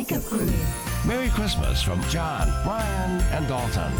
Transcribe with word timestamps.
Wake 0.00 0.12
Up 0.12 0.22
Crew. 0.22 0.50
Merry 1.06 1.28
Christmas 1.28 1.82
from 1.82 2.02
John, 2.04 2.48
Brian, 2.64 3.20
and 3.34 3.46
Dalton. 3.46 3.92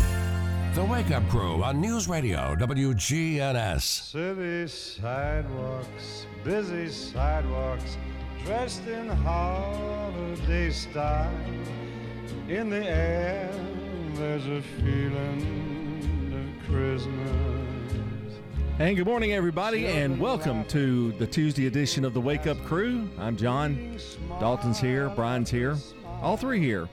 The 0.72 0.82
Wake 0.82 1.10
Up 1.10 1.28
Crew 1.28 1.62
on 1.62 1.78
News 1.78 2.08
Radio 2.08 2.56
WGNS. 2.58 3.82
City 3.82 4.66
sidewalks, 4.66 6.24
busy 6.42 6.88
sidewalks, 6.88 7.98
dressed 8.46 8.86
in 8.86 9.08
holiday 9.08 10.70
style. 10.70 11.30
In 12.48 12.70
the 12.70 12.82
air, 12.82 13.50
there's 14.14 14.46
a 14.46 14.62
feeling 14.78 16.32
of 16.32 16.66
Christmas. 16.66 17.49
And 18.80 18.96
good 18.96 19.04
morning, 19.04 19.34
everybody, 19.34 19.88
and 19.88 20.18
welcome 20.18 20.64
to 20.68 21.12
the 21.12 21.26
Tuesday 21.26 21.66
edition 21.66 22.02
of 22.02 22.14
the 22.14 22.20
Wake 22.20 22.46
Up 22.46 22.56
Crew. 22.64 23.10
I'm 23.18 23.36
John. 23.36 23.98
Dalton's 24.40 24.80
here. 24.80 25.10
Brian's 25.10 25.50
here. 25.50 25.76
All 26.22 26.38
three 26.38 26.60
here. 26.60 26.88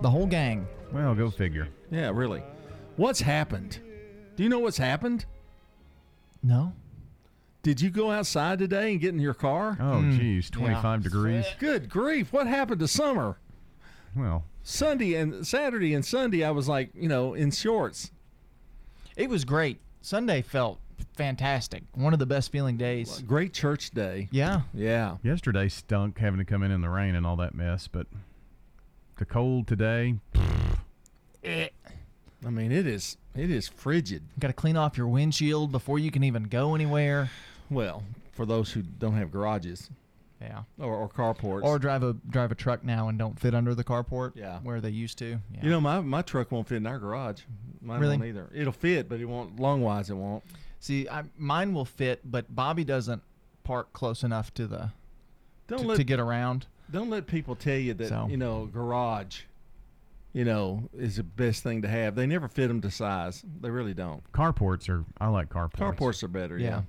The 0.00 0.08
whole 0.08 0.24
gang. 0.26 0.66
Well, 0.90 1.14
go 1.14 1.28
figure. 1.28 1.68
Yeah, 1.90 2.12
really. 2.14 2.42
What's 2.96 3.20
happened? 3.20 3.78
Do 4.36 4.42
you 4.42 4.48
know 4.48 4.60
what's 4.60 4.78
happened? 4.78 5.26
No. 6.42 6.72
Did 7.62 7.82
you 7.82 7.90
go 7.90 8.10
outside 8.10 8.58
today 8.58 8.92
and 8.92 8.98
get 8.98 9.12
in 9.12 9.20
your 9.20 9.34
car? 9.34 9.76
Oh, 9.78 10.00
hmm. 10.00 10.16
geez, 10.18 10.48
25 10.48 11.02
degrees. 11.02 11.44
Good 11.58 11.90
grief. 11.90 12.32
What 12.32 12.46
happened 12.46 12.80
to 12.80 12.88
summer? 12.88 13.36
Well, 14.16 14.44
Sunday 14.62 15.16
and 15.16 15.46
Saturday 15.46 15.92
and 15.92 16.06
Sunday, 16.06 16.42
I 16.42 16.52
was 16.52 16.70
like, 16.70 16.88
you 16.94 17.06
know, 17.06 17.34
in 17.34 17.50
shorts. 17.50 18.10
It 19.14 19.28
was 19.28 19.44
great. 19.44 19.78
Sunday 20.00 20.40
felt 20.40 20.80
fantastic. 21.14 21.82
One 21.94 22.12
of 22.12 22.18
the 22.18 22.26
best 22.26 22.50
feeling 22.52 22.76
days. 22.76 23.22
Great 23.26 23.52
church 23.52 23.90
day. 23.90 24.28
Yeah. 24.30 24.62
Yeah. 24.74 25.16
yesterday 25.22 25.68
stunk 25.68 26.18
having 26.18 26.38
to 26.38 26.44
come 26.44 26.62
in 26.62 26.70
in 26.70 26.80
the 26.80 26.88
rain 26.90 27.14
and 27.14 27.26
all 27.26 27.36
that 27.36 27.54
mess, 27.54 27.88
but 27.88 28.06
the 29.18 29.24
cold 29.24 29.66
today, 29.68 30.14
eh. 31.44 31.68
I 32.44 32.50
mean, 32.50 32.72
it 32.72 32.86
is 32.86 33.16
it 33.36 33.50
is 33.50 33.68
frigid. 33.68 34.22
Got 34.38 34.48
to 34.48 34.52
clean 34.54 34.76
off 34.76 34.96
your 34.98 35.06
windshield 35.06 35.70
before 35.70 35.98
you 35.98 36.10
can 36.10 36.24
even 36.24 36.44
go 36.44 36.74
anywhere. 36.74 37.30
Well, 37.70 38.02
for 38.32 38.44
those 38.46 38.72
who 38.72 38.82
don't 38.82 39.14
have 39.14 39.30
garages 39.30 39.88
Yeah. 40.40 40.62
or, 40.78 40.92
or 40.94 41.08
carports. 41.08 41.62
Or 41.62 41.78
drive 41.78 42.02
a 42.02 42.14
drive 42.28 42.50
a 42.50 42.56
truck 42.56 42.82
now 42.84 43.08
and 43.08 43.18
don't 43.18 43.38
fit 43.38 43.54
under 43.54 43.74
the 43.76 43.84
carport. 43.84 44.32
Yeah. 44.34 44.58
Where 44.62 44.80
they 44.80 44.90
used 44.90 45.18
to. 45.18 45.38
Yeah. 45.54 45.60
You 45.62 45.70
know, 45.70 45.80
my, 45.80 46.00
my 46.00 46.22
truck 46.22 46.50
won't 46.50 46.66
fit 46.66 46.78
in 46.78 46.86
our 46.86 46.98
garage. 46.98 47.42
Mine 47.80 48.00
Really? 48.00 48.16
won't 48.16 48.28
either. 48.28 48.48
It'll 48.54 48.72
fit, 48.72 49.08
but 49.08 49.20
it 49.20 49.24
won't. 49.26 49.58
Long 49.60 49.80
wise, 49.82 50.10
it 50.10 50.14
won't. 50.14 50.42
See, 50.82 51.08
I, 51.08 51.22
mine 51.38 51.74
will 51.74 51.84
fit, 51.84 52.20
but 52.24 52.52
Bobby 52.52 52.82
doesn't 52.82 53.22
park 53.62 53.92
close 53.92 54.24
enough 54.24 54.52
to 54.54 54.66
the 54.66 54.90
Don't 55.68 55.82
to, 55.82 55.86
let 55.86 55.96
to 55.98 56.02
get 56.04 56.18
around. 56.18 56.66
don't 56.90 57.08
let 57.08 57.28
people 57.28 57.54
tell 57.54 57.76
you 57.76 57.94
that 57.94 58.08
So. 58.08 58.26
you 58.28 58.36
know 58.36 58.66
garage, 58.66 59.42
you 60.32 60.44
know, 60.44 60.88
is 60.98 61.16
the 61.18 61.22
best 61.22 61.62
thing 61.62 61.82
to 61.82 61.88
have. 61.88 62.16
They 62.16 62.26
never 62.26 62.48
fit 62.48 62.66
them 62.66 62.80
to 62.80 62.90
size. 62.90 63.44
They 63.60 63.70
really 63.70 63.94
don't. 63.94 64.24
carports 64.32 64.88
are, 64.88 65.04
I 65.20 65.28
like 65.28 65.50
carports. 65.50 65.76
Carports 65.96 66.22
are 66.24 66.28
better. 66.28 66.58
Yeah. 66.58 66.82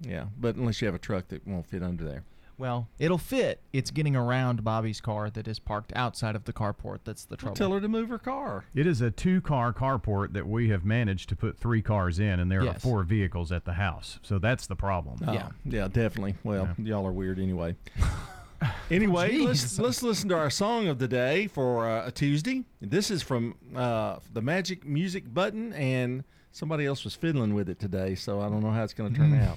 Yeah. 0.00 0.10
yeah, 0.10 0.24
But 0.38 0.54
unless 0.54 0.80
you 0.80 0.86
have 0.86 0.94
a 0.94 1.00
truck 1.00 1.26
that 1.28 1.44
won't 1.44 1.66
fit 1.66 1.82
under 1.82 2.04
there. 2.04 2.22
Well, 2.60 2.88
it'll 2.98 3.16
fit. 3.16 3.62
It's 3.72 3.90
getting 3.90 4.14
around 4.14 4.62
Bobby's 4.62 5.00
car 5.00 5.30
that 5.30 5.48
is 5.48 5.58
parked 5.58 5.94
outside 5.96 6.36
of 6.36 6.44
the 6.44 6.52
carport 6.52 6.98
that's 7.04 7.24
the 7.24 7.38
trouble. 7.38 7.56
Tell 7.56 7.72
her 7.72 7.80
to 7.80 7.88
move 7.88 8.10
her 8.10 8.18
car. 8.18 8.66
It 8.74 8.86
is 8.86 9.00
a 9.00 9.10
two 9.10 9.40
car 9.40 9.72
carport 9.72 10.34
that 10.34 10.46
we 10.46 10.68
have 10.68 10.84
managed 10.84 11.30
to 11.30 11.36
put 11.36 11.56
three 11.56 11.80
cars 11.80 12.18
in, 12.18 12.38
and 12.38 12.52
there 12.52 12.68
are 12.68 12.74
four 12.74 13.02
vehicles 13.02 13.50
at 13.50 13.64
the 13.64 13.72
house. 13.72 14.18
So 14.22 14.38
that's 14.38 14.66
the 14.66 14.76
problem. 14.76 15.20
Oh, 15.26 15.32
Yeah. 15.32 15.48
yeah, 15.64 15.88
definitely. 15.88 16.34
Well, 16.44 16.68
y'all 16.76 17.06
are 17.06 17.12
weird 17.12 17.38
anyway. 17.38 17.76
anyway, 18.90 19.38
let's 19.38 19.78
let's 19.78 20.02
listen 20.02 20.28
to 20.28 20.36
our 20.36 20.50
song 20.50 20.86
of 20.88 20.98
the 20.98 21.08
day 21.08 21.46
for 21.46 21.88
uh, 21.88 22.08
a 22.08 22.12
Tuesday. 22.12 22.64
This 22.82 23.10
is 23.10 23.22
from 23.22 23.54
uh, 23.74 24.18
the 24.34 24.42
Magic 24.42 24.84
Music 24.84 25.32
Button, 25.32 25.72
and 25.72 26.24
somebody 26.52 26.84
else 26.84 27.04
was 27.04 27.14
fiddling 27.14 27.54
with 27.54 27.70
it 27.70 27.78
today, 27.78 28.14
so 28.16 28.38
I 28.42 28.50
don't 28.50 28.60
know 28.62 28.70
how 28.70 28.84
it's 28.84 28.92
going 28.92 29.14
to 29.14 29.18
turn 29.18 29.32
out. 29.40 29.56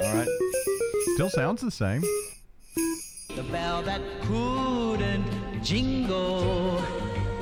All 0.00 0.14
right. 0.14 0.28
Still 1.14 1.30
sounds 1.30 1.60
the 1.62 1.70
same. 1.70 2.02
The 2.76 3.42
bell 3.50 3.82
that 3.82 4.02
couldn't 4.22 5.24
jingle, 5.62 6.78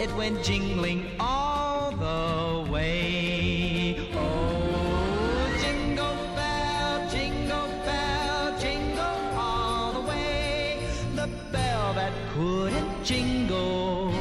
it 0.00 0.14
went 0.16 0.42
jingling 0.44 1.10
all 1.18 1.90
the 1.90 2.70
way. 2.70 3.96
Oh, 4.14 5.56
jingle 5.60 6.16
bell, 6.36 7.10
jingle 7.10 7.68
bell, 7.84 8.58
jingle 8.60 9.20
all 9.36 9.92
the 9.92 10.08
way. 10.08 10.86
The 11.16 11.28
bell 11.50 11.94
that 11.94 12.12
couldn't 12.32 13.04
jingle, 13.04 14.12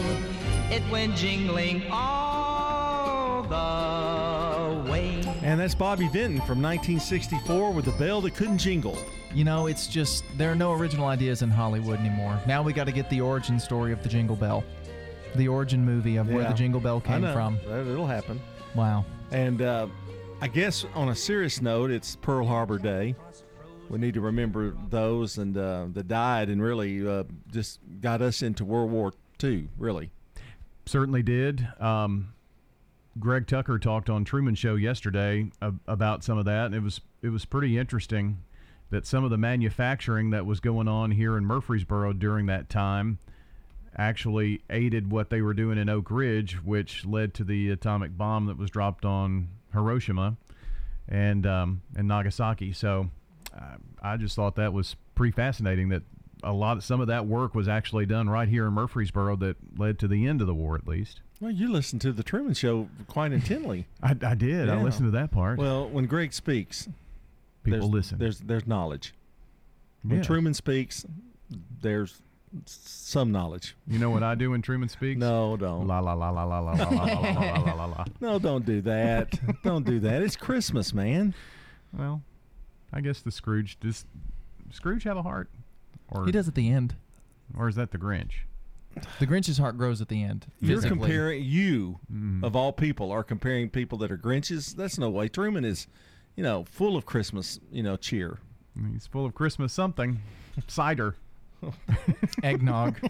it 0.71 0.83
went 0.91 1.15
jingling 1.15 1.83
all 1.91 2.32
And 5.53 5.59
that's 5.61 5.75
Bobby 5.75 6.07
Vinton 6.07 6.37
from 6.47 6.63
1964 6.63 7.69
with 7.73 7.85
the 7.85 7.91
bell 7.91 8.21
that 8.21 8.33
couldn't 8.33 8.57
jingle. 8.57 8.97
You 9.35 9.43
know, 9.43 9.67
it's 9.67 9.85
just 9.85 10.23
there 10.35 10.51
are 10.51 10.55
no 10.55 10.71
original 10.73 11.05
ideas 11.05 11.43
in 11.43 11.51
Hollywood 11.51 11.99
anymore. 11.99 12.41
Now 12.47 12.63
we 12.63 12.73
got 12.73 12.85
to 12.85 12.91
get 12.91 13.07
the 13.11 13.21
origin 13.21 13.59
story 13.59 13.93
of 13.93 14.01
the 14.01 14.09
Jingle 14.09 14.35
Bell, 14.35 14.63
the 15.35 15.47
origin 15.47 15.85
movie 15.85 16.15
of 16.15 16.27
where 16.27 16.41
Yeah. 16.41 16.47
the 16.47 16.55
Jingle 16.55 16.81
Bell 16.81 17.03
I 17.05 17.07
came 17.07 17.21
know. 17.21 17.33
from. 17.33 17.59
That- 17.67 17.85
It'll 17.85 18.07
happen. 18.07 18.41
Wow. 18.73 19.05
And 19.29 19.61
uh, 19.61 19.89
I 20.41 20.47
guess 20.47 20.87
on 20.95 21.09
a 21.09 21.15
serious 21.15 21.61
note, 21.61 21.91
it's 21.91 22.15
Pearl 22.15 22.47
Harbor 22.47 22.79
Day. 22.79 23.15
We 23.89 23.99
need 23.99 24.15
to 24.15 24.21
remember 24.21 24.75
those 24.89 25.37
and 25.37 25.55
uh, 25.55 25.85
that 25.93 26.07
died 26.07 26.49
and 26.49 26.63
really 26.63 27.07
uh, 27.07 27.25
just 27.51 27.79
got 28.01 28.23
us 28.23 28.41
into 28.41 28.65
World 28.65 28.89
War 28.89 29.13
II. 29.43 29.69
Really, 29.77 30.09
Certainly 30.87 31.21
did. 31.21 31.67
Um, 31.79 32.33
Greg 33.19 33.47
Tucker 33.47 33.77
talked 33.77 34.09
on 34.09 34.25
Truman 34.25 34.55
Show 34.55 34.75
yesterday 34.75 35.51
about 35.87 36.23
some 36.23 36.37
of 36.37 36.45
that, 36.45 36.67
and 36.67 36.75
it 36.75 36.81
was 36.81 37.01
it 37.21 37.29
was 37.29 37.45
pretty 37.45 37.77
interesting 37.77 38.39
that 38.89 39.05
some 39.05 39.23
of 39.23 39.29
the 39.29 39.37
manufacturing 39.37 40.31
that 40.31 40.45
was 40.45 40.59
going 40.59 40.87
on 40.87 41.11
here 41.11 41.37
in 41.37 41.45
Murfreesboro 41.45 42.13
during 42.13 42.45
that 42.47 42.69
time 42.69 43.19
actually 43.95 44.61
aided 44.69 45.11
what 45.11 45.29
they 45.29 45.41
were 45.41 45.53
doing 45.53 45.77
in 45.77 45.89
Oak 45.89 46.09
Ridge, 46.09 46.63
which 46.63 47.05
led 47.05 47.33
to 47.35 47.43
the 47.43 47.69
atomic 47.69 48.17
bomb 48.17 48.47
that 48.47 48.57
was 48.57 48.69
dropped 48.69 49.05
on 49.05 49.49
Hiroshima 49.73 50.37
and 51.07 51.45
um, 51.45 51.81
and 51.95 52.07
Nagasaki. 52.07 52.73
So 52.73 53.09
uh, 53.55 53.75
I 54.01 54.17
just 54.17 54.35
thought 54.35 54.55
that 54.55 54.73
was 54.73 54.95
pretty 55.15 55.31
fascinating 55.31 55.89
that 55.89 56.01
a 56.43 56.53
lot 56.53 56.77
of 56.77 56.83
some 56.83 56.99
of 56.99 57.07
that 57.07 57.25
work 57.25 57.55
was 57.55 57.67
actually 57.67 58.05
done 58.05 58.29
right 58.29 58.49
here 58.49 58.67
in 58.67 58.73
Murfreesboro 58.73 59.35
that 59.37 59.55
led 59.77 59.99
to 59.99 60.07
the 60.07 60.27
end 60.27 60.41
of 60.41 60.47
the 60.47 60.55
war 60.55 60.75
at 60.75 60.87
least. 60.87 61.21
Well, 61.43 61.51
you 61.51 61.71
listened 61.71 62.01
to 62.01 62.11
the 62.11 62.23
Truman 62.23 62.53
Show 62.53 62.87
quite 63.07 63.31
intently. 63.33 63.85
I, 64.01 64.11
I 64.21 64.33
did. 64.35 64.69
I 64.69 64.77
Yeah. 64.77 64.83
listened 64.83 65.07
to 65.07 65.11
that 65.11 65.31
part. 65.31 65.57
well, 65.59 65.87
when 65.89 66.05
Greg 66.05 66.33
speaks, 66.33 66.87
People 67.63 67.79
there's, 67.79 67.91
listen. 67.93 68.17
There's 68.19 68.39
there's 68.39 68.65
knowledge. 68.67 69.13
When 70.03 70.17
Yeah. 70.17 70.23
Truman 70.23 70.53
speaks, 70.53 71.05
there's 71.81 72.21
some 72.65 73.31
knowledge. 73.31 73.75
you 73.87 73.97
know 73.99 74.09
what 74.09 74.21
I 74.23 74.35
do 74.35 74.51
when 74.51 74.61
Truman 74.61 74.87
speaks? 74.89 75.19
No, 75.19 75.57
don't. 75.57 75.87
La 75.87 75.99
la 75.99 76.13
la 76.13 76.29
la 76.29 76.43
la 76.43 76.59
la 76.59 76.71
la 76.73 76.83
la 76.83 77.03
la 77.03 77.31
la 77.31 77.57
la 77.61 77.73
la 77.73 77.85
la. 77.85 78.05
No, 78.21 78.37
don't 78.39 78.65
do 78.65 78.81
that. 78.81 79.39
don't 79.63 79.85
do 79.85 79.99
that. 80.01 80.21
It's 80.21 80.35
Christmas, 80.35 80.93
man. 80.93 81.33
Well, 81.91 82.21
I 82.91 83.01
guess 83.01 83.21
the 83.21 83.31
Scrooge 83.31 83.79
does. 83.79 84.05
Scrooge 84.71 85.03
have 85.03 85.17
a 85.17 85.23
heart, 85.23 85.49
or 86.09 86.25
He 86.25 86.31
does 86.31 86.47
at 86.47 86.55
the 86.55 86.69
end. 86.69 86.95
or 87.57 87.67
is 87.67 87.75
that 87.75 87.91
the 87.91 87.97
Grinch? 87.97 88.31
The 89.19 89.25
Grinch's 89.25 89.57
heart 89.57 89.77
grows 89.77 90.01
at 90.01 90.07
the 90.09 90.21
end. 90.23 90.47
You're 90.59 90.77
physically. 90.77 90.97
comparing 90.99 91.43
you 91.43 91.99
Mm. 92.11 92.43
of 92.43 92.55
all 92.55 92.71
people 92.73 93.11
are 93.11 93.23
comparing 93.23 93.69
people 93.69 93.97
that 93.99 94.11
are 94.11 94.17
Grinches. 94.17 94.75
That's 94.75 94.97
no 94.97 95.09
way. 95.09 95.27
Truman 95.27 95.65
is, 95.65 95.87
you 96.35 96.43
know, 96.43 96.63
full 96.65 96.95
of 96.95 97.05
Christmas, 97.05 97.59
you 97.71 97.83
know, 97.83 97.95
cheer. 97.95 98.39
He's 98.91 99.05
full 99.07 99.25
of 99.25 99.33
Christmas 99.35 99.71
something, 99.73 100.19
cider. 100.67 101.15
eggnog. 102.43 102.99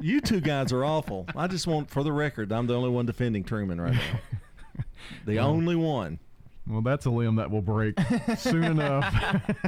You 0.00 0.20
two 0.20 0.40
guys 0.40 0.70
are 0.72 0.84
awful. 0.84 1.26
I 1.36 1.46
just 1.46 1.66
want, 1.66 1.88
for 1.88 2.02
the 2.02 2.12
record, 2.12 2.52
I'm 2.52 2.66
the 2.66 2.74
only 2.74 2.90
one 2.90 3.06
defending 3.06 3.42
Truman 3.44 3.80
right 3.80 3.94
now. 3.94 4.82
The 5.26 5.38
only 5.38 5.76
one. 5.76 6.18
Well, 6.66 6.80
that's 6.80 7.04
a 7.06 7.10
limb 7.10 7.36
that 7.36 7.50
will 7.50 7.62
break 7.62 7.98
soon 8.38 8.64
enough. 8.78 9.14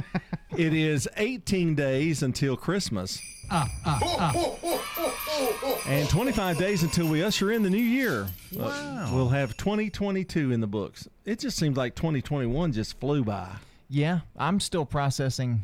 It 0.57 0.73
is 0.73 1.07
18 1.17 1.75
days 1.75 2.23
until 2.23 2.57
Christmas. 2.57 3.21
Ah, 3.51 3.67
ah, 3.85 4.33
ah. 4.33 5.77
And 5.85 6.09
25 6.09 6.57
days 6.57 6.81
until 6.81 7.07
we 7.07 7.21
usher 7.21 7.51
in 7.51 7.61
the 7.61 7.69
new 7.69 7.77
year. 7.77 8.23
Uh, 8.55 8.63
wow. 8.63 9.09
we'll 9.13 9.29
have 9.29 9.55
2022 9.57 10.51
in 10.51 10.59
the 10.59 10.65
books. 10.65 11.07
It 11.25 11.37
just 11.39 11.57
seems 11.57 11.77
like 11.77 11.93
2021 11.93 12.71
just 12.71 12.99
flew 12.99 13.23
by. 13.23 13.49
yeah, 13.89 14.21
I'm 14.35 14.59
still 14.59 14.85
processing 14.85 15.63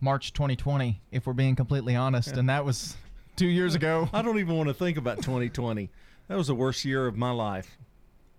March 0.00 0.34
2020, 0.34 1.00
if 1.10 1.26
we're 1.26 1.32
being 1.32 1.56
completely 1.56 1.96
honest, 1.96 2.32
and 2.36 2.48
that 2.50 2.64
was 2.66 2.96
two 3.36 3.46
years 3.46 3.74
ago. 3.74 4.10
I 4.12 4.20
don't 4.20 4.38
even 4.38 4.56
want 4.58 4.68
to 4.68 4.74
think 4.74 4.98
about 4.98 5.22
2020. 5.22 5.88
That 6.28 6.36
was 6.36 6.48
the 6.48 6.54
worst 6.54 6.84
year 6.84 7.06
of 7.06 7.16
my 7.16 7.30
life. 7.30 7.78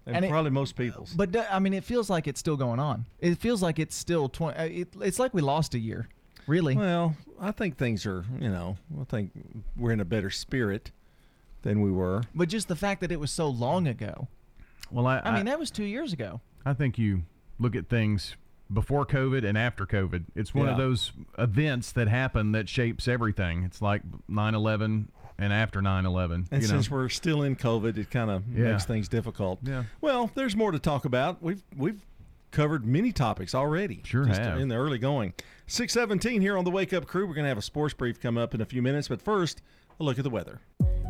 And, 0.06 0.16
And 0.18 0.26
it- 0.26 0.30
probably 0.32 0.52
most 0.52 0.76
people's. 0.76 1.14
But 1.14 1.36
uh, 1.36 1.46
I 1.52 1.60
mean, 1.60 1.74
it 1.74 1.84
feels 1.84 2.10
like 2.10 2.28
it's 2.28 2.40
still 2.40 2.58
going 2.58 2.80
on. 2.80 3.06
It 3.20 3.38
feels 3.40 3.62
like 3.62 3.80
it's 3.80 3.96
still 3.96 4.30
20. 4.30 4.58
uh, 4.58 4.64
It, 4.66 4.88
it's 5.02 5.20
like 5.20 5.34
we 5.34 5.42
lost 5.42 5.74
a 5.74 5.80
year. 5.80 6.08
Really? 6.48 6.76
Well, 6.76 7.16
I 7.42 7.52
think 7.52 7.78
things 7.78 8.06
are, 8.06 8.24
you 8.40 8.50
know, 8.50 8.78
I 9.02 9.04
think 9.06 9.32
we're 9.76 9.92
in 9.92 10.00
a 10.00 10.06
better 10.06 10.30
spirit 10.30 10.92
than 11.64 11.82
we 11.82 11.92
were. 11.92 12.22
But 12.36 12.50
just 12.50 12.68
the 12.68 12.76
fact 12.76 13.02
that 13.02 13.12
it 13.12 13.20
was 13.20 13.32
so 13.32 13.50
long 13.50 13.88
ago. 13.88 14.28
Well, 14.92 15.08
I, 15.08 15.22
I 15.26 15.36
mean, 15.36 15.46
that 15.48 15.58
was 15.58 15.72
two 15.72 15.86
years 15.86 16.14
ago. 16.14 16.42
I 16.64 16.74
think 16.74 17.00
you 17.00 17.24
look 17.58 17.76
at 17.76 17.90
things 17.90 18.36
before 18.72 19.08
COVID 19.08 19.44
and 19.44 19.58
after 19.58 19.88
COVID. 19.88 20.26
It's 20.36 20.54
one 20.54 20.68
of 20.70 20.78
those 20.78 21.12
events 21.40 21.92
that 21.94 22.08
happen 22.08 22.52
that 22.52 22.70
shapes 22.70 23.08
everything. 23.08 23.64
It's 23.64 23.82
like 23.82 24.04
9/11 24.30 25.08
and 25.38 25.52
after 25.54 25.82
9/11. 25.82 26.48
And 26.52 26.62
you 26.62 26.68
know? 26.68 26.74
since 26.76 26.90
we're 26.90 27.10
still 27.10 27.44
in 27.44 27.56
COVID, 27.56 27.98
it 27.98 28.10
kind 28.12 28.30
of 28.30 28.44
Yeah. 28.54 28.72
makes 28.72 28.86
things 28.86 29.08
difficult. 29.08 29.60
Yeah. 29.64 29.84
Well, 30.02 30.32
there's 30.36 30.56
more 30.56 30.72
to 30.72 30.80
talk 30.80 31.06
about. 31.06 31.42
We've 31.42 31.64
we've 31.76 32.02
covered 32.52 32.86
many 32.86 33.12
topics 33.12 33.54
already. 33.54 34.02
Sure 34.06 34.26
have. 34.26 34.60
in 34.60 34.70
the 34.70 34.76
early 34.76 34.98
going. 34.98 35.34
617 35.68 36.42
here 36.42 36.58
on 36.58 36.64
the 36.64 36.72
Wake 36.72 36.94
Up 36.94 37.06
Crew. 37.06 37.28
We're 37.28 37.34
going 37.34 37.44
to 37.46 37.50
have 37.50 37.58
a 37.58 37.62
sports 37.62 37.94
brief 37.94 38.20
come 38.22 38.38
up 38.38 38.54
in 38.54 38.62
a 38.62 38.66
few 38.66 38.82
minutes, 38.82 39.08
but 39.10 39.22
first, 39.22 39.62
a 40.00 40.04
look 40.04 40.18
at 40.18 40.24
the 40.24 40.30
weather. 40.30 40.62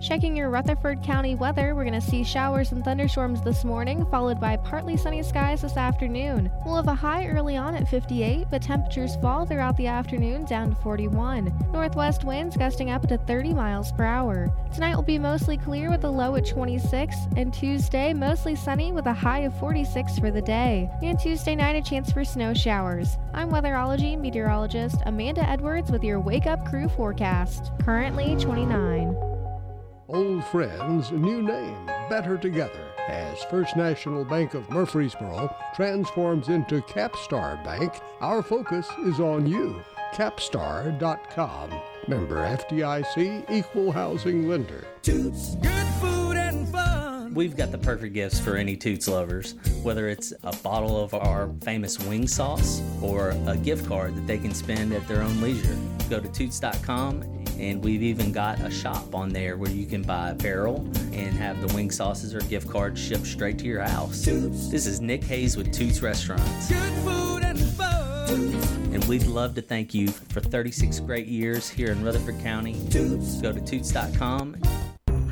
Checking 0.02 0.36
your 0.36 0.50
Rutherford 0.50 1.02
County 1.02 1.36
weather, 1.36 1.74
we're 1.74 1.86
going 1.86 2.00
to 2.00 2.02
see 2.06 2.24
showers 2.24 2.72
and 2.72 2.84
thunderstorms 2.84 3.42
this 3.42 3.64
morning, 3.64 4.06
followed 4.12 4.42
by 4.42 4.58
partly 4.58 4.98
sunny 4.98 5.24
skies 5.24 5.62
this 5.62 5.78
afternoon. 5.78 6.52
We'll 6.66 6.76
have 6.76 6.88
a 6.88 6.94
high 6.94 7.28
early 7.28 7.56
on 7.56 7.76
at 7.76 7.88
58, 7.88 8.48
but 8.52 8.62
temperatures 8.62 9.16
fall 9.22 9.46
throughout 9.46 9.78
the 9.78 9.88
afternoon 9.88 10.46
down 10.46 10.72
to 10.72 10.76
41. 10.82 11.52
Northwest 11.72 12.26
winds 12.26 12.58
gusting 12.58 12.92
up 12.92 13.08
to 13.08 13.18
30 13.18 13.54
miles 13.54 13.92
per 13.94 14.04
hour. 14.04 14.52
Tonight 14.74 14.96
will 14.96 15.04
be 15.04 15.18
mostly 15.18 15.58
clear 15.58 15.90
with 15.90 16.04
a 16.04 16.10
low 16.10 16.36
at 16.36 16.46
26, 16.46 17.16
and 17.38 17.54
Tuesday 17.54 18.14
mostly 18.14 18.56
sunny 18.56 18.92
with 18.92 19.06
a 19.06 19.14
high 19.14 19.40
of 19.40 19.58
46 19.60 20.20
for 20.20 20.30
the 20.30 20.42
day. 20.42 20.90
And 21.02 21.18
Tuesday 21.18 21.56
night, 21.56 21.78
a 21.78 21.82
chance 21.82 22.12
for 22.12 22.26
snow 22.26 22.54
showers. 22.54 23.18
I'm 23.34 23.50
weatherology 23.50 24.20
meteorologist 24.20 24.98
Amanda 25.06 25.50
Edwards 25.50 25.90
with 25.90 26.04
your 26.04 26.20
Wake 26.20 26.48
Up 26.48 26.66
Crew 26.68 26.90
forecast. 26.90 27.72
Currently 27.82 28.36
29. 28.36 28.75
Old 30.10 30.44
friends, 30.46 31.12
new 31.12 31.42
name, 31.42 31.86
better 32.10 32.38
together. 32.38 32.86
As 33.08 33.42
First 33.46 33.78
National 33.78 34.26
Bank 34.26 34.54
of 34.54 34.70
Murfreesboro 34.70 35.56
transforms 35.76 36.50
into 36.50 36.82
Capstar 36.82 37.64
Bank, 37.64 37.94
our 38.20 38.44
focus 38.44 38.88
is 39.06 39.22
on 39.22 39.48
you. 39.48 39.82
Capstar.com. 40.14 41.70
Member 42.08 42.36
FDIC, 42.36 43.50
equal 43.50 43.94
housing 43.94 44.50
lender. 44.50 44.86
We've 47.34 47.56
got 47.56 47.72
the 47.72 47.78
perfect 47.78 48.14
gifts 48.14 48.40
for 48.40 48.58
any 48.58 48.76
Toots 48.76 49.08
lovers, 49.08 49.56
whether 49.84 50.10
it's 50.10 50.34
a 50.44 50.56
bottle 50.58 51.02
of 51.02 51.14
our 51.14 51.50
famous 51.62 51.98
wing 52.00 52.28
sauce 52.28 52.82
or 53.02 53.32
a 53.48 53.56
gift 53.56 53.88
card 53.88 54.16
that 54.16 54.28
they 54.28 54.38
can 54.38 54.54
spend 54.54 54.94
at 54.94 55.08
their 55.08 55.22
own 55.22 55.42
leisure. 55.42 55.78
Go 56.10 56.20
to 56.20 56.28
Toots.com 56.30 57.45
and 57.60 57.84
we've 57.84 58.04
even 58.04 58.32
got 58.32 58.60
a 58.60 58.72
shop 58.72 59.14
on 59.14 59.30
there 59.30 59.58
where 59.58 59.72
you 59.72 59.86
can 59.86 60.02
buy 60.02 60.30
apparel 60.32 60.78
and 61.14 61.34
have 61.34 61.62
the 61.62 61.74
wing 61.74 61.92
sauces 61.92 62.34
or 62.34 62.42
gift 62.42 62.70
cards 62.70 63.00
shipped 63.00 63.26
straight 63.26 63.58
to 63.60 63.66
your 63.66 63.82
house. 63.82 64.26
This 64.26 64.86
is 64.86 65.02
Nick 65.02 65.24
Hayes 65.24 65.58
with 65.58 65.72
Toots 65.72 66.02
Restaurants. 66.02 66.72
And 68.30 69.04
we'd 69.06 69.28
love 69.28 69.56
to 69.56 69.62
thank 69.62 69.94
you 69.94 70.08
for 70.08 70.40
36 70.40 71.00
great 71.02 71.28
years 71.28 71.70
here 71.70 71.92
in 71.92 72.04
Rutherford 72.04 72.40
County. 72.42 72.74
Go 72.92 73.52
to 73.52 73.62
Toots.com 73.62 74.56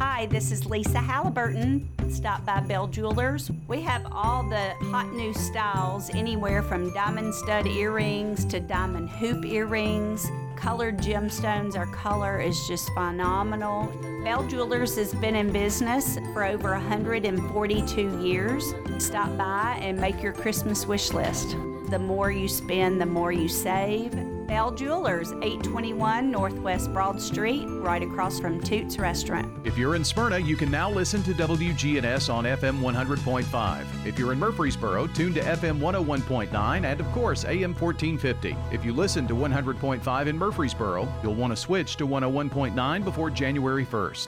Hi, 0.05 0.25
this 0.25 0.51
is 0.51 0.65
Lisa 0.65 0.99
Halliburton. 0.99 1.89
Stop 2.09 2.45
by 2.45 2.59
Bell 2.59 2.87
Jewelers. 2.87 3.49
We 3.67 3.81
have 3.81 4.05
all 4.11 4.43
the 4.43 4.73
hot 4.91 5.11
new 5.13 5.33
styles, 5.33 6.09
anywhere 6.09 6.61
from 6.61 6.93
diamond 6.93 7.33
stud 7.33 7.67
earrings 7.67 8.43
to 8.45 8.59
diamond 8.59 9.09
hoop 9.09 9.45
earrings. 9.45 10.27
Colored 10.55 10.97
gemstones, 10.97 11.75
our 11.75 11.87
color 11.87 12.39
is 12.39 12.67
just 12.67 12.93
phenomenal. 12.93 13.91
Bell 14.23 14.47
Jewelers 14.47 14.95
has 14.95 15.13
been 15.13 15.35
in 15.35 15.51
business 15.51 16.17
for 16.31 16.45
over 16.45 16.71
142 16.71 18.21
years. 18.21 18.73
Stop 18.97 19.37
by 19.37 19.77
and 19.81 19.99
make 19.99 20.21
your 20.23 20.33
Christmas 20.33 20.85
wish 20.85 21.11
list. 21.11 21.57
The 21.89 21.99
more 21.99 22.31
you 22.31 22.47
spend, 22.47 23.01
the 23.01 23.05
more 23.05 23.31
you 23.31 23.47
save. 23.49 24.32
Bell 24.47 24.71
Jewelers, 24.71 25.31
821 25.31 26.29
Northwest 26.29 26.91
Broad 26.93 27.21
Street, 27.21 27.65
right 27.67 28.01
across 28.03 28.39
from 28.39 28.61
Toots 28.61 28.97
Restaurant. 28.97 29.51
If 29.65 29.77
you're 29.77 29.95
in 29.95 30.03
Smyrna, 30.03 30.39
you 30.39 30.55
can 30.55 30.69
now 30.69 30.89
listen 30.89 31.23
to 31.23 31.33
WGNS 31.33 32.33
on 32.33 32.43
FM 32.45 32.79
100.5. 32.79 34.05
If 34.05 34.19
you're 34.19 34.33
in 34.33 34.39
Murfreesboro, 34.39 35.07
tune 35.07 35.33
to 35.33 35.41
FM 35.41 35.79
101.9 35.79 36.85
and, 36.85 36.99
of 36.99 37.11
course, 37.11 37.45
AM 37.45 37.73
1450. 37.73 38.55
If 38.71 38.83
you 38.85 38.93
listen 38.93 39.27
to 39.27 39.33
100.5 39.33 40.27
in 40.27 40.37
Murfreesboro, 40.37 41.07
you'll 41.23 41.35
want 41.35 41.51
to 41.51 41.57
switch 41.57 41.95
to 41.97 42.07
101.9 42.07 43.03
before 43.03 43.29
January 43.29 43.85
1st. 43.85 44.27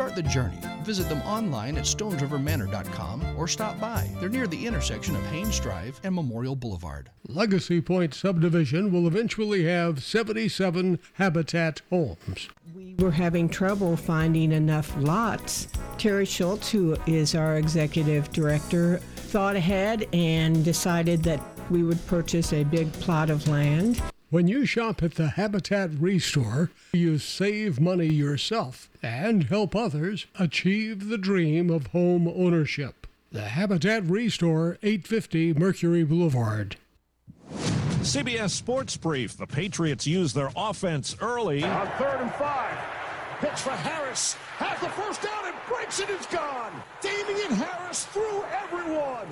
Start 0.00 0.14
the 0.14 0.22
journey. 0.22 0.56
Visit 0.82 1.10
them 1.10 1.20
online 1.26 1.76
at 1.76 1.84
stonesrivermanor.com 1.84 3.36
or 3.36 3.46
stop 3.46 3.78
by. 3.78 4.10
They're 4.18 4.30
near 4.30 4.46
the 4.46 4.66
intersection 4.66 5.14
of 5.14 5.20
Haynes 5.26 5.60
Drive 5.60 6.00
and 6.02 6.14
Memorial 6.14 6.56
Boulevard. 6.56 7.10
Legacy 7.28 7.82
Point 7.82 8.14
subdivision 8.14 8.92
will 8.92 9.06
eventually 9.06 9.64
have 9.64 10.02
77 10.02 10.98
Habitat 11.12 11.82
homes. 11.90 12.48
We 12.74 12.94
were 12.94 13.10
having 13.10 13.50
trouble 13.50 13.94
finding 13.94 14.52
enough 14.52 14.90
lots. 14.96 15.68
Terry 15.98 16.24
Schultz, 16.24 16.70
who 16.70 16.96
is 17.06 17.34
our 17.34 17.58
executive 17.58 18.32
director, 18.32 19.00
thought 19.16 19.54
ahead 19.54 20.08
and 20.14 20.64
decided 20.64 21.22
that 21.24 21.42
we 21.68 21.82
would 21.82 22.06
purchase 22.06 22.54
a 22.54 22.64
big 22.64 22.90
plot 22.94 23.28
of 23.28 23.46
land. 23.48 24.00
When 24.30 24.46
you 24.46 24.64
shop 24.64 25.02
at 25.02 25.16
the 25.16 25.30
Habitat 25.30 25.90
Restore, 25.98 26.70
you 26.92 27.18
save 27.18 27.80
money 27.80 28.06
yourself 28.06 28.88
and 29.02 29.42
help 29.42 29.74
others 29.74 30.26
achieve 30.38 31.08
the 31.08 31.18
dream 31.18 31.68
of 31.68 31.88
home 31.88 32.28
ownership. 32.28 33.08
The 33.32 33.48
Habitat 33.48 34.04
Restore, 34.04 34.78
850 34.84 35.54
Mercury 35.54 36.04
Boulevard. 36.04 36.76
CBS 38.02 38.50
Sports 38.50 38.96
Brief. 38.96 39.36
The 39.36 39.48
Patriots 39.48 40.06
use 40.06 40.32
their 40.32 40.50
offense 40.54 41.16
early. 41.20 41.64
On 41.64 41.88
third 41.98 42.20
and 42.20 42.32
five. 42.34 42.78
Pitch 43.40 43.58
for 43.58 43.70
Harris. 43.70 44.34
Has 44.58 44.80
the 44.80 44.90
first 44.90 45.22
down 45.22 45.46
and 45.46 45.56
breaks 45.66 45.98
it. 45.98 46.08
It's 46.08 46.26
gone. 46.26 46.70
Damien 47.00 47.50
Harris 47.50 48.04
through 48.04 48.44
everyone. 48.62 49.26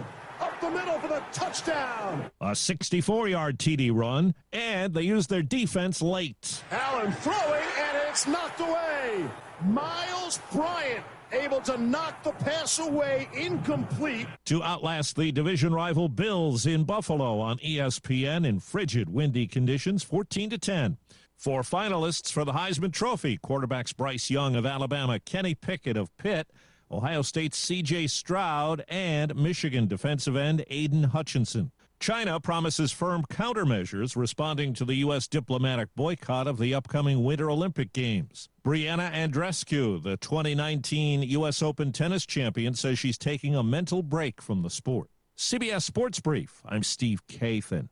Up 0.59 0.73
the 0.73 0.77
middle 0.77 0.99
for 0.99 1.07
the 1.07 1.23
touchdown. 1.33 2.31
A 2.41 2.57
64 2.57 3.29
yard 3.29 3.59
TD 3.59 3.95
run, 3.95 4.35
and 4.53 4.93
they 4.93 5.03
use 5.03 5.29
their 5.29 5.43
defense 5.43 6.03
late. 6.03 6.62
Allen 6.73 7.12
throwing, 7.12 7.62
and 7.79 7.99
it's 8.09 8.27
knocked 8.27 8.59
away. 8.59 9.29
Myles 9.67 10.41
Bryant 10.53 11.05
able 11.31 11.61
to 11.61 11.79
knock 11.79 12.25
the 12.25 12.33
pass 12.33 12.81
away 12.81 13.29
incomplete. 13.35 14.27
To 14.47 14.62
outlast 14.65 15.17
the 15.17 15.31
division 15.31 15.73
rival 15.73 16.09
Bills 16.09 16.67
in 16.67 16.83
Buffalo 16.83 17.38
on 17.38 17.59
ESPN 17.59 18.45
in 18.45 18.59
frigid, 18.59 19.09
windy 19.09 19.47
conditions, 19.47 20.03
14 20.03 20.50
to 20.50 20.59
10. 20.59 20.97
Four 21.37 21.62
finalists 21.62 22.33
for 22.33 22.45
the 22.45 22.53
Heisman 22.53 22.93
Trophy 22.93 23.38
quarterbacks 23.38 23.97
Bryce 23.97 24.29
Young 24.29 24.57
of 24.57 24.67
Alabama, 24.67 25.21
Kenny 25.21 25.55
Pickett 25.55 25.97
of 25.97 26.17
Pitt, 26.17 26.50
Ohio 26.90 27.23
State's 27.23 27.59
C.J. 27.59 28.07
Stroud, 28.07 28.85
and 28.88 29.35
Michigan 29.37 29.87
defensive 29.87 30.37
end 30.37 30.64
Aidan 30.68 31.04
Hutchinson. 31.04 31.71
China 32.00 32.38
promises 32.38 32.92
firm 32.92 33.25
countermeasures 33.28 34.14
responding 34.14 34.73
to 34.75 34.85
the 34.85 34.95
U.S. 34.97 35.26
diplomatic 35.26 35.88
boycott 35.97 36.47
of 36.47 36.59
the 36.59 36.73
upcoming 36.73 37.25
Winter 37.25 37.50
Olympic 37.50 37.92
Games. 37.92 38.49
Brianna 38.64 39.12
Andreescu, 39.12 40.02
the 40.02 40.16
2019 40.16 41.23
U.S. 41.23 41.61
Open 41.61 41.92
tennis 41.92 42.25
champion, 42.25 42.75
says 42.75 42.99
she's 42.99 43.18
taking 43.18 43.57
a 43.57 43.62
mental 43.64 44.02
break 44.02 44.40
from 44.40 44.62
the 44.62 44.71
sport. 44.71 45.11
CBS 45.37 45.83
Sports 45.83 46.21
Brief. 46.21 46.62
I'm 46.64 46.83
Steve 46.83 47.26
Kathan. 47.26 47.88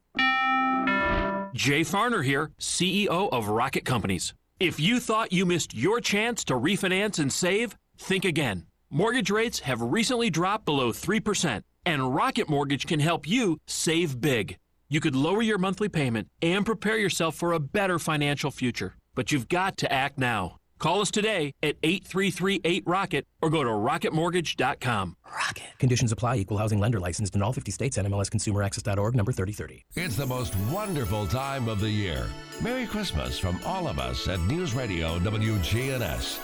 Jay 1.52 1.80
Farner 1.80 2.24
here, 2.24 2.50
CEO 2.60 3.28
of 3.32 3.48
Rocket 3.48 3.84
Companies. 3.84 4.34
If 4.60 4.78
you 4.78 5.00
thought 5.00 5.32
you 5.32 5.46
missed 5.46 5.74
your 5.74 6.00
chance 6.00 6.44
to 6.44 6.54
refinance 6.54 7.18
and 7.18 7.32
save, 7.32 7.76
think 7.98 8.24
again. 8.24 8.66
Mortgage 8.90 9.30
rates 9.30 9.60
have 9.60 9.82
recently 9.82 10.30
dropped 10.30 10.64
below 10.64 10.92
3%, 10.92 11.62
and 11.84 12.14
Rocket 12.14 12.48
Mortgage 12.48 12.86
can 12.86 13.00
help 13.00 13.26
you 13.26 13.58
save 13.66 14.20
big. 14.20 14.58
You 14.88 15.00
could 15.00 15.16
lower 15.16 15.42
your 15.42 15.58
monthly 15.58 15.88
payment 15.88 16.28
and 16.40 16.64
prepare 16.64 16.96
yourself 16.96 17.34
for 17.34 17.52
a 17.52 17.58
better 17.58 17.98
financial 17.98 18.52
future, 18.52 18.94
but 19.16 19.32
you've 19.32 19.48
got 19.48 19.76
to 19.78 19.92
act 19.92 20.18
now. 20.18 20.58
Call 20.78 21.00
us 21.00 21.10
today 21.10 21.52
at 21.64 21.80
8338-ROCKET 21.82 23.24
or 23.42 23.50
go 23.50 23.64
to 23.64 23.70
rocketmortgage.com. 23.70 25.16
Rocket. 25.34 25.64
Conditions 25.78 26.12
apply. 26.12 26.36
Equal 26.36 26.58
housing 26.58 26.78
lender 26.78 27.00
licensed 27.00 27.34
in 27.34 27.42
all 27.42 27.52
50 27.52 27.72
states. 27.72 27.96
NMLSConsumerAccess.org 27.98 29.16
number 29.16 29.32
3030. 29.32 29.84
It's 29.96 30.16
the 30.16 30.26
most 30.26 30.54
wonderful 30.70 31.26
time 31.26 31.68
of 31.68 31.80
the 31.80 31.90
year. 31.90 32.26
Merry 32.62 32.86
Christmas 32.86 33.36
from 33.38 33.58
all 33.64 33.88
of 33.88 33.98
us 33.98 34.28
at 34.28 34.38
News 34.42 34.74
Radio 34.74 35.18
WGNS. 35.20 36.38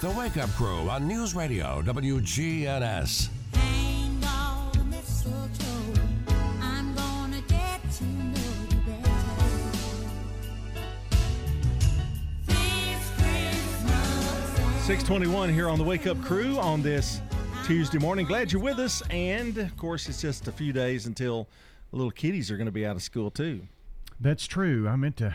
The 0.00 0.10
Wake 0.10 0.36
Up 0.36 0.50
Crew 0.50 0.90
on 0.90 1.08
News 1.08 1.34
Radio 1.34 1.80
WGNS. 1.80 3.28
Six 14.82 15.02
twenty-one 15.04 15.48
here 15.48 15.70
on 15.70 15.78
the 15.78 15.84
Wake 15.84 16.06
Up 16.06 16.20
Crew 16.20 16.58
on 16.58 16.82
this 16.82 17.22
Tuesday 17.64 17.96
morning. 17.96 18.26
Glad 18.26 18.52
you're 18.52 18.60
with 18.60 18.78
us, 18.78 19.02
and 19.08 19.56
of 19.56 19.74
course, 19.78 20.06
it's 20.10 20.20
just 20.20 20.48
a 20.48 20.52
few 20.52 20.74
days 20.74 21.06
until 21.06 21.48
little 21.92 22.10
kiddies 22.10 22.50
are 22.50 22.58
going 22.58 22.66
to 22.66 22.72
be 22.72 22.84
out 22.84 22.94
of 22.94 23.02
school 23.02 23.30
too. 23.30 23.62
That's 24.20 24.46
true. 24.46 24.86
I 24.86 24.96
meant 24.96 25.16
to. 25.18 25.34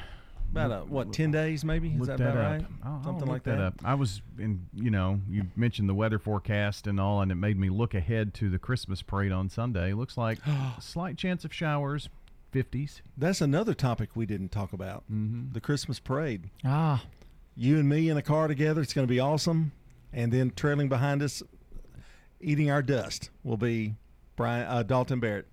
About 0.51 0.71
a, 0.71 0.79
what 0.85 1.13
ten 1.13 1.29
days 1.31 1.63
maybe? 1.63 1.89
Is 1.89 1.99
Look 1.99 2.07
that, 2.07 2.17
that, 2.17 2.29
about 2.31 2.45
up. 2.45 2.51
right? 2.61 2.65
I'll- 2.83 2.91
I'll 2.95 3.03
Something 3.03 3.25
look 3.25 3.29
like 3.29 3.43
that. 3.43 3.59
Up. 3.59 3.75
I 3.83 3.93
was 3.93 4.21
in, 4.39 4.65
you 4.73 4.89
know, 4.89 5.21
you 5.29 5.45
mentioned 5.55 5.87
the 5.87 5.93
weather 5.93 6.17
forecast 6.19 6.87
and 6.87 6.99
all, 6.99 7.21
and 7.21 7.31
it 7.31 7.35
made 7.35 7.57
me 7.57 7.69
look 7.69 7.93
ahead 7.93 8.33
to 8.35 8.49
the 8.49 8.57
Christmas 8.57 9.01
parade 9.01 9.31
on 9.31 9.49
Sunday. 9.49 9.93
Looks 9.93 10.17
like 10.17 10.39
slight 10.81 11.17
chance 11.17 11.45
of 11.45 11.53
showers, 11.53 12.09
50s. 12.53 13.01
That's 13.15 13.41
another 13.41 13.73
topic 13.75 14.09
we 14.15 14.25
didn't 14.25 14.49
talk 14.49 14.73
about. 14.73 15.03
Mm-hmm. 15.11 15.53
The 15.53 15.61
Christmas 15.61 15.99
parade. 15.99 16.49
Ah. 16.65 17.03
You 17.55 17.77
and 17.77 17.87
me 17.87 18.09
in 18.09 18.17
a 18.17 18.21
car 18.23 18.47
together. 18.47 18.81
It's 18.81 18.93
going 18.93 19.05
to 19.07 19.11
be 19.11 19.19
awesome. 19.19 19.71
And 20.11 20.31
then 20.33 20.51
trailing 20.55 20.89
behind 20.89 21.21
us, 21.21 21.43
eating 22.41 22.71
our 22.71 22.81
dust, 22.81 23.29
will 23.43 23.57
be 23.57 23.93
Brian 24.35 24.65
uh, 24.67 24.81
Dalton 24.81 25.19
Barrett. 25.19 25.45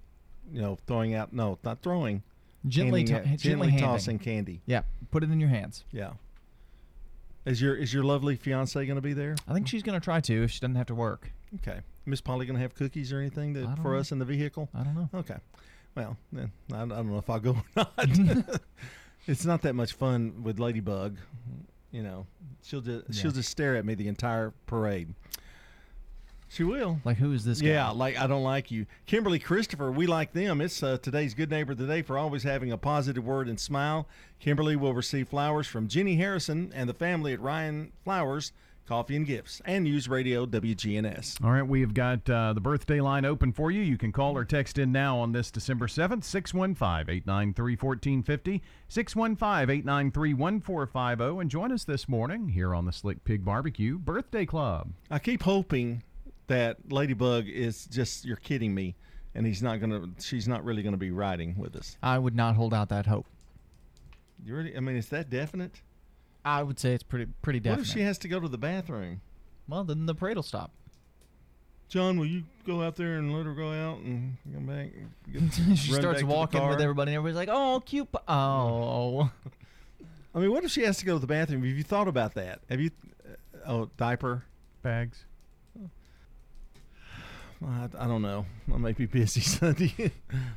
You 0.50 0.62
know, 0.62 0.78
throwing 0.86 1.12
out 1.14 1.32
no, 1.32 1.58
not 1.64 1.82
throwing, 1.82 2.22
Gently, 2.68 3.04
to- 3.04 3.12
gently 3.12 3.36
gently 3.36 3.70
handing. 3.70 3.88
tossing 3.88 4.18
candy. 4.18 4.62
Yeah, 4.66 4.82
put 5.10 5.22
it 5.22 5.30
in 5.30 5.40
your 5.40 5.50
hands. 5.50 5.84
Yeah. 5.92 6.12
Is 7.44 7.62
your 7.62 7.76
is 7.76 7.94
your 7.94 8.02
lovely 8.02 8.34
fiance 8.34 8.84
going 8.84 8.96
to 8.96 9.02
be 9.02 9.12
there? 9.12 9.36
I 9.46 9.54
think 9.54 9.68
she's 9.68 9.82
going 9.82 9.98
to 9.98 10.04
try 10.04 10.20
to 10.20 10.44
if 10.44 10.50
she 10.50 10.60
doesn't 10.60 10.74
have 10.74 10.86
to 10.86 10.94
work. 10.94 11.30
Okay. 11.56 11.80
Miss 12.04 12.20
Polly 12.20 12.44
going 12.44 12.56
to 12.56 12.62
have 12.62 12.74
cookies 12.74 13.12
or 13.12 13.20
anything 13.20 13.54
to, 13.54 13.72
for 13.82 13.92
know. 13.92 13.98
us 13.98 14.12
in 14.12 14.18
the 14.18 14.24
vehicle? 14.24 14.68
I 14.74 14.82
don't 14.82 14.94
know. 14.94 15.08
Okay. 15.14 15.36
Well, 15.94 16.16
then 16.32 16.52
I, 16.72 16.82
I 16.82 16.86
don't 16.86 17.10
know 17.10 17.18
if 17.18 17.30
I'll 17.30 17.40
go 17.40 17.50
or 17.52 17.64
not. 17.76 17.90
it's 19.26 19.44
not 19.44 19.62
that 19.62 19.74
much 19.74 19.94
fun 19.94 20.42
with 20.42 20.58
Ladybug. 20.58 21.18
You 21.92 22.02
know, 22.02 22.26
she'll 22.62 22.80
just 22.80 23.14
she'll 23.14 23.30
just 23.30 23.48
stare 23.48 23.76
at 23.76 23.84
me 23.84 23.94
the 23.94 24.08
entire 24.08 24.52
parade. 24.66 25.14
She 26.48 26.62
will. 26.64 27.00
Like, 27.04 27.16
who 27.16 27.32
is 27.32 27.44
this 27.44 27.60
guy? 27.60 27.68
Yeah, 27.68 27.90
like 27.90 28.18
I 28.18 28.26
don't 28.26 28.42
like 28.42 28.70
you. 28.70 28.86
Kimberly 29.06 29.38
Christopher, 29.38 29.90
we 29.90 30.06
like 30.06 30.32
them. 30.32 30.60
It's 30.60 30.82
uh, 30.82 30.98
today's 30.98 31.34
Good 31.34 31.50
Neighbor 31.50 31.72
of 31.72 31.78
the 31.78 31.86
Day 31.86 32.02
for 32.02 32.16
always 32.16 32.44
having 32.44 32.70
a 32.70 32.78
positive 32.78 33.24
word 33.24 33.48
and 33.48 33.58
smile. 33.58 34.06
Kimberly 34.38 34.76
will 34.76 34.94
receive 34.94 35.28
flowers 35.28 35.66
from 35.66 35.88
Jenny 35.88 36.16
Harrison 36.16 36.72
and 36.74 36.88
the 36.88 36.94
family 36.94 37.32
at 37.32 37.40
Ryan 37.40 37.92
Flowers, 38.04 38.52
Coffee 38.86 39.16
and 39.16 39.26
Gifts, 39.26 39.60
and 39.64 39.82
News 39.82 40.08
Radio 40.08 40.46
WGNS. 40.46 41.42
All 41.44 41.50
right, 41.50 41.66
we 41.66 41.80
have 41.80 41.94
got 41.94 42.30
uh, 42.30 42.52
the 42.52 42.60
birthday 42.60 43.00
line 43.00 43.24
open 43.24 43.52
for 43.52 43.72
you. 43.72 43.82
You 43.82 43.98
can 43.98 44.12
call 44.12 44.36
or 44.36 44.44
text 44.44 44.78
in 44.78 44.92
now 44.92 45.18
on 45.18 45.32
this 45.32 45.50
December 45.50 45.88
7th, 45.88 46.22
615 46.22 47.12
893 47.12 47.72
1450, 47.72 48.62
615 48.88 49.70
893 49.70 50.34
1450, 50.34 51.40
and 51.40 51.50
join 51.50 51.72
us 51.72 51.82
this 51.82 52.08
morning 52.08 52.50
here 52.50 52.72
on 52.72 52.84
the 52.84 52.92
Slick 52.92 53.24
Pig 53.24 53.44
Barbecue 53.44 53.98
Birthday 53.98 54.46
Club. 54.46 54.92
I 55.10 55.18
keep 55.18 55.42
hoping 55.42 56.04
that 56.48 56.76
Ladybug 56.90 57.48
is 57.48 57.86
just 57.86 58.24
you're 58.24 58.36
kidding 58.36 58.74
me, 58.74 58.94
and 59.34 59.46
he's 59.46 59.62
not 59.62 59.80
gonna. 59.80 60.08
She's 60.20 60.48
not 60.48 60.64
really 60.64 60.82
gonna 60.82 60.96
be 60.96 61.10
riding 61.10 61.56
with 61.56 61.76
us. 61.76 61.96
I 62.02 62.18
would 62.18 62.34
not 62.34 62.56
hold 62.56 62.74
out 62.74 62.88
that 62.90 63.06
hope. 63.06 63.26
You 64.44 64.56
really? 64.56 64.76
I 64.76 64.80
mean, 64.80 64.96
is 64.96 65.08
that 65.08 65.30
definite? 65.30 65.80
I 66.44 66.62
would 66.62 66.78
say 66.78 66.92
it's 66.92 67.02
pretty 67.02 67.26
pretty 67.42 67.60
definite. 67.60 67.80
What 67.80 67.86
if 67.88 67.92
she 67.92 68.02
has 68.02 68.18
to 68.18 68.28
go 68.28 68.38
to 68.40 68.48
the 68.48 68.58
bathroom? 68.58 69.20
well, 69.68 69.84
then 69.84 70.06
the 70.06 70.14
parade 70.14 70.36
will 70.36 70.42
stop. 70.42 70.70
John, 71.88 72.18
will 72.18 72.26
you 72.26 72.44
go 72.66 72.82
out 72.82 72.96
there 72.96 73.18
and 73.18 73.32
let 73.32 73.46
her 73.46 73.54
go 73.54 73.70
out 73.70 73.98
and 73.98 74.36
come 74.52 74.66
back? 74.66 74.90
Get, 75.32 75.76
she 75.76 75.92
starts 75.92 76.22
back 76.22 76.30
walking 76.30 76.68
with 76.68 76.80
everybody, 76.80 77.12
and 77.12 77.16
everybody's 77.16 77.36
like, 77.36 77.48
"Oh, 77.50 77.80
cute." 77.84 78.08
Oh, 78.26 79.30
I 80.34 80.38
mean, 80.38 80.50
what 80.50 80.64
if 80.64 80.70
she 80.70 80.82
has 80.82 80.98
to 80.98 81.04
go 81.06 81.14
to 81.14 81.18
the 81.18 81.26
bathroom? 81.26 81.64
Have 81.64 81.76
you 81.76 81.84
thought 81.84 82.08
about 82.08 82.34
that? 82.34 82.60
Have 82.68 82.80
you? 82.80 82.90
Uh, 83.24 83.70
oh, 83.70 83.90
diaper 83.96 84.44
bags. 84.82 85.24
I, 87.64 87.88
I 87.98 88.06
don't 88.06 88.22
know. 88.22 88.44
I 88.72 88.76
may 88.76 88.92
be 88.92 89.06
busy 89.06 89.40
Sunday, 89.42 90.12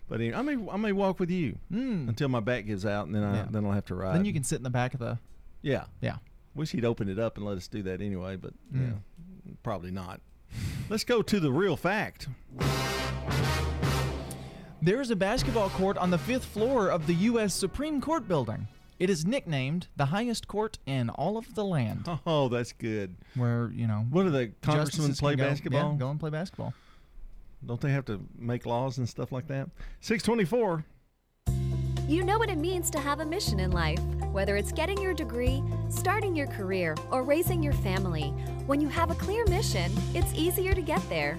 but 0.09 0.19
anyway, 0.21 0.35
I 0.37 0.41
may 0.41 0.57
I 0.71 0.77
may 0.77 0.91
walk 0.91 1.19
with 1.19 1.29
you 1.29 1.57
until 1.71 2.27
my 2.29 2.39
back 2.39 2.65
gives 2.65 2.85
out, 2.85 3.05
and 3.07 3.15
then 3.15 3.23
I 3.23 3.35
Yeah. 3.37 3.47
then 3.49 3.65
I'll 3.65 3.71
have 3.71 3.85
to 3.85 3.95
ride. 3.95 4.15
then 4.15 4.25
you 4.25 4.33
can 4.33 4.43
sit 4.43 4.57
in 4.57 4.63
the 4.63 4.69
back 4.69 4.93
of 4.93 4.99
the. 4.99 5.17
Yeah. 5.61 5.85
Yeah. 6.01 6.17
Wish 6.55 6.71
he'd 6.71 6.85
open 6.85 7.07
it 7.09 7.19
up 7.19 7.37
and 7.37 7.45
let 7.45 7.57
us 7.57 7.67
do 7.67 7.83
that 7.83 8.01
anyway, 8.01 8.35
but 8.35 8.53
Mm. 8.73 8.81
yeah, 9.45 9.51
probably 9.63 9.91
not. 9.91 10.19
Let's 10.89 11.03
go 11.03 11.21
to 11.21 11.39
the 11.39 11.51
real 11.51 11.77
fact. 11.77 12.27
There 14.81 15.01
is 15.01 15.11
a 15.11 15.15
basketball 15.15 15.69
court 15.71 15.97
on 15.97 16.09
the 16.09 16.17
fifth 16.17 16.45
floor 16.45 16.89
of 16.89 17.05
the 17.05 17.13
U.S. 17.13 17.53
Supreme 17.53 17.99
Court 17.99 18.27
building. 18.27 18.67
It 18.97 19.09
is 19.09 19.25
nicknamed 19.25 19.87
the 19.97 20.05
highest 20.07 20.47
court 20.47 20.77
in 20.85 21.09
all 21.09 21.37
of 21.37 21.53
the 21.55 21.63
land. 21.65 22.09
Oh, 22.25 22.47
that's 22.49 22.71
good. 22.73 23.15
Where 23.35 23.71
you 23.73 23.87
know, 23.87 24.05
What 24.09 24.23
do 24.23 24.29
the 24.29 24.51
congressmen 24.61 25.13
play 25.15 25.35
go- 25.35 25.43
basketball? 25.45 25.91
Yeah, 25.93 25.97
go 25.99 26.09
and 26.11 26.19
play 26.19 26.29
basketball. 26.29 26.73
Don't 27.65 27.81
they 27.81 27.91
have 27.91 28.05
to 28.05 28.21
make 28.37 28.65
laws 28.65 28.97
and 28.97 29.07
stuff 29.07 29.31
like 29.31 29.47
that? 29.47 29.69
Six 29.99 30.23
twenty-four. 30.23 30.85
You 32.07 32.23
know 32.23 32.39
what 32.39 32.49
it 32.49 32.57
means 32.57 32.89
to 32.91 32.99
have 32.99 33.19
a 33.19 33.25
mission 33.25 33.59
in 33.59 33.71
life. 33.71 33.99
Whether 34.31 34.55
it's 34.55 34.71
getting 34.71 34.99
your 34.99 35.13
degree, 35.13 35.61
starting 35.89 36.35
your 36.35 36.47
career, 36.47 36.95
or 37.11 37.23
raising 37.23 37.61
your 37.61 37.73
family, 37.73 38.29
when 38.65 38.79
you 38.81 38.87
have 38.87 39.11
a 39.11 39.15
clear 39.15 39.45
mission, 39.45 39.91
it's 40.15 40.33
easier 40.33 40.73
to 40.73 40.81
get 40.81 41.07
there. 41.09 41.37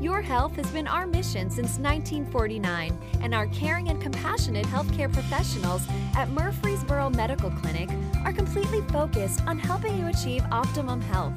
Your 0.00 0.20
health 0.20 0.56
has 0.56 0.70
been 0.70 0.86
our 0.86 1.06
mission 1.06 1.50
since 1.50 1.78
1949, 1.78 2.98
and 3.22 3.34
our 3.34 3.46
caring 3.48 3.88
and 3.88 4.00
compassionate 4.00 4.66
healthcare 4.66 5.12
professionals 5.12 5.82
at 6.14 6.30
Murfreesboro 6.30 7.10
Medical 7.10 7.50
Clinic 7.50 7.88
are 8.24 8.32
completely 8.32 8.82
focused 8.92 9.40
on 9.46 9.58
helping 9.58 9.98
you 9.98 10.06
achieve 10.08 10.44
optimum 10.52 11.00
health. 11.00 11.34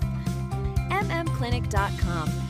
MMClinic.com. 0.92 2.49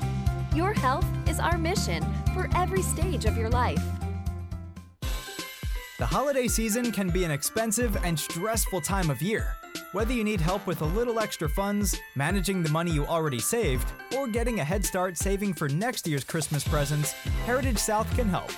Your 0.55 0.73
health 0.73 1.05
is 1.27 1.39
our 1.39 1.59
mission 1.59 2.03
for 2.33 2.49
every 2.55 2.81
stage 2.81 3.25
of 3.25 3.37
your 3.37 3.49
life. 3.49 3.81
The 5.99 6.05
holiday 6.05 6.47
season 6.47 6.91
can 6.91 7.09
be 7.09 7.23
an 7.23 7.29
expensive 7.29 7.95
and 8.03 8.19
stressful 8.19 8.81
time 8.81 9.11
of 9.11 9.21
year. 9.21 9.55
Whether 9.91 10.13
you 10.13 10.23
need 10.23 10.41
help 10.41 10.65
with 10.65 10.81
a 10.81 10.85
little 10.85 11.19
extra 11.19 11.47
funds, 11.47 11.95
managing 12.15 12.63
the 12.63 12.69
money 12.69 12.89
you 12.91 13.05
already 13.05 13.39
saved, 13.39 13.91
or 14.17 14.27
getting 14.27 14.59
a 14.59 14.63
head 14.63 14.83
start 14.83 15.17
saving 15.17 15.53
for 15.53 15.69
next 15.69 16.07
year's 16.07 16.23
Christmas 16.23 16.67
presents, 16.67 17.11
Heritage 17.45 17.77
South 17.77 18.11
can 18.15 18.27
help. 18.27 18.51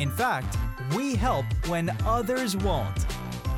In 0.00 0.10
fact, 0.10 0.56
we 0.96 1.14
help 1.14 1.46
when 1.68 1.96
others 2.04 2.56
won't. 2.56 3.06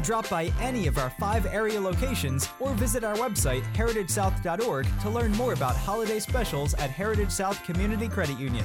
Drop 0.02 0.28
by 0.30 0.52
any 0.60 0.86
of 0.86 0.98
our 0.98 1.10
five 1.10 1.46
area 1.46 1.80
locations 1.80 2.48
or 2.60 2.72
visit 2.74 3.04
our 3.04 3.16
website, 3.16 3.62
heritagesouth.org, 3.74 4.86
to 5.00 5.10
learn 5.10 5.32
more 5.32 5.52
about 5.52 5.76
holiday 5.76 6.18
specials 6.18 6.74
at 6.74 6.90
Heritage 6.90 7.30
South 7.30 7.62
Community 7.64 8.08
Credit 8.08 8.38
Union. 8.38 8.64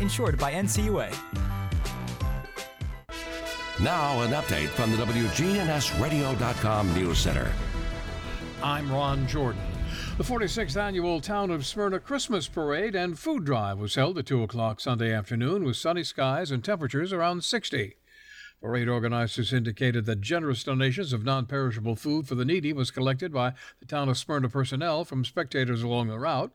Insured 0.00 0.38
by 0.38 0.52
NCUA. 0.52 1.14
Now, 3.80 4.22
an 4.22 4.32
update 4.32 4.68
from 4.68 4.90
the 4.90 4.96
WGNSradio.com 4.98 6.94
News 6.94 7.18
Center. 7.18 7.52
I'm 8.62 8.90
Ron 8.90 9.26
Jordan. 9.28 9.62
The 10.16 10.24
46th 10.24 10.76
annual 10.76 11.20
Town 11.20 11.52
of 11.52 11.64
Smyrna 11.64 12.00
Christmas 12.00 12.48
Parade 12.48 12.96
and 12.96 13.16
Food 13.16 13.44
Drive 13.44 13.78
was 13.78 13.94
held 13.94 14.18
at 14.18 14.26
2 14.26 14.42
o'clock 14.42 14.80
Sunday 14.80 15.12
afternoon 15.12 15.62
with 15.62 15.76
sunny 15.76 16.02
skies 16.02 16.50
and 16.50 16.64
temperatures 16.64 17.12
around 17.12 17.44
60. 17.44 17.94
Parade 18.60 18.88
organizers 18.88 19.52
indicated 19.52 20.04
that 20.06 20.20
generous 20.20 20.64
donations 20.64 21.12
of 21.12 21.24
non 21.24 21.46
perishable 21.46 21.94
food 21.94 22.26
for 22.26 22.34
the 22.34 22.44
needy 22.44 22.72
was 22.72 22.90
collected 22.90 23.32
by 23.32 23.52
the 23.78 23.86
Town 23.86 24.08
of 24.08 24.18
Smyrna 24.18 24.48
personnel 24.48 25.04
from 25.04 25.24
spectators 25.24 25.82
along 25.82 26.08
the 26.08 26.18
route. 26.18 26.52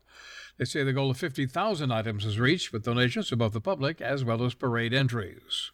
They 0.58 0.66
say 0.66 0.84
the 0.84 0.94
goal 0.94 1.12
of 1.12 1.18
50,000 1.18 1.92
items 1.92 2.26
was 2.26 2.40
reached 2.40 2.74
with 2.74 2.84
donations 2.84 3.30
from 3.30 3.40
both 3.40 3.54
the 3.54 3.62
public 3.62 4.02
as 4.02 4.24
well 4.24 4.44
as 4.44 4.54
parade 4.54 4.94
entries. 4.94 5.72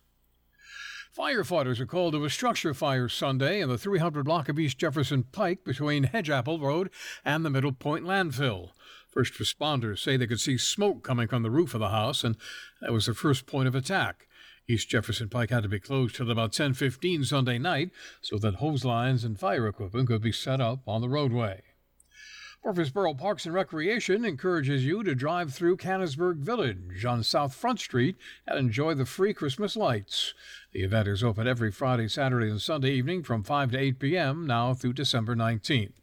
Firefighters 1.17 1.79
are 1.79 1.88
called 1.88 2.13
to 2.13 2.24
a 2.24 2.29
structure 2.29 2.75
fire 2.75 3.09
Sunday 3.09 3.59
in 3.62 3.67
the 3.67 3.79
300 3.79 4.24
block 4.24 4.48
of 4.48 4.59
East 4.59 4.77
Jefferson 4.77 5.24
Pike 5.24 5.63
between 5.63 6.05
Hedgeapple 6.05 6.62
Road 6.62 6.91
and 7.25 7.43
the 7.43 7.50
Middle 7.50 7.74
Point 7.74 8.05
landfill. 8.05 8.69
First 9.09 9.33
responders 9.33 10.00
say 10.00 10.15
they 10.15 10.27
could 10.27 10.39
see 10.39 10.57
smoke 10.57 11.03
coming 11.03 11.27
from 11.27 11.41
the 11.41 11.50
roof 11.50 11.74
of 11.74 11.79
the 11.79 11.89
house, 11.89 12.24
and 12.24 12.38
that 12.79 12.93
was 12.93 13.07
the 13.07 13.15
first 13.15 13.48
point 13.48 13.67
of 13.67 13.74
attack. 13.74 14.27
East 14.69 14.88
Jefferson 14.88 15.29
Pike 15.29 15.49
had 15.49 15.63
to 15.63 15.69
be 15.69 15.79
closed 15.79 16.15
till 16.15 16.29
about 16.29 16.51
10:15 16.51 17.25
Sunday 17.25 17.57
night 17.57 17.89
so 18.21 18.38
that 18.38 18.55
hose 18.55 18.85
lines 18.85 19.23
and 19.23 19.39
fire 19.39 19.67
equipment 19.67 20.07
could 20.07 20.21
be 20.21 20.31
set 20.31 20.61
up 20.61 20.88
on 20.88 21.01
the 21.01 21.09
roadway. 21.09 21.63
Murfreesboro 22.63 23.15
Parks 23.15 23.45
and 23.45 23.55
Recreation 23.55 24.23
encourages 24.23 24.85
you 24.85 25.01
to 25.01 25.15
drive 25.15 25.53
through 25.53 25.77
Cannonsburgh 25.77 26.38
Village 26.38 27.03
on 27.03 27.23
South 27.23 27.55
Front 27.55 27.79
Street 27.79 28.15
and 28.45 28.59
enjoy 28.59 28.93
the 28.93 29.05
free 29.05 29.33
Christmas 29.33 29.75
lights. 29.75 30.35
The 30.71 30.83
event 30.83 31.07
is 31.07 31.23
open 31.23 31.47
every 31.47 31.71
Friday, 31.71 32.07
Saturday, 32.07 32.49
and 32.49 32.61
Sunday 32.61 32.91
evening 32.91 33.23
from 33.23 33.43
5 33.43 33.71
to 33.71 33.79
8 33.79 33.97
p.m. 33.99 34.45
now 34.45 34.75
through 34.75 34.93
December 34.93 35.35
19th. 35.35 35.93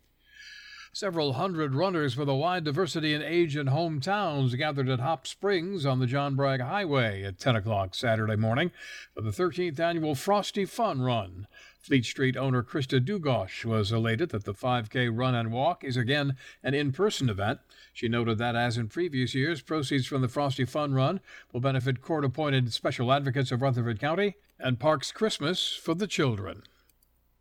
Several 0.99 1.35
hundred 1.35 1.75
runners 1.75 2.17
with 2.17 2.27
a 2.27 2.35
wide 2.35 2.65
diversity 2.65 3.13
in 3.13 3.21
age 3.21 3.55
and 3.55 3.69
hometowns 3.69 4.57
gathered 4.57 4.89
at 4.89 4.99
Hop 4.99 5.27
Springs 5.27 5.85
on 5.85 5.99
the 5.99 6.07
John 6.07 6.37
Bragg 6.37 6.63
Highway 6.63 7.23
at 7.23 7.39
10 7.39 7.55
o'clock 7.55 7.95
Saturday 7.95 8.35
morning 8.35 8.73
for 9.13 9.21
the 9.21 9.31
13th 9.31 9.79
annual 9.79 10.15
Frosty 10.15 10.65
Fun 10.65 11.03
Run. 11.03 11.49
Fleet 11.79 12.07
Street 12.07 12.35
owner 12.35 12.63
Krista 12.63 12.99
Dugosh 12.99 13.67
was 13.67 13.93
elated 13.93 14.31
that 14.31 14.47
the 14.47 14.55
5K 14.55 15.11
run 15.13 15.35
and 15.35 15.53
walk 15.53 15.85
is 15.85 15.99
again 15.99 16.39
an 16.63 16.73
in 16.73 16.93
person 16.93 17.29
event. 17.29 17.61
She 17.93 18.09
noted 18.09 18.39
that, 18.39 18.57
as 18.57 18.79
in 18.79 18.89
previous 18.89 19.35
years, 19.35 19.61
proceeds 19.61 20.07
from 20.07 20.23
the 20.23 20.29
Frosty 20.29 20.65
Fun 20.65 20.95
Run 20.95 21.21
will 21.53 21.61
benefit 21.61 22.01
court 22.01 22.25
appointed 22.25 22.73
special 22.73 23.13
advocates 23.13 23.53
of 23.53 23.61
Rutherford 23.61 24.01
County 24.01 24.37
and 24.59 24.81
Parks 24.81 25.13
Christmas 25.13 25.77
for 25.77 25.95
the 25.95 26.07
children. 26.07 26.63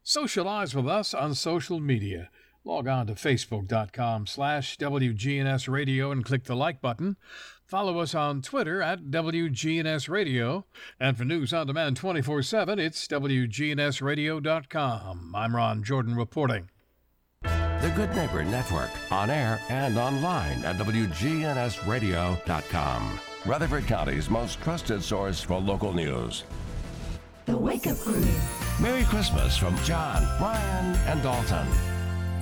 Socialize 0.03 0.75
with 0.75 0.89
us 0.89 1.13
on 1.13 1.33
social 1.33 1.79
media. 1.79 2.29
Log 2.65 2.87
on 2.87 3.05
to 3.07 3.13
facebook.com 3.13 4.25
slash 4.25 4.77
WGNS 4.77 5.71
Radio 5.71 6.11
and 6.11 6.25
click 6.25 6.45
the 6.45 6.55
like 6.55 6.81
button. 6.81 7.15
Follow 7.63 7.99
us 7.99 8.15
on 8.15 8.41
Twitter 8.41 8.81
at 8.81 9.11
WGNS 9.11 10.09
Radio. 10.09 10.65
And 10.99 11.15
for 11.15 11.25
news 11.25 11.53
on 11.53 11.67
demand 11.67 11.97
24 11.97 12.41
7, 12.41 12.79
it's 12.79 13.07
WGNSradio.com. 13.07 15.35
I'm 15.35 15.55
Ron 15.55 15.83
Jordan 15.83 16.15
reporting. 16.15 16.71
The 17.43 17.93
Good 17.95 18.15
Neighbor 18.15 18.43
Network, 18.43 18.89
on 19.11 19.29
air 19.29 19.61
and 19.69 19.99
online 19.99 20.65
at 20.65 20.77
WGNSradio.com. 20.77 23.19
Rutherford 23.45 23.85
County's 23.85 24.27
most 24.27 24.59
trusted 24.61 25.03
source 25.03 25.39
for 25.39 25.59
local 25.59 25.93
news. 25.93 26.45
The 27.45 27.55
Wake 27.55 27.85
Up 27.85 27.99
Crew. 27.99 28.25
Merry 28.81 29.03
Christmas 29.03 29.55
from 29.55 29.77
John, 29.83 30.23
Brian, 30.39 30.95
and 31.07 31.21
Dalton. 31.21 31.67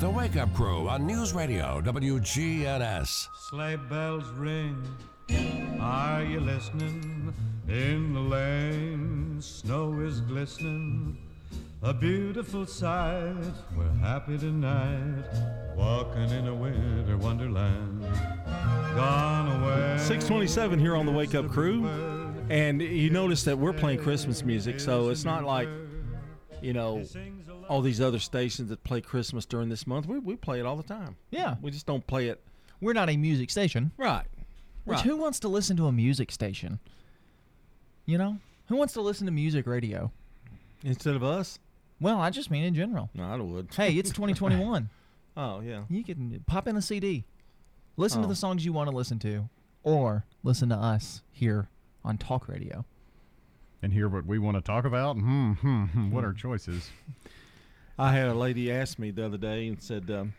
The 0.03 0.09
Wake 0.09 0.35
Up 0.35 0.53
Crew 0.53 0.89
on 0.89 1.07
News 1.07 1.31
Radio 1.31 1.79
WGNS. 1.79 3.29
Sleigh 3.49 3.77
bells 3.89 4.27
ring. 4.35 4.85
Are 5.79 6.21
you 6.21 6.41
listening? 6.41 7.33
In 7.69 8.13
the 8.13 8.19
lane, 8.19 9.37
snow 9.39 9.97
is 10.01 10.19
glistening. 10.19 11.17
A 11.83 11.93
beautiful 11.93 12.65
sight. 12.65 13.53
We're 13.77 13.89
happy 14.01 14.37
tonight. 14.37 15.23
Walking 15.73 16.31
in 16.31 16.49
a 16.49 16.53
winter 16.53 17.15
wonderland. 17.15 18.05
Gone 18.95 19.63
away. 19.63 19.97
627 19.99 20.79
here 20.79 20.97
on 20.97 21.05
the 21.05 21.13
Wake 21.13 21.33
Up 21.33 21.49
Crew. 21.49 21.87
And 22.49 22.81
you 22.81 23.09
notice 23.09 23.45
that 23.45 23.57
we're 23.57 23.71
playing 23.71 23.99
Christmas 23.99 24.43
music, 24.43 24.81
so 24.81 25.11
it's 25.11 25.23
not 25.23 25.45
like, 25.45 25.69
you 26.61 26.73
know, 26.73 27.05
all 27.69 27.81
these 27.81 28.01
other 28.01 28.19
stations 28.19 28.69
that 28.69 28.83
play 28.83 29.01
Christmas 29.01 29.45
during 29.45 29.69
this 29.69 29.85
month. 29.87 30.05
We, 30.05 30.19
we 30.19 30.35
play 30.35 30.59
it 30.59 30.65
all 30.65 30.75
the 30.75 30.83
time. 30.83 31.15
Yeah. 31.31 31.55
We 31.61 31.71
just 31.71 31.85
don't 31.85 32.05
play 32.07 32.27
it. 32.27 32.41
We're 32.81 32.93
not 32.93 33.09
a 33.09 33.17
music 33.17 33.49
station. 33.49 33.91
Right. 33.97 34.25
Which 34.85 34.97
Right. 34.97 35.05
who 35.05 35.17
wants 35.17 35.39
to 35.41 35.47
listen 35.47 35.77
to 35.77 35.87
a 35.87 35.91
music 35.91 36.31
station? 36.31 36.79
You 38.05 38.17
know? 38.17 38.37
Who 38.67 38.75
wants 38.75 38.93
to 38.93 39.01
listen 39.01 39.25
to 39.27 39.31
music 39.31 39.65
radio? 39.67 40.11
Instead 40.83 41.15
of 41.15 41.23
us? 41.23 41.59
Well, 42.01 42.19
I 42.19 42.29
just 42.29 42.51
mean 42.51 42.63
in 42.65 42.75
general. 42.75 43.09
No, 43.13 43.23
I 43.23 43.35
would. 43.37 43.69
Hey, 43.73 43.93
it's 43.93 44.09
2021. 44.11 44.89
Oh, 45.37 45.61
yeah. 45.61 45.83
You 45.89 46.03
can 46.03 46.43
pop 46.47 46.67
in 46.67 46.75
a 46.75 46.81
CD. 46.81 47.23
Listen 47.95 48.21
to 48.21 48.25
Oh. 48.25 48.29
the 48.29 48.35
songs 48.35 48.65
you 48.65 48.73
want 48.73 48.89
to 48.89 48.95
listen 48.95 49.19
to 49.19 49.47
or 49.83 50.25
listen 50.43 50.69
to 50.69 50.75
us 50.75 51.21
here 51.31 51.69
on 52.03 52.17
Talk 52.17 52.47
Radio. 52.49 52.85
And 53.81 53.93
hear 53.93 54.07
what 54.09 54.25
we 54.25 54.39
want 54.39 54.55
to 54.57 54.61
talk 54.61 54.85
about? 54.85 55.15
Hmm, 55.17 55.53
hmm, 55.53 55.85
hmm. 55.85 56.11
What 56.11 56.23
are 56.25 56.33
choices? 56.33 56.89
I 57.97 58.11
had 58.11 58.27
a 58.27 58.33
lady 58.33 58.71
ask 58.71 58.97
me 58.97 59.11
the 59.11 59.25
other 59.25 59.37
day 59.37 59.67
and 59.67 59.81
said, 59.81 60.09
um, 60.09 60.33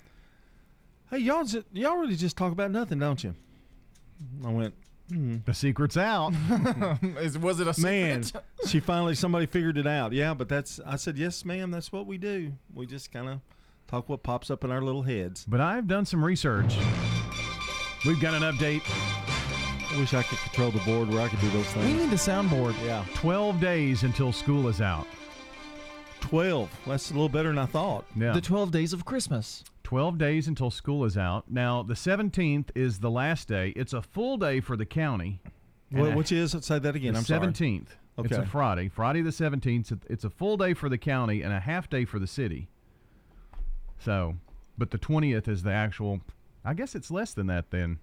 "Hey, 1.10 1.18
y'all, 1.18 1.46
y'all 1.72 1.96
really 1.96 2.16
just 2.16 2.36
talk 2.36 2.52
about 2.52 2.70
nothing, 2.70 2.98
don't 2.98 3.22
you?" 3.22 3.34
I 4.44 4.50
went, 4.50 4.74
hmm. 5.08 5.36
The 5.44 5.54
secret's 5.54 5.96
out. 5.96 6.32
Is, 7.18 7.38
was 7.38 7.60
it 7.60 7.68
a 7.68 7.80
man? 7.80 8.22
secret? 8.22 8.44
she 8.66 8.80
finally 8.80 9.14
somebody 9.14 9.46
figured 9.46 9.78
it 9.78 9.86
out. 9.86 10.12
Yeah, 10.12 10.34
but 10.34 10.48
that's 10.48 10.80
I 10.84 10.96
said, 10.96 11.16
"Yes, 11.16 11.44
ma'am. 11.44 11.70
That's 11.70 11.92
what 11.92 12.06
we 12.06 12.18
do. 12.18 12.52
We 12.74 12.86
just 12.86 13.12
kind 13.12 13.28
of 13.28 13.40
talk 13.86 14.08
what 14.08 14.22
pops 14.22 14.50
up 14.50 14.64
in 14.64 14.70
our 14.70 14.82
little 14.82 15.02
heads." 15.02 15.44
But 15.46 15.60
I've 15.60 15.86
done 15.86 16.04
some 16.04 16.24
research. 16.24 16.76
We've 18.04 18.20
got 18.20 18.34
an 18.34 18.42
update. 18.42 18.82
I 19.94 19.98
wish 19.98 20.12
I 20.12 20.22
could 20.24 20.38
control 20.38 20.72
the 20.72 20.80
board 20.80 21.08
where 21.08 21.20
I 21.20 21.28
could 21.28 21.40
do 21.40 21.48
those 21.50 21.66
things. 21.66 21.86
We 21.86 21.92
need 21.92 22.12
a 22.12 22.16
soundboard. 22.16 22.74
Yeah, 22.84 23.04
12 23.14 23.60
days 23.60 24.02
until 24.02 24.32
school 24.32 24.68
is 24.68 24.80
out. 24.80 25.06
Twelve. 26.28 26.70
That's 26.86 27.10
a 27.10 27.14
little 27.14 27.28
better 27.28 27.48
than 27.48 27.58
I 27.58 27.66
thought. 27.66 28.04
Yeah. 28.16 28.32
The 28.32 28.40
12 28.40 28.70
days 28.70 28.92
of 28.92 29.04
Christmas. 29.04 29.62
12 29.84 30.16
days 30.18 30.48
until 30.48 30.70
school 30.70 31.04
is 31.04 31.16
out. 31.18 31.44
Now, 31.50 31.82
the 31.82 31.94
17th 31.94 32.68
is 32.74 33.00
the 33.00 33.10
last 33.10 33.48
day. 33.48 33.72
It's 33.76 33.92
a 33.92 34.00
full 34.02 34.36
day 34.38 34.60
for 34.60 34.76
the 34.76 34.86
county. 34.86 35.40
Wh- 35.92 35.98
And 35.98 36.12
a- 36.14 36.16
which 36.16 36.32
is 36.32 36.56
say 36.62 36.78
that 36.78 36.96
again. 36.96 37.12
the 37.12 37.18
I'm 37.18 37.24
sorry. 37.24 37.40
17th. 37.48 37.88
It's 38.18 38.36
a 38.36 38.46
Friday. 38.46 38.88
Friday 38.88 39.20
the 39.22 39.30
17th. 39.30 39.98
It's 40.08 40.24
a 40.24 40.30
full 40.30 40.56
day 40.56 40.72
for 40.72 40.88
the 40.88 40.96
county 40.98 41.42
and 41.42 41.52
a 41.52 41.60
half 41.60 41.90
day 41.90 42.04
for 42.04 42.18
the 42.18 42.26
city. 42.26 42.68
So, 43.98 44.36
but 44.78 44.90
the 44.90 44.98
20th 44.98 45.48
is 45.48 45.62
the 45.62 45.72
actual. 45.72 46.20
I 46.64 46.74
guess 46.74 46.94
it's 46.94 47.10
less 47.10 47.34
than 47.34 47.46
that 47.48 47.70
then. 47.70 47.98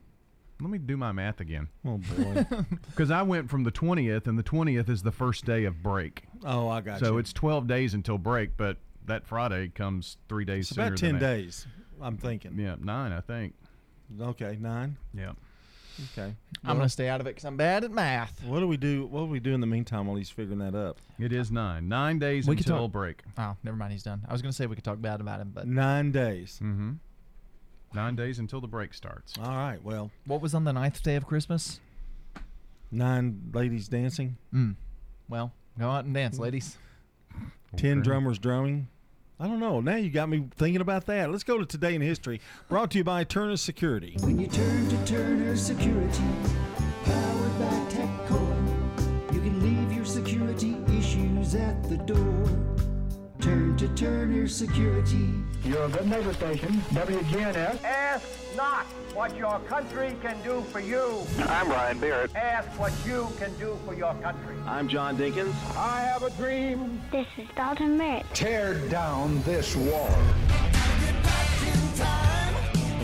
Let 0.62 0.70
me 0.70 0.78
do 0.78 0.96
my 0.96 1.12
math 1.12 1.40
again. 1.40 1.68
Oh 1.86 1.98
boy. 1.98 2.46
Because 2.88 3.10
I 3.12 3.24
went 3.24 3.50
from 3.50 3.64
the 3.64 3.72
20th, 3.72 4.28
and 4.28 4.38
the 4.38 4.44
20th 4.44 4.90
is 4.90 5.02
the 5.02 5.12
first 5.12 5.44
day 5.46 5.66
of 5.66 5.82
break. 5.82 6.24
oh, 6.46 6.68
I 6.70 6.82
got 6.82 7.00
you. 7.02 7.06
so 7.08 7.14
you. 7.14 7.18
it's 7.20 7.34
12 7.34 7.68
days 7.68 7.94
until 7.94 8.18
break, 8.18 8.56
but 8.58 8.78
that 9.08 9.26
Friday 9.26 9.70
comes 9.70 10.18
three 10.30 10.46
days 10.46 10.68
It's 10.68 10.76
sooner 10.76 10.88
about 10.88 11.00
than 11.00 11.12
ten 11.14 11.20
that. 11.20 11.36
days. 11.36 11.66
I'm 12.02 12.18
thinking. 12.18 12.58
Yeah, 12.60 12.76
nine, 12.80 13.12
I 13.12 13.22
think. 13.22 13.54
Okay, 14.20 14.58
nine. 14.60 14.98
Yeah. 15.14 15.32
Okay. 16.14 16.34
I'm 16.64 16.78
going 16.78 16.86
to 16.88 16.90
stay 16.90 17.10
out 17.10 17.22
of 17.22 17.28
it 17.28 17.32
because 17.32 17.46
I'm 17.46 17.58
bad 17.58 17.84
at 17.84 17.92
math. 17.92 18.44
What 18.46 18.60
do 18.60 18.68
we 18.68 18.78
do? 18.78 19.06
What 19.08 19.22
do 19.22 19.26
we 19.28 19.40
do 19.40 19.54
in 19.54 19.62
the 19.62 19.68
meantime 19.68 20.08
while 20.08 20.16
he's 20.16 20.30
figuring 20.30 20.60
that 20.60 20.74
up? 20.74 20.98
It 21.20 21.32
is 21.34 21.52
nine. 21.52 21.90
Nine 21.90 22.18
days 22.18 22.48
We 22.48 22.56
could 22.56 22.66
until 22.66 22.86
talk- 22.86 22.92
break. 22.92 23.24
Oh, 23.38 23.56
never 23.64 23.76
mind. 23.78 23.92
He's 23.92 24.02
done. 24.04 24.22
I 24.28 24.32
was 24.32 24.42
going 24.42 24.52
to 24.52 24.56
say 24.56 24.66
we 24.68 24.76
could 24.76 24.84
talk 24.86 25.02
bad 25.02 25.22
about 25.22 25.40
him, 25.42 25.52
but 25.54 25.68
Nine 25.68 26.12
days. 26.12 26.60
Mm-hmm. 26.64 26.94
Nine 27.94 28.16
days 28.16 28.40
until 28.40 28.62
the 28.62 28.68
break 28.68 28.94
starts. 28.94 29.34
All 29.38 29.56
right. 29.56 29.84
Well, 29.84 30.12
what 30.26 30.42
was 30.42 30.54
on 30.54 30.64
the 30.64 30.74
ninth 30.74 31.04
day 31.04 31.16
of 31.16 31.26
Christmas? 31.28 31.80
nine 32.94 33.50
ladies 33.54 33.88
dancing, 33.88 34.36
Mm. 34.54 34.76
Well, 35.30 35.54
go 35.80 35.90
out 35.90 36.04
and 36.06 36.14
dance, 36.14 36.38
ladies. 36.40 36.78
ten 37.78 38.00
Okay. 38.00 38.04
drummers 38.04 38.38
drumming. 38.38 38.88
I 39.40 39.48
don't 39.48 39.60
know. 39.60 39.80
Now 39.82 39.96
you 39.96 40.10
got 40.10 40.28
me 40.30 40.46
thinking 40.58 40.82
about 40.82 41.06
that. 41.08 41.32
Let's 41.32 41.44
go 41.46 41.58
to 41.58 41.66
today 41.66 41.96
in 41.96 42.02
history. 42.02 42.42
Brought 42.70 42.92
to 42.92 42.98
you 42.98 43.04
by 43.06 43.24
Turner 43.24 43.56
Security. 43.58 44.16
When 44.20 44.38
you 44.40 44.48
turn 44.48 44.90
to 44.90 45.06
Turner 45.06 45.56
Security, 45.56 46.24
powered 47.06 47.60
by 47.60 47.86
TechCore, 47.90 49.34
you 49.34 49.40
can 49.40 49.60
leave 49.64 49.94
your 49.96 50.06
security 50.06 50.76
issues 50.98 51.56
at 51.56 51.82
the 51.90 51.98
door. 51.98 52.61
Turn 53.52 53.76
to 53.76 53.88
Turner 53.90 54.48
Security. 54.48 55.34
Your 55.66 55.90
good 55.90 56.08
neighbor 56.08 56.32
station, 56.32 56.72
WGNS. 56.92 57.84
Ask 57.84 58.26
not 58.56 58.86
what 59.14 59.36
your 59.36 59.60
country 59.68 60.16
can 60.22 60.42
do 60.42 60.62
for 60.72 60.80
you. 60.80 61.22
I'm 61.48 61.68
Brian 61.68 62.00
Barrett. 62.00 62.34
Ask 62.34 62.70
what 62.80 62.94
you 63.06 63.28
can 63.38 63.54
do 63.58 63.78
for 63.86 63.94
your 63.94 64.14
country. 64.22 64.56
I'm 64.66 64.88
John 64.88 65.18
Dinkins. 65.18 65.54
I 65.76 66.00
have 66.00 66.24
a 66.24 66.30
dream. 66.30 67.02
This 67.12 67.28
is 67.38 67.46
Dalton 67.54 67.98
Merritt. 67.98 68.26
Tear 68.34 68.76
down 68.88 69.44
this 69.44 69.76
wall. 69.76 70.16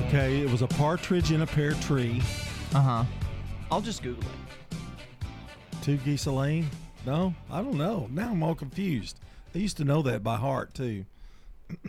Okay, 0.05 0.39
it 0.39 0.49
was 0.49 0.61
a 0.61 0.67
partridge 0.67 1.33
in 1.33 1.41
a 1.41 1.45
pear 1.45 1.73
tree. 1.73 2.21
Uh 2.73 2.79
huh. 2.79 3.03
I'll 3.69 3.81
just 3.81 4.01
Google 4.01 4.23
it. 4.23 4.77
Two 5.81 5.97
geese 5.97 6.25
a 6.25 6.31
lane? 6.31 6.69
No, 7.05 7.33
I 7.51 7.61
don't 7.61 7.77
know. 7.77 8.07
Now 8.09 8.29
I'm 8.29 8.41
all 8.43 8.55
confused. 8.55 9.19
I 9.55 9.57
used 9.57 9.77
to 9.77 9.83
know 9.85 10.01
that 10.03 10.23
by 10.23 10.37
heart 10.37 10.73
too. 10.73 11.05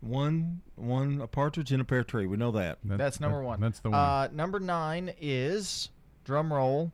one, 0.00 0.60
one, 0.76 1.20
a 1.20 1.26
partridge 1.26 1.72
in 1.72 1.80
a 1.80 1.84
pear 1.84 2.04
tree. 2.04 2.26
We 2.26 2.36
know 2.36 2.52
that. 2.52 2.78
That's 2.84 3.20
number 3.20 3.42
one. 3.42 3.60
That's 3.60 3.80
the 3.80 3.90
one. 3.90 3.98
Uh, 3.98 4.28
number 4.32 4.60
nine 4.60 5.12
is 5.20 5.90
drum 6.24 6.52
roll. 6.52 6.92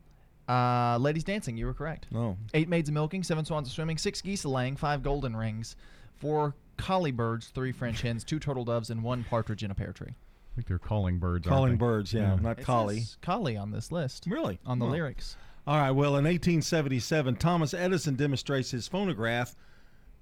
Uh, 0.49 0.99
ladies 0.99 1.25
dancing. 1.25 1.57
You 1.57 1.67
were 1.67 1.75
correct. 1.75 2.07
No. 2.11 2.37
Eight 2.55 2.69
maids 2.69 2.89
a 2.89 2.93
milking, 2.93 3.23
seven 3.23 3.45
swans 3.45 3.69
a 3.69 3.71
swimming, 3.71 3.99
six 3.99 4.21
geese 4.21 4.45
a 4.45 4.49
laying, 4.49 4.77
five 4.77 5.03
golden 5.03 5.37
rings, 5.37 5.77
four 6.19 6.55
collie 6.77 7.13
birds, 7.13 7.49
three 7.49 7.73
French 7.73 8.03
hens, 8.03 8.25
two 8.25 8.39
turtle 8.39 8.65
doves, 8.65 8.91
and 8.91 9.03
one 9.03 9.25
partridge 9.25 9.63
in 9.63 9.71
a 9.71 9.75
pear 9.75 9.93
tree. 9.93 10.09
I 10.11 10.55
think 10.57 10.67
they're 10.69 10.79
calling 10.79 11.19
birds. 11.19 11.47
aren't 11.47 11.57
Calling 11.57 11.73
they? 11.73 11.77
birds, 11.79 12.13
yeah, 12.13 12.37
not 12.41 12.59
It 12.59 12.65
collie. 12.65 13.01
says 13.01 13.17
collie 13.23 13.57
on 13.57 13.71
this 13.71 13.91
list. 13.91 14.25
Really? 14.27 14.59
On 14.67 14.79
the 14.79 14.85
Huh. 14.87 14.93
lyrics. 14.93 15.37
All 15.67 15.79
right. 15.79 15.93
Well, 15.93 16.17
in 16.17 16.25
1877, 16.25 17.37
Thomas 17.37 17.73
Edison 17.73 18.17
demonstrates 18.17 18.71
his 18.73 18.89
phonograph 18.89 19.55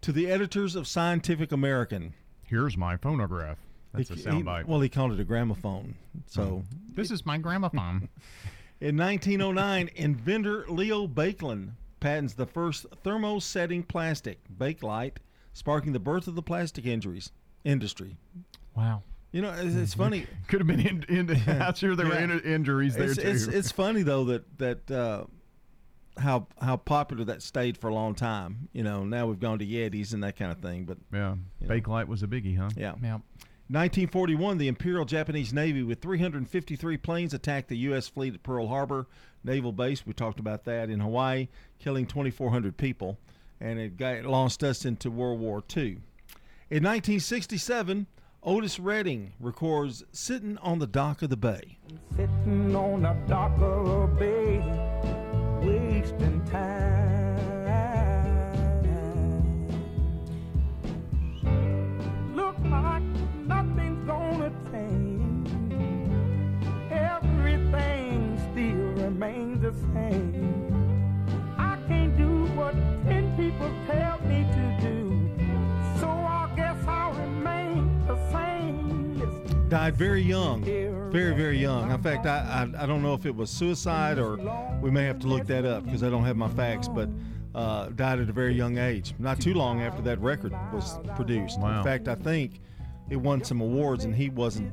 to 0.03 0.13
the 0.13 0.31
editors 0.31 0.75
of 0.75 0.87
Scientific 0.87 1.53
American. 1.53 2.15
Here's 2.45 2.77
my 2.77 2.97
phonograph. 2.97 3.59
That's 3.93 4.09
He- 4.09 4.15
a 4.15 4.19
soundbite. 4.19 4.67
Well, 4.67 4.81
he 4.81 4.89
called 4.89 5.13
it 5.13 5.21
a 5.21 5.25
gramophone. 5.25 5.95
So 6.27 6.65
This 6.95 7.11
is 7.11 7.27
my 7.27 7.39
gramophone. 7.39 8.09
In 8.81 8.97
1909, 8.97 9.91
inventor 9.95 10.65
Leo 10.69 11.07
Baekeland 11.07 11.73
patents 12.01 12.33
the 12.33 12.47
first 12.47 12.87
thermosetting 13.05 13.87
plastic, 13.87 14.39
Bakelite, 14.59 15.19
sparking 15.53 15.93
the 15.93 15.99
birth 15.99 16.27
of 16.27 16.35
the 16.35 16.43
plastic 16.43 16.87
injuries 16.87 17.31
industry. 17.65 18.17
Wow. 18.75 19.03
You 19.33 19.43
know, 19.43 19.53
it's, 19.53 19.75
it's 19.77 19.95
funny. 19.95 20.27
Could 20.49 20.61
have 20.61 20.67
been 20.67 20.81
in, 20.81 21.05
in, 21.09 21.31
I'm 21.63 21.75
sure 21.75 21.95
there 21.95 22.07
Yeah. 22.09 22.27
were 22.27 22.33
in, 22.33 22.41
injuries 22.41 22.95
there 22.95 23.11
it's, 23.11 23.21
too. 23.21 23.29
It's, 23.29 23.47
it's 23.47 23.71
funny 23.73 24.03
though 24.03 24.25
that 24.25 24.59
that 24.59 24.91
uh, 24.91 25.25
how 26.21 26.47
how 26.61 26.77
popular 26.77 27.25
that 27.25 27.43
stayed 27.43 27.77
for 27.77 27.89
a 27.89 27.95
long 27.95 28.15
time. 28.15 28.69
You 28.73 28.83
know, 28.83 29.05
now 29.05 29.27
we've 29.27 29.41
gone 29.41 29.59
to 29.59 29.67
Yetis 29.67 30.13
and 30.13 30.23
that 30.23 30.37
kind 30.37 30.53
of 30.53 30.59
thing. 30.59 30.85
But 30.85 30.99
yeah, 31.13 31.37
Bakelite 31.65 32.09
was 32.09 32.23
a 32.23 32.27
biggie, 32.27 32.57
huh? 32.57 32.71
yeah. 32.77 32.95
Yeah. 33.03 33.19
1941, 33.69 34.59
the 34.59 34.67
Imperial 34.67 35.05
Japanese 35.05 35.53
Navy 35.53 35.85
with 35.85 36.01
353 36.01 36.97
planes 36.97 37.33
attacked 37.33 37.69
the 37.69 37.77
U.S. 37.79 38.09
fleet 38.09 38.35
at 38.35 38.43
Pearl 38.43 38.67
Harbor 38.67 39.07
Naval 39.45 39.71
Base. 39.71 40.05
We 40.05 40.13
talked 40.13 40.41
about 40.41 40.65
that 40.65 40.91
in 40.91 40.99
Hawaii, 40.99 41.47
killing 41.79 42.07
2,400 42.07 42.77
people, 42.77 43.17
and 43.61 43.79
it 43.79 43.97
got, 43.97 44.17
it 44.17 44.25
launched 44.27 44.65
us 44.65 44.85
into 44.85 45.09
World 45.09 45.39
War 45.39 45.63
II. 45.77 45.99
In 46.69 46.83
1967, 46.83 48.09
Otis 48.43 48.81
Redding 48.81 49.35
records 49.39 50.03
"Sitting 50.11 50.59
on 50.59 50.81
the 50.81 50.87
Dock 50.89 51.23
of 51.23 51.31
the 51.31 51.37
Bay." 51.37 51.79
Sitting 52.17 52.75
on 52.75 53.03
the 53.03 53.13
dock 53.29 53.53
of 53.61 53.87
a 53.87 54.07
bay, 54.09 54.59
wasting 55.61 56.41
time. 56.51 57.39
Look 62.35 62.57
like 62.65 63.03
nothing's 63.47 64.07
gonna 64.07 64.51
change. 64.73 65.49
Everything 66.91 68.39
still 68.51 69.05
remains 69.05 69.61
the 69.63 69.73
same. 69.95 70.35
I 71.59 71.77
can't 71.89 72.17
do 72.17 72.47
what 72.57 72.75
ten 73.05 73.37
people 73.37 73.71
tell 73.87 74.21
me 74.23 74.45
to 74.57 74.65
do, 74.81 75.31
so 76.01 76.09
I 76.09 76.51
guess 76.57 76.79
I'll 76.87 77.13
remain 77.13 78.07
the 78.07 78.17
same. 78.33 79.69
Died 79.69 79.97
very 79.97 80.23
young, 80.23 80.65
very 81.11 81.35
very 81.35 81.59
young. 81.59 81.91
In 81.91 82.03
fact, 82.03 82.27
I, 82.27 82.39
I 82.77 82.83
I 82.83 82.87
don't 82.87 83.03
know 83.03 83.15
if 83.15 83.27
it 83.27 83.35
was 83.35 83.51
suicide 83.51 84.19
or 84.19 84.37
we 84.81 84.91
may 84.91 85.05
have 85.05 85.19
to 85.21 85.27
look 85.27 85.47
that 85.47 85.65
up 85.65 85.85
because 85.85 86.03
I 86.03 86.11
don't 86.11 86.25
have 86.25 86.37
my 86.37 86.49
facts. 86.49 86.89
But 86.89 87.09
uh, 87.55 87.89
died 87.91 88.21
at 88.21 88.29
a 88.29 88.33
very 88.33 88.55
young 88.55 88.79
age, 88.79 89.13
not 89.19 89.41
too 89.41 89.55
long 89.55 89.81
after 89.83 90.01
that 90.03 90.21
record 90.21 90.53
was 90.73 90.99
produced. 91.17 91.59
Wow. 91.59 91.79
In 91.79 91.85
fact, 91.85 92.07
I 92.09 92.15
think 92.15 92.61
it 93.11 93.17
won 93.17 93.43
some 93.43 93.61
awards 93.61 94.05
and 94.05 94.15
he 94.15 94.31
wasn't 94.31 94.73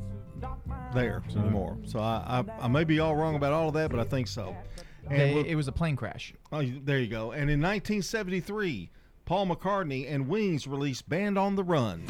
there 0.94 1.24
anymore. 1.36 1.78
So 1.86 2.00
I, 2.00 2.44
I 2.62 2.66
I 2.66 2.68
may 2.68 2.84
be 2.84 3.00
all 3.00 3.16
wrong 3.16 3.36
about 3.36 3.52
all 3.54 3.68
of 3.70 3.74
that, 3.74 3.90
but 3.90 4.00
I 4.00 4.04
think 4.04 4.28
so. 4.28 4.56
And 5.10 5.20
They, 5.20 5.34
we'll- 5.34 5.46
it 5.46 5.56
was 5.56 5.68
a 5.68 5.72
plane 5.72 5.96
crash. 5.96 6.34
Oh, 6.52 6.62
there 6.84 7.00
you 7.00 7.08
go. 7.08 7.32
And 7.32 7.50
in 7.50 7.60
1973, 7.62 8.92
Paul 9.26 9.48
McCartney 9.48 10.06
and 10.14 10.28
Wings 10.28 10.68
released 10.68 11.10
"Band 11.10 11.38
on 11.38 11.56
the 11.56 11.64
Run." 11.64 12.04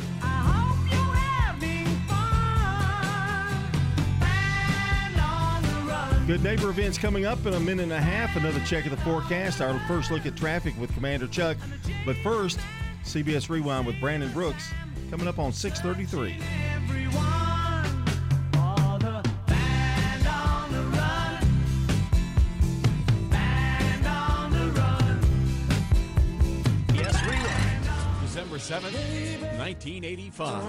Good 6.28 6.44
neighbor 6.44 6.70
events 6.70 6.98
coming 6.98 7.26
up 7.26 7.46
in 7.46 7.54
a 7.54 7.60
minute 7.62 7.84
and 7.84 7.94
a 7.94 8.02
half. 8.02 8.36
Another 8.36 8.60
check 8.66 8.84
of 8.84 8.92
the 8.92 8.98
forecast. 8.98 9.62
Our 9.62 9.80
first 9.88 10.12
look 10.12 10.26
at 10.26 10.36
traffic 10.36 10.78
with 10.78 10.94
Commander 10.94 11.26
Chuck. 11.26 11.56
But 12.06 12.18
first, 12.18 12.60
CBS 13.06 13.48
Rewind 13.48 13.88
with 13.88 13.98
Brandon 14.02 14.30
Brooks 14.34 14.74
coming 15.10 15.26
up 15.26 15.40
on 15.40 15.54
633. 15.54 16.36
December 28.58 28.89
7th, 28.89 29.60
1985. 29.60 30.63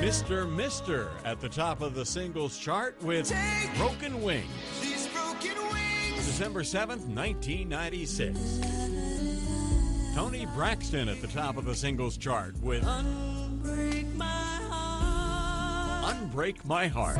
Mr. 0.00 0.48
Mister 0.48 1.10
at 1.24 1.40
the 1.40 1.48
top 1.48 1.80
of 1.80 1.96
the 1.96 2.06
singles 2.06 2.56
chart 2.56 2.94
with 3.02 3.34
Broken 3.76 4.22
Wings. 4.22 4.46
December 6.14 6.60
7th, 6.60 7.08
1996. 7.08 8.60
Toni 10.14 10.46
Braxton 10.54 11.08
at 11.08 11.20
the 11.20 11.26
top 11.26 11.56
of 11.56 11.64
the 11.64 11.74
singles 11.74 12.16
chart 12.16 12.54
with 12.62 12.84
Unbreak 12.84 14.14
My 16.64 16.86
Heart. 16.86 17.18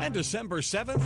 And 0.00 0.14
December 0.14 0.62
7th, 0.62 1.04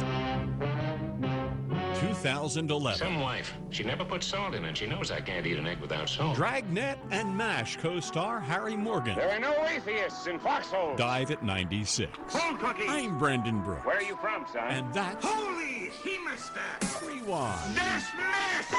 2011. 2.01 2.99
Some 2.99 3.21
wife. 3.21 3.55
She 3.71 3.85
never 3.85 4.05
puts 4.05 4.27
salt 4.27 4.55
in 4.55 4.65
it. 4.65 4.77
She 4.77 4.87
knows 4.87 5.11
I 5.11 5.21
can't 5.21 5.47
eat 5.47 5.59
an 5.59 5.67
egg 5.67 5.81
without 5.81 6.09
salt. 6.09 6.37
Dragnet 6.37 6.99
and 7.11 7.37
MASH 7.37 7.77
co 7.79 8.01
star 8.01 8.41
Harry 8.41 8.77
Morgan. 8.77 9.17
There 9.17 9.31
are 9.31 9.41
no 9.41 9.55
atheists 9.67 10.27
in 10.27 10.39
foxholes. 10.39 10.99
Dive 10.99 11.31
at 11.31 11.43
96. 11.43 12.11
I'm 12.89 13.19
Brendan 13.19 13.63
Brooks. 13.63 13.85
Where 13.87 13.97
are 13.97 14.03
you 14.03 14.17
from, 14.17 14.47
son? 14.53 14.69
And 14.69 14.93
that's 14.95 15.25
Holy 15.25 15.91
hemostat! 16.05 17.07
Rewind. 17.07 17.75
This 17.75 18.05
mess! 18.17 18.75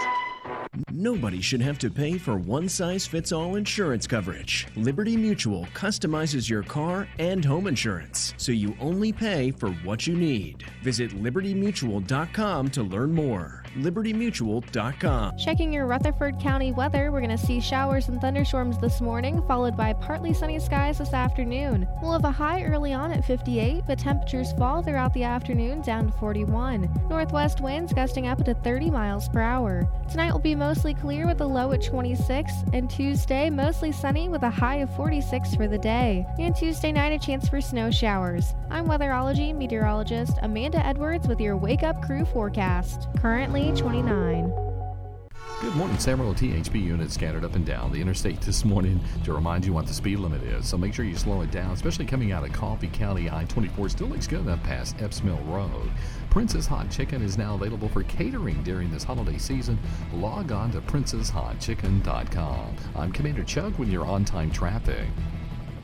Nobody 0.92 1.42
should 1.42 1.62
have 1.62 1.78
to 1.80 1.90
pay 1.90 2.18
for 2.18 2.38
one 2.38 2.70
size 2.70 3.06
fits 3.06 3.32
all 3.32 3.56
insurance 3.56 4.08
coverage. 4.08 4.68
Liberty 4.76 5.18
Mutual 5.18 5.66
customizes 5.74 6.50
your 6.50 6.64
car 6.64 7.08
and 7.20 7.44
home 7.44 7.68
insurance, 7.68 8.34
so 8.38 8.52
you 8.52 8.76
only 8.80 9.12
pay 9.12 9.52
for 9.52 9.70
what 9.84 10.08
you 10.08 10.16
need. 10.16 10.64
Visit 10.84 11.12
libertymutual.com 11.12 12.70
to 12.70 12.84
learn 12.84 13.05
more. 13.08 13.65
libertymutual.com. 13.76 15.38
Checking 15.38 15.74
your 15.74 15.86
Rutherford 15.86 16.40
County 16.40 16.72
weather, 16.72 17.12
we're 17.12 17.20
going 17.20 17.36
to 17.36 17.38
see 17.38 17.60
showers 17.60 18.08
and 18.08 18.20
thunderstorms 18.22 18.78
this 18.78 19.02
morning, 19.02 19.42
followed 19.48 19.76
by 19.76 19.94
partly 19.94 20.34
sunny 20.34 20.60
skies 20.60 20.98
this 20.98 21.14
afternoon. 21.14 21.88
We'll 22.02 22.14
have 22.14 22.26
a 22.26 22.32
high 22.32 22.64
early 22.64 22.94
on 22.94 23.12
at 23.12 23.26
58, 23.26 23.84
but 23.88 24.00
temperatures 24.00 24.54
fall 24.54 24.82
throughout 24.82 25.14
the 25.14 25.24
afternoon 25.24 25.82
down 25.82 26.08
to 26.08 26.18
41. 26.18 26.90
Northwest 27.10 27.62
winds 27.62 27.94
gusting 27.94 28.28
up 28.28 28.44
to 28.46 28.54
30 28.54 28.90
miles 28.90 29.30
per 29.30 29.42
hour. 29.42 29.88
Tonight 30.10 30.32
will 30.32 30.40
be 30.40 30.56
mostly 30.56 30.94
clear 30.94 31.28
with 31.28 31.42
a 31.42 31.46
low 31.46 31.72
at 31.72 31.84
26, 31.84 32.52
and 32.74 32.90
Tuesday 32.90 33.50
mostly 33.50 33.92
sunny 33.92 34.30
with 34.30 34.44
a 34.44 34.50
high 34.50 34.78
of 34.78 34.96
46 34.96 35.56
for 35.56 35.68
the 35.68 35.78
day. 35.78 36.26
And 36.40 36.56
Tuesday 36.56 36.92
night, 36.92 37.12
a 37.12 37.20
chance 37.20 37.50
for 37.50 37.60
snow 37.60 37.92
showers. 37.92 38.54
I'm 38.70 38.88
weatherology 38.88 39.56
meteorologist 39.56 40.38
Amanda 40.42 40.86
Edwards 40.86 41.28
with 41.28 41.40
your 41.40 41.58
Wake 41.58 41.84
Up 41.84 42.02
Crew 42.02 42.26
forecast. 42.26 43.08
Currently 43.18 43.65
29. 43.74 44.54
Good 45.62 45.76
morning. 45.76 45.98
Several 45.98 46.34
THP 46.34 46.84
units 46.84 47.14
scattered 47.14 47.46
up 47.46 47.56
and 47.56 47.66
down 47.66 47.92
the 47.92 48.02
interstate 48.02 48.42
this 48.42 48.66
morning 48.66 49.00
to 49.24 49.34
remind 49.34 49.66
you 49.66 49.72
what 49.72 49.88
the 49.88 49.94
speed 49.94 50.20
limit 50.20 50.44
is. 50.44 50.68
So 50.68 50.78
make 50.78 50.94
sure 50.94 51.06
you 51.06 51.16
slow 51.16 51.42
it 51.42 51.50
down, 51.50 51.72
especially 51.72 52.06
coming 52.06 52.34
out 52.34 52.44
of 52.44 52.52
Coffee 52.52 52.90
County 52.90 53.32
I 53.32 53.46
24. 53.46 53.90
Still 53.90 54.08
looks 54.08 54.28
good 54.28 54.48
up 54.48 54.62
past 54.64 55.02
Epps 55.02 55.24
Mill 55.24 55.40
Road. 55.46 55.90
Princess 56.30 56.68
Hot 56.68 56.92
Chicken 56.92 57.22
is 57.22 57.38
now 57.38 57.56
available 57.56 57.88
for 57.88 58.04
catering 58.04 58.62
during 58.64 58.92
this 58.92 59.04
holiday 59.04 59.38
season. 59.38 59.80
Log 60.14 60.52
on 60.52 60.72
to 60.72 60.82
princesshotchicken.com. 60.82 62.76
I'm 62.96 63.12
Commander 63.14 63.44
Chuck 63.44 63.80
with 63.80 63.90
your 63.90 64.06
on 64.06 64.26
time 64.26 64.52
traffic. 64.52 65.08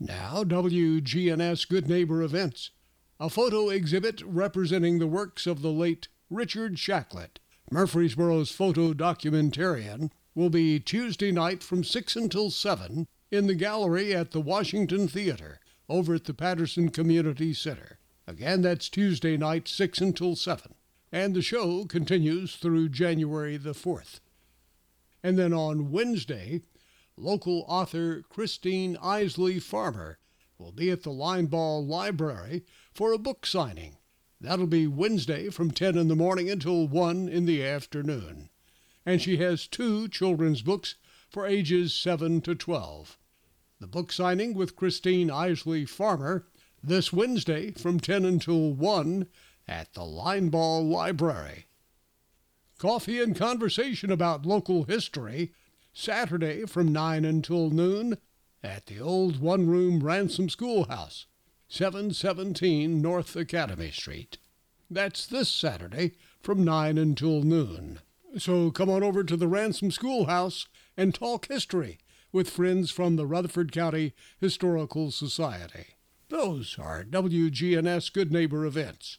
Now, 0.00 0.42
WGNS 0.42 1.68
Good 1.68 1.88
Neighbor 1.88 2.20
Events. 2.20 2.70
A 3.20 3.30
photo 3.30 3.68
exhibit 3.68 4.22
representing 4.22 4.98
the 4.98 5.06
works 5.06 5.46
of 5.46 5.62
the 5.62 5.70
late 5.70 6.08
Richard 6.28 6.74
Shacklett, 6.74 7.38
Murfreesboro's 7.70 8.50
photo 8.50 8.92
documentarian, 8.92 10.10
will 10.34 10.50
be 10.50 10.80
Tuesday 10.80 11.30
night 11.30 11.62
from 11.62 11.84
6 11.84 12.16
until 12.16 12.50
7 12.50 13.06
in 13.30 13.46
the 13.46 13.54
gallery 13.54 14.12
at 14.12 14.32
the 14.32 14.40
Washington 14.40 15.06
Theater 15.06 15.60
over 15.88 16.14
at 16.14 16.24
the 16.24 16.34
Patterson 16.34 16.88
Community 16.88 17.54
Center. 17.54 17.98
Again, 18.26 18.62
that's 18.62 18.88
Tuesday 18.88 19.36
night, 19.36 19.68
6 19.68 20.00
until 20.00 20.34
7. 20.34 20.74
And 21.12 21.34
the 21.34 21.42
show 21.42 21.84
continues 21.84 22.56
through 22.56 22.88
January 22.88 23.56
the 23.56 23.74
4th. 23.74 24.18
And 25.22 25.38
then 25.38 25.52
on 25.52 25.92
Wednesday, 25.92 26.62
local 27.16 27.64
author 27.68 28.22
Christine 28.28 28.96
Isley 29.00 29.60
Farmer 29.60 30.18
will 30.58 30.72
be 30.72 30.90
at 30.90 31.02
the 31.02 31.10
Linebaugh 31.10 31.86
Library 31.86 32.64
for 32.92 33.12
a 33.12 33.18
book 33.18 33.46
signing. 33.46 33.98
That'll 34.40 34.66
be 34.66 34.86
Wednesday 34.86 35.48
from 35.48 35.70
10 35.70 35.96
in 35.96 36.08
the 36.08 36.16
morning 36.16 36.50
until 36.50 36.88
1 36.88 37.28
in 37.28 37.46
the 37.46 37.64
afternoon. 37.64 38.50
And 39.06 39.22
she 39.22 39.36
has 39.38 39.66
two 39.66 40.08
children's 40.08 40.62
books 40.62 40.96
for 41.30 41.46
ages 41.46 41.94
7 41.94 42.40
to 42.42 42.54
12. 42.54 43.18
The 43.80 43.86
book 43.86 44.12
signing 44.12 44.54
with 44.54 44.76
Christine 44.76 45.30
Isley 45.30 45.84
Farmer 45.84 46.46
this 46.82 47.12
Wednesday 47.12 47.70
from 47.72 48.00
10 48.00 48.24
until 48.24 48.72
1 48.72 49.26
at 49.66 49.94
the 49.94 50.02
Linebaugh 50.02 50.88
Library. 50.88 51.66
Coffee 52.78 53.22
and 53.22 53.36
conversation 53.36 54.10
about 54.10 54.46
local 54.46 54.84
history 54.84 55.52
Saturday 55.96 56.66
from 56.66 56.92
9 56.92 57.24
until 57.24 57.70
noon 57.70 58.18
at 58.64 58.86
the 58.86 58.98
old 58.98 59.38
one 59.38 59.68
room 59.68 60.02
Ransom 60.02 60.48
Schoolhouse, 60.48 61.26
717 61.68 63.00
North 63.00 63.36
Academy 63.36 63.92
Street. 63.92 64.38
That's 64.90 65.24
this 65.24 65.48
Saturday 65.48 66.14
from 66.42 66.64
9 66.64 66.98
until 66.98 67.42
noon. 67.42 68.00
So 68.36 68.72
come 68.72 68.90
on 68.90 69.04
over 69.04 69.22
to 69.22 69.36
the 69.36 69.46
Ransom 69.46 69.92
Schoolhouse 69.92 70.66
and 70.96 71.14
talk 71.14 71.46
history 71.46 72.00
with 72.32 72.50
friends 72.50 72.90
from 72.90 73.14
the 73.14 73.26
Rutherford 73.26 73.70
County 73.70 74.14
Historical 74.40 75.12
Society. 75.12 75.94
Those 76.28 76.76
are 76.76 77.04
WGNS 77.04 78.12
Good 78.12 78.32
Neighbor 78.32 78.66
events. 78.66 79.18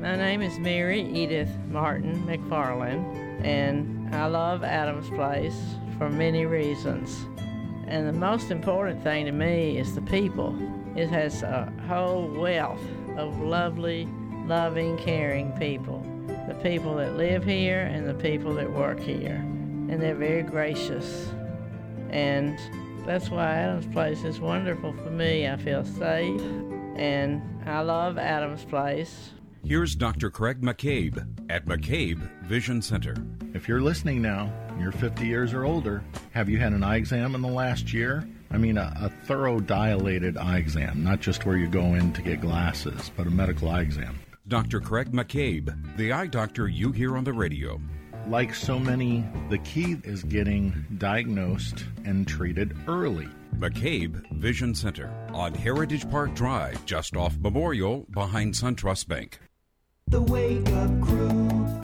My 0.00 0.14
name 0.14 0.42
is 0.42 0.60
Mary 0.60 1.02
Edith 1.02 1.50
Martin 1.72 2.22
McFarland, 2.24 3.44
and 3.44 4.14
I 4.14 4.26
love 4.26 4.62
Adams 4.62 5.10
Place 5.10 5.56
for 5.98 6.08
many 6.08 6.46
reasons. 6.46 7.26
And 7.88 8.06
the 8.06 8.12
most 8.12 8.52
important 8.52 9.02
thing 9.02 9.26
to 9.26 9.32
me 9.32 9.76
is 9.76 9.96
the 9.96 10.02
people. 10.02 10.56
It 10.96 11.08
has 11.08 11.42
a 11.42 11.72
whole 11.88 12.28
wealth 12.28 12.80
of 13.16 13.40
lovely, 13.40 14.08
loving, 14.46 14.96
caring 14.98 15.50
people. 15.58 16.00
The 16.46 16.54
people 16.62 16.94
that 16.94 17.16
live 17.16 17.42
here 17.42 17.80
and 17.80 18.06
the 18.06 18.14
people 18.14 18.54
that 18.54 18.70
work 18.70 19.00
here. 19.00 19.34
And 19.34 20.00
they're 20.00 20.14
very 20.14 20.44
gracious. 20.44 21.28
And 22.10 22.56
that's 23.04 23.30
why 23.30 23.52
Adams 23.52 23.92
Place 23.92 24.22
is 24.22 24.38
wonderful 24.38 24.92
for 24.92 25.10
me. 25.10 25.48
I 25.48 25.56
feel 25.56 25.84
safe, 25.84 26.40
and 26.94 27.42
I 27.66 27.80
love 27.80 28.16
Adams 28.16 28.64
Place. 28.64 29.30
Here's 29.68 29.94
Dr. 29.94 30.30
Craig 30.30 30.62
McCabe 30.62 31.28
at 31.50 31.66
McCabe 31.66 32.18
Vision 32.44 32.80
Center. 32.80 33.14
If 33.52 33.68
you're 33.68 33.82
listening 33.82 34.22
now, 34.22 34.50
you're 34.80 34.92
50 34.92 35.26
years 35.26 35.52
or 35.52 35.66
older, 35.66 36.02
have 36.30 36.48
you 36.48 36.58
had 36.58 36.72
an 36.72 36.82
eye 36.82 36.96
exam 36.96 37.34
in 37.34 37.42
the 37.42 37.48
last 37.48 37.92
year? 37.92 38.26
I 38.50 38.56
mean, 38.56 38.78
a, 38.78 38.90
a, 38.98 39.10
thorough 39.26 39.60
dilated 39.60 40.38
eye 40.38 40.56
exam, 40.56 41.04
not 41.04 41.20
just 41.20 41.44
where 41.44 41.58
you 41.58 41.68
go 41.68 41.82
in 41.82 42.14
to 42.14 42.22
get 42.22 42.40
glasses, 42.40 43.10
but 43.14 43.26
a 43.26 43.30
medical 43.30 43.68
eye 43.68 43.82
exam. 43.82 44.18
Dr. 44.48 44.80
Craig 44.80 45.12
McCabe, 45.12 45.98
the 45.98 46.12
eye 46.12 46.28
doctor 46.28 46.66
you 46.66 46.90
hear 46.90 47.18
on 47.18 47.24
the 47.24 47.34
radio. 47.34 47.78
Like 48.26 48.54
so 48.54 48.78
many, 48.78 49.22
the 49.50 49.58
key 49.58 49.98
is 50.02 50.22
getting 50.22 50.86
diagnosed 50.96 51.84
and 52.06 52.26
treated 52.26 52.74
early. 52.88 53.28
McCabe 53.58 54.32
Vision 54.32 54.74
Center 54.74 55.12
on 55.34 55.52
Heritage 55.52 56.10
Park 56.10 56.34
Drive, 56.34 56.86
just 56.86 57.18
off 57.18 57.36
Memorial, 57.36 58.06
behind 58.10 58.54
SunTrust 58.54 59.06
Bank. 59.08 59.38
The 60.08 60.20
Wake 60.22 60.66
Up 60.70 61.00
Crew, 61.02 61.28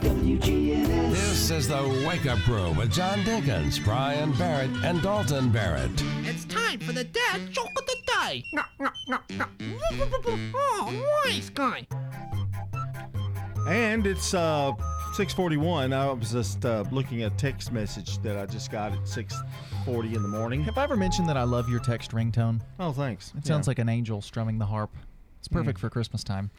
WGNS. 0.01 1.11
This 1.11 1.51
is 1.51 1.67
the 1.67 2.05
Wake 2.07 2.25
Up 2.25 2.39
Crew 2.39 2.71
with 2.73 2.91
John 2.91 3.19
Dinkins, 3.19 3.83
Brian 3.83 4.31
Barrett, 4.33 4.71
and 4.83 5.01
Dalton 5.01 5.51
Barrett. 5.51 5.91
It's 6.23 6.45
time 6.45 6.79
for 6.79 6.91
the 6.91 7.03
dad 7.03 7.51
joke 7.51 7.69
of 7.77 7.85
the 7.85 7.97
day. 8.23 8.43
Oh, 10.57 11.21
nice 11.25 11.49
guy. 11.49 11.85
And 13.67 14.05
it's 14.07 14.33
uh 14.33 14.71
641. 15.13 15.93
I 15.93 16.11
was 16.11 16.31
just 16.31 16.65
uh, 16.65 16.83
looking 16.91 17.21
at 17.23 17.33
a 17.33 17.35
text 17.35 17.71
message 17.71 18.17
that 18.19 18.37
I 18.37 18.45
just 18.45 18.71
got 18.71 18.91
at 18.93 19.07
640 19.07 20.15
in 20.15 20.21
the 20.21 20.27
morning. 20.27 20.63
Have 20.63 20.77
I 20.77 20.83
ever 20.83 20.95
mentioned 20.97 21.29
that 21.29 21.37
I 21.37 21.43
love 21.43 21.69
your 21.69 21.79
text 21.79 22.11
ringtone? 22.11 22.61
Oh, 22.79 22.91
thanks. 22.91 23.31
It 23.37 23.45
sounds 23.45 23.67
Yeah. 23.67 23.71
like 23.71 23.79
an 23.79 23.89
angel 23.89 24.21
strumming 24.21 24.57
the 24.57 24.65
harp. 24.65 24.91
It's 25.39 25.47
perfect 25.47 25.77
Mm. 25.77 25.81
for 25.81 25.89
Christmas 25.89 26.23
time. 26.23 26.49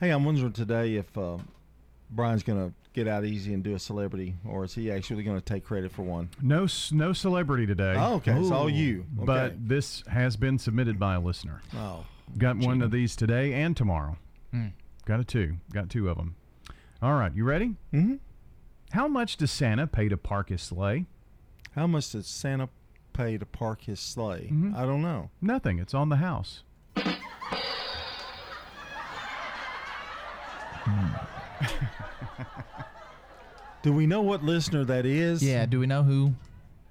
Hey, 0.00 0.10
I'm 0.10 0.24
wondering 0.24 0.52
today 0.52 0.96
if 0.96 1.16
uh, 1.16 1.38
Brian's 2.10 2.42
going 2.42 2.68
to 2.68 2.74
get 2.92 3.08
out 3.08 3.24
easy 3.24 3.54
and 3.54 3.62
do 3.62 3.74
a 3.74 3.78
celebrity, 3.78 4.34
or 4.46 4.64
is 4.64 4.74
he 4.74 4.90
actually 4.90 5.22
going 5.22 5.38
to 5.38 5.44
take 5.44 5.64
credit 5.64 5.90
for 5.92 6.02
one? 6.02 6.28
No, 6.42 6.66
no 6.92 7.12
celebrity 7.12 7.66
today. 7.66 7.94
Oh, 7.96 8.16
okay. 8.16 8.32
It's 8.32 8.50
all 8.50 8.68
you. 8.68 9.06
Okay. 9.18 9.24
But 9.24 9.68
this 9.68 10.02
has 10.08 10.36
been 10.36 10.58
submitted 10.58 10.98
by 10.98 11.14
a 11.14 11.20
listener. 11.20 11.62
Oh, 11.74 12.04
Got 12.36 12.58
one 12.58 12.82
of 12.82 12.90
these 12.90 13.14
today 13.16 13.52
and 13.54 13.76
tomorrow. 13.76 14.16
Hmm. 14.50 14.68
Got 15.06 15.20
a 15.20 15.24
two. 15.24 15.56
Got 15.72 15.88
two 15.88 16.08
of 16.08 16.16
them. 16.16 16.34
All 17.00 17.14
right, 17.14 17.32
you 17.34 17.44
ready? 17.44 17.76
Mm-hmm. 17.94 18.14
How 18.90 19.06
much 19.08 19.36
does 19.36 19.50
Santa 19.50 19.86
pay 19.86 20.08
to 20.08 20.16
park 20.16 20.48
his 20.48 20.62
sleigh? 20.62 21.06
How 21.74 21.86
much 21.86 22.10
does 22.12 22.26
Santa 22.26 22.68
pay 23.12 23.38
to 23.38 23.46
park 23.46 23.82
his 23.82 24.00
sleigh? 24.00 24.48
Mhm. 24.52 24.74
I 24.76 24.84
don't 24.84 25.02
know. 25.02 25.30
Nothing. 25.40 25.78
It's 25.78 25.94
on 25.94 26.08
the 26.08 26.16
house. 26.16 26.64
Do 33.82 33.92
we 33.92 34.06
know 34.06 34.22
what 34.22 34.42
listener 34.42 34.84
that 34.84 35.06
is? 35.06 35.42
Yeah, 35.42 35.64
do 35.64 35.78
we 35.78 35.86
know 35.86 36.02
who 36.02 36.32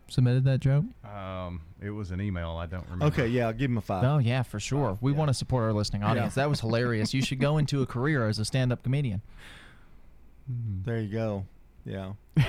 submitted 0.07 0.45
that 0.45 0.61
joke? 0.61 0.85
Um, 1.03 1.61
it 1.81 1.89
was 1.89 2.11
an 2.11 2.21
email. 2.21 2.51
I 2.51 2.67
don't 2.67 2.85
remember. 2.85 3.05
Okay, 3.07 3.27
yeah, 3.27 3.47
I'll 3.47 3.53
give 3.53 3.69
him 3.69 3.77
a 3.77 3.81
five. 3.81 4.03
Oh, 4.05 4.17
yeah, 4.19 4.43
for 4.43 4.61
sure. 4.61 4.97
We 5.01 5.11
want 5.11 5.27
to 5.27 5.33
support 5.33 5.63
our 5.65 5.73
listening 5.73 6.03
audience. 6.03 6.37
Yeah. 6.37 6.43
That 6.43 6.49
was 6.49 6.61
hilarious. 6.61 7.13
you 7.13 7.21
should 7.21 7.39
go 7.39 7.57
into 7.59 7.81
a 7.81 7.85
career 7.85 8.29
as 8.29 8.39
a 8.39 8.45
stand 8.45 8.71
up 8.71 8.81
comedian. 8.81 9.21
There 10.47 10.99
you 11.01 11.09
go. 11.11 11.45
Yeah. 11.85 12.13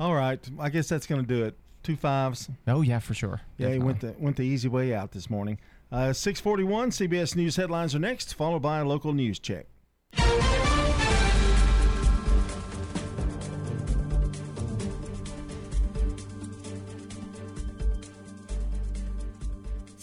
All 0.00 0.14
right. 0.14 0.40
I 0.58 0.70
guess 0.70 0.88
that's 0.88 1.06
going 1.06 1.20
to 1.20 1.26
do 1.26 1.44
it. 1.44 1.58
Two 1.82 1.96
fives. 1.96 2.48
Oh, 2.66 2.80
yeah, 2.80 3.00
for 3.00 3.12
sure. 3.12 3.42
Yeah, 3.58 3.70
he 3.70 3.78
went 3.78 4.00
the 4.00 4.14
went 4.18 4.36
the 4.36 4.42
easy 4.44 4.68
way 4.68 4.94
out 4.94 5.12
this 5.12 5.28
morning. 5.28 5.58
Uh, 5.92 6.12
Six 6.12 6.40
forty 6.40 6.62
one. 6.64 6.90
CBS 6.90 7.36
News 7.36 7.56
headlines 7.56 7.94
are 7.94 7.98
next, 7.98 8.34
followed 8.34 8.60
by 8.62 8.78
a 8.78 8.84
local 8.84 9.12
news 9.12 9.38
check. 9.38 9.66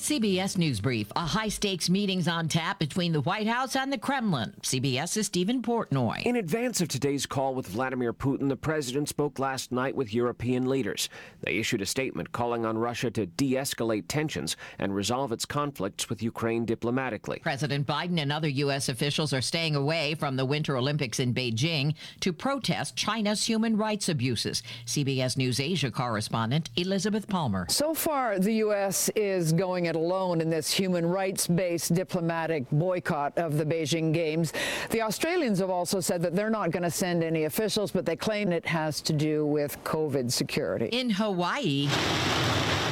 CBS 0.08 0.58
News 0.58 0.80
Brief. 0.80 1.12
A 1.18 1.26
high 1.26 1.50
stakes 1.50 1.90
meetings 1.90 2.30
on 2.30 2.48
tap 2.48 2.80
between 2.80 3.12
the 3.12 3.20
White 3.20 3.46
House 3.46 3.76
and 3.76 3.92
the 3.92 3.98
Kremlin. 3.98 4.54
CBS's 4.62 5.26
Stephen 5.26 5.62
Portnoy. 5.62 6.22
In 6.26 6.38
advance 6.38 6.80
of 6.80 6.88
today's 6.88 7.26
call 7.26 7.54
with 7.54 7.68
Vladimir 7.68 8.14
Putin, 8.14 8.48
the 8.48 8.56
president 8.56 9.10
spoke 9.10 9.38
last 9.38 9.74
night 9.74 9.98
with 9.98 10.14
European 10.14 10.70
leaders. 10.70 11.10
They 11.42 11.58
issued 11.58 11.82
a 11.82 11.86
statement 11.86 12.32
calling 12.32 12.66
on 12.66 12.78
Russia 12.78 13.12
to 13.12 13.26
de 13.26 13.56
escalate 13.56 14.06
tensions 14.08 14.56
and 14.80 14.96
resolve 14.96 15.34
its 15.34 15.44
conflicts 15.44 16.10
with 16.10 16.24
Ukraine 16.24 16.64
diplomatically. 16.64 17.40
President 17.40 17.86
Biden 17.86 18.22
and 18.22 18.32
other 18.32 18.48
U.S. 18.48 18.88
officials 18.88 19.34
are 19.34 19.42
staying 19.42 19.76
away 19.76 20.16
from 20.16 20.38
the 20.38 20.46
Winter 20.46 20.78
Olympics 20.78 21.20
in 21.20 21.34
Beijing 21.34 21.96
to 22.22 22.32
protest 22.32 22.96
China's 22.96 23.44
human 23.44 23.76
rights 23.76 24.08
abuses. 24.08 24.64
CBS 24.86 25.36
News 25.36 25.60
Asia 25.60 25.92
correspondent 25.92 26.70
Elizabeth 26.78 27.28
Palmer. 27.28 27.66
So 27.68 27.94
far, 27.94 28.40
the 28.40 28.54
U.S. 28.54 29.10
is 29.14 29.52
going 29.52 29.88
it 29.88 29.97
alone 29.98 30.40
in 30.40 30.50
this 30.50 30.72
human 30.72 31.06
rights 31.06 31.48
based 31.48 31.94
diplomatic 31.94 32.64
boycott 32.72 33.38
of 33.38 33.58
the 33.58 33.66
Beijing 33.66 34.14
Games. 34.14 34.54
The 34.92 35.02
Australians 35.02 35.60
have 35.60 35.70
also 35.70 36.00
said 36.00 36.22
that 36.22 36.36
they're 36.36 36.50
not 36.50 36.72
going 36.72 36.84
to 36.84 36.92
send 36.92 37.24
any 37.24 37.44
officials, 37.44 37.92
but 37.92 38.06
they 38.06 38.16
claim 38.16 38.54
it 38.54 38.66
has 38.66 39.02
to 39.02 39.14
do 39.14 39.46
with 39.46 39.84
COVID 39.84 40.32
security. 40.32 40.88
In 40.92 41.10
Hawaii, 41.10 41.90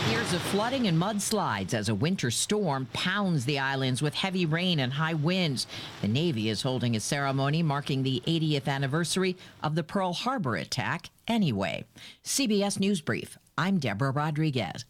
Years 0.10 0.34
of 0.34 0.42
flooding 0.44 0.88
and 0.88 1.02
mudslides 1.02 1.74
as 1.74 1.90
a 1.90 1.96
winter 1.96 2.30
storm 2.30 2.88
pounds 2.94 3.44
the 3.44 3.58
islands 3.58 4.04
with 4.04 4.14
heavy 4.14 4.46
rain 4.46 4.80
and 4.80 4.94
high 4.94 5.16
winds. 5.16 5.66
The 6.02 6.08
Navy 6.08 6.50
is 6.50 6.62
holding 6.62 6.96
a 6.96 7.00
ceremony 7.00 7.64
marking 7.64 8.04
the 8.04 8.22
80th 8.28 8.68
anniversary 8.68 9.36
of 9.64 9.74
the 9.74 9.82
Pearl 9.84 10.14
Harbor 10.14 10.58
attack 10.58 11.10
anyway. 11.28 11.86
CBS 12.24 12.80
News 12.80 13.02
Brief. 13.02 13.40
I'm 13.58 13.80
Deborah 13.80 14.12
Rodriguez. 14.12 14.86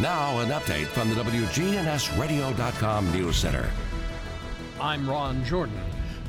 Now, 0.00 0.38
an 0.38 0.50
update 0.50 0.86
from 0.86 1.08
the 1.08 1.16
WGNSradio.com 1.16 3.12
News 3.12 3.36
Center. 3.36 3.68
I'm 4.80 5.10
Ron 5.10 5.44
Jordan. 5.44 5.80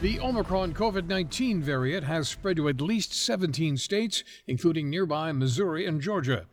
The 0.02 0.20
Omicron 0.22 0.74
COVID 0.74 1.06
19 1.06 1.62
variant 1.62 2.04
has 2.04 2.28
spread 2.28 2.56
to 2.56 2.68
at 2.68 2.82
least 2.82 3.14
17 3.14 3.78
states, 3.78 4.24
including 4.48 4.90
nearby 4.90 5.32
Missouri 5.34 5.86
and 5.86 6.02
Georgia. 6.02 6.48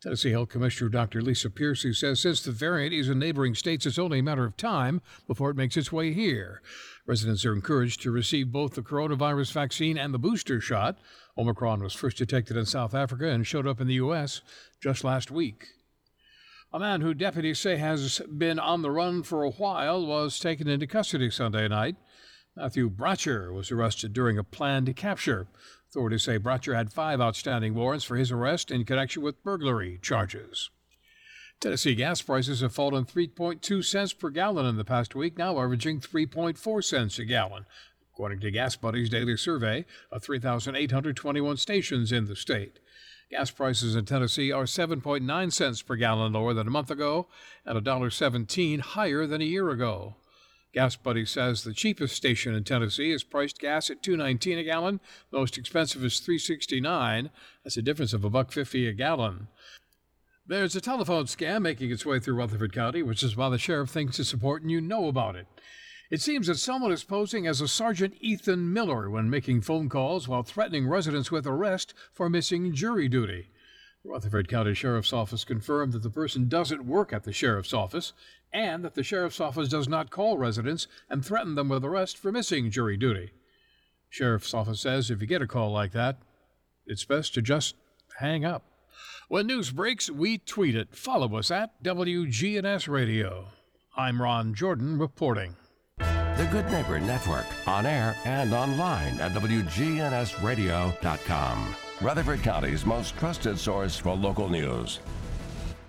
Tennessee 0.00 0.30
Health 0.30 0.48
Commissioner 0.48 0.88
Dr. 0.88 1.20
Lisa 1.20 1.50
Piercey 1.50 1.94
says 1.94 2.20
since 2.20 2.40
the 2.40 2.50
variant 2.50 2.94
is 2.94 3.10
in 3.10 3.18
neighboring 3.18 3.54
states, 3.54 3.84
it's 3.84 3.98
only 3.98 4.20
a 4.20 4.22
matter 4.22 4.46
of 4.46 4.56
time 4.56 5.02
before 5.26 5.50
it 5.50 5.56
makes 5.56 5.76
its 5.76 5.92
way 5.92 6.14
here. 6.14 6.62
Residents 7.06 7.44
are 7.44 7.52
encouraged 7.52 8.00
to 8.00 8.10
receive 8.10 8.50
both 8.50 8.72
the 8.74 8.80
coronavirus 8.80 9.52
vaccine 9.52 9.98
and 9.98 10.14
the 10.14 10.18
booster 10.18 10.62
shot. 10.62 10.96
Omicron 11.36 11.82
was 11.82 11.92
first 11.92 12.16
detected 12.16 12.56
in 12.56 12.64
South 12.64 12.94
Africa 12.94 13.28
and 13.28 13.46
showed 13.46 13.66
up 13.66 13.82
in 13.82 13.86
the 13.86 13.94
U.S. 13.94 14.40
just 14.80 15.04
last 15.04 15.30
week. 15.30 15.66
A 16.74 16.80
man 16.80 17.02
who 17.02 17.14
deputies 17.14 17.60
say 17.60 17.76
has 17.76 18.20
been 18.36 18.58
on 18.58 18.82
the 18.82 18.90
run 18.90 19.22
for 19.22 19.44
a 19.44 19.50
while 19.50 20.04
was 20.04 20.40
taken 20.40 20.66
into 20.66 20.88
custody 20.88 21.30
Sunday 21.30 21.68
night. 21.68 21.94
Matthew 22.56 22.90
Bratcher 22.90 23.54
was 23.54 23.70
arrested 23.70 24.12
during 24.12 24.38
a 24.38 24.42
planned 24.42 24.96
capture. 24.96 25.46
Authorities 25.88 26.24
say 26.24 26.36
Bratcher 26.36 26.74
had 26.74 26.92
five 26.92 27.20
outstanding 27.20 27.74
warrants 27.74 28.04
for 28.04 28.16
his 28.16 28.32
arrest 28.32 28.72
in 28.72 28.84
connection 28.84 29.22
with 29.22 29.44
burglary 29.44 30.00
charges. 30.02 30.70
Tennessee 31.60 31.94
gas 31.94 32.20
prices 32.22 32.60
have 32.60 32.74
fallen 32.74 33.04
3.2 33.04 33.84
cents 33.84 34.12
per 34.12 34.30
gallon 34.30 34.66
in 34.66 34.76
the 34.76 34.84
past 34.84 35.14
week, 35.14 35.38
now 35.38 35.60
averaging 35.60 36.00
3.4 36.00 36.82
cents 36.82 37.20
a 37.20 37.24
gallon, 37.24 37.66
according 38.12 38.40
to 38.40 38.50
Gas 38.50 38.74
Buddy's 38.74 39.08
daily 39.08 39.36
survey 39.36 39.84
of 40.10 40.24
3,821 40.24 41.56
stations 41.56 42.10
in 42.10 42.24
the 42.24 42.34
state. 42.34 42.80
Gas 43.36 43.50
prices 43.50 43.96
in 43.96 44.04
Tennessee 44.04 44.52
are 44.52 44.62
7.9 44.62 45.52
cents 45.52 45.82
per 45.82 45.96
gallon 45.96 46.34
lower 46.34 46.54
than 46.54 46.68
a 46.68 46.70
month 46.70 46.88
ago 46.88 47.26
and 47.66 47.84
$1.17 47.84 48.78
higher 48.78 49.26
than 49.26 49.42
a 49.42 49.44
year 49.44 49.70
ago. 49.70 50.14
Gas 50.72 50.94
Buddy 50.94 51.24
says 51.24 51.64
the 51.64 51.72
cheapest 51.72 52.14
station 52.14 52.54
in 52.54 52.62
Tennessee 52.62 53.10
is 53.10 53.24
priced 53.24 53.58
gas 53.58 53.90
at 53.90 54.04
2.19 54.04 54.60
a 54.60 54.62
gallon. 54.62 55.00
the 55.32 55.38
Most 55.38 55.58
expensive 55.58 56.04
is 56.04 56.20
3.69. 56.20 57.30
That's 57.64 57.76
a 57.76 57.82
difference 57.82 58.12
of 58.12 58.24
a 58.24 58.30
buck 58.30 58.52
50 58.52 58.86
a 58.86 58.92
gallon. 58.92 59.48
There's 60.46 60.76
a 60.76 60.80
telephone 60.80 61.24
scam 61.24 61.62
making 61.62 61.90
its 61.90 62.06
way 62.06 62.20
through 62.20 62.36
Rutherford 62.36 62.72
County, 62.72 63.02
which 63.02 63.24
is 63.24 63.36
why 63.36 63.48
the 63.48 63.58
sheriff 63.58 63.90
thinks 63.90 64.20
it's 64.20 64.32
important 64.32 64.70
you 64.70 64.80
know 64.80 65.08
about 65.08 65.34
it. 65.34 65.48
It 66.10 66.20
seems 66.20 66.48
that 66.48 66.58
someone 66.58 66.92
is 66.92 67.02
posing 67.02 67.46
as 67.46 67.60
a 67.60 67.68
Sergeant 67.68 68.14
Ethan 68.20 68.72
Miller 68.72 69.08
when 69.08 69.30
making 69.30 69.62
phone 69.62 69.88
calls 69.88 70.28
while 70.28 70.42
threatening 70.42 70.86
residents 70.86 71.30
with 71.30 71.46
arrest 71.46 71.94
for 72.12 72.28
missing 72.28 72.74
jury 72.74 73.08
duty. 73.08 73.48
The 74.02 74.10
Rutherford 74.10 74.48
County 74.48 74.74
Sheriff's 74.74 75.14
Office 75.14 75.44
confirmed 75.44 75.92
that 75.92 76.02
the 76.02 76.10
person 76.10 76.46
doesn't 76.46 76.84
work 76.84 77.12
at 77.12 77.24
the 77.24 77.32
Sheriff's 77.32 77.72
Office 77.72 78.12
and 78.52 78.84
that 78.84 78.94
the 78.94 79.02
Sheriff's 79.02 79.40
Office 79.40 79.68
does 79.68 79.88
not 79.88 80.10
call 80.10 80.36
residents 80.36 80.86
and 81.08 81.24
threaten 81.24 81.54
them 81.54 81.70
with 81.70 81.84
arrest 81.84 82.18
for 82.18 82.30
missing 82.30 82.70
jury 82.70 82.98
duty. 82.98 83.32
Sheriff's 84.10 84.52
Office 84.52 84.80
says 84.80 85.10
if 85.10 85.22
you 85.22 85.26
get 85.26 85.42
a 85.42 85.46
call 85.46 85.72
like 85.72 85.92
that, 85.92 86.18
it's 86.86 87.04
best 87.06 87.32
to 87.34 87.42
just 87.42 87.76
hang 88.18 88.44
up. 88.44 88.62
When 89.28 89.46
news 89.46 89.70
breaks, 89.70 90.10
we 90.10 90.36
tweet 90.36 90.76
it. 90.76 90.94
Follow 90.94 91.34
us 91.36 91.50
at 91.50 91.82
WGNS 91.82 92.88
Radio. 92.88 93.48
I'm 93.96 94.20
Ron 94.20 94.54
Jordan 94.54 94.98
reporting. 94.98 95.56
The 96.36 96.46
Good 96.46 96.68
Neighbor 96.68 96.98
Network, 96.98 97.46
on 97.68 97.86
air 97.86 98.16
and 98.24 98.52
online 98.52 99.20
at 99.20 99.30
WGNSradio.com. 99.34 101.76
Rutherford 102.00 102.42
County's 102.42 102.84
most 102.84 103.16
trusted 103.16 103.56
source 103.56 103.96
for 103.96 104.16
local 104.16 104.48
news. 104.48 104.98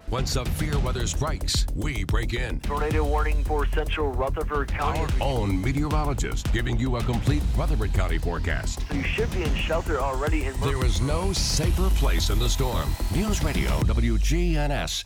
When 0.09 0.27
severe 0.27 0.77
weather 0.77 1.07
strikes, 1.07 1.65
we 1.73 2.03
break 2.03 2.35
in. 2.35 2.59
Tornado 2.59 3.03
warning 3.03 3.43
for 3.43 3.65
central 3.69 4.11
Rutherford 4.11 4.67
County. 4.67 4.99
Our 4.99 5.09
own 5.19 5.59
meteorologist 5.59 6.53
giving 6.53 6.77
you 6.77 6.97
a 6.97 7.03
complete 7.03 7.41
Rutherford 7.57 7.95
County 7.95 8.19
forecast. 8.19 8.87
So 8.87 8.93
you 8.93 9.01
should 9.01 9.31
be 9.31 9.41
in 9.41 9.55
shelter 9.55 9.99
already 9.99 10.45
in 10.45 10.53
There 10.59 10.85
is 10.85 11.01
no 11.01 11.33
safer 11.33 11.89
place 11.95 12.29
in 12.29 12.37
the 12.37 12.49
storm. 12.49 12.87
News 13.15 13.43
Radio 13.43 13.79
WGNS. 13.79 15.05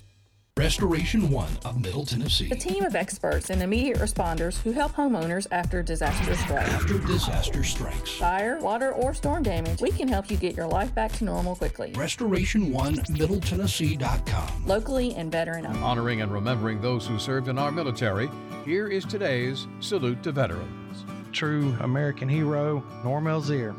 Restoration 0.60 1.30
One 1.32 1.58
of 1.63 1.80
Middle 1.80 2.06
Tennessee. 2.06 2.50
A 2.52 2.56
team 2.56 2.84
of 2.84 2.93
experts 2.93 3.50
and 3.50 3.63
immediate 3.63 3.98
responders 3.98 4.62
who 4.62 4.74
help 4.74 4.91
homeowners 4.91 5.48
after 5.52 5.82
disaster 5.82 6.36
strikes. 6.36 6.69
After 6.69 6.98
disaster 7.00 7.63
strikes. 7.63 8.12
Fire, 8.17 8.60
water, 8.60 8.91
or 8.91 9.13
storm 9.13 9.41
damage, 9.41 9.80
we 9.80 9.89
can 9.89 10.10
help 10.10 10.30
you 10.30 10.36
get 10.36 10.58
your 10.58 10.67
life 10.67 10.93
back 10.93 11.13
to 11.13 11.24
normal 11.24 11.56
quickly. 11.56 11.93
Restoration 11.95 12.74
One 12.74 13.00
Middle 13.10 13.39
Tennessee.com. 13.39 14.65
Locally 14.67 15.15
and 15.15 15.32
veteran 15.32 15.65
owned. 15.65 15.78
Honoring 15.78 16.24
and 16.24 16.30
remembering 16.34 16.82
those 16.82 17.08
who 17.08 17.19
served 17.19 17.48
in 17.48 17.58
our 17.58 17.72
military, 17.72 18.30
here 18.65 18.89
is 18.89 19.06
today's 19.06 19.65
Salute 19.80 20.22
to 20.24 20.34
Veterans. 20.34 21.06
True 21.32 21.74
American 21.80 22.28
hero, 22.28 22.84
Norm 23.06 23.28
Elzier. 23.28 23.74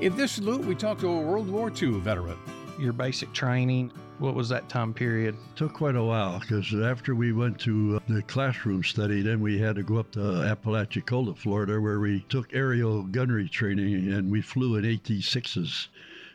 In 0.00 0.16
this 0.16 0.32
salute, 0.32 0.64
we 0.64 0.74
talk 0.74 0.98
to 0.98 1.08
a 1.10 1.20
World 1.20 1.48
War 1.48 1.70
II 1.70 2.00
veteran. 2.00 2.36
Your 2.76 2.92
basic 2.92 3.32
training, 3.32 3.92
what 4.18 4.34
was 4.34 4.48
that 4.48 4.68
time 4.68 4.94
period? 4.94 5.36
Took 5.56 5.72
quite 5.72 5.96
a 5.96 6.02
while 6.02 6.38
because 6.38 6.72
after 6.72 7.14
we 7.14 7.32
went 7.32 7.58
to 7.60 7.96
uh, 7.96 8.12
the 8.12 8.22
classroom 8.22 8.84
study, 8.84 9.22
then 9.22 9.40
we 9.40 9.58
had 9.58 9.76
to 9.76 9.82
go 9.82 9.96
up 9.96 10.12
to 10.12 10.42
Apalachicola, 10.42 11.34
Florida, 11.34 11.80
where 11.80 11.98
we 11.98 12.20
took 12.28 12.54
aerial 12.54 13.02
gunnery 13.02 13.48
training 13.48 14.12
and 14.12 14.30
we 14.30 14.40
flew 14.40 14.76
in 14.76 14.84
AT-6s 14.84 15.88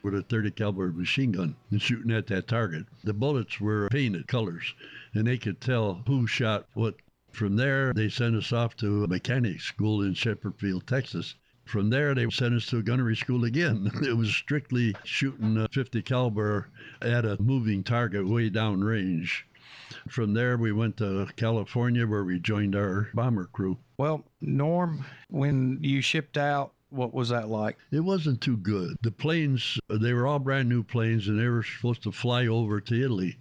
with 0.03 0.13
a 0.15 0.21
30 0.23 0.51
caliber 0.51 0.91
machine 0.91 1.31
gun 1.31 1.55
and 1.71 1.81
shooting 1.81 2.11
at 2.11 2.27
that 2.27 2.47
target. 2.47 2.85
The 3.03 3.13
bullets 3.13 3.59
were 3.61 3.89
painted 3.89 4.27
colors 4.27 4.73
and 5.13 5.25
they 5.25 5.37
could 5.37 5.61
tell 5.61 6.03
who 6.05 6.27
shot 6.27 6.65
what. 6.73 6.95
From 7.31 7.57
there, 7.57 7.93
they 7.93 8.09
sent 8.09 8.35
us 8.35 8.51
off 8.51 8.75
to 8.77 9.03
a 9.03 9.07
mechanic 9.07 9.61
school 9.61 10.01
in 10.01 10.15
Sheppard 10.15 10.57
Field, 10.57 10.87
Texas. 10.87 11.35
From 11.69 11.91
there, 11.91 12.15
they 12.15 12.27
sent 12.31 12.55
us 12.55 12.65
to 12.67 12.79
a 12.79 12.81
gunnery 12.81 13.15
school 13.15 13.43
again. 13.43 13.91
It 14.01 14.17
was 14.17 14.33
strictly 14.33 14.95
shooting 15.03 15.55
a 15.55 15.67
50 15.67 16.01
caliber 16.01 16.67
at 16.99 17.25
a 17.25 17.39
moving 17.39 17.83
target 17.83 18.27
way 18.27 18.49
down 18.49 18.83
range. 18.83 19.45
From 20.07 20.33
there, 20.33 20.57
we 20.57 20.71
went 20.71 20.97
to 20.97 21.27
California 21.35 22.07
where 22.07 22.23
we 22.23 22.39
joined 22.39 22.75
our 22.75 23.09
bomber 23.13 23.45
crew. 23.53 23.77
Well, 23.99 24.25
Norm, 24.41 25.05
when 25.29 25.77
you 25.83 26.01
shipped 26.01 26.39
out, 26.39 26.73
what 26.89 27.13
was 27.13 27.29
that 27.29 27.49
like? 27.49 27.77
It 27.91 27.99
wasn't 27.99 28.41
too 28.41 28.57
good. 28.57 28.97
The 29.03 29.11
planes, 29.11 29.79
they 29.87 30.13
were 30.13 30.25
all 30.25 30.39
brand 30.39 30.69
new 30.69 30.81
planes 30.81 31.27
and 31.27 31.39
they 31.39 31.49
were 31.49 31.61
supposed 31.61 32.01
to 32.01 32.11
fly 32.11 32.47
over 32.47 32.81
to 32.81 33.03
Italy. 33.03 33.37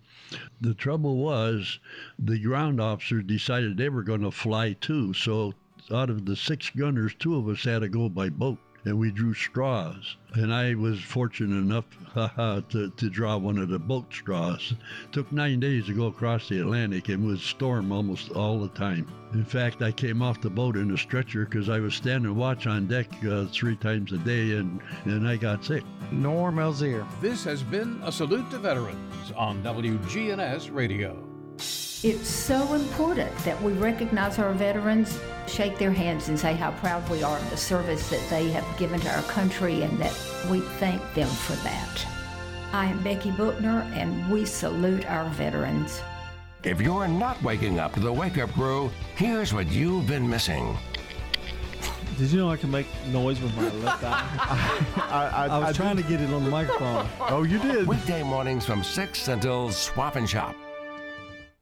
The 0.61 0.75
trouble 0.75 1.17
was, 1.17 1.79
the 2.19 2.39
ground 2.39 2.79
officers 2.79 3.25
decided 3.25 3.79
they 3.79 3.89
were 3.89 4.03
going 4.03 4.21
to 4.21 4.31
fly 4.31 4.75
too. 4.75 5.15
So 5.15 5.55
out 5.91 6.11
of 6.11 6.25
the 6.25 6.37
six 6.37 6.71
gunners, 6.71 7.15
two 7.19 7.37
of 7.37 7.49
us 7.49 7.65
had 7.65 7.81
to 7.81 7.89
go 7.89 8.09
by 8.09 8.29
boat, 8.29 8.59
and 8.85 8.99
we 8.99 9.11
drew 9.11 9.35
straws. 9.35 10.17
And 10.35 10.53
I 10.53 10.75
was 10.75 11.01
fortunate 11.01 11.57
enough 11.57 11.85
to, 12.71 12.91
to 12.91 13.11
draw 13.11 13.37
one 13.37 13.59
of 13.59 13.69
the 13.69 13.79
boat 13.79 14.13
straws. 14.13 14.73
It 14.73 15.13
took 15.13 15.33
nine 15.33 15.61
days 15.61 15.87
to 15.87 15.95
go 15.95 16.07
across 16.07 16.49
the 16.49 16.61
Atlantic 16.61 17.09
and 17.09 17.27
was 17.27 17.43
storm 17.43 17.93
almost 17.93 18.31
all 18.31 18.61
the 18.61 18.69
time. 18.69 19.11
In 19.33 19.45
fact, 19.45 19.83
I 19.83 19.93
came 19.93 20.23
off 20.23 20.41
the 20.41 20.51
boat 20.51 20.77
in 20.77 20.91
a 20.91 20.99
stretcher 20.99 21.45
because 21.45 21.69
I 21.69 21.81
was 21.81 21.95
standing 21.95 22.35
watch 22.35 22.67
on 22.67 22.87
deck 22.87 23.09
uh, 23.25 23.47
three 23.47 23.77
times 23.77 24.13
a 24.13 24.19
day, 24.19 24.53
and, 24.53 24.81
and 25.05 25.27
I 25.29 25.37
got 25.37 25.65
sick. 25.65 25.85
Norm 26.11 26.59
Elzier. 26.59 27.07
This 27.21 27.45
has 27.45 27.63
been 27.63 28.01
a 28.03 28.13
salute 28.13 28.51
to 28.51 28.59
veterans 28.59 29.33
on 29.37 29.63
WGNS 29.63 30.75
Radio. 30.75 31.25
It's 32.05 32.29
so 32.29 32.75
important 32.75 33.37
that 33.39 33.61
we 33.61 33.73
recognize 33.73 34.39
our 34.39 34.53
veterans, 34.53 35.19
shake 35.49 35.79
their 35.79 35.91
hands, 35.91 36.29
and 36.29 36.39
say 36.39 36.55
how 36.55 36.71
proud 36.71 37.09
we 37.11 37.25
are 37.25 37.37
of 37.37 37.51
the 37.51 37.57
service 37.57 38.09
that 38.11 38.25
they 38.31 38.51
have 38.51 38.79
given 38.79 39.01
to 39.01 39.17
our 39.17 39.23
country 39.25 39.83
and 39.83 39.99
that 39.99 40.17
we 40.49 40.61
thank 40.79 41.03
them 41.15 41.27
for 41.27 41.55
that. 41.65 42.07
I 42.73 42.85
am 42.87 43.03
Becky 43.03 43.33
Bookner, 43.33 43.81
and 43.95 44.31
we 44.31 44.45
salute 44.45 45.11
our 45.11 45.29
veterans. 45.31 46.01
If 46.63 46.81
you're 46.81 47.09
not 47.09 47.43
waking 47.43 47.81
up 47.81 47.95
to 47.95 48.01
the 48.01 48.13
wake 48.13 48.39
up 48.39 48.53
crew, 48.53 48.93
here's 49.17 49.53
what 49.53 49.67
you've 49.67 50.07
been 50.07 50.29
missing. 50.29 50.79
Did 52.17 52.31
you 52.31 52.39
know 52.39 52.51
I 52.53 52.59
can 52.59 52.71
make 52.71 52.87
noise 53.09 53.41
with 53.41 53.57
my 53.57 53.71
left 53.71 54.05
eye? 54.05 54.25
I, 55.11 55.47
I, 55.49 55.59
was 55.59 55.75
trying 55.75 55.97
to 55.97 56.05
get 56.05 56.21
it 56.21 56.33
on 56.33 56.45
the 56.45 56.51
microphone. 56.51 57.09
Oh, 57.23 57.43
you 57.43 57.59
did. 57.59 57.89
Weekday 57.89 58.23
mornings 58.23 58.65
from 58.65 58.85
6 58.85 59.27
until 59.27 59.73
Swap 59.73 60.15
and 60.15 60.31
Shop. 60.31 60.55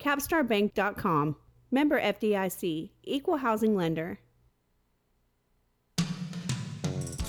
capstarbank.com. 0.00 1.36
Member 1.70 2.00
FDIC, 2.00 2.90
Equal 3.04 3.36
Housing 3.36 3.76
Lender. 3.76 4.18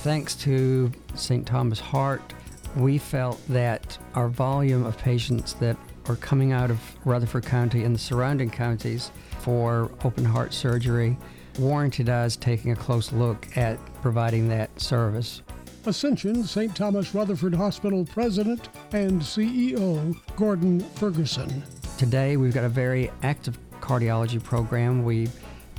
Thanks 0.02 0.34
to 0.38 0.92
St. 1.14 1.46
Thomas 1.46 1.80
Heart, 1.80 2.34
we 2.76 2.98
felt 2.98 3.40
that 3.50 3.98
our 4.16 4.30
volume 4.30 4.84
of 4.84 4.98
patients 4.98 5.54
that 5.56 5.78
are 6.08 6.16
coming 6.16 6.52
out 6.54 6.72
of 6.72 6.80
Rutherford 7.06 7.46
County 7.46 7.84
and 7.84 7.94
the 7.94 8.00
surrounding 8.00 8.50
counties 8.50 9.12
for 9.40 9.92
open 10.04 10.26
heart 10.26 10.54
surgery 10.54 11.18
warranted 11.60 12.10
us 12.10 12.36
taking 12.36 12.72
a 12.72 12.76
close 12.76 13.12
look 13.12 13.56
at 13.56 13.78
providing 14.02 14.48
that 14.50 14.80
service. 14.80 15.44
Ascension 15.86 16.44
St. 16.44 16.76
Thomas 16.76 17.14
Rutherford 17.14 17.54
Hospital 17.54 18.06
President 18.06 18.70
and 18.94 19.22
CEO 19.22 20.16
Gordon 20.36 20.80
Ferguson. 20.80 21.64
Today, 22.02 22.36
we've 22.36 22.52
got 22.52 22.64
a 22.64 22.70
very 22.70 23.12
active 23.22 23.60
cardiology 23.80 24.42
program. 24.44 25.04
We 25.04 25.30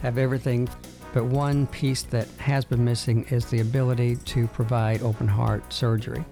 have 0.02 0.18
everything, 0.18 0.68
but 1.12 1.24
one 1.24 1.66
piece 1.66 2.04
that 2.04 2.28
has 2.38 2.64
been 2.64 2.84
missing 2.84 3.24
is 3.30 3.46
the 3.46 3.58
ability 3.58 4.14
to 4.14 4.46
provide 4.46 5.02
open 5.02 5.26
heart 5.26 5.72
surgery. 5.72 6.24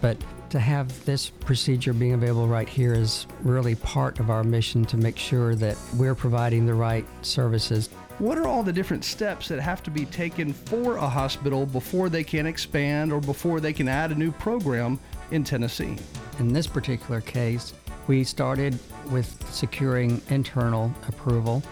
But 0.00 0.16
to 0.50 0.60
have 0.60 1.04
this 1.06 1.28
procedure 1.28 1.92
being 1.92 2.12
available 2.12 2.46
right 2.46 2.68
here 2.68 2.94
is 2.94 3.26
really 3.42 3.74
part 3.74 4.20
of 4.20 4.30
our 4.30 4.44
mission 4.44 4.84
to 4.84 4.96
make 4.96 5.18
sure 5.18 5.56
that 5.56 5.76
we're 5.96 6.14
providing 6.14 6.64
the 6.64 6.74
right 6.74 7.04
services. 7.22 7.88
What 8.18 8.38
are 8.38 8.46
all 8.46 8.62
the 8.62 8.72
different 8.72 9.04
steps 9.04 9.48
that 9.48 9.58
have 9.58 9.82
to 9.82 9.90
be 9.90 10.04
taken 10.04 10.52
for 10.52 10.98
a 10.98 11.08
hospital 11.08 11.66
before 11.66 12.08
they 12.08 12.22
can 12.22 12.46
expand 12.46 13.12
or 13.12 13.20
before 13.20 13.58
they 13.58 13.72
can 13.72 13.88
add 13.88 14.12
a 14.12 14.14
new 14.14 14.30
program 14.30 15.00
in 15.32 15.42
Tennessee? 15.42 15.96
In 16.38 16.52
this 16.52 16.68
particular 16.68 17.20
case, 17.20 17.74
we 18.06 18.24
started 18.24 18.78
with 19.10 19.44
securing 19.50 20.20
internal 20.28 20.92
approval. 21.08 21.62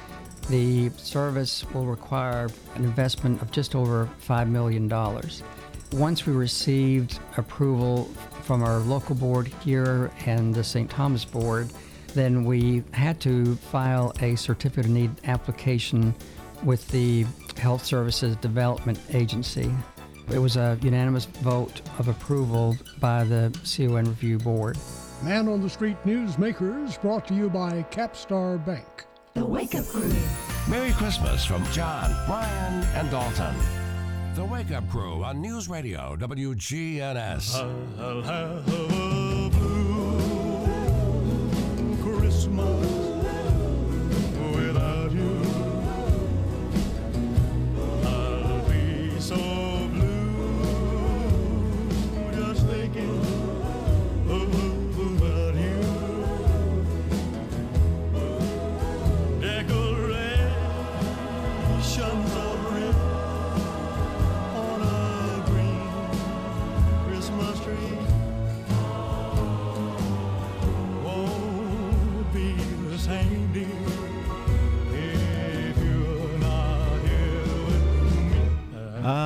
The 0.49 0.91
service 0.91 1.65
will 1.73 1.87
require 1.87 2.49
an 2.75 2.85
investment 2.85 3.41
of 3.43 3.51
just 3.51 3.75
over 3.75 4.09
$5 4.27 4.49
million. 4.49 4.89
Once 5.93 6.27
we 6.27 6.33
received 6.33 7.19
approval 7.37 8.05
from 8.43 8.63
our 8.63 8.79
local 8.79 9.15
board 9.15 9.49
here 9.65 10.11
and 10.27 10.55
the 10.55 10.65
St. 10.65 10.89
Thomas 10.89 11.25
board, 11.25 11.69
then 12.15 12.45
we 12.45 12.83
had 12.93 13.21
to 13.21 13.55
file 13.57 14.13
a 14.21 14.35
certificate 14.37 14.87
of 14.87 14.91
need 14.91 15.11
application 15.25 16.15
with 16.65 16.87
the 16.89 17.25
Health 17.57 17.85
Services 17.85 18.37
Development 18.37 18.99
Agency. 19.13 19.73
It 20.33 20.39
was 20.39 20.57
a 20.57 20.79
unanimous 20.83 21.25
vote 21.25 21.81
of 21.99 22.09
approval 22.09 22.77
by 23.01 23.25
the 23.25 23.57
CON 23.65 24.05
Review 24.05 24.39
Board. 24.39 24.79
Man 25.23 25.49
on 25.49 25.61
the 25.61 25.69
Street 25.69 25.99
Newsmakers 26.07 26.99
brought 27.03 27.27
to 27.29 27.35
you 27.35 27.51
by 27.51 27.85
Capstar 27.91 28.65
Bank. 28.65 29.05
The 29.35 29.45
Wake 29.45 29.75
Up 29.75 29.87
Crew. 29.87 30.11
Merry 30.67 30.93
Christmas 30.93 31.45
from 31.45 31.63
John, 31.73 32.11
Brian, 32.27 32.83
and 32.95 33.11
Dalton. 33.11 33.55
The 34.35 34.47
Wake 34.47 34.71
Up 34.71 34.89
Crew 34.89 35.23
on 35.23 35.43
News 35.43 35.69
Radio 35.69 36.17
WGNS. 36.17 37.55
I'll 38.01 38.23
have 38.23 38.67
a 38.67 39.51
blue 39.51 39.51
Christmas 42.03 42.90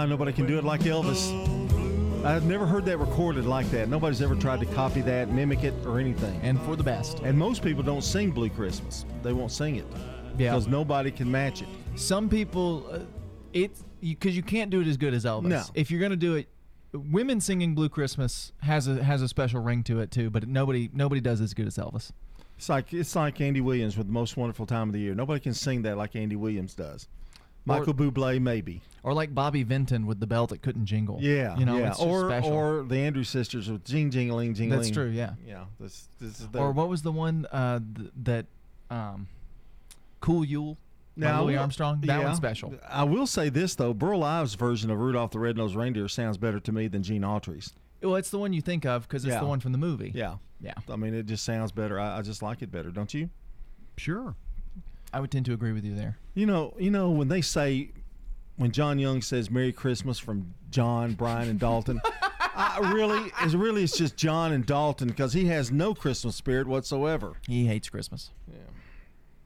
me. 0.07 0.13
Ah, 0.13 0.17
nobody 0.17 0.33
can 0.33 0.47
do 0.47 0.59
it 0.59 0.65
like 0.65 0.83
Elvis. 0.83 1.33
I've 2.25 2.47
never 2.47 2.67
heard 2.67 2.87
that 2.87 2.99
recorded 2.99 3.45
like 3.45 3.71
that. 3.71 3.89
Nobody's 3.89 4.23
ever 4.23 4.35
tried 4.35 4.61
to 4.61 4.67
copy 4.67 5.03
that, 5.03 5.31
mimic 5.31 5.63
it, 5.63 5.75
or 5.85 5.99
anything. 5.99 6.41
And 6.43 6.61
for 6.63 6.75
the 6.75 6.83
best. 6.83 7.19
And 7.21 7.37
most 7.37 7.63
people 7.63 7.83
don't 7.83 8.03
sing 8.03 8.31
Blue 8.31 8.49
Christmas. 8.49 9.05
They 9.23 9.33
won't 9.33 9.53
sing 9.53 9.77
it. 9.77 9.87
Yeah. 10.39 10.53
Because 10.53 10.67
nobody 10.67 11.11
can 11.11 11.31
match 11.31 11.63
it. 11.63 11.69
Some 11.97 12.29
people, 12.29 12.87
uh, 12.91 13.01
it's 13.53 13.85
because 14.01 14.35
you, 14.37 14.43
can't 14.43 14.71
do 14.71 14.81
it 14.81 14.87
as 14.87 14.97
good 14.97 15.15
as 15.15 15.25
Elvis. 15.25 15.45
No. 15.45 15.63
If 15.75 15.91
you're 15.91 16.01
gonna 16.01 16.17
do 16.17 16.35
it, 16.37 16.49
women 16.93 17.41
singing 17.41 17.75
Blue 17.75 17.89
Christmas 17.89 18.53
has 18.63 18.89
a 18.89 19.03
has 19.03 19.23
a 19.23 19.29
special 19.29 19.61
ring 19.61 19.83
to 19.85 20.01
it 20.01 20.11
too. 20.11 20.31
But 20.31 20.49
nobody 20.49 20.91
nobody 20.93 21.21
does 21.21 21.41
as 21.41 21.55
good 21.55 21.67
as 21.67 21.77
Elvis. 21.77 22.11
It's 22.57 22.69
like 22.69 22.93
it's 22.93 23.15
like 23.15 23.41
Andy 23.41 23.61
Williams 23.61 23.97
with 23.97 24.07
the 24.07 24.13
most 24.13 24.37
wonderful 24.37 24.67
time 24.67 24.89
of 24.89 24.93
the 24.93 25.01
year. 25.01 25.15
Nobody 25.15 25.41
can 25.41 25.55
sing 25.55 25.83
that 25.83 25.97
like 25.97 26.17
Andy 26.17 26.37
Williams 26.37 26.75
does. 26.75 27.07
Michael 27.67 27.95
Bublé 27.95 28.41
maybe. 28.41 28.83
Or 29.03 29.13
like 29.13 29.35
Bobby 29.35 29.63
Vinton 29.63 30.07
with 30.07 30.19
the 30.19 30.27
bell 30.27 30.47
that 30.47 30.63
couldn't 30.63 30.87
jingle. 30.87 31.19
Yeah, 31.21 31.57
you 31.59 31.67
know, 31.67 31.79
yeah. 31.79 31.95
or 31.99 32.29
special. 32.29 32.53
or 32.53 32.83
the 32.85 32.97
Andrews 32.97 33.29
sisters 33.29 33.71
with 33.71 33.85
Jing 33.85 34.11
Jingling 34.11 34.55
Jingling. 34.55 34.71
That's 34.71 34.91
true, 34.91 35.09
yeah. 35.09 35.35
Yeah. 35.47 35.65
This 35.79 36.09
this 36.21 36.41
is 36.41 36.49
the, 36.49 36.59
or 36.59 36.73
what 36.73 36.89
was 36.89 37.03
the 37.03 37.13
one 37.13 37.47
uh, 37.53 37.81
th- 37.97 38.11
that 38.23 38.47
um, 38.91 39.29
Cool 40.21 40.45
Yule 40.45 40.79
Now, 41.17 41.43
Louis 41.43 41.57
Armstrong? 41.57 42.01
That 42.01 42.07
yeah. 42.19 42.25
one's 42.25 42.39
special. 42.39 42.75
I 42.89 43.05
will 43.05 43.27
say 43.27 43.51
this 43.51 43.75
though, 43.75 43.93
Burl 43.93 44.25
Ives' 44.25 44.55
version 44.55 44.91
of 44.91 44.99
Rudolph 44.99 45.33
the 45.33 45.39
Red-Nosed 45.39 45.77
Reindeer 45.77 46.09
sounds 46.09 46.39
better 46.39 46.61
to 46.61 46.73
me 46.73 46.89
than 46.89 47.03
Gene 47.03 47.23
Autry's. 47.23 47.75
Well, 48.03 48.17
it's 48.17 48.31
the 48.31 48.39
one 48.39 48.53
you 48.53 48.61
think 48.63 48.85
of 48.87 49.09
because 49.09 49.25
it's 49.25 49.33
Yeah. 49.33 49.41
the 49.41 49.47
one 49.47 49.61
from 49.61 49.73
the 49.73 49.79
movie. 49.79 50.13
Yeah, 50.15 50.37
yeah. 50.61 50.75
I 50.91 50.97
mean, 50.97 51.15
it 51.15 51.27
just 51.27 51.45
sounds 51.45 51.73
better. 51.73 52.01
I, 52.01 52.19
I 52.19 52.23
just 52.23 52.43
like 52.43 52.63
it 52.63 52.71
better, 52.71 52.91
don't 52.91 53.13
you? 53.13 53.31
Sure. 53.97 54.35
I 55.15 55.21
would 55.21 55.31
tend 55.31 55.47
to 55.47 55.53
agree 55.53 55.71
with 55.71 55.85
you 55.85 55.95
there. 55.95 56.19
You 56.35 56.45
know, 56.47 56.75
you 56.77 56.91
know 56.91 57.09
when 57.11 57.29
they 57.29 57.41
say, 57.41 57.91
when 58.57 58.73
John 58.73 58.99
Young 58.99 59.23
says 59.23 59.49
"Merry 59.49 59.73
Christmas" 59.73 60.19
from 60.19 60.55
John, 60.71 61.13
Brian, 61.13 61.49
and 61.49 61.61
Dalton, 61.61 62.01
I 62.57 62.93
really, 62.93 63.31
it's 63.43 63.55
really 63.55 63.85
it's 63.85 63.97
just 63.97 64.17
John 64.17 64.53
and 64.53 64.67
Dalton 64.67 65.07
because 65.07 65.33
he 65.33 65.47
has 65.47 65.71
no 65.71 65.95
Christmas 65.95 66.35
spirit 66.35 66.67
whatsoever. 66.67 67.35
He 67.47 67.67
hates 67.67 67.89
Christmas. 67.89 68.33
Yeah. 68.53 68.59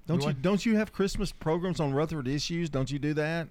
Don't 0.07 0.23
You 0.23 0.29
you 0.29 0.35
don't 0.35 0.65
you 0.65 0.77
have 0.77 0.91
Christmas 0.91 1.33
programs 1.33 1.81
on 1.81 1.93
Rutherford 1.93 2.29
Issues? 2.29 2.71
Don't 2.71 2.91
you 2.91 2.99
do 2.99 3.13
that? 3.15 3.49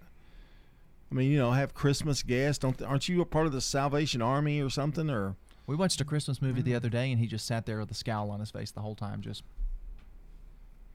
I 1.11 1.15
mean, 1.15 1.32
you 1.32 1.38
know, 1.38 1.51
have 1.51 1.76
Christmas 1.76 2.24
guests. 2.24 2.57
Don't 2.57 2.82
aren't 2.82 3.07
you 3.07 3.22
a 3.22 3.26
part 3.26 3.45
of 3.45 3.51
the 3.51 3.61
Salvation 3.61 4.24
Army 4.24 4.59
or 4.59 4.72
something? 4.72 5.07
Or 5.07 5.36
We 5.68 5.76
watched 5.76 6.01
a 6.01 6.05
Christmas 6.05 6.41
movie 6.41 6.63
the 6.63 6.72
mm-hmm. 6.72 6.78
other 6.78 6.89
day, 6.89 7.11
and 7.11 7.20
he 7.20 7.28
just 7.28 7.45
sat 7.45 7.68
there 7.68 7.80
with 7.80 7.91
a 7.91 7.95
scowl 7.95 8.32
on 8.32 8.39
his 8.39 8.49
face 8.49 8.72
the 8.72 8.82
whole 8.82 8.95
time, 8.95 9.22
just. 9.22 9.43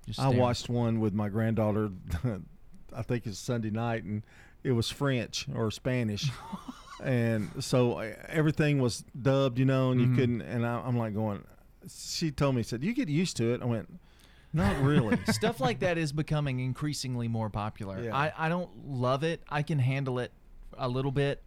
Just 0.06 0.20
I 0.20 0.28
watched 0.28 0.68
one 0.68 1.00
with 1.00 1.14
my 1.14 1.28
granddaughter. 1.28 1.90
I 2.94 3.02
think 3.02 3.26
it's 3.26 3.38
Sunday 3.38 3.70
night, 3.70 4.04
and 4.04 4.22
it 4.62 4.72
was 4.72 4.90
French 4.90 5.46
or 5.54 5.70
Spanish, 5.70 6.30
and 7.02 7.50
so 7.60 7.98
everything 8.28 8.80
was 8.80 9.04
dubbed, 9.20 9.58
you 9.58 9.64
know, 9.64 9.90
and 9.90 10.00
you 10.00 10.06
mm-hmm. 10.08 10.16
couldn't. 10.16 10.42
And 10.42 10.66
I, 10.66 10.80
I'm 10.80 10.96
like 10.96 11.14
going. 11.14 11.44
She 11.88 12.30
told 12.30 12.54
me, 12.54 12.62
said, 12.62 12.82
"You 12.82 12.94
get 12.94 13.08
used 13.08 13.36
to 13.38 13.54
it." 13.54 13.62
I 13.62 13.64
went, 13.64 13.88
Not 14.52 14.78
really. 14.82 15.18
Stuff 15.28 15.60
like 15.60 15.80
that 15.80 15.98
is 15.98 16.12
becoming 16.12 16.60
increasingly 16.60 17.28
more 17.28 17.50
popular. 17.50 18.02
Yeah. 18.02 18.16
I, 18.16 18.32
I 18.36 18.48
don't 18.48 18.70
love 18.86 19.24
it. 19.24 19.42
I 19.48 19.62
can 19.62 19.78
handle 19.78 20.18
it 20.18 20.30
a 20.76 20.88
little 20.88 21.10
bit, 21.10 21.42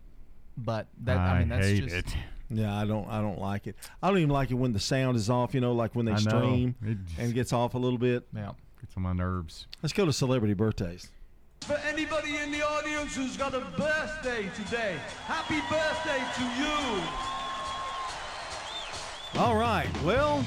but 0.57 0.87
that 1.03 1.17
I, 1.17 1.35
I 1.35 1.39
mean 1.39 1.49
that's 1.49 1.67
hate 1.67 1.83
just 1.83 1.95
it. 1.95 2.17
Yeah, 2.49 2.75
I 2.75 2.85
don't. 2.85 3.07
I 3.09 3.21
don't 3.21 3.39
like 3.39 3.67
it. 3.67 3.75
I 4.03 4.09
don't 4.09 4.17
even 4.19 4.29
like 4.29 4.51
it 4.51 4.55
when 4.55 4.73
the 4.73 4.79
sound 4.79 5.15
is 5.17 5.29
off. 5.29 5.53
You 5.53 5.61
know, 5.61 5.73
like 5.73 5.95
when 5.95 6.05
they 6.05 6.11
I 6.11 6.15
know. 6.19 6.29
stream 6.29 6.75
It 6.85 6.97
and 7.17 7.33
gets 7.33 7.53
off 7.53 7.73
a 7.73 7.77
little 7.77 7.97
bit. 7.97 8.27
Yeah, 8.35 8.51
gets 8.79 8.95
on 8.95 9.03
my 9.03 9.13
nerves. 9.13 9.67
Let's 9.81 9.93
go 9.93 10.05
to 10.05 10.13
celebrity 10.13 10.53
birthdays. 10.53 11.09
For 11.61 11.77
anybody 11.87 12.35
in 12.37 12.51
the 12.51 12.61
audience 12.61 13.15
who's 13.15 13.35
got 13.37 13.55
a 13.55 13.61
birthday 13.61 14.47
today, 14.55 14.97
happy 15.25 15.59
birthday 15.69 16.21
to 16.35 16.43
you. 16.61 17.01
All 19.41 19.55
right. 19.55 19.87
Well, 20.03 20.45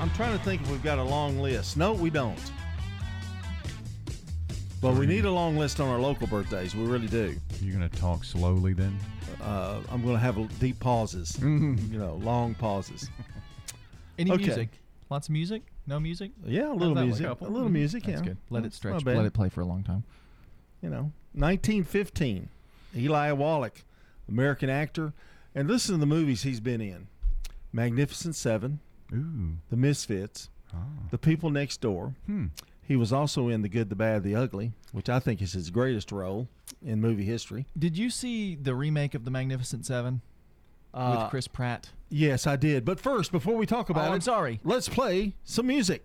I'm 0.00 0.10
trying 0.10 0.36
to 0.38 0.44
think 0.44 0.62
if 0.62 0.70
we've 0.70 0.82
got 0.82 0.98
a 0.98 1.02
long 1.02 1.38
list. 1.40 1.76
No, 1.76 1.92
we 1.92 2.08
don't. 2.10 2.38
But 4.86 4.94
we 5.00 5.06
need 5.06 5.24
a 5.24 5.30
long 5.32 5.56
list 5.56 5.80
on 5.80 5.88
our 5.88 5.98
local 5.98 6.28
birthdays. 6.28 6.76
We 6.76 6.84
really 6.84 7.08
do. 7.08 7.34
You're 7.60 7.72
gonna 7.72 7.88
talk 7.88 8.22
slowly 8.22 8.72
then. 8.72 8.96
Uh, 9.42 9.80
I'm 9.90 10.00
going 10.02 10.14
to 10.14 10.20
have 10.20 10.58
deep 10.60 10.78
pauses. 10.80 11.36
you 11.42 11.98
know, 11.98 12.14
long 12.22 12.54
pauses. 12.54 13.10
any 14.18 14.30
Okay. 14.30 14.44
music. 14.46 14.68
Lots 15.10 15.28
of 15.28 15.32
music. 15.32 15.62
No 15.86 15.98
music. 16.00 16.30
Yeah, 16.44 16.62
a 16.62 16.68
How's 16.68 16.78
little 16.78 16.94
that 16.94 17.00
look? 17.00 17.06
music. 17.18 17.40
A 17.40 17.44
little 17.44 17.68
music. 17.68 18.04
That's 18.04 18.20
yeah, 18.20 18.26
good. 18.28 18.36
Let 18.50 18.60
it 18.60 18.62
That's 18.64 18.76
stretch. 18.76 18.92
not 18.94 19.04
bad. 19.04 19.16
Let 19.16 19.26
it 19.26 19.32
play 19.34 19.48
for 19.48 19.60
a 19.60 19.64
long 19.64 19.82
time. 19.82 20.04
you 20.82 20.88
know, 20.88 21.10
1915, 21.34 22.48
Eli 22.96 23.32
Wallach, 23.32 23.84
American 24.28 24.70
actor, 24.70 25.12
and 25.54 25.68
listen 25.68 25.94
to 25.94 25.98
the 26.00 26.06
movies 26.06 26.42
he's 26.44 26.60
been 26.60 26.80
in: 26.80 27.08
Magnificent 27.72 28.34
Seven, 28.36 28.80
Ooh. 29.12 29.56
The 29.70 29.76
Misfits, 29.76 30.48
The 31.10 31.18
People 31.18 31.50
Next 31.50 31.80
Door. 31.80 32.14
Hmm. 32.26 32.46
He 32.86 32.94
was 32.96 33.12
also 33.12 33.48
in 33.48 33.62
The 33.62 33.68
Good, 33.68 33.90
the 33.90 33.96
Bad, 33.96 34.22
the 34.22 34.36
Ugly, 34.36 34.72
which 34.92 35.08
I 35.08 35.18
think 35.18 35.42
is 35.42 35.52
his 35.52 35.70
greatest 35.70 36.12
role 36.12 36.48
in 36.84 37.00
movie 37.00 37.24
history. 37.24 37.66
Did 37.76 37.98
you 37.98 38.10
see 38.10 38.54
the 38.54 38.74
remake 38.74 39.14
of 39.14 39.24
The 39.24 39.30
Magnificent 39.30 39.84
Seven 39.84 40.20
Uh, 40.94 41.16
with 41.20 41.30
Chris 41.30 41.48
Pratt? 41.48 41.90
Yes, 42.08 42.46
I 42.46 42.54
did. 42.56 42.84
But 42.84 43.00
first, 43.00 43.32
before 43.32 43.56
we 43.56 43.66
talk 43.66 43.90
about 43.90 44.08
Oh, 44.08 44.12
it, 44.12 44.14
I'm 44.14 44.20
sorry. 44.20 44.60
Let's 44.62 44.88
play 44.88 45.34
some 45.44 45.66
music. 45.66 46.02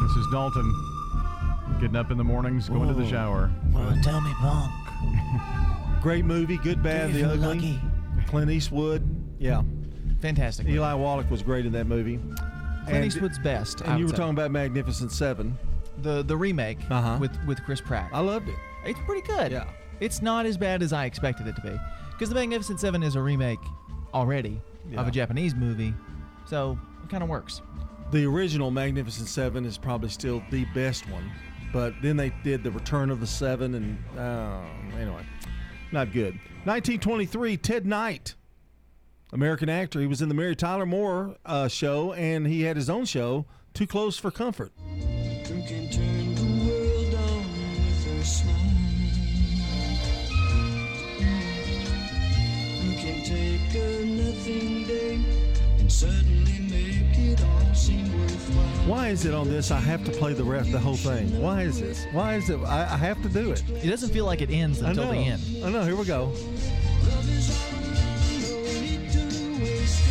This 0.00 0.16
is 0.16 0.26
Dalton 0.32 0.74
getting 1.80 1.96
up 1.96 2.10
in 2.10 2.18
the 2.18 2.24
mornings, 2.24 2.68
going 2.68 2.88
to 2.88 2.94
the 2.94 3.08
shower. 3.08 3.50
Well, 3.72 3.96
tell 4.02 4.20
me, 4.20 4.32
punk. 4.34 4.72
Great 6.02 6.24
movie, 6.24 6.58
Good, 6.58 6.82
Bad, 6.82 7.12
the 7.12 7.22
Ugly. 7.24 7.38
lucky? 7.46 7.80
Clint 8.26 8.50
Eastwood. 8.50 9.02
Yeah. 9.38 9.62
Fantastic. 10.20 10.66
Eli 10.68 10.94
Wallach 10.94 11.30
was 11.30 11.42
great 11.42 11.64
in 11.66 11.72
that 11.72 11.86
movie. 11.86 12.18
Clint 12.86 13.04
Eastwood's 13.04 13.38
best. 13.38 13.80
And 13.82 13.90
I 13.92 13.96
you 13.96 14.04
would 14.04 14.12
were 14.12 14.16
say. 14.16 14.20
talking 14.22 14.34
about 14.34 14.50
Magnificent 14.50 15.12
Seven. 15.12 15.56
the 16.02 16.22
the 16.22 16.36
remake 16.36 16.78
Uh-huh. 16.90 17.18
with 17.20 17.30
with 17.46 17.62
Chris 17.64 17.80
Pratt. 17.80 18.10
I 18.12 18.20
loved 18.20 18.48
it. 18.48 18.54
It's 18.84 18.98
pretty 19.06 19.24
good. 19.26 19.52
Yeah. 19.52 19.64
It's 20.00 20.22
not 20.22 20.46
as 20.46 20.56
bad 20.56 20.82
as 20.82 20.92
I 20.92 21.04
expected 21.04 21.46
it 21.46 21.54
to 21.56 21.62
be. 21.62 21.78
Because 22.10 22.28
The 22.30 22.34
Magnificent 22.34 22.80
Seven 22.80 23.02
is 23.02 23.14
a 23.14 23.22
remake 23.22 23.58
already 24.14 24.60
of 24.86 24.92
Yeah. 24.92 25.06
a 25.06 25.10
Japanese 25.10 25.54
movie. 25.54 25.94
So 26.46 26.78
it 27.04 27.08
kind 27.10 27.22
of 27.22 27.28
works. 27.28 27.60
The 28.10 28.24
original 28.26 28.70
Magnificent 28.70 29.28
Seven 29.28 29.64
is 29.64 29.78
probably 29.78 30.08
still 30.08 30.42
the 30.50 30.64
best 30.74 31.08
one, 31.08 31.30
but 31.72 31.94
then 32.02 32.16
they 32.16 32.30
did 32.42 32.64
the 32.64 32.70
Return 32.70 33.10
of 33.10 33.20
the 33.20 33.26
Seven, 33.26 33.74
and 33.74 33.98
uh, 34.18 34.60
anyway, 34.98 35.24
not 35.92 36.12
good. 36.12 36.34
1923, 36.64 37.56
Ted 37.56 37.86
Knight, 37.86 38.34
American 39.32 39.68
actor. 39.68 40.00
He 40.00 40.06
was 40.06 40.22
in 40.22 40.28
the 40.28 40.34
Mary 40.34 40.56
Tyler 40.56 40.86
Moore 40.86 41.36
uh, 41.44 41.68
show, 41.68 42.12
and 42.12 42.46
he 42.46 42.62
had 42.62 42.76
his 42.76 42.90
own 42.90 43.04
show, 43.04 43.46
Too 43.74 43.86
Close 43.86 44.18
for 44.18 44.30
Comfort. 44.30 44.72
Why 58.86 59.08
is 59.10 59.24
it 59.26 59.32
on 59.32 59.48
this? 59.48 59.70
I 59.70 59.78
have 59.78 60.04
to 60.06 60.10
play 60.10 60.32
the 60.34 60.42
rest, 60.42 60.72
the 60.72 60.78
whole 60.78 60.96
thing. 60.96 61.40
Why 61.40 61.62
is 61.62 61.78
this? 61.80 62.04
Why 62.12 62.34
is 62.34 62.50
it? 62.50 62.58
I, 62.64 62.82
I 62.82 62.96
have 62.96 63.22
to 63.22 63.28
do 63.28 63.52
it. 63.52 63.62
It 63.82 63.88
doesn't 63.88 64.10
feel 64.10 64.26
like 64.26 64.40
it 64.42 64.50
ends 64.50 64.80
until 64.80 65.08
the 65.08 65.16
end. 65.16 65.40
I 65.64 65.70
know. 65.70 65.84
Here 65.84 65.94
we 65.94 66.04
go. 66.04 66.24
Love 66.24 67.28
is 67.30 67.48
all 67.48 67.78
around, 67.78 68.42
no 68.42 68.62
need 68.80 69.10
to 69.12 69.20
waste 69.62 70.02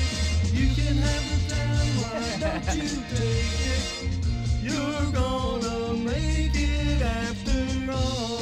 it. 0.46 0.54
You 0.54 0.68
can 0.74 0.96
have 0.96 1.26
the 1.30 1.54
time, 1.54 1.94
why 2.02 2.20
don't 2.40 2.76
you 2.78 2.90
take 3.14 3.60
it? 3.68 3.84
You're 4.64 5.12
gonna 5.12 5.94
make 5.98 6.56
it 6.56 7.02
after 7.02 7.92
all. 7.92 8.40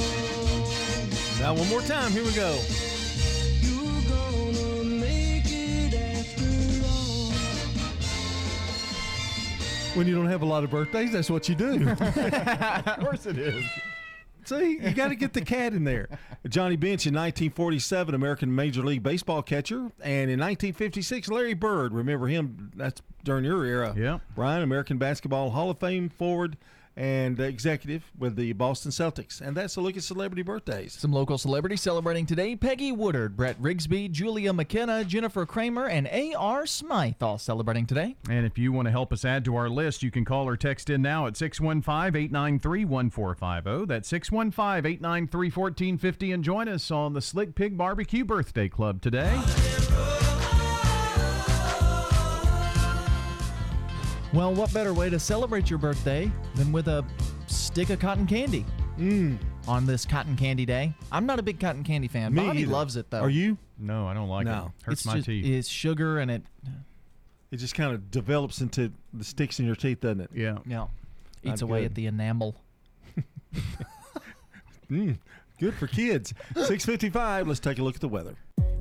Now, 1.39 1.53
one 1.55 1.69
more 1.69 1.81
time. 1.81 2.11
Here 2.11 2.23
we 2.23 2.33
go. 2.33 2.59
When 9.95 10.07
you 10.07 10.15
don't 10.15 10.27
have 10.27 10.43
a 10.43 10.45
lot 10.45 10.63
of 10.63 10.69
birthdays, 10.69 11.11
that's 11.11 11.29
what 11.29 11.49
you 11.49 11.55
do. 11.55 11.89
of 11.89 12.99
course 12.99 13.25
it 13.25 13.37
is. 13.37 13.65
See, 14.45 14.79
you 14.81 14.91
got 14.91 15.09
to 15.09 15.15
get 15.15 15.33
the 15.33 15.41
cat 15.41 15.73
in 15.73 15.83
there. 15.83 16.07
Johnny 16.47 16.75
Bench 16.75 17.05
in 17.05 17.13
1947, 17.13 18.15
American 18.15 18.53
Major 18.53 18.81
League 18.81 19.03
Baseball 19.03 19.41
catcher, 19.41 19.91
and 20.01 20.29
in 20.29 20.39
1956, 20.39 21.29
Larry 21.29 21.53
Bird. 21.53 21.93
Remember 21.93 22.27
him? 22.27 22.71
That's 22.75 23.01
during 23.23 23.45
your 23.45 23.65
era. 23.65 23.93
Yeah. 23.97 24.19
Brian, 24.35 24.63
American 24.63 24.97
Basketball 24.97 25.51
Hall 25.51 25.69
of 25.69 25.79
Fame 25.79 26.09
forward 26.09 26.57
and 26.99 27.39
executive 27.39 28.11
with 28.19 28.35
the 28.35 28.51
Boston 28.51 28.91
Celtics. 28.91 29.39
And 29.39 29.55
that's 29.55 29.77
a 29.77 29.81
look 29.81 29.95
at 29.95 30.03
celebrity 30.03 30.41
birthdays. 30.41 30.93
Some 30.93 31.13
local 31.13 31.37
celebrities 31.37 31.81
celebrating 31.81 32.25
today 32.25 32.57
Peggy 32.57 32.91
Woodard, 32.91 33.37
Brett 33.37 33.59
Rigsby, 33.61 34.11
Julia 34.11 34.51
McKenna, 34.51 35.05
Jennifer 35.05 35.45
Kramer, 35.45 35.87
and 35.87 36.07
A.R. 36.11 36.65
Smythe 36.65 37.23
all 37.23 37.37
celebrating 37.37 37.85
today. 37.85 38.17
And 38.29 38.45
if 38.45 38.57
you 38.57 38.73
want 38.73 38.87
to 38.87 38.91
help 38.91 39.13
us 39.13 39.23
add 39.23 39.45
to 39.45 39.55
our 39.55 39.69
list, 39.69 40.03
you 40.03 40.11
can 40.11 40.25
call 40.25 40.45
or 40.47 40.57
text 40.57 40.89
in 40.89 41.01
now 41.01 41.25
at 41.25 41.37
615 41.37 42.21
893 42.21 42.83
1450. 42.83 43.85
That's 43.85 44.09
615 44.09 44.85
893 44.85 45.47
1450 45.47 46.31
and 46.33 46.43
join 46.43 46.67
us 46.67 46.91
on 46.91 47.13
the 47.13 47.21
Slick 47.21 47.55
Pig 47.55 47.77
Barbecue 47.77 48.25
Birthday 48.25 48.67
Club 48.67 49.01
today. 49.01 49.39
Well, 54.33 54.53
what 54.53 54.71
better 54.73 54.93
way 54.93 55.09
to 55.09 55.19
celebrate 55.19 55.69
your 55.69 55.79
birthday 55.79 56.31
than 56.55 56.71
with 56.71 56.87
a 56.87 57.03
stick 57.47 57.89
of 57.89 57.99
cotton 57.99 58.27
candy? 58.27 58.63
Mm. 58.99 59.39
On 59.67 59.85
this 59.85 60.05
cotton 60.05 60.35
candy 60.35 60.65
day. 60.65 60.93
I'm 61.11 61.25
not 61.25 61.39
a 61.39 61.41
big 61.43 61.59
cotton 61.59 61.83
candy 61.83 62.07
fan. 62.07 62.33
Me 62.33 62.45
Bobby 62.45 62.59
either. 62.61 62.71
loves 62.71 62.95
it, 62.95 63.09
though. 63.09 63.21
Are 63.21 63.29
you? 63.29 63.57
No, 63.79 64.07
I 64.07 64.13
don't 64.13 64.29
like 64.29 64.45
No. 64.45 64.71
it. 64.79 64.85
Hurts 64.85 65.01
it's 65.01 65.05
my 65.05 65.15
just, 65.15 65.25
teeth. 65.25 65.45
It's 65.45 65.67
sugar 65.67 66.19
and 66.19 66.29
it. 66.29 66.43
It 67.51 67.57
just 67.57 67.73
kind 67.73 67.93
of 67.93 68.11
develops 68.11 68.61
into 68.61 68.91
the 69.13 69.23
sticks 69.23 69.59
in 69.59 69.65
your 69.65 69.75
teeth, 69.75 70.01
doesn't 70.01 70.21
it? 70.21 70.29
Yeah. 70.33 70.59
Yeah. 70.67 70.87
Not 71.43 71.53
Eats 71.53 71.61
away 71.63 71.79
good. 71.81 71.85
at 71.91 71.95
the 71.95 72.05
enamel. 72.07 72.55
Mm, 74.91 75.19
good 75.59 75.75
for 75.75 75.85
kids. 75.85 76.33
655, 76.55 77.47
let's 77.47 77.59
take 77.59 77.77
a 77.77 77.83
look 77.83 77.93
at 77.93 78.01
the 78.01 78.07
weather. 78.07 78.33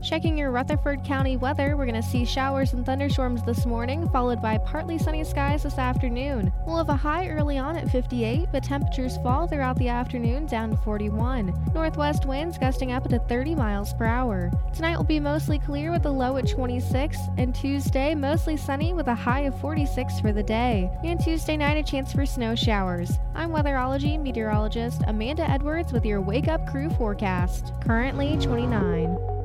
Checking 0.03 0.39
your 0.39 0.53
Rutherford 0.53 1.03
County 1.03 1.37
weather, 1.37 1.77
we're 1.77 1.85
going 1.85 2.01
to 2.01 2.09
see 2.09 2.25
showers 2.25 2.73
and 2.73 2.87
thunderstorms 2.87 3.43
this 3.43 3.67
morning, 3.67 4.09
followed 4.11 4.41
by 4.41 4.57
partly 4.59 4.97
sunny 4.97 5.25
skies 5.25 5.65
this 5.65 5.77
afternoon. 5.77 6.53
We'll 6.67 6.77
have 6.77 6.89
a 6.89 6.95
high 6.95 7.29
early 7.29 7.59
on 7.59 7.77
at 7.77 7.91
58, 7.91 8.49
but 8.53 8.63
temperatures 8.63 9.17
fall 9.19 9.49
throughout 9.49 9.77
the 9.77 9.89
afternoon 9.89 10.47
down 10.47 10.71
to 10.71 10.77
41. 10.79 11.53
Northwest 11.75 12.27
winds 12.27 12.59
gusting 12.59 12.93
up 12.93 13.09
to 13.09 13.19
30 13.19 13.57
miles 13.57 13.93
per 13.93 14.05
hour. 14.05 14.53
Tonight 14.73 14.97
will 14.97 15.05
be 15.05 15.19
mostly 15.19 15.59
clear 15.59 15.91
with 15.91 16.07
a 16.07 16.11
low 16.11 16.37
at 16.37 16.49
26, 16.49 17.19
and 17.37 17.53
Tuesday 17.53 18.15
mostly 18.15 18.57
sunny 18.57 18.95
with 18.95 19.09
a 19.09 19.15
high 19.15 19.41
of 19.41 19.61
46 19.61 20.21
for 20.21 20.33
the 20.33 20.45
day. 20.45 20.91
And 21.03 21.23
Tuesday 21.23 21.57
night, 21.57 21.77
a 21.77 21.83
chance 21.83 22.13
for 22.13 22.25
snow 22.25 22.55
showers. 22.55 23.19
I'm 23.35 23.51
weatherology 23.51 24.21
meteorologist 24.21 25.03
Amanda 25.09 25.49
Edwards 25.51 25.93
with 25.93 26.07
your 26.07 26.21
Wake 26.21 26.47
Up 26.47 26.69
Crew 26.69 26.89
forecast. 26.91 27.73
Currently 27.81 28.39
29. 28.39 29.38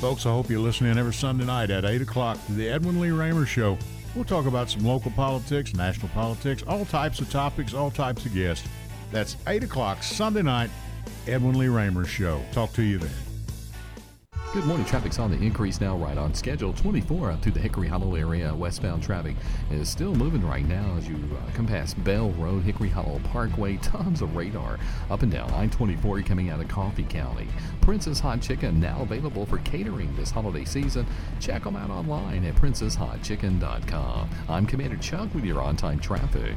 Folks, 0.00 0.26
I 0.26 0.30
hope 0.30 0.48
you 0.48 0.60
listen 0.60 0.86
in 0.86 0.96
every 0.96 1.12
Sunday 1.12 1.44
night 1.44 1.70
at 1.70 1.84
8 1.84 2.02
o'clock 2.02 2.38
to 2.46 2.52
the 2.52 2.68
Edwin 2.68 3.00
Lee 3.00 3.10
Raymer 3.10 3.44
Show. 3.44 3.76
We'll 4.14 4.24
talk 4.24 4.46
about 4.46 4.70
some 4.70 4.84
local 4.84 5.10
politics, 5.10 5.74
national 5.74 6.06
politics, 6.10 6.62
all 6.68 6.84
types 6.84 7.18
of 7.20 7.28
topics, 7.30 7.74
all 7.74 7.90
types 7.90 8.24
of 8.24 8.32
guests. 8.32 8.68
That's 9.10 9.36
8 9.48 9.64
o'clock 9.64 10.04
Sunday 10.04 10.42
night, 10.42 10.70
Edwin 11.26 11.58
Lee 11.58 11.66
Raymer 11.66 12.04
Show. 12.04 12.40
Talk 12.52 12.72
to 12.74 12.82
you 12.82 12.98
then. 12.98 13.27
Good 14.54 14.64
morning. 14.64 14.86
Traffic's 14.86 15.18
on 15.18 15.30
the 15.30 15.36
increase 15.36 15.78
now, 15.78 15.94
right 15.98 16.16
on 16.16 16.32
schedule. 16.32 16.72
24 16.72 17.32
up 17.32 17.42
through 17.42 17.52
the 17.52 17.60
Hickory 17.60 17.86
Hollow 17.86 18.14
area. 18.14 18.54
Westbound 18.54 19.02
traffic 19.02 19.36
is 19.70 19.90
still 19.90 20.14
moving 20.14 20.42
right 20.42 20.66
now 20.66 20.94
as 20.96 21.06
you 21.06 21.16
uh, 21.16 21.52
come 21.52 21.66
past 21.66 22.02
Bell 22.02 22.30
Road, 22.30 22.62
Hickory 22.62 22.88
Hollow 22.88 23.20
Parkway. 23.24 23.76
Tons 23.76 24.22
of 24.22 24.34
radar 24.34 24.78
up 25.10 25.20
and 25.20 25.30
down 25.30 25.50
I-24 25.50 26.24
coming 26.24 26.48
out 26.48 26.60
of 26.60 26.68
Coffee 26.68 27.04
County. 27.04 27.46
Prince's 27.82 28.20
Hot 28.20 28.40
Chicken 28.40 28.80
now 28.80 29.02
available 29.02 29.44
for 29.44 29.58
catering 29.58 30.16
this 30.16 30.30
holiday 30.30 30.64
season. 30.64 31.04
Check 31.40 31.64
them 31.64 31.76
out 31.76 31.90
online 31.90 32.46
at 32.46 32.54
princeshotchicken.com. 32.54 34.30
I'm 34.48 34.64
Commander 34.64 34.96
Chuck 34.96 35.34
with 35.34 35.44
your 35.44 35.60
on-time 35.60 36.00
traffic. 36.00 36.54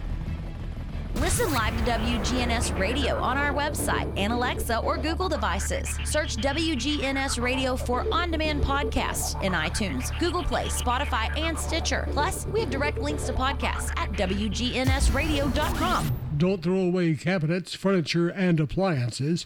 Listen 1.15 1.51
live 1.53 1.77
to 1.77 1.83
WGNS 1.91 2.77
Radio 2.79 3.15
on 3.17 3.37
our 3.37 3.53
website 3.53 4.11
and 4.17 4.33
Alexa 4.33 4.79
or 4.79 4.97
Google 4.97 5.29
devices. 5.29 5.89
Search 6.03 6.37
WGNS 6.37 7.41
Radio 7.41 7.75
for 7.75 8.05
on 8.11 8.31
demand 8.31 8.63
podcasts 8.63 9.41
in 9.43 9.53
iTunes, 9.53 10.17
Google 10.19 10.43
Play, 10.43 10.65
Spotify, 10.67 11.37
and 11.37 11.57
Stitcher. 11.57 12.07
Plus, 12.11 12.47
we 12.47 12.61
have 12.61 12.69
direct 12.69 12.97
links 12.97 13.25
to 13.27 13.33
podcasts 13.33 13.91
at 13.97 14.11
WGNSradio.com. 14.13 16.11
Don't 16.37 16.63
throw 16.63 16.79
away 16.79 17.13
cabinets, 17.15 17.75
furniture, 17.75 18.29
and 18.29 18.59
appliances. 18.59 19.45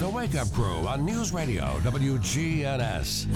The 0.00 0.08
Wake 0.08 0.34
Up 0.34 0.50
Crew 0.54 0.88
on 0.88 1.04
News 1.04 1.30
Radio 1.30 1.78
WGNS. 1.80 3.26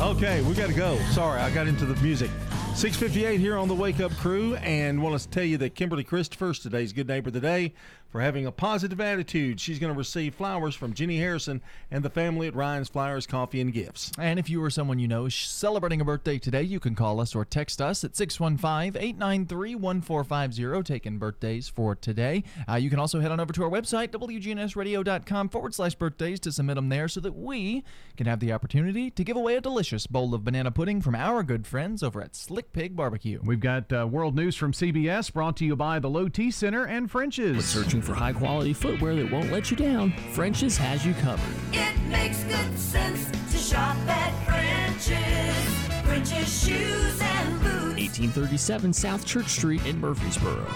Okay, 0.00 0.42
we 0.42 0.54
got 0.54 0.66
to 0.66 0.74
go. 0.74 0.98
Sorry, 1.12 1.40
I 1.40 1.48
got 1.54 1.68
into 1.68 1.86
the 1.86 1.94
music. 2.02 2.30
658 2.76 3.38
here 3.38 3.56
on 3.56 3.68
the 3.68 3.74
Wake 3.74 4.00
Up 4.00 4.10
Crew, 4.16 4.56
and 4.56 5.00
want 5.00 5.18
to 5.18 5.28
tell 5.28 5.44
you 5.44 5.56
that 5.58 5.76
Kimberly 5.76 6.02
Christopher's 6.02 6.58
today's 6.58 6.92
Good 6.92 7.06
Neighbor 7.06 7.28
of 7.28 7.32
the 7.32 7.40
Day 7.40 7.72
for 8.14 8.20
having 8.20 8.46
a 8.46 8.52
positive 8.52 9.00
attitude. 9.00 9.60
She's 9.60 9.80
going 9.80 9.92
to 9.92 9.98
receive 9.98 10.36
flowers 10.36 10.76
from 10.76 10.92
Jenny 10.92 11.18
Harrison 11.18 11.60
and 11.90 12.04
the 12.04 12.10
family 12.10 12.46
at 12.46 12.54
Ryan's 12.54 12.88
Flowers, 12.88 13.26
Coffee, 13.26 13.60
and 13.60 13.72
Gifts. 13.72 14.12
And 14.18 14.38
if 14.38 14.48
you 14.48 14.62
or 14.62 14.70
someone 14.70 15.00
you 15.00 15.08
know 15.08 15.26
is 15.26 15.34
celebrating 15.34 16.00
a 16.00 16.04
birthday 16.04 16.38
today, 16.38 16.62
you 16.62 16.78
can 16.78 16.94
call 16.94 17.20
us 17.20 17.34
or 17.34 17.44
text 17.44 17.80
us 17.80 18.04
at 18.04 18.16
615 18.16 19.00
893 19.00 19.74
1450, 19.74 20.82
taking 20.84 21.18
birthdays 21.18 21.68
for 21.68 21.96
today. 21.96 22.44
Uh, 22.68 22.74
you 22.74 22.88
can 22.88 23.00
also 23.00 23.18
head 23.18 23.32
on 23.32 23.40
over 23.40 23.52
to 23.52 23.64
our 23.64 23.70
website, 23.70 24.08
WGNSradio.com 24.08 25.48
forward 25.48 25.74
slash 25.74 25.96
birthdays, 25.96 26.38
to 26.38 26.52
submit 26.52 26.76
them 26.76 26.88
there 26.88 27.08
so 27.08 27.18
that 27.18 27.34
we 27.34 27.82
can 28.16 28.26
have 28.26 28.38
the 28.38 28.52
opportunity 28.52 29.10
to 29.10 29.24
give 29.24 29.36
away 29.36 29.56
a 29.56 29.60
delicious 29.60 30.06
bowl 30.06 30.34
of 30.34 30.44
banana 30.44 30.70
pudding 30.70 31.00
from 31.00 31.16
our 31.16 31.42
good 31.42 31.66
friends 31.66 32.02
over 32.02 32.22
at 32.22 32.36
Slick 32.36 32.63
Pig 32.72 32.96
Barbecue. 32.96 33.40
We've 33.44 33.60
got 33.60 33.92
uh, 33.92 34.06
world 34.06 34.34
news 34.34 34.56
from 34.56 34.72
CBS 34.72 35.32
brought 35.32 35.56
to 35.58 35.64
you 35.64 35.76
by 35.76 35.98
the 35.98 36.08
Low 36.08 36.28
T 36.28 36.50
Center 36.50 36.86
and 36.86 37.10
French's. 37.10 37.64
Searching 37.64 38.02
for 38.02 38.14
high 38.14 38.32
quality 38.32 38.72
footwear 38.72 39.14
that 39.16 39.30
won't 39.30 39.52
let 39.52 39.70
you 39.70 39.76
down, 39.76 40.12
French's 40.32 40.76
has 40.76 41.04
you 41.04 41.14
covered. 41.14 41.54
It 41.72 41.96
makes 42.08 42.42
good 42.44 42.78
sense 42.78 43.30
to 43.52 43.58
shop 43.58 43.96
at 44.08 44.44
French's. 44.44 46.04
French's 46.04 46.64
shoes 46.66 47.20
and 47.20 47.60
boots. 47.60 48.18
1837 48.18 48.92
South 48.92 49.24
Church 49.24 49.48
Street 49.48 49.84
in 49.86 50.00
Murfreesboro. 50.00 50.66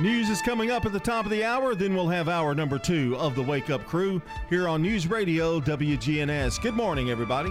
News 0.00 0.30
is 0.30 0.40
coming 0.40 0.70
up 0.70 0.86
at 0.86 0.92
the 0.92 1.00
top 1.00 1.26
of 1.26 1.30
the 1.30 1.44
hour. 1.44 1.74
Then 1.74 1.94
we'll 1.94 2.08
have 2.08 2.28
hour 2.28 2.54
number 2.54 2.78
two 2.78 3.16
of 3.18 3.34
the 3.34 3.42
Wake 3.42 3.68
Up 3.68 3.84
Crew 3.84 4.22
here 4.48 4.66
on 4.66 4.80
News 4.80 5.06
Radio 5.06 5.60
WGNS. 5.60 6.62
Good 6.62 6.74
morning, 6.74 7.10
everybody. 7.10 7.50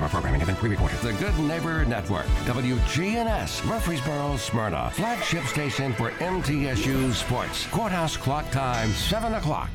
Of 0.00 0.04
our 0.04 0.10
programming 0.10 0.40
have 0.40 0.48
been 0.48 0.56
pre-recorded. 0.56 0.98
The 1.00 1.12
Good 1.14 1.38
Neighbor 1.40 1.84
Network, 1.84 2.26
WGNS, 2.44 3.66
Murfreesboro, 3.66 4.36
Smyrna, 4.36 4.90
flagship 4.94 5.44
station 5.44 5.92
for 5.92 6.10
MTSU 6.12 7.12
Sports. 7.12 7.66
Courthouse 7.66 8.16
clock 8.16 8.50
time, 8.50 8.90
7 8.90 9.34
o'clock. 9.34 9.70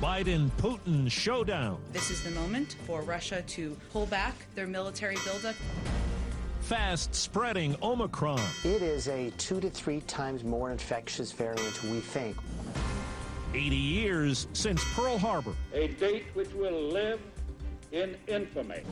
Biden 0.00 0.50
Putin 0.58 1.10
showdown. 1.10 1.80
This 1.92 2.10
is 2.10 2.22
the 2.22 2.30
moment 2.32 2.76
for 2.86 3.00
Russia 3.02 3.42
to 3.48 3.76
pull 3.92 4.06
back 4.06 4.34
their 4.54 4.66
military 4.66 5.16
buildup. 5.24 5.54
Fast 6.60 7.14
spreading 7.14 7.76
Omicron. 7.82 8.40
It 8.64 8.82
is 8.82 9.08
a 9.08 9.30
two 9.38 9.60
to 9.60 9.70
three 9.70 10.00
times 10.02 10.44
more 10.44 10.70
infectious 10.70 11.32
variant, 11.32 11.82
we 11.84 12.00
think. 12.00 12.36
80 13.54 13.76
years 13.76 14.48
since 14.52 14.82
Pearl 14.94 15.16
Harbor. 15.16 15.54
A 15.72 15.86
date 15.86 16.24
which 16.34 16.52
will 16.54 16.88
live 16.88 17.20
in 17.92 18.16
infamy. 18.26 18.82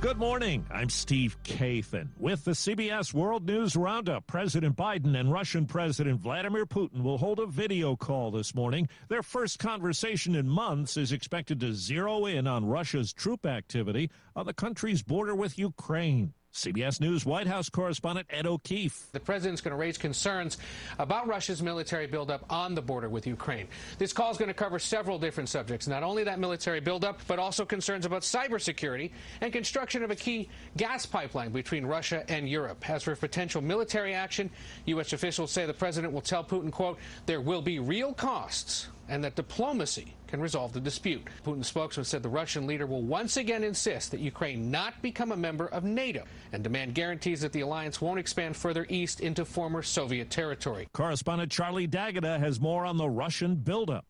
Good 0.00 0.16
morning. 0.16 0.66
I'm 0.70 0.88
Steve 0.88 1.36
Kathan. 1.44 2.08
With 2.18 2.44
the 2.44 2.52
CBS 2.52 3.12
World 3.12 3.46
News 3.46 3.76
Roundup, 3.76 4.26
President 4.26 4.74
Biden 4.74 5.20
and 5.20 5.30
Russian 5.30 5.66
President 5.66 6.18
Vladimir 6.18 6.64
Putin 6.66 7.02
will 7.02 7.18
hold 7.18 7.38
a 7.38 7.46
video 7.46 7.94
call 7.94 8.30
this 8.30 8.54
morning. 8.54 8.88
Their 9.08 9.22
first 9.22 9.58
conversation 9.58 10.34
in 10.34 10.48
months 10.48 10.96
is 10.96 11.12
expected 11.12 11.60
to 11.60 11.74
zero 11.74 12.24
in 12.24 12.46
on 12.46 12.64
Russia's 12.64 13.12
troop 13.12 13.44
activity 13.44 14.10
on 14.34 14.46
the 14.46 14.54
country's 14.54 15.02
border 15.02 15.34
with 15.34 15.58
Ukraine. 15.58 16.32
CBS 16.52 17.00
News 17.00 17.24
White 17.24 17.46
House 17.46 17.70
correspondent 17.70 18.26
Ed 18.30 18.46
O'Keefe. 18.46 19.06
The 19.12 19.20
president's 19.20 19.62
going 19.62 19.72
to 19.72 19.76
raise 19.76 19.96
concerns 19.96 20.58
about 20.98 21.26
Russia's 21.26 21.62
military 21.62 22.06
buildup 22.06 22.44
on 22.50 22.74
the 22.74 22.82
border 22.82 23.08
with 23.08 23.26
Ukraine. 23.26 23.68
This 23.98 24.12
call 24.12 24.30
is 24.30 24.36
going 24.36 24.48
to 24.48 24.54
cover 24.54 24.78
several 24.78 25.18
different 25.18 25.48
subjects, 25.48 25.88
not 25.88 26.02
only 26.02 26.24
that 26.24 26.38
military 26.38 26.80
buildup, 26.80 27.20
but 27.26 27.38
also 27.38 27.64
concerns 27.64 28.04
about 28.04 28.22
cybersecurity 28.22 29.12
and 29.40 29.52
construction 29.52 30.02
of 30.02 30.10
a 30.10 30.16
key 30.16 30.48
gas 30.76 31.06
pipeline 31.06 31.52
between 31.52 31.86
Russia 31.86 32.22
and 32.28 32.48
Europe. 32.48 32.88
As 32.88 33.02
for 33.02 33.16
potential 33.16 33.62
military 33.62 34.12
action, 34.12 34.50
U.S. 34.86 35.14
officials 35.14 35.50
say 35.50 35.64
the 35.64 35.72
president 35.72 36.12
will 36.12 36.20
tell 36.20 36.44
Putin, 36.44 36.70
quote, 36.70 36.98
there 37.24 37.40
will 37.40 37.62
be 37.62 37.78
real 37.78 38.12
costs 38.12 38.88
and 39.12 39.22
that 39.22 39.36
diplomacy 39.36 40.14
can 40.26 40.40
resolve 40.40 40.72
the 40.72 40.80
dispute. 40.80 41.28
Putin's 41.44 41.66
spokesman 41.66 42.06
said 42.06 42.22
the 42.22 42.30
Russian 42.30 42.66
leader 42.66 42.86
will 42.86 43.02
once 43.02 43.36
again 43.36 43.62
insist 43.62 44.10
that 44.10 44.20
Ukraine 44.20 44.70
not 44.70 45.02
become 45.02 45.32
a 45.32 45.36
member 45.36 45.66
of 45.66 45.84
NATO 45.84 46.24
and 46.52 46.62
demand 46.62 46.94
guarantees 46.94 47.42
that 47.42 47.52
the 47.52 47.60
alliance 47.60 48.00
won't 48.00 48.18
expand 48.18 48.56
further 48.56 48.86
east 48.88 49.20
into 49.20 49.44
former 49.44 49.82
Soviet 49.82 50.30
territory. 50.30 50.88
Correspondent 50.94 51.52
Charlie 51.52 51.86
D'Agata 51.86 52.38
has 52.38 52.58
more 52.58 52.86
on 52.86 52.96
the 52.96 53.08
Russian 53.08 53.54
buildup. 53.54 54.06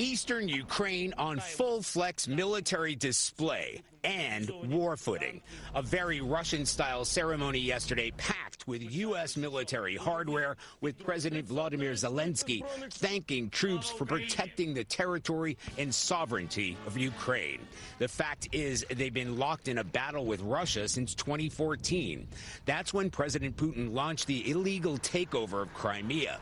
Eastern 0.00 0.48
Ukraine 0.48 1.12
on 1.18 1.38
full 1.38 1.82
flex 1.82 2.26
military 2.26 2.94
display 2.94 3.82
and 4.02 4.50
war 4.64 4.96
footing. 4.96 5.42
A 5.74 5.82
very 5.82 6.22
Russian 6.22 6.64
style 6.64 7.04
ceremony 7.04 7.58
yesterday 7.58 8.10
packed 8.12 8.66
with 8.66 8.80
U.S. 8.94 9.36
military 9.36 9.96
hardware, 9.96 10.56
with 10.80 10.98
President 10.98 11.46
Vladimir 11.46 11.92
Zelensky 11.92 12.66
thanking 12.92 13.50
troops 13.50 13.90
for 13.90 14.06
protecting 14.06 14.72
the 14.72 14.84
territory 14.84 15.58
and 15.76 15.94
sovereignty 15.94 16.78
of 16.86 16.96
Ukraine. 16.96 17.60
The 17.98 18.08
fact 18.08 18.48
is, 18.52 18.86
they've 18.88 19.12
been 19.12 19.38
locked 19.38 19.68
in 19.68 19.76
a 19.76 19.84
battle 19.84 20.24
with 20.24 20.40
Russia 20.40 20.88
since 20.88 21.14
2014. 21.14 22.26
That's 22.64 22.94
when 22.94 23.10
President 23.10 23.54
Putin 23.54 23.92
launched 23.92 24.26
the 24.26 24.50
illegal 24.50 24.96
takeover 24.96 25.60
of 25.60 25.74
Crimea 25.74 26.40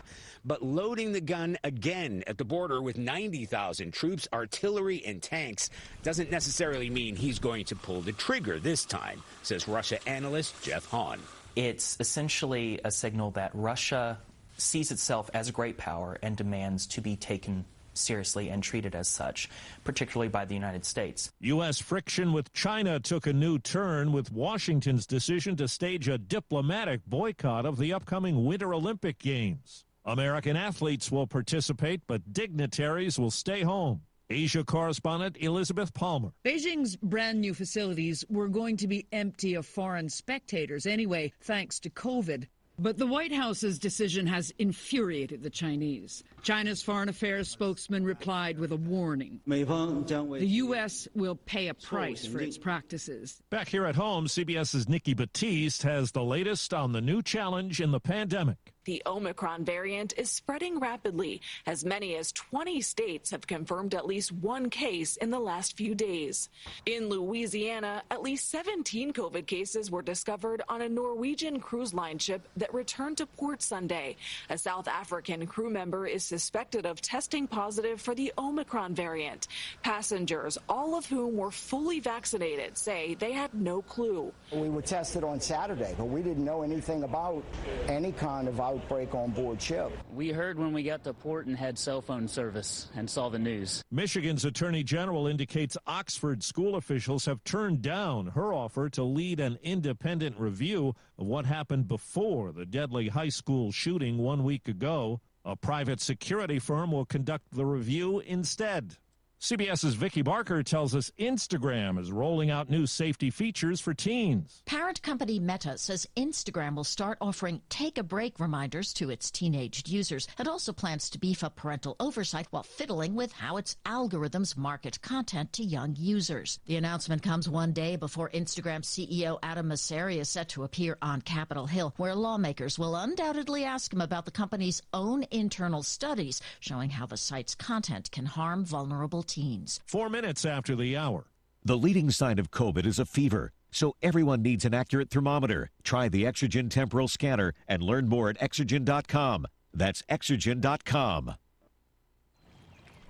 but 0.49 0.63
loading 0.63 1.13
the 1.13 1.21
gun 1.21 1.59
again 1.63 2.25
at 2.27 2.39
the 2.39 2.45
border 2.45 2.81
with 2.81 2.97
90,000 2.97 3.93
troops, 3.93 4.27
artillery, 4.33 5.05
and 5.05 5.23
tanks 5.23 5.69
doesn't 6.03 6.31
necessarily 6.31 6.89
mean 6.89 7.15
he's 7.15 7.39
going 7.39 7.67
to 7.67 7.77
pull 7.77 8.01
the 8.01 8.13
trigger 8.13 8.59
this 8.59 8.87
time, 8.87 9.23
says 9.43 9.69
Russia 9.69 9.99
analyst 10.09 10.61
Jeff 10.63 10.87
Hahn. 10.87 11.21
It's 11.55 11.99
essentially 12.01 12.81
a 12.83 12.91
signal 12.91 13.31
that 13.33 13.51
Russia 13.53 14.19
sees 14.57 14.91
itself 14.91 15.29
as 15.35 15.51
a 15.51 15.53
great 15.53 15.77
power 15.77 16.19
and 16.23 16.35
demands 16.35 16.87
to 16.87 17.03
be 17.03 17.15
taken 17.15 17.67
seriously 17.93 18.49
and 18.49 18.63
treated 18.63 18.95
as 18.95 19.09
such, 19.09 19.51
particularly 19.85 20.29
by 20.29 20.45
the 20.45 20.55
United 20.55 20.85
States. 20.85 21.31
U.S. 21.41 21.79
friction 21.81 22.33
with 22.33 22.53
China 22.55 22.99
took 23.01 23.27
a 23.27 23.33
new 23.33 23.59
turn 23.59 24.13
with 24.13 24.33
Washington's 24.33 25.07
decision 25.07 25.57
to 25.57 25.69
stage 25.69 26.09
a 26.09 26.17
diplomatic 26.17 27.05
boycott 27.07 27.67
of 27.67 27.77
the 27.77 27.93
upcoming 27.93 28.45
Winter 28.47 28.73
Olympic 28.73 29.19
Games. 29.19 29.85
American 30.09 30.57
athletes 30.57 31.13
will 31.13 31.27
participate, 31.27 32.01
but 32.07 32.33
dignitaries 32.33 33.19
will 33.19 33.31
stay 33.31 33.61
home. 33.61 34.01
Asia 34.31 34.65
correspondent 34.65 35.37
Elizabeth 35.39 35.93
Palmer. 35.93 36.33
Beijing's 36.45 36.97
brand 36.97 37.41
new 37.41 37.53
facilities 37.53 38.25
were 38.31 38.49
going 38.49 38.79
to 38.79 38.89
be 38.89 39.07
empty 39.13 39.55
of 39.55 39.67
foreign 39.67 40.09
spectators 40.09 40.87
anyway, 40.87 41.33
thanks 41.43 41.79
to 41.81 41.91
COVID. 41.91 42.47
But 42.81 42.97
the 42.97 43.07
White 43.07 43.33
House's 43.33 43.77
decision 43.79 44.27
has 44.29 44.53
infuriated 44.59 45.43
the 45.43 45.51
Chinese. 45.51 46.23
China's 46.43 46.81
foreign 46.81 47.09
affairs 47.09 47.51
spokesman 47.51 48.05
replied 48.05 48.57
with 48.57 48.71
a 48.71 48.77
warning. 48.77 49.41
The 49.47 50.39
U.S. 50.41 51.09
will 51.15 51.35
pay 51.35 51.69
a 51.69 51.75
price 51.75 52.25
for 52.25 52.41
its 52.41 52.57
practices. 52.57 53.43
Back 53.51 53.69
here 53.69 53.85
at 53.85 53.97
home, 53.97 54.27
CBS's 54.27 54.89
Nikki 54.89 55.15
Battiste 55.15 55.83
has 55.83 56.13
the 56.13 56.23
latest 56.23 56.73
on 56.73 56.93
the 56.93 57.01
new 57.01 57.21
challenge 57.21 57.81
in 57.81 57.91
the 57.91 58.01
pandemic. 58.01 58.75
The 58.89 59.03
Omicron 59.05 59.67
variant 59.67 60.15
is 60.17 60.31
spreading 60.31 60.79
rapidly. 60.79 61.43
As 61.67 61.85
many 61.85 62.17
as 62.17 62.33
20 62.33 62.81
states 62.81 63.31
have 63.33 63.47
confirmed 63.47 63.95
at 63.95 64.07
least 64.07 64.33
one 64.33 64.71
case 64.71 65.19
in 65.19 65.29
the 65.29 65.39
last 65.39 65.77
few 65.77 65.95
days. 65.95 66.49
In 66.87 67.11
Louisiana, 67.11 68.03
at 68.11 68.23
least 68.23 68.51
17 68.51 69.13
COVID 69.13 69.47
cases 69.47 69.91
were 69.91 70.01
discovered 70.01 70.63
on 70.71 70.81
a 70.81 70.89
Norwegian 70.89 71.61
cruise 71.61 71.93
line 71.93 72.17
ship 72.19 72.49
that 72.57 72.73
returned 72.73 73.19
to 73.19 73.27
port 73.27 73.61
Sunday. 73.61 74.17
A 74.49 74.57
South 74.57 74.89
African 74.89 75.47
crew 75.47 75.69
member 75.69 76.07
is 76.07 76.25
suspected 76.25 76.87
of 76.87 77.03
testing 77.03 77.47
positive 77.47 78.01
for 78.01 78.15
the 78.15 78.33
Omicron 78.39 78.95
variant. 78.95 79.49
Passengers, 79.83 80.57
all 80.67 80.97
of 80.97 81.05
whom 81.05 81.37
were 81.37 81.51
fully 81.51 82.01
vaccinated, 82.01 82.79
say 82.79 83.17
they 83.17 83.33
had 83.33 83.53
no 83.53 83.83
clue. 83.83 84.33
We 84.51 84.71
were 84.71 84.81
tested 84.81 85.25
on 85.25 85.43
Saturday, 85.43 85.95
but 85.99 86.07
we 86.07 86.23
didn't 86.23 86.47
know 86.47 86.63
anything 86.63 87.03
about 87.03 87.45
any 87.87 88.13
kind 88.13 88.49
of 88.49 88.59
outbreak 88.59 88.78
on 89.15 89.31
board 89.31 89.61
ship. 89.61 89.93
We 90.13 90.31
heard 90.31 90.59
when 90.59 90.73
we 90.73 90.83
got 90.83 91.05
to 91.05 91.15
port 91.15 91.47
and 91.47 91.57
had 91.57 91.79
cell 91.79 92.01
phone 92.01 92.29
service 92.29 92.89
and 92.97 93.09
saw 93.09 93.29
the 93.29 93.39
news. 93.39 93.83
Michigan's 93.91 94.45
Attorney 94.45 94.83
General 94.83 95.27
indicates 95.27 95.77
Oxford 95.87 96.43
school 96.43 96.77
officials 96.77 97.25
have 97.27 97.43
turned 97.45 97.83
down 97.83 98.29
her 98.29 98.53
offer 98.53 98.89
to 98.91 99.03
lead 99.03 99.41
an 99.41 99.59
independent 99.63 100.39
review 100.39 100.95
of 101.19 101.27
what 101.27 101.47
happened 101.47 101.89
before 101.89 102.53
the 102.53 102.67
deadly 102.67 103.09
high 103.09 103.29
school 103.29 103.73
shooting 103.73 104.19
one 104.19 104.45
week 104.45 104.69
ago. 104.69 105.21
A 105.45 105.57
private 105.57 106.01
security 106.01 106.59
firm 106.59 106.93
will 106.93 107.07
conduct 107.07 107.53
the 107.53 107.65
review 107.65 108.21
instead. 108.21 108.97
CBS's 109.41 109.95
Vicki 109.95 110.21
Barker 110.21 110.65
tells 110.65 110.97
us 110.97 111.13
Instagram 111.17 111.97
is 111.97 112.11
rolling 112.11 112.51
out 112.51 112.69
new 112.69 112.87
safety 112.87 113.31
features 113.31 113.81
for 113.81 113.95
teens. 113.95 114.65
Parent 114.67 115.01
company 115.01 115.39
Meta 115.39 115.79
says 115.79 116.09
Instagram 116.17 116.75
will 116.75 116.83
start 116.83 117.19
offering 117.21 117.63
take 117.69 117.99
a 117.99 118.03
break 118.03 118.41
reminders 118.41 118.93
to 118.95 119.11
its 119.11 119.31
teenaged 119.31 119.89
users 119.89 120.27
and 120.39 120.49
also 120.49 120.73
plans 120.73 121.09
to 121.09 121.21
beef 121.21 121.45
up 121.45 121.55
parental 121.55 121.95
oversight 122.01 122.49
while 122.51 122.65
fiddling 122.65 123.15
with 123.15 123.31
how 123.31 123.57
its 123.59 123.77
algorithms 123.87 124.57
market 124.57 125.01
content 125.03 125.53
to 125.53 125.63
young 125.63 125.95
users. 125.97 126.59
The 126.67 126.75
announcement 126.75 127.23
comes 127.23 127.49
one 127.49 127.73
day 127.73 127.95
before 127.95 128.31
Instagram 128.31 128.83
CEO 128.83 129.39
Adam 129.45 129.69
Mosseri 129.69 130.19
is 130.19 130.29
set 130.29 130.49
to 130.49 130.65
appear 130.65 130.99
on 131.01 131.21
Capitol 131.21 131.67
Hill, 131.67 131.95
where 131.97 132.17
lawmakers 132.17 132.77
will 132.77 132.97
undoubtedly 132.97 133.63
ask 133.63 133.93
him 133.93 134.01
about 134.01 134.25
the 134.25 134.33
company's 134.33 134.83
own 134.93 135.25
internal 135.31 135.85
studies 135.85 136.41
showing 136.59 136.91
how 136.91 137.07
the 137.07 137.17
site's 137.17 137.55
content 137.55 138.11
can 138.11 138.27
harm 138.27 138.65
vulnerable 138.65 139.23
teens. 139.29 139.79
Four 139.87 140.09
minutes 140.09 140.45
after 140.45 140.75
the 140.75 140.97
hour. 140.97 141.27
The 141.65 141.77
leading 141.77 142.11
sign 142.11 142.39
of 142.39 142.51
COVID 142.51 142.87
is 142.87 142.99
a 142.99 143.05
fever, 143.05 143.53
so 143.71 143.95
everyone 144.03 144.43
needs 144.43 144.65
an 144.65 144.75
accurate 144.75 145.11
thermometer. 145.11 145.71
Try 145.85 146.09
the 146.09 146.25
Exergen 146.25 146.71
temporal 146.71 147.09
scanner 147.09 147.53
and 147.69 147.83
learn 147.83 148.09
more 148.09 148.31
at 148.31 148.39
exergen.com. 148.39 149.47
That's 149.75 150.03
exergen.com. 150.11 151.35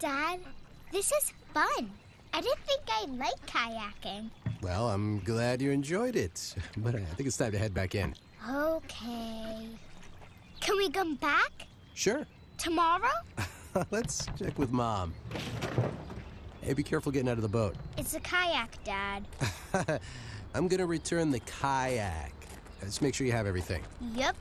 Dad, 0.00 0.40
this 0.92 1.12
is 1.12 1.32
fun. 1.54 1.90
I 2.34 2.40
didn't 2.40 2.58
think 2.66 2.82
I'd 2.90 3.10
like 3.18 3.46
kayaking. 3.46 4.30
Well, 4.60 4.88
I'm 4.88 5.20
glad 5.20 5.62
you 5.62 5.70
enjoyed 5.70 6.16
it, 6.16 6.54
but 6.78 6.94
I 6.94 7.00
think 7.00 7.26
it's 7.26 7.36
time 7.36 7.52
to 7.52 7.58
head 7.58 7.74
back 7.74 7.94
in. 7.94 8.14
Okay. 8.50 9.68
Can 10.60 10.76
we 10.76 10.90
come 10.90 11.14
back? 11.16 11.52
Sure. 11.94 12.26
Tomorrow? 12.58 13.10
Let's 13.90 14.26
check 14.38 14.58
with 14.58 14.72
Mom. 14.72 15.14
Hey, 16.62 16.72
be 16.72 16.82
careful 16.82 17.12
getting 17.12 17.28
out 17.28 17.36
of 17.36 17.42
the 17.42 17.48
boat. 17.48 17.76
It's 17.96 18.14
a 18.14 18.20
kayak, 18.20 18.76
Dad. 18.84 19.24
I'm 20.54 20.68
gonna 20.68 20.86
return 20.86 21.30
the 21.30 21.40
kayak. 21.40 22.32
Uh, 22.80 22.84
just 22.84 23.02
make 23.02 23.14
sure 23.14 23.26
you 23.26 23.32
have 23.32 23.46
everything. 23.46 23.82
Yep. 24.14 24.36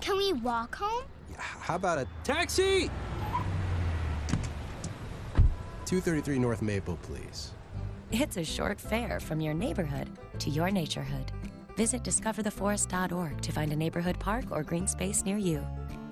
Can 0.00 0.16
we 0.16 0.32
walk 0.32 0.74
home? 0.74 1.04
How 1.36 1.76
about 1.76 1.98
a 1.98 2.06
taxi? 2.22 2.90
233 5.86 6.38
North 6.38 6.62
Maple, 6.62 6.96
please. 7.02 7.52
It's 8.10 8.36
a 8.36 8.44
short 8.44 8.80
fare 8.80 9.20
from 9.20 9.40
your 9.40 9.54
neighborhood 9.54 10.08
to 10.40 10.50
your 10.50 10.68
naturehood. 10.68 11.28
Visit 11.76 12.02
discovertheforest.org 12.02 13.40
to 13.40 13.52
find 13.52 13.72
a 13.72 13.76
neighborhood 13.76 14.18
park 14.18 14.44
or 14.50 14.62
green 14.62 14.86
space 14.86 15.24
near 15.24 15.38
you. 15.38 15.64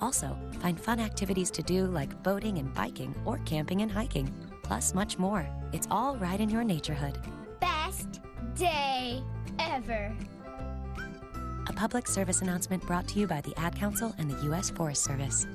Also, 0.02 0.36
find 0.60 0.78
fun 0.78 0.98
activities 0.98 1.50
to 1.52 1.62
do 1.62 1.86
like 1.86 2.22
boating 2.24 2.58
and 2.58 2.74
biking 2.74 3.14
or 3.24 3.38
camping 3.46 3.82
and 3.82 3.90
hiking, 3.90 4.28
plus 4.64 4.94
much 4.94 5.16
more. 5.16 5.48
It's 5.72 5.86
all 5.90 6.16
right 6.16 6.40
in 6.40 6.50
your 6.50 6.64
naturehood. 6.64 7.16
Best 7.60 8.20
day 8.56 9.22
ever. 9.60 10.12
A 11.68 11.72
public 11.72 12.08
service 12.08 12.42
announcement 12.42 12.84
brought 12.84 13.06
to 13.08 13.20
you 13.20 13.28
by 13.28 13.40
the 13.42 13.56
Ad 13.56 13.76
Council 13.76 14.12
and 14.18 14.28
the 14.28 14.42
U.S. 14.46 14.70
Forest 14.70 15.04
Service. 15.04 15.46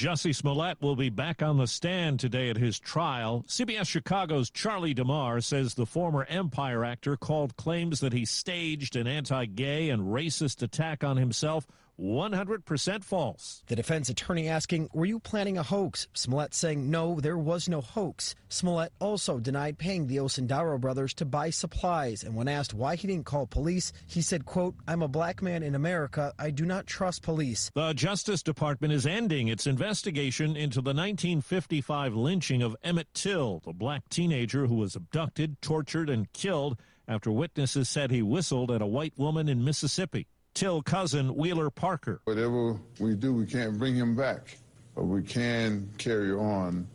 Jussie 0.00 0.34
Smollett 0.34 0.80
will 0.80 0.96
be 0.96 1.10
back 1.10 1.42
on 1.42 1.58
the 1.58 1.66
stand 1.66 2.20
today 2.20 2.48
at 2.48 2.56
his 2.56 2.78
trial. 2.78 3.44
CBS 3.46 3.86
Chicago's 3.86 4.48
Charlie 4.48 4.94
DeMar 4.94 5.42
says 5.42 5.74
the 5.74 5.84
former 5.84 6.24
Empire 6.24 6.86
actor 6.86 7.18
called 7.18 7.54
claims 7.58 8.00
that 8.00 8.14
he 8.14 8.24
staged 8.24 8.96
an 8.96 9.06
anti 9.06 9.44
gay 9.44 9.90
and 9.90 10.04
racist 10.04 10.62
attack 10.62 11.04
on 11.04 11.18
himself 11.18 11.66
100% 12.00 13.04
false. 13.04 13.62
The 13.66 13.76
defense 13.76 14.08
attorney 14.08 14.48
asking, 14.48 14.88
Were 14.92 15.04
you 15.04 15.20
planning 15.20 15.58
a 15.58 15.62
hoax? 15.62 16.08
Smollett 16.14 16.54
saying, 16.54 16.90
No, 16.90 17.20
there 17.20 17.38
was 17.38 17.68
no 17.68 17.80
hoax. 17.80 18.34
Smollett 18.48 18.92
also 18.98 19.38
denied 19.38 19.78
paying 19.78 20.06
the 20.06 20.16
Osundairo 20.16 20.80
brothers 20.80 21.14
to 21.14 21.24
buy 21.24 21.50
supplies. 21.50 22.24
And 22.24 22.34
when 22.34 22.48
asked 22.48 22.74
why 22.74 22.96
he 22.96 23.06
didn't 23.06 23.26
call 23.26 23.46
police, 23.46 23.92
he 24.06 24.22
said, 24.22 24.46
quote, 24.46 24.74
I'm 24.88 25.02
a 25.02 25.08
black 25.08 25.42
man 25.42 25.62
in 25.62 25.74
America. 25.74 26.32
I 26.38 26.50
do 26.50 26.64
not 26.64 26.86
trust 26.86 27.22
police. 27.22 27.70
The 27.74 27.92
Justice 27.92 28.42
Department 28.42 28.92
is 28.92 29.06
ending 29.06 29.48
its 29.48 29.66
investigation 29.66 30.56
into 30.56 30.80
the 30.80 30.94
1955 30.94 32.14
lynching 32.14 32.62
of 32.62 32.76
Emmett 32.82 33.12
Till, 33.14 33.60
the 33.64 33.72
black 33.72 34.08
teenager 34.08 34.66
who 34.66 34.76
was 34.76 34.96
abducted, 34.96 35.60
tortured, 35.60 36.08
and 36.08 36.32
killed 36.32 36.78
after 37.06 37.30
witnesses 37.32 37.88
said 37.88 38.10
he 38.10 38.22
whistled 38.22 38.70
at 38.70 38.80
a 38.80 38.86
white 38.86 39.14
woman 39.16 39.48
in 39.48 39.64
Mississippi. 39.64 40.28
Till 40.54 40.82
cousin 40.82 41.34
Wheeler 41.34 41.70
Parker. 41.70 42.20
Whatever 42.24 42.76
we 42.98 43.14
do, 43.14 43.32
we 43.32 43.46
can't 43.46 43.78
bring 43.78 43.94
him 43.94 44.14
back, 44.14 44.58
but 44.94 45.04
we 45.04 45.22
can 45.22 45.88
carry 45.98 46.32
on 46.32 46.86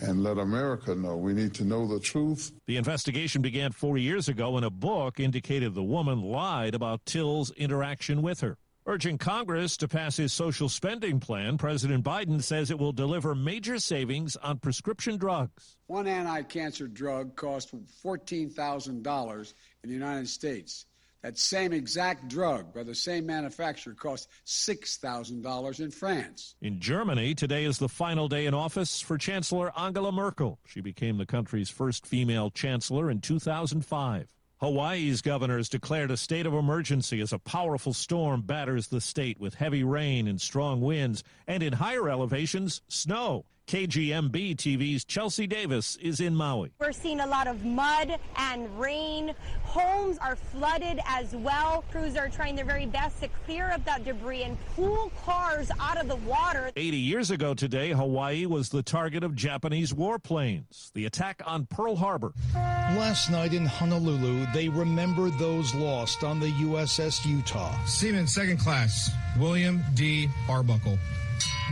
and 0.00 0.22
let 0.22 0.38
America 0.38 0.94
know. 0.94 1.16
We 1.16 1.32
need 1.32 1.54
to 1.54 1.64
know 1.64 1.86
the 1.86 2.00
truth. 2.00 2.52
The 2.66 2.76
investigation 2.76 3.42
began 3.42 3.72
four 3.72 3.98
years 3.98 4.28
ago 4.28 4.52
when 4.52 4.64
a 4.64 4.70
book 4.70 5.20
indicated 5.20 5.74
the 5.74 5.82
woman 5.82 6.22
lied 6.22 6.74
about 6.74 7.04
Till's 7.06 7.50
interaction 7.52 8.22
with 8.22 8.40
her. 8.40 8.58
Urging 8.86 9.16
Congress 9.16 9.78
to 9.78 9.88
pass 9.88 10.18
his 10.18 10.30
social 10.30 10.68
spending 10.68 11.18
plan, 11.18 11.56
President 11.56 12.04
Biden 12.04 12.42
says 12.42 12.70
it 12.70 12.78
will 12.78 12.92
deliver 12.92 13.34
major 13.34 13.78
savings 13.78 14.36
on 14.36 14.58
prescription 14.58 15.16
drugs. 15.16 15.78
One 15.86 16.06
anti 16.06 16.42
cancer 16.42 16.86
drug 16.86 17.34
costs 17.34 17.72
$14,000 18.04 19.54
in 19.84 19.88
the 19.88 19.94
United 19.94 20.28
States. 20.28 20.84
That 21.24 21.38
same 21.38 21.72
exact 21.72 22.28
drug 22.28 22.74
by 22.74 22.82
the 22.82 22.94
same 22.94 23.24
manufacturer 23.24 23.94
costs 23.94 24.28
$6,000 24.44 25.80
in 25.80 25.90
France. 25.90 26.54
In 26.60 26.80
Germany, 26.80 27.34
today 27.34 27.64
is 27.64 27.78
the 27.78 27.88
final 27.88 28.28
day 28.28 28.44
in 28.44 28.52
office 28.52 29.00
for 29.00 29.16
Chancellor 29.16 29.72
Angela 29.74 30.12
Merkel. 30.12 30.58
She 30.66 30.82
became 30.82 31.16
the 31.16 31.24
country's 31.24 31.70
first 31.70 32.06
female 32.06 32.50
chancellor 32.50 33.10
in 33.10 33.22
2005. 33.22 34.34
Hawaii's 34.60 35.22
governors 35.22 35.70
declared 35.70 36.10
a 36.10 36.18
state 36.18 36.44
of 36.44 36.52
emergency 36.52 37.22
as 37.22 37.32
a 37.32 37.38
powerful 37.38 37.94
storm 37.94 38.42
batters 38.42 38.88
the 38.88 39.00
state 39.00 39.40
with 39.40 39.54
heavy 39.54 39.82
rain 39.82 40.28
and 40.28 40.38
strong 40.38 40.82
winds, 40.82 41.24
and 41.46 41.62
in 41.62 41.72
higher 41.72 42.10
elevations, 42.10 42.82
snow. 42.88 43.46
KGMB 43.66 44.56
TV's 44.56 45.04
Chelsea 45.06 45.46
Davis 45.46 45.96
is 45.96 46.20
in 46.20 46.34
Maui. 46.34 46.70
We're 46.78 46.92
seeing 46.92 47.20
a 47.20 47.26
lot 47.26 47.46
of 47.46 47.64
mud 47.64 48.18
and 48.36 48.78
rain. 48.78 49.34
Homes 49.62 50.18
are 50.18 50.36
flooded 50.36 51.00
as 51.06 51.34
well. 51.34 51.82
Crews 51.90 52.14
are 52.14 52.28
trying 52.28 52.56
their 52.56 52.66
very 52.66 52.84
best 52.84 53.20
to 53.20 53.28
clear 53.46 53.70
up 53.70 53.82
that 53.86 54.04
debris 54.04 54.42
and 54.42 54.58
pull 54.76 55.10
cars 55.24 55.70
out 55.80 55.98
of 55.98 56.08
the 56.08 56.16
water. 56.16 56.70
80 56.76 56.96
years 56.98 57.30
ago 57.30 57.54
today, 57.54 57.92
Hawaii 57.92 58.44
was 58.44 58.68
the 58.68 58.82
target 58.82 59.24
of 59.24 59.34
Japanese 59.34 59.94
warplanes. 59.94 60.92
The 60.92 61.06
attack 61.06 61.40
on 61.46 61.64
Pearl 61.64 61.96
Harbor. 61.96 62.34
Last 62.54 63.30
night 63.30 63.54
in 63.54 63.64
Honolulu, 63.64 64.46
they 64.52 64.68
remembered 64.68 65.38
those 65.38 65.74
lost 65.74 66.22
on 66.22 66.38
the 66.38 66.50
USS 66.50 67.24
Utah. 67.24 67.74
Seaman 67.86 68.26
Second 68.26 68.58
Class, 68.58 69.10
William 69.38 69.82
D. 69.94 70.28
Arbuckle. 70.50 70.98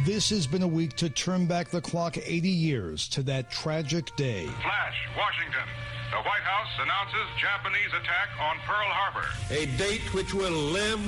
This 0.01 0.31
has 0.31 0.47
been 0.47 0.63
a 0.63 0.69
week 0.69 0.97
to 0.97 1.11
turn 1.11 1.47
back 1.47 1.69
the 1.69 1.81
clock 1.81 2.17
80 2.17 2.49
years 2.49 3.09
to 3.11 3.23
that 3.25 3.51
tragic 3.51 4.15
day. 4.17 4.47
Flash, 4.47 4.97
Washington. 5.17 5.69
The 6.11 6.17
White 6.17 6.43
House 6.43 6.71
announces 6.83 7.29
Japanese 7.41 7.89
attack 7.89 8.29
on 8.41 8.57
Pearl 8.67 8.89
Harbor. 8.89 9.29
A 9.51 9.67
date 9.77 10.13
which 10.13 10.35
will 10.35 10.51
live 10.51 11.01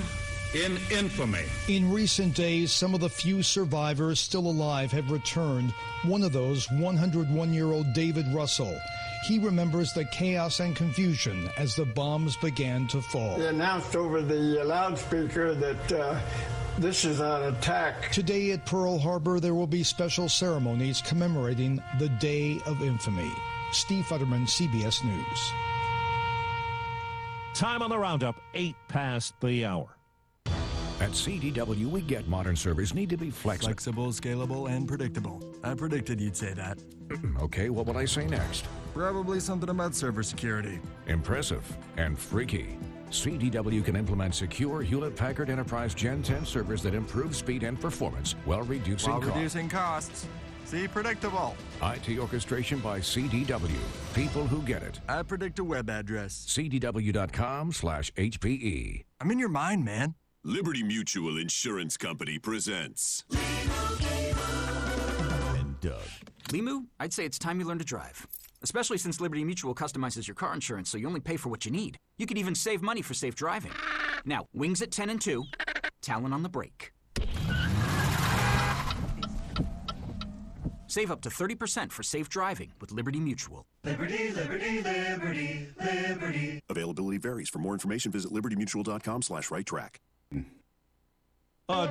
in 0.55 0.78
infamy. 0.97 1.45
In 1.68 1.91
recent 1.93 2.35
days, 2.37 2.72
some 2.72 2.95
of 2.95 3.01
the 3.01 3.09
few 3.09 3.43
survivors 3.43 4.20
still 4.20 4.47
alive 4.47 4.93
have 4.93 5.11
returned. 5.11 5.72
One 6.05 6.22
of 6.22 6.32
those, 6.32 6.70
101 6.70 7.53
year 7.53 7.72
old 7.72 7.93
David 7.95 8.28
Russell. 8.28 8.78
He 9.27 9.39
remembers 9.39 9.95
the 9.95 10.05
chaos 10.05 10.61
and 10.61 10.77
confusion 10.77 11.49
as 11.57 11.75
the 11.75 11.87
bombs 11.87 12.37
began 12.37 12.87
to 12.89 13.01
fall. 13.01 13.39
They 13.39 13.49
announced 13.49 13.97
over 13.97 14.20
the 14.20 14.62
loudspeaker 14.62 15.55
that 15.55 15.93
uh, 15.93 16.20
this 16.79 17.07
is 17.07 17.20
an 17.20 17.45
attack. 17.45 18.11
Today 18.12 18.51
at 18.51 18.66
Pearl 18.66 18.99
Harbor, 18.99 19.41
there 19.41 19.55
will 19.55 19.66
be 19.66 19.83
special 19.83 20.29
ceremonies 20.29 21.01
commemorating 21.01 21.83
the 21.99 22.11
Day 22.11 22.61
of 22.66 22.83
Infamy. 22.83 23.33
Steve 23.72 24.05
Futterman, 24.05 24.47
CBS 24.47 25.03
News. 25.03 25.53
Time 27.55 27.81
on 27.81 27.89
the 27.89 27.99
roundup, 27.99 28.37
8 28.53 28.77
past 28.89 29.41
the 29.41 29.64
hour. 29.64 29.89
At 31.01 31.11
CDW, 31.11 31.86
we 31.86 32.01
get 32.03 32.28
modern 32.28 32.57
servers 32.57 32.95
need 32.95 33.11
to 33.11 33.16
be 33.16 33.30
flexible. 33.30 33.68
Flexible, 33.68 34.09
scalable, 34.12 34.70
and 34.70 34.86
predictable. 34.86 35.42
I 35.62 35.74
predicted 35.74 36.20
you'd 36.20 36.36
say 36.36 36.55
that. 36.55 36.78
okay, 37.40 37.68
what 37.68 37.86
would 37.86 37.97
I 37.97 38.05
say 38.05 38.26
next? 38.26 38.64
Probably 38.95 39.40
something 39.40 39.68
about 39.68 39.95
server 39.95 40.22
security. 40.22 40.78
Impressive 41.07 41.64
and 41.97 42.18
freaky. 42.18 42.78
CDW 43.11 43.84
can 43.84 43.97
implement 43.97 44.34
secure 44.34 44.82
Hewlett 44.82 45.16
Packard 45.16 45.51
Enterprise 45.51 45.95
Gen 45.95 46.22
10 46.22 46.47
servers 46.47 46.82
that 46.82 46.95
improve 46.95 47.34
speed 47.36 47.64
and 47.64 47.78
performance 47.80 48.34
while 48.45 48.62
reducing 48.62 49.11
while 49.11 49.20
costs. 49.20 49.36
reducing 49.36 49.68
costs. 49.68 50.26
See, 50.64 50.88
predictable. 50.88 51.55
IT 51.82 52.18
orchestration 52.18 52.78
by 52.78 53.01
CDW. 53.01 53.76
People 54.14 54.47
who 54.47 54.62
get 54.62 54.82
it. 54.82 55.01
I 55.09 55.22
predict 55.22 55.59
a 55.59 55.64
web 55.64 55.90
address. 55.90 56.47
CDW.com 56.49 57.72
slash 57.72 58.12
HPE. 58.14 59.05
I'm 59.20 59.30
in 59.30 59.38
your 59.38 59.51
mind, 59.51 59.84
man. 59.84 60.14
Liberty 60.47 60.82
Mutual 60.82 61.38
Insurance 61.38 61.97
Company 61.97 62.38
presents. 62.38 63.24
And 65.57 65.80
Doug. 65.80 66.03
Limu, 66.51 66.84
I'd 67.01 67.14
say 67.14 67.24
it's 67.24 67.38
time 67.38 67.59
you 67.61 67.66
learn 67.66 67.78
to 67.78 67.84
drive. 67.84 68.26
Especially 68.62 68.99
since 68.99 69.22
Liberty 69.22 69.42
Mutual 69.42 69.74
customizes 69.74 70.28
your 70.28 70.34
car 70.34 70.53
insurance 70.53 70.90
so 70.90 70.99
you 70.99 71.07
only 71.07 71.20
pay 71.20 71.38
for 71.38 71.49
what 71.49 71.64
you 71.64 71.70
need. 71.70 71.97
You 72.18 72.26
could 72.26 72.36
even 72.36 72.55
save 72.55 72.82
money 72.82 73.01
for 73.01 73.14
safe 73.14 73.34
driving. 73.34 73.72
Now, 74.26 74.45
wings 74.53 74.82
at 74.82 74.90
10 74.90 75.09
and 75.09 75.18
2, 75.18 75.45
Talon 76.03 76.34
on 76.34 76.42
the 76.42 76.51
brake. 76.51 76.92
Save 80.86 81.11
up 81.11 81.22
to 81.22 81.30
30% 81.30 81.90
for 81.90 82.03
safe 82.03 82.28
driving 82.28 82.70
with 82.82 82.92
Liberty 82.92 83.18
Mutual. 83.18 83.64
Liberty, 83.82 84.30
liberty, 84.30 84.82
liberty, 84.82 85.68
liberty. 85.80 86.61
Availability 86.68 87.16
varies. 87.16 87.49
For 87.49 87.61
more 87.61 87.72
information, 87.72 88.12
visit 88.12 88.30
libertymutual.com 88.30 89.22
slash 89.22 89.51
right 89.51 89.64
track. 89.64 90.01
Uh, 91.70 91.88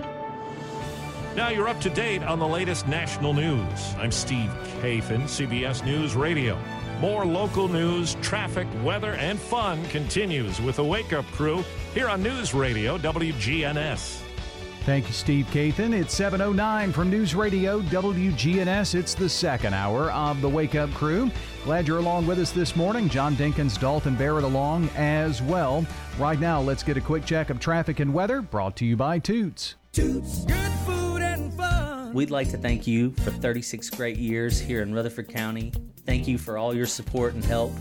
now 1.35 1.49
you're 1.49 1.67
up 1.67 1.81
to 1.81 1.89
date 1.89 2.21
on 2.21 2.37
the 2.37 2.47
latest 2.47 2.87
national 2.87 3.33
news. 3.33 3.95
I'm 3.97 4.11
Steve 4.11 4.51
Kathan, 4.83 5.23
CBS 5.23 5.83
News 5.83 6.15
Radio. 6.15 6.59
More 6.99 7.25
local 7.25 7.67
news, 7.67 8.13
traffic, 8.21 8.67
weather, 8.83 9.13
and 9.13 9.39
fun 9.39 9.83
continues 9.85 10.61
with 10.61 10.75
the 10.75 10.83
Wake 10.83 11.11
Up 11.11 11.25
Crew 11.31 11.65
here 11.95 12.07
on 12.07 12.21
News 12.21 12.53
Radio 12.53 12.99
WGNS. 12.99 14.21
Thank 14.85 15.07
you, 15.07 15.13
Steve 15.13 15.47
Kathan. 15.47 15.91
It's 15.99 16.13
7.09 16.19 16.93
from 16.93 17.09
News 17.09 17.33
Radio 17.33 17.81
WGNS. 17.81 18.93
It's 18.93 19.15
the 19.15 19.27
second 19.27 19.73
hour 19.73 20.11
of 20.11 20.39
the 20.41 20.49
Wake 20.49 20.75
Up 20.75 20.91
Crew. 20.91 21.31
Glad 21.63 21.87
you're 21.87 21.99
along 21.99 22.27
with 22.27 22.39
us 22.39 22.51
this 22.51 22.75
morning. 22.75 23.07
John 23.07 23.37
Dinkins, 23.37 23.79
Dalton 23.79 24.15
Barrett 24.15 24.43
along 24.43 24.89
as 24.97 25.41
well. 25.41 25.85
Right 26.19 26.37
now, 26.37 26.59
let's 26.59 26.83
get 26.83 26.97
a 26.97 27.01
quick 27.01 27.23
check 27.23 27.49
of 27.49 27.59
traffic 27.61 28.01
and 28.01 28.13
weather 28.13 28.41
brought 28.41 28.75
to 28.77 28.85
you 28.85 28.97
by 28.97 29.17
Toots. 29.19 29.75
Toots, 29.93 30.43
good 30.43 30.71
food 30.85 31.21
and 31.21 31.53
fun. 31.53 32.13
We'd 32.13 32.31
like 32.31 32.49
to 32.49 32.57
thank 32.57 32.85
you 32.85 33.11
for 33.11 33.31
36 33.31 33.89
great 33.91 34.17
years 34.17 34.59
here 34.59 34.81
in 34.81 34.93
Rutherford 34.93 35.29
County. 35.29 35.71
Thank 36.05 36.27
you 36.27 36.37
for 36.37 36.57
all 36.57 36.75
your 36.75 36.85
support 36.85 37.33
and 37.33 37.45
help. 37.45 37.71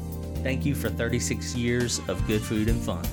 Thank 0.45 0.64
you 0.64 0.76
for 0.76 0.89
36 0.89 1.57
years 1.57 2.01
of 2.07 2.24
good 2.28 2.41
food 2.41 2.68
and 2.68 2.80
fun. 2.80 3.05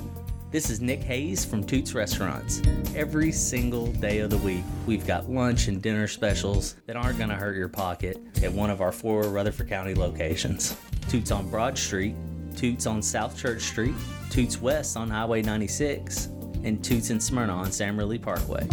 This 0.52 0.72
is 0.72 0.82
Nick 0.82 1.04
Hayes 1.04 1.46
from 1.46 1.64
Toots 1.64 1.94
Restaurants. 1.94 2.64
Every 2.96 3.32
single 3.32 3.86
day 3.86 4.18
of 4.18 4.32
the 4.32 4.38
week, 4.38 4.64
we've 4.88 5.06
got 5.06 5.30
lunch 5.30 5.68
and 5.68 5.80
dinner 5.80 6.08
specials 6.08 6.74
that 6.88 6.96
aren't 6.96 7.20
going 7.20 7.30
to 7.30 7.36
hurt 7.36 7.56
your 7.56 7.68
pocket 7.68 8.20
at 8.42 8.52
one 8.52 8.72
of 8.72 8.82
our 8.82 8.92
four 8.92 9.22
Rutherford 9.26 9.70
County 9.70 9.94
locations 9.94 10.76
Toots 11.08 11.30
on 11.30 11.48
Broad 11.52 11.78
Street, 11.78 12.16
Toots 12.56 12.88
on 12.88 13.04
South 13.04 13.38
Church 13.38 13.62
Street, 13.62 13.94
Toots 14.32 14.60
West 14.60 14.98
on 14.98 15.08
Highway 15.08 15.44
96, 15.44 16.30
and 16.64 16.84
Toots 16.84 17.12
in 17.12 17.20
Smyrna 17.20 17.54
on 17.54 17.72
Sam 17.72 17.96
Ridley 17.96 18.18
Parkway. 18.18 18.68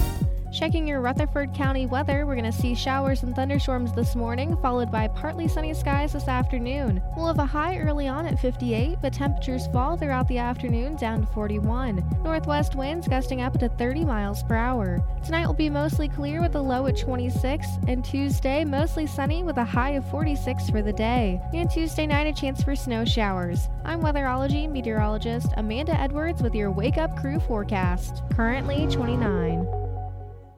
Checking 0.57 0.89
your 0.89 1.03
Rutherford 1.03 1.53
County 1.53 1.85
weather, 1.85 2.25
we're 2.25 2.35
going 2.35 2.51
to 2.51 2.51
see 2.51 2.75
showers 2.75 3.23
and 3.23 3.37
thunderstorms 3.37 3.93
this 3.93 4.17
morning, 4.17 4.57
followed 4.63 4.91
by 4.91 5.07
partly 5.07 5.49
sunny 5.49 5.75
skies 5.75 6.15
this 6.15 6.29
afternoon. 6.29 7.03
We'll 7.15 7.27
have 7.27 7.39
a 7.39 7.45
high 7.45 7.77
early 7.77 8.09
on 8.09 8.25
at 8.25 8.41
58, 8.41 8.97
but 9.03 9.13
temperatures 9.13 9.67
fall 9.67 9.99
throughout 9.99 10.27
the 10.29 10.39
afternoon 10.39 10.97
down 10.97 11.21
to 11.21 11.27
41. 11.35 12.03
Northwest 12.25 12.75
winds 12.75 13.07
gusting 13.07 13.43
up 13.43 13.59
to 13.59 13.69
30 13.69 14.07
miles 14.07 14.43
per 14.45 14.55
hour. 14.55 15.05
Tonight 15.23 15.47
will 15.47 15.53
be 15.53 15.69
mostly 15.69 16.09
clear 16.09 16.41
with 16.41 16.55
a 16.55 16.61
low 16.61 16.87
at 16.87 16.97
26, 16.97 17.67
and 17.87 18.03
Tuesday 18.03 18.65
mostly 18.65 19.07
sunny 19.07 19.43
with 19.43 19.59
a 19.59 19.65
high 19.65 19.91
of 19.91 20.11
46 20.11 20.71
for 20.71 20.81
the 20.81 20.91
day. 20.91 21.39
And 21.53 21.71
Tuesday 21.71 22.07
night, 22.07 22.29
a 22.29 22.33
chance 22.33 22.63
for 22.63 22.75
snow 22.75 23.05
showers. 23.05 23.69
I'm 23.85 24.01
weatherology 24.01 24.71
meteorologist 24.71 25.53
Amanda 25.59 26.01
Edwards 26.01 26.43
with 26.43 26.55
your 26.55 26.71
Wake 26.71 26.97
Up 26.97 27.15
Crew 27.15 27.41
forecast. 27.41 28.23
Currently 28.35 28.87
29. 28.87 29.86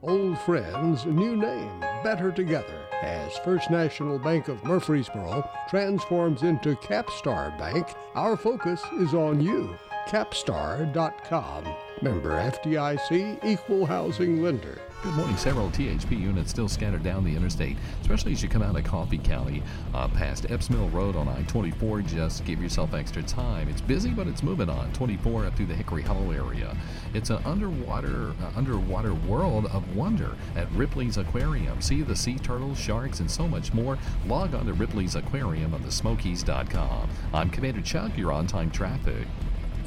Old 0.01 0.39
friends, 0.39 1.05
new 1.05 1.35
name, 1.35 1.81
better 2.05 2.31
together. 2.31 2.85
As 3.01 3.37
First 3.39 3.69
National 3.69 4.17
Bank 4.17 4.47
of 4.47 4.63
Murfreesboro 4.63 5.43
transforms 5.69 6.43
into 6.43 6.75
Capstar 6.77 7.57
Bank, 7.57 7.85
our 8.15 8.37
focus 8.37 8.81
is 8.97 9.13
on 9.13 9.41
you. 9.41 9.77
Capstar.com. 10.07 11.65
Member 12.01 12.31
FDIC, 12.31 13.43
equal 13.43 13.85
housing 13.85 14.41
lender. 14.41 14.79
Good 15.01 15.13
morning. 15.13 15.37
Several 15.37 15.69
THP 15.69 16.19
units 16.19 16.51
still 16.51 16.67
scattered 16.67 17.03
down 17.03 17.23
the 17.23 17.33
interstate, 17.33 17.77
especially 18.01 18.33
as 18.33 18.43
you 18.43 18.49
come 18.49 18.61
out 18.61 18.75
of 18.75 18.83
Coffee 18.83 19.17
County 19.17 19.63
uh, 19.93 20.09
past 20.09 20.51
Epps 20.51 20.69
Mill 20.69 20.89
Road 20.89 21.15
on 21.15 21.29
I 21.29 21.41
24. 21.43 22.01
Just 22.01 22.43
give 22.43 22.61
yourself 22.61 22.93
extra 22.93 23.23
time. 23.23 23.69
It's 23.69 23.79
busy, 23.79 24.09
but 24.09 24.27
it's 24.27 24.43
moving 24.43 24.69
on. 24.69 24.91
24 24.91 25.45
up 25.45 25.55
through 25.55 25.67
the 25.67 25.73
Hickory 25.73 26.01
Hollow 26.01 26.31
area. 26.31 26.75
It's 27.13 27.29
an 27.29 27.41
underwater 27.45 28.33
uh, 28.41 28.51
underwater 28.57 29.13
world 29.13 29.67
of 29.67 29.95
wonder 29.95 30.35
at 30.57 30.69
Ripley's 30.73 31.15
Aquarium. 31.15 31.81
See 31.81 32.01
the 32.01 32.15
sea 32.15 32.37
turtles, 32.37 32.77
sharks, 32.77 33.21
and 33.21 33.31
so 33.31 33.47
much 33.47 33.73
more. 33.73 33.97
Log 34.27 34.53
on 34.53 34.65
to 34.65 34.73
Ripley's 34.73 35.15
Aquarium 35.15 35.73
on 35.73 35.81
the 35.81 35.93
Smokies.com. 35.93 37.09
I'm 37.33 37.49
Commander 37.49 37.81
Chuck. 37.81 38.17
You're 38.17 38.33
on 38.33 38.47
time 38.47 38.69
traffic. 38.69 39.27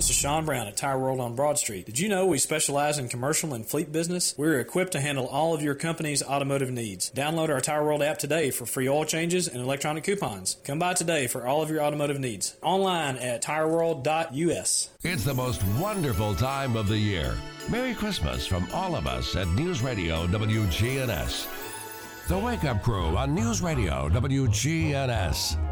This 0.02 0.10
is 0.10 0.16
Sean 0.16 0.44
Brown 0.44 0.66
at 0.66 0.76
Tire 0.76 0.98
World 0.98 1.20
on 1.20 1.36
Broad 1.36 1.58
Street. 1.58 1.86
Did 1.86 1.96
you 1.96 2.08
know 2.08 2.26
we 2.26 2.38
specialize 2.38 2.98
in 2.98 3.08
commercial 3.08 3.54
and 3.54 3.64
fleet 3.64 3.92
business? 3.92 4.34
We're 4.36 4.58
equipped 4.58 4.90
to 4.92 5.00
handle 5.00 5.28
all 5.28 5.54
of 5.54 5.62
your 5.62 5.76
company's 5.76 6.24
automotive 6.24 6.72
needs. 6.72 7.08
Download 7.12 7.50
our 7.50 7.60
Tire 7.60 7.84
World 7.84 8.02
app 8.02 8.18
today 8.18 8.50
for 8.50 8.66
free 8.66 8.88
oil 8.88 9.04
changes 9.04 9.46
and 9.46 9.62
electronic 9.62 10.02
coupons. 10.02 10.56
Come 10.64 10.80
by 10.80 10.94
today 10.94 11.28
for 11.28 11.46
all 11.46 11.62
of 11.62 11.70
your 11.70 11.82
automotive 11.82 12.18
needs. 12.18 12.56
Online 12.62 13.16
at 13.18 13.44
tireworld.us. 13.44 14.88
It's 15.04 15.22
the 15.22 15.34
most 15.34 15.62
wonderful 15.78 16.34
time 16.34 16.74
of 16.74 16.88
the 16.88 16.98
year. 16.98 17.36
Merry 17.70 17.94
Christmas 17.94 18.44
from 18.44 18.66
all 18.74 18.96
of 18.96 19.06
us 19.06 19.36
at 19.36 19.46
News 19.50 19.82
Radio 19.82 20.26
WGNS. 20.26 21.46
The 22.26 22.38
Wake 22.38 22.64
Up 22.64 22.82
Crew 22.82 23.16
on 23.16 23.36
News 23.36 23.62
Radio 23.62 24.08
WGNS. 24.08 25.71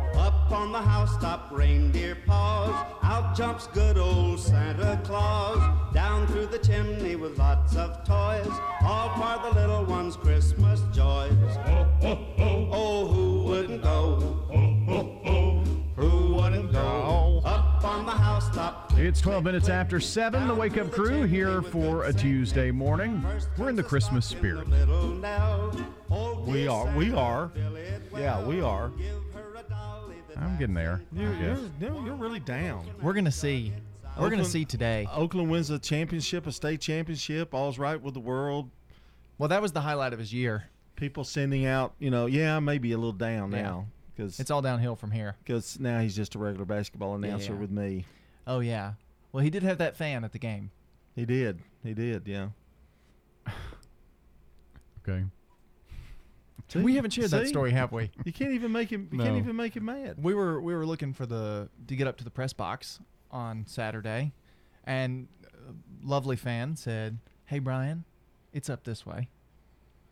Up 0.50 0.58
on 0.58 0.72
the 0.72 0.82
housetop, 0.82 1.52
reindeer 1.52 2.16
paws. 2.26 2.74
Out 3.04 3.36
jumps 3.36 3.68
good 3.68 3.96
old 3.96 4.40
Santa 4.40 5.00
Claus. 5.04 5.60
Down 5.94 6.26
through 6.26 6.46
the 6.46 6.58
chimney 6.58 7.14
with 7.14 7.38
lots 7.38 7.76
of 7.76 8.04
toys. 8.04 8.50
All 8.82 9.10
for 9.10 9.48
the 9.48 9.54
little 9.54 9.84
ones' 9.84 10.16
Christmas 10.16 10.80
joys. 10.92 11.36
Oh, 12.02 13.06
who 13.06 13.44
wouldn't 13.44 13.80
go? 13.80 14.16
Who 15.94 16.34
wouldn't 16.34 16.72
go? 16.72 17.42
Up 17.44 17.84
on 17.84 18.04
the 18.04 18.10
housetop. 18.10 18.92
It's 18.96 19.20
12 19.20 19.44
minutes 19.44 19.68
after 19.68 20.00
7. 20.00 20.48
The 20.48 20.54
Wake 20.54 20.78
Up 20.78 20.90
Crew 20.90 21.22
here 21.22 21.62
for 21.62 22.06
a 22.06 22.12
Tuesday 22.12 22.72
morning. 22.72 23.24
We're 23.56 23.68
in 23.68 23.76
the 23.76 23.84
Christmas 23.84 24.26
spirit. 24.26 24.66
We 24.68 26.66
are. 26.66 26.96
We 26.96 27.12
are. 27.12 27.52
Yeah, 28.16 28.44
we 28.44 28.60
are. 28.60 28.90
I'm 30.36 30.58
getting 30.58 30.74
there. 30.74 31.02
You're, 31.12 31.34
you're, 31.34 31.58
you're, 31.80 32.06
you're 32.06 32.14
really 32.14 32.40
down. 32.40 32.86
We're 33.02 33.12
gonna 33.12 33.30
see. 33.32 33.72
We're 34.18 34.30
gonna 34.30 34.44
see 34.44 34.64
today. 34.64 35.08
Oakland 35.12 35.50
wins 35.50 35.70
a 35.70 35.78
championship, 35.78 36.46
a 36.46 36.52
state 36.52 36.80
championship. 36.80 37.54
All's 37.54 37.78
right 37.78 38.00
with 38.00 38.14
the 38.14 38.20
world. 38.20 38.70
Well, 39.38 39.48
that 39.48 39.62
was 39.62 39.72
the 39.72 39.80
highlight 39.80 40.12
of 40.12 40.18
his 40.18 40.32
year. 40.32 40.64
People 40.96 41.24
sending 41.24 41.64
out, 41.64 41.94
you 41.98 42.10
know, 42.10 42.26
yeah, 42.26 42.58
maybe 42.60 42.92
a 42.92 42.98
little 42.98 43.12
down 43.12 43.50
Yeah. 43.52 43.62
now 43.62 43.86
because 44.14 44.38
It's 44.38 44.50
all 44.50 44.60
downhill 44.60 44.96
from 44.96 45.10
here. 45.10 45.36
because 45.42 45.80
now 45.80 46.00
he's 46.00 46.14
just 46.14 46.34
a 46.34 46.38
regular 46.38 46.66
basketball 46.66 47.18
Yeah, 47.18 47.28
announcer 47.28 47.54
yeah. 47.54 47.58
with 47.58 47.70
me. 47.70 48.04
Oh 48.46 48.60
yeah. 48.60 48.94
Well, 49.32 49.42
he 49.42 49.48
did 49.48 49.62
have 49.62 49.78
that 49.78 49.96
fan 49.96 50.24
at 50.24 50.32
the 50.32 50.38
game. 50.38 50.70
He 51.14 51.24
did. 51.24 51.60
He 51.82 51.94
did. 51.94 52.26
Yeah. 52.28 52.48
Okay. 55.08 55.24
We 56.74 56.94
haven't 56.96 57.10
shared 57.12 57.30
that 57.30 57.44
See? 57.44 57.48
story, 57.48 57.70
have 57.72 57.92
we? 57.92 58.10
You 58.24 58.32
can't 58.32 58.52
even 58.52 58.72
make 58.72 58.90
him. 58.90 59.08
You 59.12 59.18
can't 59.18 59.36
even 59.36 59.56
make 59.56 59.76
him 59.76 59.84
mad. 59.86 60.16
We 60.22 60.34
were 60.34 60.60
we 60.60 60.74
were 60.74 60.86
looking 60.86 61.12
for 61.12 61.26
the 61.26 61.68
to 61.88 61.96
get 61.96 62.06
up 62.06 62.16
to 62.18 62.24
the 62.24 62.30
press 62.30 62.52
box 62.52 63.00
on 63.30 63.64
Saturday, 63.66 64.32
and 64.84 65.28
a 65.54 66.06
lovely 66.06 66.36
fan 66.36 66.76
said, 66.76 67.18
"Hey 67.46 67.58
Brian, 67.58 68.04
it's 68.52 68.68
up 68.70 68.84
this 68.84 69.04
way." 69.06 69.28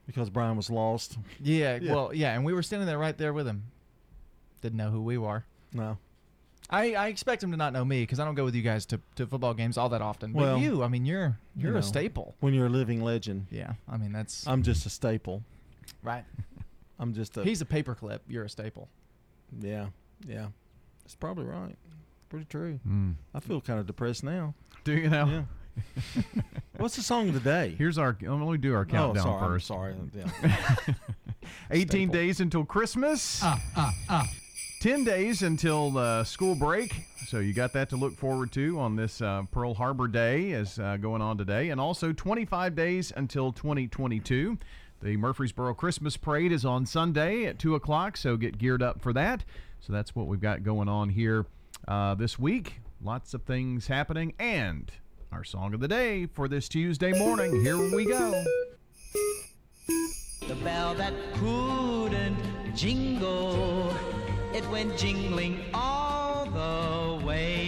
Because 0.06 0.30
Brian 0.30 0.56
was 0.56 0.70
lost. 0.70 1.18
Yeah, 1.42 1.78
Yeah. 1.82 1.94
well, 1.94 2.14
yeah, 2.14 2.34
and 2.34 2.44
we 2.44 2.54
were 2.54 2.62
standing 2.62 2.86
there 2.86 2.98
right 2.98 3.16
there 3.18 3.32
with 3.34 3.46
him. 3.46 3.64
Didn't 4.62 4.78
know 4.78 4.90
who 4.90 5.02
we 5.02 5.18
were. 5.18 5.44
No. 5.72 5.98
I, 6.70 6.94
I 6.94 7.08
expect 7.08 7.42
him 7.42 7.50
to 7.50 7.56
not 7.56 7.72
know 7.72 7.84
me 7.84 8.02
because 8.02 8.18
I 8.20 8.24
don't 8.24 8.34
go 8.34 8.44
with 8.44 8.54
you 8.54 8.62
guys 8.62 8.84
to, 8.86 9.00
to 9.16 9.26
football 9.26 9.54
games 9.54 9.78
all 9.78 9.88
that 9.90 10.02
often. 10.02 10.32
But 10.32 10.40
Well, 10.42 10.58
you, 10.58 10.82
I 10.82 10.88
mean, 10.88 11.04
you're 11.06 11.38
you 11.56 11.64
you're 11.64 11.72
know, 11.72 11.78
a 11.78 11.82
staple. 11.82 12.34
When 12.40 12.52
you're 12.54 12.66
a 12.66 12.70
living 12.70 13.02
legend. 13.02 13.46
Yeah, 13.50 13.74
I 13.88 13.96
mean 13.96 14.12
that's 14.12 14.46
I'm 14.46 14.62
just 14.62 14.84
a 14.86 14.90
staple. 14.90 15.42
Right. 16.02 16.24
I'm 16.98 17.14
just 17.14 17.36
a. 17.36 17.44
He's 17.44 17.60
a 17.60 17.64
paperclip. 17.64 18.20
You're 18.28 18.44
a 18.44 18.48
staple. 18.48 18.88
Yeah. 19.60 19.86
Yeah. 20.26 20.48
That's 21.04 21.14
probably 21.14 21.44
right. 21.44 21.76
Pretty 22.28 22.46
true. 22.46 22.80
Mm. 22.86 23.14
I 23.34 23.40
feel 23.40 23.60
kind 23.60 23.80
of 23.80 23.86
depressed 23.86 24.24
now. 24.24 24.54
Do 24.84 24.92
you 24.92 25.08
know? 25.08 25.44
Yeah. 25.76 26.22
What's 26.76 26.96
the 26.96 27.02
song 27.02 27.28
of 27.28 27.34
the 27.34 27.40
day? 27.40 27.74
Here's 27.78 27.98
our. 27.98 28.16
Let 28.20 28.38
me 28.38 28.58
do 28.58 28.74
our 28.74 28.84
countdown 28.84 29.26
oh, 29.26 29.30
sorry, 29.30 29.42
I'm 29.42 29.48
first. 29.48 29.66
sorry. 29.66 29.94
Yeah. 30.14 30.94
18 31.70 32.10
days 32.10 32.40
until 32.40 32.64
Christmas. 32.64 33.40
Ah, 33.42 33.62
ah, 33.76 33.94
ah. 34.08 34.26
10 34.80 35.02
days 35.04 35.42
until 35.42 35.96
uh, 35.98 36.22
school 36.22 36.54
break. 36.54 36.94
So 37.26 37.40
you 37.40 37.52
got 37.52 37.72
that 37.72 37.88
to 37.90 37.96
look 37.96 38.16
forward 38.16 38.52
to 38.52 38.78
on 38.78 38.94
this 38.94 39.20
uh, 39.20 39.42
Pearl 39.50 39.74
Harbor 39.74 40.06
Day 40.06 40.52
as 40.52 40.78
uh, 40.78 40.96
going 40.98 41.20
on 41.20 41.36
today. 41.36 41.70
And 41.70 41.80
also 41.80 42.12
25 42.12 42.76
days 42.76 43.12
until 43.16 43.50
2022. 43.52 44.56
The 45.00 45.16
Murfreesboro 45.16 45.74
Christmas 45.74 46.16
Parade 46.16 46.50
is 46.50 46.64
on 46.64 46.84
Sunday 46.84 47.44
at 47.44 47.60
2 47.60 47.76
o'clock, 47.76 48.16
so 48.16 48.36
get 48.36 48.58
geared 48.58 48.82
up 48.82 49.00
for 49.00 49.12
that. 49.12 49.44
So 49.80 49.92
that's 49.92 50.16
what 50.16 50.26
we've 50.26 50.40
got 50.40 50.64
going 50.64 50.88
on 50.88 51.10
here 51.10 51.46
uh, 51.86 52.16
this 52.16 52.36
week. 52.36 52.80
Lots 53.00 53.32
of 53.32 53.42
things 53.44 53.86
happening. 53.86 54.34
And 54.40 54.90
our 55.30 55.44
song 55.44 55.72
of 55.72 55.78
the 55.78 55.86
day 55.86 56.26
for 56.26 56.48
this 56.48 56.68
Tuesday 56.68 57.12
morning. 57.12 57.62
Here 57.62 57.76
we 57.76 58.06
go. 58.06 58.44
The 60.48 60.56
bell 60.64 60.94
that 60.94 61.12
couldn't 61.34 62.74
jingle, 62.74 63.94
it 64.52 64.68
went 64.70 64.96
jingling 64.96 65.60
all 65.74 66.46
the 66.46 67.24
way. 67.24 67.67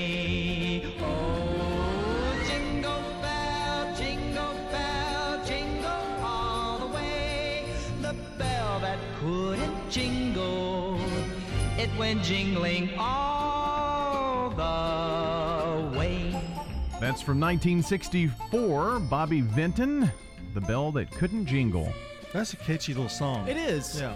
It 11.81 11.89
went 11.99 12.23
jingling 12.23 12.91
all 12.99 14.51
the 14.51 15.99
way. 15.99 16.31
That's 17.01 17.23
from 17.23 17.41
1964, 17.41 19.01
Bobby 19.01 19.41
Vinton, 19.41 20.11
The 20.53 20.61
Bell 20.61 20.93
That 20.93 21.11
Couldn't 21.11 21.47
Jingle. 21.47 21.91
That's 22.35 22.53
a 22.53 22.57
catchy 22.57 22.93
little 22.93 23.09
song. 23.09 23.49
It 23.49 23.57
is. 23.57 23.99
Yeah. 23.99 24.15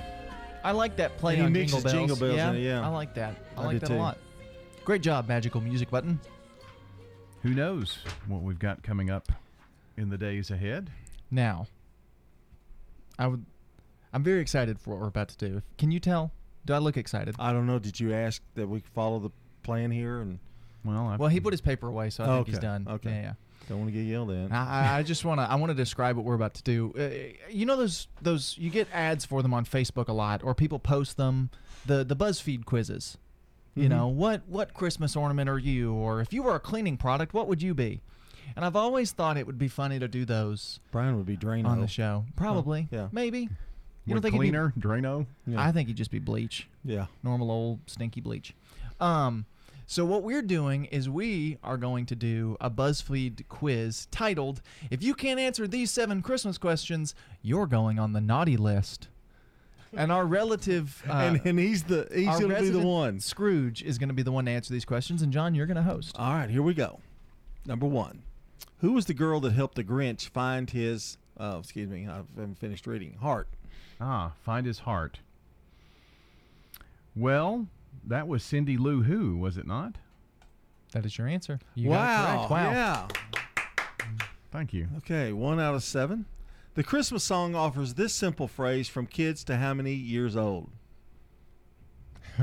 I 0.62 0.72
like 0.72 0.96
that 0.96 1.16
play 1.16 1.34
And 1.34 1.40
he 1.40 1.46
on 1.46 1.52
mixes 1.54 1.82
Jingle 1.84 1.90
Bells. 1.90 1.92
Jingle 1.94 2.16
Bells 2.16 2.36
yeah, 2.36 2.50
in 2.50 2.56
it, 2.56 2.60
yeah. 2.60 2.86
I 2.86 2.88
like 2.88 3.14
that. 3.14 3.34
I, 3.56 3.62
I 3.62 3.64
like 3.64 3.80
that 3.80 3.86
too. 3.86 3.94
a 3.94 3.96
lot. 3.96 4.18
Great 4.84 5.00
job, 5.00 5.26
magical 5.26 5.62
music 5.62 5.90
button. 5.90 6.20
Who 7.42 7.50
knows 7.54 7.98
what 8.26 8.42
we've 8.42 8.58
got 8.58 8.82
coming 8.82 9.08
up 9.08 9.32
in 9.96 10.10
the 10.10 10.18
days 10.18 10.50
ahead? 10.50 10.90
Now, 11.30 11.66
I 13.18 13.26
would. 13.26 13.46
I'm 14.12 14.22
very 14.22 14.40
excited 14.40 14.78
for 14.78 14.90
what 14.90 15.00
we're 15.00 15.08
about 15.08 15.28
to 15.30 15.36
do. 15.38 15.62
Can 15.78 15.90
you 15.90 15.98
tell? 15.98 16.30
Do 16.66 16.72
I 16.74 16.78
look 16.78 16.96
excited? 16.96 17.34
I 17.38 17.52
don't 17.52 17.66
know. 17.66 17.78
Did 17.78 17.98
you 18.00 18.14
ask 18.14 18.40
that 18.54 18.66
we 18.68 18.80
follow 18.94 19.18
the 19.18 19.30
plan 19.62 19.90
here? 19.90 20.20
And 20.20 20.38
well, 20.84 21.06
I, 21.08 21.16
Well, 21.16 21.28
he 21.28 21.40
put 21.40 21.52
his 21.52 21.60
paper 21.60 21.88
away, 21.88 22.10
so 22.10 22.24
I 22.24 22.26
think 22.26 22.48
he's 22.48 22.58
done. 22.58 22.86
okay. 22.88 23.10
Yeah, 23.10 23.20
yeah. 23.22 23.32
don't 23.68 23.78
want 23.80 23.88
to 23.88 23.92
get 23.98 24.06
yelled 24.06 24.30
at. 24.30 24.52
I, 24.52 24.92
I- 24.94 24.98
I 24.98 25.02
just 25.02 25.24
want 25.24 25.40
to. 25.40 25.44
I 25.50 25.54
want 25.56 25.70
to 25.70 25.74
describe 25.74 26.16
what 26.16 26.24
we're 26.24 26.34
about 26.34 26.54
to 26.54 26.62
do. 26.62 26.92
Uh, 26.98 27.34
you 27.50 27.66
know 27.66 27.76
those 27.76 28.08
those 28.22 28.56
you 28.58 28.70
get 28.70 28.88
ads 28.92 29.24
for 29.24 29.42
them 29.42 29.52
on 29.54 29.64
Facebook 29.64 30.08
a 30.08 30.12
lot, 30.12 30.42
or 30.42 30.54
people 30.54 30.78
post 30.78 31.16
them. 31.16 31.50
The 31.86 32.04
the 32.04 32.16
BuzzFeed 32.16 32.64
quizzes. 32.64 33.18
You 33.74 33.86
Mhm. 33.86 33.90
know 33.90 34.06
what 34.08 34.42
what 34.46 34.72
Christmas 34.74 35.16
ornament 35.16 35.48
are 35.50 35.58
you, 35.58 35.92
or 35.92 36.20
if 36.20 36.32
you 36.32 36.42
were 36.42 36.54
a 36.54 36.60
cleaning 36.60 36.96
product, 36.96 37.34
what 37.34 37.48
would 37.48 37.60
you 37.62 37.74
be? 37.74 38.02
And 38.56 38.64
I've 38.64 38.76
always 38.76 39.10
thought 39.12 39.36
it 39.36 39.46
would 39.46 39.58
be 39.58 39.68
funny 39.68 39.98
to 39.98 40.06
do 40.06 40.24
those 40.24 40.78
Brian 40.92 41.16
would 41.16 41.26
be 41.26 41.36
Drano 41.36 41.66
on 41.66 41.80
the 41.80 41.88
show. 41.88 42.24
Probably, 42.36 42.86
yeah. 42.92 43.08
maybe. 43.10 43.48
You 44.06 44.14
don't 44.14 44.22
think 44.22 44.34
he'd 44.34 44.40
be- 44.40 44.48
cleaner, 44.50 44.72
Drano? 44.78 45.26
I 45.56 45.72
think 45.72 45.88
he'd 45.88 45.96
just 45.96 46.10
be 46.10 46.18
bleach. 46.18 46.68
Yeah. 46.84 47.06
Normal 47.22 47.50
old 47.50 47.80
stinky 47.86 48.20
bleach. 48.20 48.54
Um, 49.00 49.46
so 49.86 50.04
what 50.04 50.22
we're 50.22 50.42
doing 50.42 50.86
is 50.86 51.08
we 51.10 51.58
are 51.62 51.76
going 51.76 52.06
to 52.06 52.14
do 52.14 52.56
a 52.60 52.70
BuzzFeed 52.70 53.48
quiz 53.48 54.06
titled 54.10 54.62
"If 54.90 55.02
you 55.02 55.14
can't 55.14 55.38
answer 55.40 55.66
these 55.68 55.90
seven 55.90 56.22
Christmas 56.22 56.58
questions, 56.58 57.14
you're 57.42 57.66
going 57.66 57.98
on 57.98 58.12
the 58.12 58.20
naughty 58.20 58.56
list." 58.56 59.08
And 59.96 60.10
our 60.10 60.26
relative, 60.26 61.02
uh, 61.08 61.12
and 61.12 61.40
and 61.44 61.58
he's 61.58 61.84
the 61.84 62.08
he's 62.12 62.26
going 62.26 62.48
to 62.50 62.60
be 62.60 62.70
the 62.70 62.80
one. 62.80 63.20
Scrooge 63.20 63.82
is 63.82 63.98
going 63.98 64.08
to 64.08 64.14
be 64.14 64.22
the 64.22 64.32
one 64.32 64.46
to 64.46 64.50
answer 64.50 64.72
these 64.72 64.84
questions, 64.84 65.22
and 65.22 65.32
John, 65.32 65.54
you're 65.54 65.66
going 65.66 65.76
to 65.76 65.82
host. 65.82 66.16
All 66.18 66.32
right, 66.34 66.50
here 66.50 66.62
we 66.62 66.74
go. 66.74 67.00
Number 67.66 67.86
one, 67.86 68.22
who 68.80 68.92
was 68.92 69.06
the 69.06 69.14
girl 69.14 69.40
that 69.40 69.52
helped 69.52 69.76
the 69.76 69.84
Grinch 69.84 70.28
find 70.28 70.68
his 70.70 71.16
Uh, 71.38 71.56
excuse 71.60 71.88
me, 71.88 72.06
I 72.08 72.16
haven't 72.36 72.58
finished 72.58 72.86
reading. 72.86 73.14
Heart. 73.20 73.48
Ah, 74.00 74.32
find 74.42 74.66
his 74.66 74.80
heart. 74.80 75.20
Well, 77.16 77.68
that 78.06 78.26
was 78.26 78.42
Cindy 78.42 78.76
Lou 78.76 79.02
Who, 79.02 79.36
was 79.36 79.56
it 79.56 79.66
not? 79.66 79.96
That 80.92 81.06
is 81.06 81.16
your 81.18 81.26
answer. 81.26 81.58
You 81.74 81.90
wow. 81.90 82.46
got. 82.48 82.50
Wow. 82.50 82.70
Yeah. 82.70 83.08
Thank 84.50 84.72
you. 84.72 84.88
Okay, 84.98 85.32
one 85.32 85.58
out 85.58 85.74
of 85.74 85.82
seven. 85.82 86.26
The 86.74 86.84
Christmas 86.84 87.24
song 87.24 87.54
offers 87.54 87.94
this 87.94 88.14
simple 88.14 88.48
phrase 88.48 88.88
from 88.88 89.06
kids 89.06 89.44
to 89.44 89.56
how 89.56 89.74
many 89.74 89.94
years 89.94 90.36
old? 90.36 90.70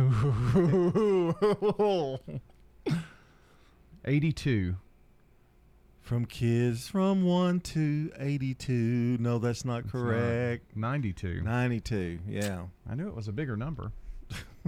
82. 4.05 4.75
From 6.11 6.25
kids 6.25 6.89
from 6.89 7.23
1 7.23 7.61
to 7.61 8.11
82. 8.19 9.15
No, 9.21 9.39
that's 9.39 9.63
not 9.63 9.85
It's 9.85 9.93
not. 9.93 10.01
correct. 10.03 10.75
92. 10.75 11.39
92, 11.41 12.19
yeah. 12.27 12.63
I 12.89 12.95
knew 12.95 13.07
it 13.07 13.15
was 13.15 13.29
a 13.29 13.31
bigger 13.31 13.55
number. 13.55 13.93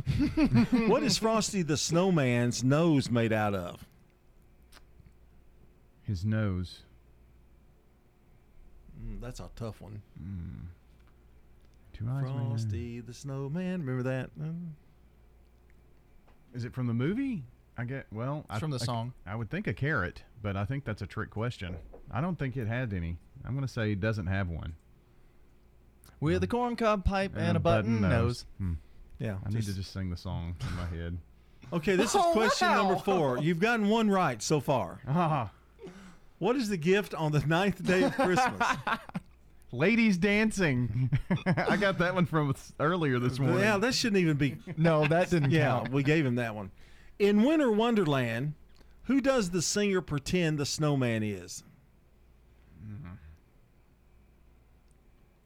what 0.87 1.03
is 1.03 1.17
Frosty 1.17 1.61
the 1.61 1.75
Snowman's 1.75 2.63
nose 2.63 3.11
made 3.11 3.33
out 3.33 3.53
of? 3.53 3.85
His 6.03 6.23
nose. 6.23 6.83
Mm, 9.05 9.19
that's 9.19 9.41
a 9.41 9.49
tough 9.57 9.81
one. 9.81 10.01
Two 11.91 12.05
eyes. 12.09 12.23
man. 12.23 12.47
Frosty 12.51 13.01
the 13.01 13.13
Snowman. 13.13 13.81
Remember 13.85 14.03
that? 14.03 14.29
Mm. 14.39 14.69
Is 16.53 16.63
it 16.63 16.73
from 16.73 16.87
the 16.87 16.93
movie? 16.93 17.43
I 17.77 17.83
get 17.83 18.05
well. 18.13 18.45
It's 18.45 18.55
I, 18.55 18.59
from 18.59 18.71
the 18.71 18.79
I- 18.79 18.85
song. 18.85 19.11
I 19.25 19.35
would 19.35 19.49
think 19.49 19.67
a 19.67 19.73
carrot, 19.73 20.23
but 20.43 20.55
I 20.55 20.65
think 20.65 20.85
that's 20.85 21.01
a 21.01 21.07
trick 21.07 21.31
question. 21.31 21.77
I 22.11 22.21
don't 22.21 22.37
think 22.37 22.55
it 22.57 22.67
had 22.67 22.93
any. 22.93 23.17
I'm 23.43 23.53
going 23.55 23.65
to 23.65 23.71
say 23.73 23.93
it 23.93 23.99
doesn't 24.01 24.27
have 24.27 24.49
one. 24.49 24.75
With 26.19 26.43
a 26.43 26.47
corncob 26.47 27.03
pipe 27.03 27.31
and, 27.35 27.57
a 27.57 27.59
button, 27.59 28.01
nose. 28.01 28.45
Hmm. 28.59 28.73
Yeah. 29.19 29.37
I 29.45 29.49
need 29.49 29.61
to 29.61 29.65
just- 29.65 29.77
just 29.77 29.93
sing 29.93 30.09
the 30.11 30.17
song 30.17 30.55
in 30.69 30.75
my 30.75 30.85
head. 30.85 31.17
Okay, 31.71 31.95
this 31.95 32.09
is 32.13 32.21
Oh, 32.23 32.33
question 32.33 32.67
wow. 32.67 32.83
number 32.83 32.99
four. 33.01 33.39
You've 33.39 33.59
gotten 33.59 33.87
one 33.89 34.07
right 34.11 34.39
so 34.43 34.59
far. 34.59 34.99
Ah, 35.07 35.49
What 36.37 36.55
is 36.55 36.69
the 36.69 36.77
gift 36.77 37.15
on 37.15 37.31
the 37.31 37.39
ninth 37.39 37.83
day 37.83 38.03
of 38.03 38.13
Christmas? 38.13 38.61
ladies 39.71 40.17
dancing. 40.17 41.09
I 41.47 41.77
got 41.77 41.97
that 41.97 42.13
one 42.13 42.27
from 42.27 42.53
earlier 42.79 43.17
this 43.17 43.39
morning. 43.39 43.59
yeah, 43.61 43.77
that 43.77 43.95
shouldn't 43.95 44.21
even 44.21 44.37
be. 44.37 44.57
No, 44.77 45.07
that 45.07 45.31
didn't 45.31 45.49
Yeah, 45.49 45.65
count. 45.79 45.89
we 45.91 46.03
gave 46.03 46.23
him 46.25 46.35
that 46.35 46.53
one. 46.53 46.69
In 47.17 47.41
Winter 47.43 47.71
Wonderland, 47.71 48.53
who 49.03 49.21
does 49.21 49.49
the 49.51 49.61
singer 49.61 50.01
pretend 50.01 50.57
the 50.57 50.65
snowman 50.65 51.23
is? 51.23 51.63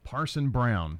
Parson 0.04 0.48
Brown. 0.48 0.98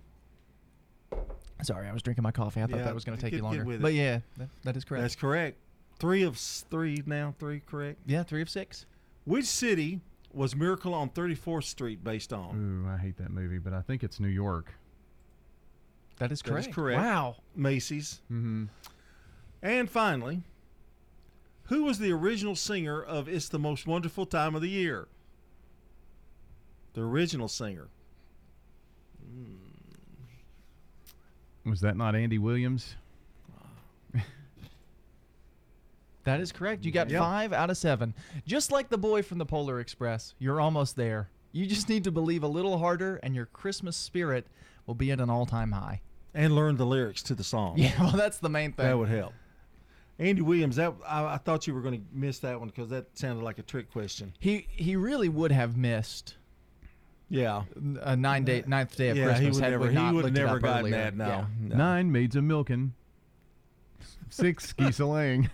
Sorry, 1.62 1.88
I 1.88 1.92
was 1.92 2.02
drinking 2.02 2.22
my 2.22 2.30
coffee. 2.30 2.60
I 2.62 2.66
thought 2.66 2.76
Yeah, 2.76 2.84
that 2.84 2.94
was 2.94 3.04
going 3.04 3.16
to 3.16 3.22
take 3.22 3.32
get- 3.32 3.38
you 3.38 3.42
longer. 3.42 3.64
But 3.78 3.94
yeah, 3.94 4.20
that, 4.36 4.48
that 4.64 4.76
is 4.76 4.84
correct. 4.84 5.02
That's 5.02 5.16
correct. 5.16 5.56
Three 5.98 6.22
of 6.22 6.36
three 6.36 7.02
now. 7.06 7.34
Three 7.38 7.60
correct. 7.60 7.98
yeah, 8.06 8.22
three 8.22 8.42
of 8.42 8.48
six. 8.48 8.86
Which 9.24 9.46
city 9.46 10.00
was 10.32 10.54
Miracle 10.54 10.94
on 10.94 11.10
34th 11.10 11.64
Street 11.64 12.04
based 12.04 12.32
on? 12.32 12.84
Ooh, 12.86 12.88
I 12.88 12.96
hate 12.98 13.16
that 13.16 13.30
movie, 13.30 13.58
but 13.58 13.72
I 13.72 13.80
think 13.80 14.04
it's 14.04 14.20
New 14.20 14.28
York. 14.28 14.72
That 16.18 16.30
is 16.30 16.40
correct. 16.42 16.68
is 16.68 16.74
correct. 16.74 17.00
Wow. 17.00 17.36
Macy's. 17.56 18.20
Mm-hmm. 18.30 18.64
And 19.62 19.90
finally, 19.90 20.42
who 21.68 21.84
was 21.84 21.98
the 21.98 22.12
original 22.12 22.54
singer 22.56 23.02
of 23.02 23.28
It's 23.28 23.48
the 23.48 23.58
Most 23.58 23.86
Wonderful 23.86 24.26
Time 24.26 24.54
of 24.54 24.60
the 24.62 24.68
Year? 24.68 25.08
The 26.94 27.02
original 27.02 27.48
singer. 27.48 27.88
Hmm. 29.24 29.54
Was 31.70 31.80
that 31.82 31.96
not 31.96 32.14
Andy 32.16 32.38
Williams? 32.38 32.96
That 36.24 36.40
is 36.40 36.52
correct. 36.52 36.84
You 36.84 36.90
got 36.92 37.08
Yep. 37.08 37.20
five 37.20 37.52
out 37.54 37.70
of 37.70 37.78
seven. 37.78 38.12
Just 38.46 38.70
like 38.70 38.90
the 38.90 38.98
boy 38.98 39.22
from 39.22 39.38
the 39.38 39.46
Polar 39.46 39.80
Express, 39.80 40.34
you're 40.38 40.60
almost 40.60 40.94
there. 40.94 41.30
You 41.52 41.64
just 41.66 41.88
need 41.88 42.04
to 42.04 42.10
believe 42.10 42.42
a 42.42 42.48
little 42.48 42.76
harder, 42.78 43.16
and 43.22 43.34
your 43.34 43.46
Christmas 43.46 43.96
spirit 43.96 44.46
will 44.86 44.94
be 44.94 45.10
at 45.10 45.20
an 45.20 45.30
all-time 45.30 45.72
high. 45.72 46.02
And 46.34 46.54
learn 46.54 46.76
the 46.76 46.84
lyrics 46.84 47.22
to 47.24 47.34
the 47.34 47.44
song. 47.44 47.74
Yeah, 47.78 47.98
well, 47.98 48.10
that's 48.12 48.38
the 48.38 48.50
main 48.50 48.72
thing. 48.72 48.84
That 48.84 48.98
would 48.98 49.08
help. 49.08 49.32
Andy 50.18 50.42
Williams, 50.42 50.76
that 50.76 50.92
I, 51.06 51.34
I 51.34 51.36
thought 51.38 51.66
you 51.66 51.74
were 51.74 51.80
going 51.80 52.00
to 52.00 52.06
miss 52.12 52.38
that 52.40 52.58
one 52.58 52.68
because 52.68 52.88
that 52.90 53.16
sounded 53.16 53.44
like 53.44 53.58
a 53.58 53.62
trick 53.62 53.90
question. 53.92 54.32
He 54.40 54.66
he 54.70 54.96
really 54.96 55.28
would 55.28 55.52
have 55.52 55.76
missed 55.76 56.36
Yeah. 57.28 57.62
a 58.02 58.16
nine 58.16 58.44
day 58.44 58.64
ninth 58.66 58.96
day 58.96 59.10
of 59.10 59.16
Yeah, 59.16 59.26
Christmas 59.26 59.40
he 59.42 59.50
would 59.60 59.64
had 59.64 59.70
never. 59.72 59.86
we 59.86 59.94
He 59.94 60.12
would 60.12 60.24
looked 60.24 60.36
never 60.36 60.56
up 60.56 60.62
gotten 60.62 60.80
earlier. 60.80 60.96
that. 60.96 61.16
No. 61.16 61.26
Yeah. 61.28 61.44
no. 61.60 61.76
Nine 61.76 62.10
maids 62.10 62.34
a 62.36 62.42
milking. 62.42 62.94
Six 64.30 64.72
geese 64.74 64.98
a 65.00 65.06
laying. 65.06 65.48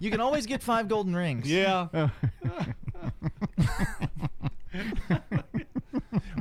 You 0.00 0.10
can 0.10 0.20
always 0.20 0.46
get 0.46 0.62
five 0.62 0.88
golden 0.88 1.14
rings. 1.14 1.50
Yeah. 1.50 1.88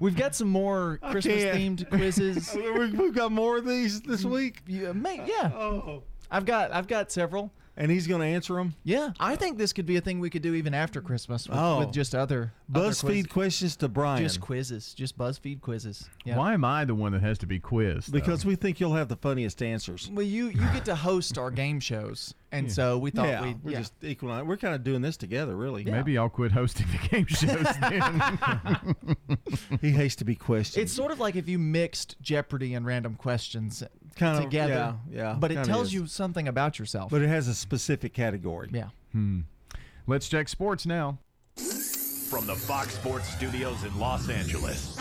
We've 0.02 0.16
got 0.16 0.36
some 0.36 0.50
more 0.50 1.00
Christmas 1.12 1.44
themed 1.44 1.90
quizzes. 1.90 2.54
We- 2.56 2.90
We've 2.92 3.14
got 3.14 3.32
more 3.32 3.58
of 3.58 3.66
these 3.66 4.02
this 4.02 4.24
mm, 4.24 4.32
week. 4.32 4.62
Yeah, 4.68 4.92
mate, 4.94 5.22
yeah. 5.26 5.52
Oh. 5.54 6.04
I've 6.32 6.46
got 6.46 6.72
I've 6.72 6.88
got 6.88 7.12
several. 7.12 7.52
And 7.80 7.92
he's 7.92 8.08
going 8.08 8.22
to 8.22 8.26
answer 8.28 8.56
them. 8.56 8.74
Yeah, 8.84 9.12
I 9.20 9.36
think 9.36 9.60
this 9.60 9.72
could 9.72 9.86
be 9.86 9.98
a 9.98 10.02
thing 10.02 10.20
we 10.20 10.32
could 10.32 10.42
do 10.42 10.56
even 10.56 10.74
after 10.74 11.00
Christmas 11.00 11.48
with, 11.48 11.60
Oh. 11.60 11.78
with 11.78 11.92
just 11.92 12.16
other 12.16 12.52
other 12.74 12.90
BuzzFeed 12.90 13.04
quiz- 13.04 13.28
questions 13.28 13.76
to 13.76 13.88
Brian. 13.88 14.24
just 14.24 14.42
quizzes, 14.42 14.96
just 14.96 15.16
BuzzFeed 15.16 15.62
quizzes. 15.62 16.10
Yeah. 16.26 16.38
Why 16.38 16.56
am 16.56 16.66
I 16.66 16.86
the 16.86 16.96
one 16.96 17.12
that 17.12 17.22
has 17.22 17.38
to 17.38 17.46
be 17.46 17.60
quizzed? 17.60 18.12
though? 18.12 18.18
because 18.20 18.44
we 18.48 18.56
think 18.56 18.80
you'll 18.80 18.96
have 18.96 19.10
the 19.10 19.16
funniest 19.16 19.62
answers. 19.62 20.10
Well, 20.12 20.26
you 20.26 20.48
you 20.48 20.62
get 20.74 20.86
to 20.86 20.96
host 20.96 21.38
our 21.38 21.52
game 21.52 21.80
shows, 21.80 22.34
and 22.52 22.66
Yeah. 22.66 22.74
so 22.74 22.98
we 22.98 23.12
thought 23.12 23.28
yeah, 23.28 23.44
we'd 23.44 23.64
we're 23.64 23.72
yeah. 23.74 23.78
just 23.82 23.94
equal. 24.02 24.44
We're 24.44 24.58
kind 24.58 24.74
of 24.74 24.84
doing 24.84 25.04
this 25.04 25.16
together, 25.16 25.56
really. 25.56 25.84
maybe 25.84 26.18
I'll 26.18 26.30
quit 26.30 26.54
hosting 26.54 26.88
the 26.92 27.08
game 27.10 27.28
shows 27.28 27.68
then. 29.28 29.78
He 29.82 29.92
hates 29.92 30.16
to 30.16 30.26
be 30.26 30.34
questioned. 30.34 30.82
It's 30.82 30.94
sort 30.94 31.12
of 31.12 31.20
like 31.20 31.36
if 31.36 31.48
you 31.48 31.60
mixed 31.60 32.16
Jeopardy 32.24 32.74
and 32.74 32.88
random 32.88 33.14
questions 33.14 33.84
Kind 34.18 34.38
of- 34.38 34.44
together. 34.44 34.96
yeah, 35.10 35.16
yeah, 35.32 35.36
But 35.40 35.52
it 35.52 35.64
tells 35.64 35.88
is. 35.88 35.94
you 35.94 36.08
something 36.08 36.48
about 36.48 36.80
yourself. 36.80 37.10
but 37.12 37.22
it 37.22 37.28
has 37.30 37.48
a 37.48 37.56
specific 37.56 38.14
category. 38.14 38.70
yeah. 38.74 38.90
hmm. 39.12 39.42
Let's 40.08 40.28
check 40.30 40.48
sports 40.48 40.86
now. 40.86 41.20
From 42.30 42.46
the 42.46 42.56
Fox 42.56 42.94
Sports 42.94 43.30
Studios 43.30 43.84
in 43.84 43.98
Los 44.00 44.28
Angeles, 44.30 44.98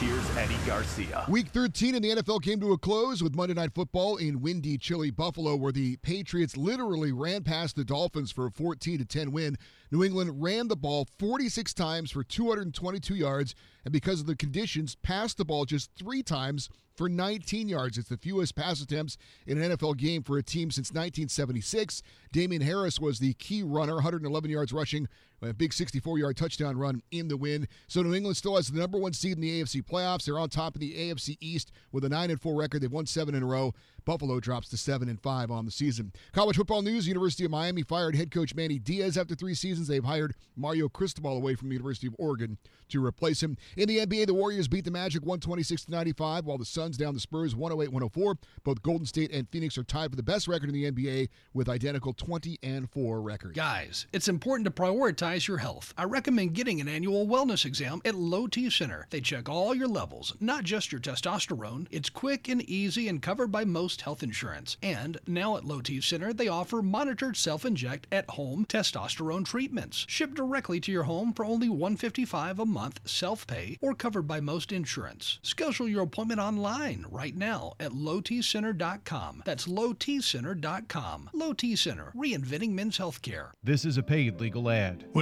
here's 0.00 0.36
Eddie 0.36 0.54
Garcia. 0.66 1.24
Week 1.28 1.48
13 1.48 1.94
in 1.94 2.02
the 2.02 2.10
NFL 2.16 2.42
came 2.42 2.60
to 2.60 2.72
a 2.72 2.78
close 2.78 3.22
with 3.22 3.34
Monday 3.34 3.54
Night 3.54 3.72
Football 3.74 4.16
in 4.16 4.40
windy, 4.40 4.76
chilly 4.76 5.10
Buffalo, 5.10 5.56
where 5.56 5.72
the 5.72 5.96
Patriots 5.98 6.56
literally 6.56 7.12
ran 7.12 7.42
past 7.42 7.76
the 7.76 7.84
Dolphins 7.84 8.30
for 8.32 8.46
a 8.46 8.50
14 8.50 8.98
to 8.98 9.04
10 9.04 9.32
win. 9.32 9.56
New 9.90 10.02
England 10.04 10.42
ran 10.42 10.68
the 10.68 10.76
ball 10.76 11.06
46 11.18 11.72
times 11.74 12.10
for 12.10 12.22
222 12.24 13.14
yards, 13.14 13.54
and 13.84 13.92
because 13.92 14.20
of 14.20 14.26
the 14.26 14.36
conditions, 14.36 14.94
passed 14.96 15.36
the 15.38 15.44
ball 15.44 15.64
just 15.64 15.90
three 15.98 16.22
times 16.22 16.68
for 17.02 17.08
19 17.08 17.68
yards. 17.68 17.98
It's 17.98 18.08
the 18.08 18.16
fewest 18.16 18.54
pass 18.54 18.80
attempts 18.80 19.18
in 19.44 19.60
an 19.60 19.72
NFL 19.72 19.96
game 19.96 20.22
for 20.22 20.38
a 20.38 20.42
team 20.42 20.70
since 20.70 20.90
1976. 20.90 22.00
Damien 22.30 22.62
Harris 22.62 23.00
was 23.00 23.18
the 23.18 23.34
key 23.34 23.64
runner, 23.64 23.94
111 23.94 24.48
yards 24.48 24.72
rushing, 24.72 25.08
a 25.42 25.54
big 25.54 25.72
64 25.72 26.18
yard 26.18 26.36
touchdown 26.36 26.76
run 26.76 27.02
in 27.10 27.28
the 27.28 27.36
win. 27.36 27.68
So 27.88 28.02
New 28.02 28.14
England 28.14 28.36
still 28.36 28.56
has 28.56 28.68
the 28.68 28.78
number 28.78 28.98
one 28.98 29.12
seed 29.12 29.36
in 29.36 29.40
the 29.40 29.62
AFC 29.62 29.82
playoffs. 29.82 30.24
They're 30.24 30.38
on 30.38 30.48
top 30.48 30.74
of 30.74 30.80
the 30.80 30.94
AFC 30.94 31.36
East 31.40 31.72
with 31.90 32.04
a 32.04 32.08
9 32.08 32.30
and 32.30 32.40
4 32.40 32.54
record. 32.54 32.82
They've 32.82 32.92
won 32.92 33.06
seven 33.06 33.34
in 33.34 33.42
a 33.42 33.46
row. 33.46 33.74
Buffalo 34.04 34.40
drops 34.40 34.68
to 34.70 34.76
7 34.76 35.08
and 35.08 35.20
5 35.20 35.50
on 35.50 35.64
the 35.64 35.70
season. 35.70 36.12
College 36.32 36.56
football 36.56 36.82
news 36.82 37.06
University 37.06 37.44
of 37.44 37.50
Miami 37.50 37.82
fired 37.82 38.16
head 38.16 38.30
coach 38.30 38.54
Manny 38.54 38.78
Diaz 38.78 39.16
after 39.16 39.34
three 39.34 39.54
seasons. 39.54 39.88
They've 39.88 40.04
hired 40.04 40.34
Mario 40.56 40.88
Cristobal 40.88 41.36
away 41.36 41.54
from 41.54 41.68
the 41.68 41.74
University 41.74 42.08
of 42.08 42.16
Oregon 42.18 42.58
to 42.88 43.04
replace 43.04 43.42
him. 43.42 43.56
In 43.76 43.88
the 43.88 43.98
NBA, 43.98 44.26
the 44.26 44.34
Warriors 44.34 44.68
beat 44.68 44.84
the 44.84 44.90
Magic 44.90 45.22
126 45.22 45.86
to 45.86 45.90
95, 45.90 46.44
while 46.44 46.58
the 46.58 46.64
Suns 46.64 46.96
down 46.96 47.14
the 47.14 47.20
Spurs 47.20 47.54
108 47.54 47.92
104. 47.92 48.38
Both 48.64 48.82
Golden 48.82 49.06
State 49.06 49.32
and 49.32 49.48
Phoenix 49.48 49.78
are 49.78 49.84
tied 49.84 50.10
for 50.10 50.16
the 50.16 50.22
best 50.22 50.48
record 50.48 50.68
in 50.68 50.74
the 50.74 50.90
NBA 50.90 51.28
with 51.54 51.68
identical 51.68 52.12
20 52.12 52.58
and 52.62 52.90
4 52.90 53.22
records. 53.22 53.56
Guys, 53.56 54.06
it's 54.12 54.28
important 54.28 54.64
to 54.66 54.70
prioritize 54.70 55.31
your 55.32 55.58
health. 55.58 55.94
I 55.96 56.04
recommend 56.04 56.52
getting 56.54 56.80
an 56.80 56.88
annual 56.88 57.26
wellness 57.26 57.64
exam 57.64 58.00
at 58.04 58.14
Low 58.14 58.46
T 58.46 58.68
Center. 58.68 59.06
They 59.10 59.20
check 59.20 59.48
all 59.48 59.74
your 59.74 59.88
levels, 59.88 60.34
not 60.40 60.64
just 60.64 60.92
your 60.92 61.00
testosterone. 61.00 61.86
It's 61.90 62.10
quick 62.10 62.48
and 62.48 62.60
easy 62.62 63.08
and 63.08 63.22
covered 63.22 63.50
by 63.50 63.64
most 63.64 64.02
health 64.02 64.22
insurance. 64.22 64.76
And 64.82 65.18
now 65.26 65.56
at 65.56 65.64
Low 65.64 65.80
T 65.80 66.00
Center, 66.00 66.32
they 66.32 66.48
offer 66.48 66.82
monitored 66.82 67.36
self 67.36 67.64
inject 67.64 68.06
at 68.12 68.28
home 68.30 68.66
testosterone 68.66 69.44
treatments. 69.46 70.04
Shipped 70.08 70.34
directly 70.34 70.80
to 70.80 70.92
your 70.92 71.04
home 71.04 71.32
for 71.32 71.44
only 71.44 71.68
155 71.68 72.58
a 72.58 72.66
month 72.66 73.00
self-pay 73.04 73.78
or 73.80 73.94
covered 73.94 74.28
by 74.28 74.40
most 74.40 74.72
insurance. 74.72 75.38
Schedule 75.42 75.88
your 75.88 76.02
appointment 76.02 76.40
online 76.40 77.06
right 77.10 77.36
now 77.36 77.72
at 77.80 77.92
lowtcenter.com. 77.92 79.42
That's 79.44 79.66
lowtcenter.com. 79.66 81.30
Low 81.32 81.52
T 81.52 81.76
Center, 81.76 82.12
reinventing 82.14 82.70
men's 82.72 82.98
healthcare. 82.98 83.50
This 83.62 83.84
is 83.84 83.96
a 83.96 84.02
paid 84.02 84.40
legal 84.40 84.68
ad. 84.70 85.04
When 85.12 85.21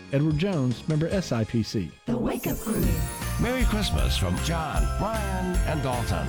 Edward 0.13 0.37
Jones, 0.37 0.87
member 0.89 1.09
SIPC. 1.09 1.89
The 2.05 2.17
Wake 2.17 2.45
Up 2.47 2.59
Crew. 2.59 2.83
Merry 3.39 3.63
Christmas 3.63 4.17
from 4.17 4.37
John, 4.43 4.85
Brian, 4.99 5.55
and 5.67 5.81
Dalton. 5.81 6.27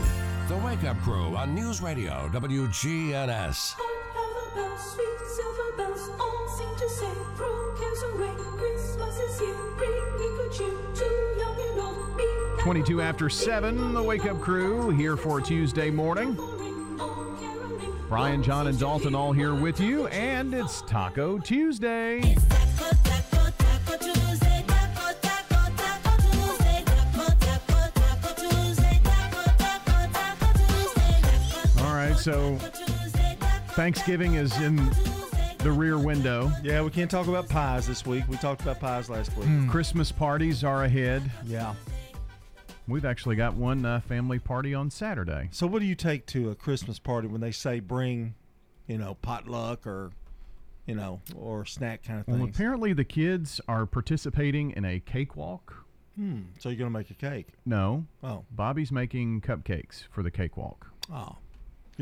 The 0.48 0.56
Wake 0.59 0.84
Up 0.84 1.00
Crew 1.00 1.36
on 1.36 1.52
News 1.54 1.82
Radio 1.82 2.30
WGNS. 2.32 3.74
How 3.74 4.50
the 4.50 4.54
bells, 4.54 4.80
sweet 4.92 5.18
silver 5.34 5.76
bells, 5.76 6.10
all 6.20 6.48
seem 6.56 6.76
to 6.76 6.88
say, 6.88 7.10
throw 7.36 7.74
cares 7.76 8.02
away. 8.14 8.30
Christmas 8.56 9.18
is 9.18 9.40
here, 9.40 9.56
bringing 9.76 10.16
good 10.16 10.52
cheer 10.52 10.68
to 10.94 11.34
young 11.38 11.70
and 11.70 11.80
old. 11.80 12.16
Be 12.16 12.62
22 12.62 13.02
after 13.02 13.28
7, 13.28 13.94
the 13.94 14.02
Wake 14.02 14.26
Up 14.26 14.40
Crew 14.40 14.90
here 14.90 15.16
for 15.16 15.40
Tuesday 15.40 15.90
morning. 15.90 16.38
Brian, 18.09 18.42
John, 18.42 18.68
and 18.68 18.78
Dalton 18.78 19.14
all 19.14 19.32
here 19.32 19.54
with 19.54 19.80
you, 19.80 20.06
and 20.09 20.54
it's 20.54 20.82
Taco 20.82 21.38
Tuesday. 21.38 22.36
Right, 32.12 32.20
so 32.20 32.56
Thanksgiving 33.74 34.34
is 34.34 34.59
in 34.60 34.76
the 35.59 35.70
rear 35.70 35.98
window. 35.98 36.51
Yeah, 36.62 36.82
we 36.82 36.90
can't 36.90 37.10
talk 37.10 37.26
about 37.26 37.48
pies 37.48 37.86
this 37.86 38.05
week. 38.05 38.24
We 38.28 38.36
talked 38.36 38.62
about 38.62 38.80
pies 38.80 39.09
last 39.09 39.36
week. 39.36 39.47
Hmm. 39.47 39.68
Christmas 39.68 40.12
parties 40.12 40.64
are 40.64 40.84
ahead. 40.84 41.30
Yeah. 41.47 41.74
We've 42.89 43.05
actually 43.05 43.36
got 43.36 43.55
one 43.55 43.84
uh, 43.86 44.01
family 44.01 44.39
party 44.39 44.74
on 44.74 44.90
Saturday. 44.90 45.48
So, 45.52 45.66
what 45.66 45.80
do 45.80 45.86
you 45.86 45.94
take 45.94 46.26
to 46.26 46.51
a 46.51 46.55
Christmas 46.55 46.98
party 46.98 47.28
when 47.28 47.40
they 47.40 47.52
say 47.52 47.80
bring, 47.80 48.34
you 48.89 48.98
know, 48.98 49.16
potluck 49.22 49.86
or, 49.86 50.10
you 50.86 50.97
know, 50.97 51.20
or 51.36 51.64
snack 51.64 52.02
kind 52.02 52.20
of 52.20 52.26
things? 52.26 52.39
Well, 52.39 52.48
apparently 52.48 52.93
the 52.93 53.05
kids 53.05 53.60
are 53.68 53.86
participating 53.86 54.72
in 54.72 54.84
a 54.84 54.98
cakewalk. 55.01 55.86
Hmm. 56.16 56.40
So 56.59 56.68
you're 56.68 56.78
gonna 56.78 56.90
make 56.90 57.10
a 57.10 57.14
cake? 57.14 57.48
No. 57.64 58.05
Oh. 58.22 58.44
Bobby's 58.51 58.90
making 58.90 59.40
cupcakes 59.40 60.05
for 60.10 60.22
the 60.22 60.30
cakewalk. 60.30 60.89
Oh. 61.10 61.36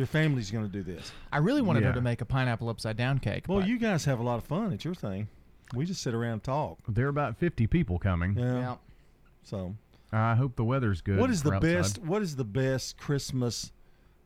Your 0.01 0.07
family's 0.07 0.51
gonna 0.51 0.67
do 0.67 0.83
this. 0.83 1.13
I 1.31 1.37
really 1.39 1.61
wanted 1.61 1.81
Yeah. 1.83 1.89
her 1.89 1.93
to 1.97 2.01
make 2.01 2.23
a 2.23 2.25
pineapple 2.25 2.71
upside 2.71 2.97
down 2.97 3.19
cake. 3.19 3.45
Well, 3.47 3.59
but- 3.61 3.69
you 3.69 3.77
guys 3.79 4.07
have 4.07 4.19
a 4.19 4.23
lot 4.23 4.37
of 4.39 4.45
fun 4.45 4.73
at 4.73 4.83
your 4.83 4.95
thing. 4.95 5.29
We 5.75 5.85
just 5.85 6.01
sit 6.01 6.15
around 6.15 6.33
and 6.33 6.43
talk. 6.43 6.79
There 6.89 7.05
are 7.05 7.11
about 7.11 7.37
50 7.37 7.67
people 7.67 7.99
coming. 7.99 8.35
Yeah. 8.35 8.77
So, 9.43 9.77
I 10.11 10.37
hope 10.37 10.57
the 10.57 10.65
weather's 10.65 11.03
good. 11.03 11.19
what 11.19 11.29
is 11.29 11.43
for 11.43 11.51
the 11.51 11.57
outside. 11.57 11.75
best? 11.75 11.99
What 11.99 12.23
is 12.23 12.37
the 12.37 12.47
best 12.47 12.97
Christmas 12.97 13.73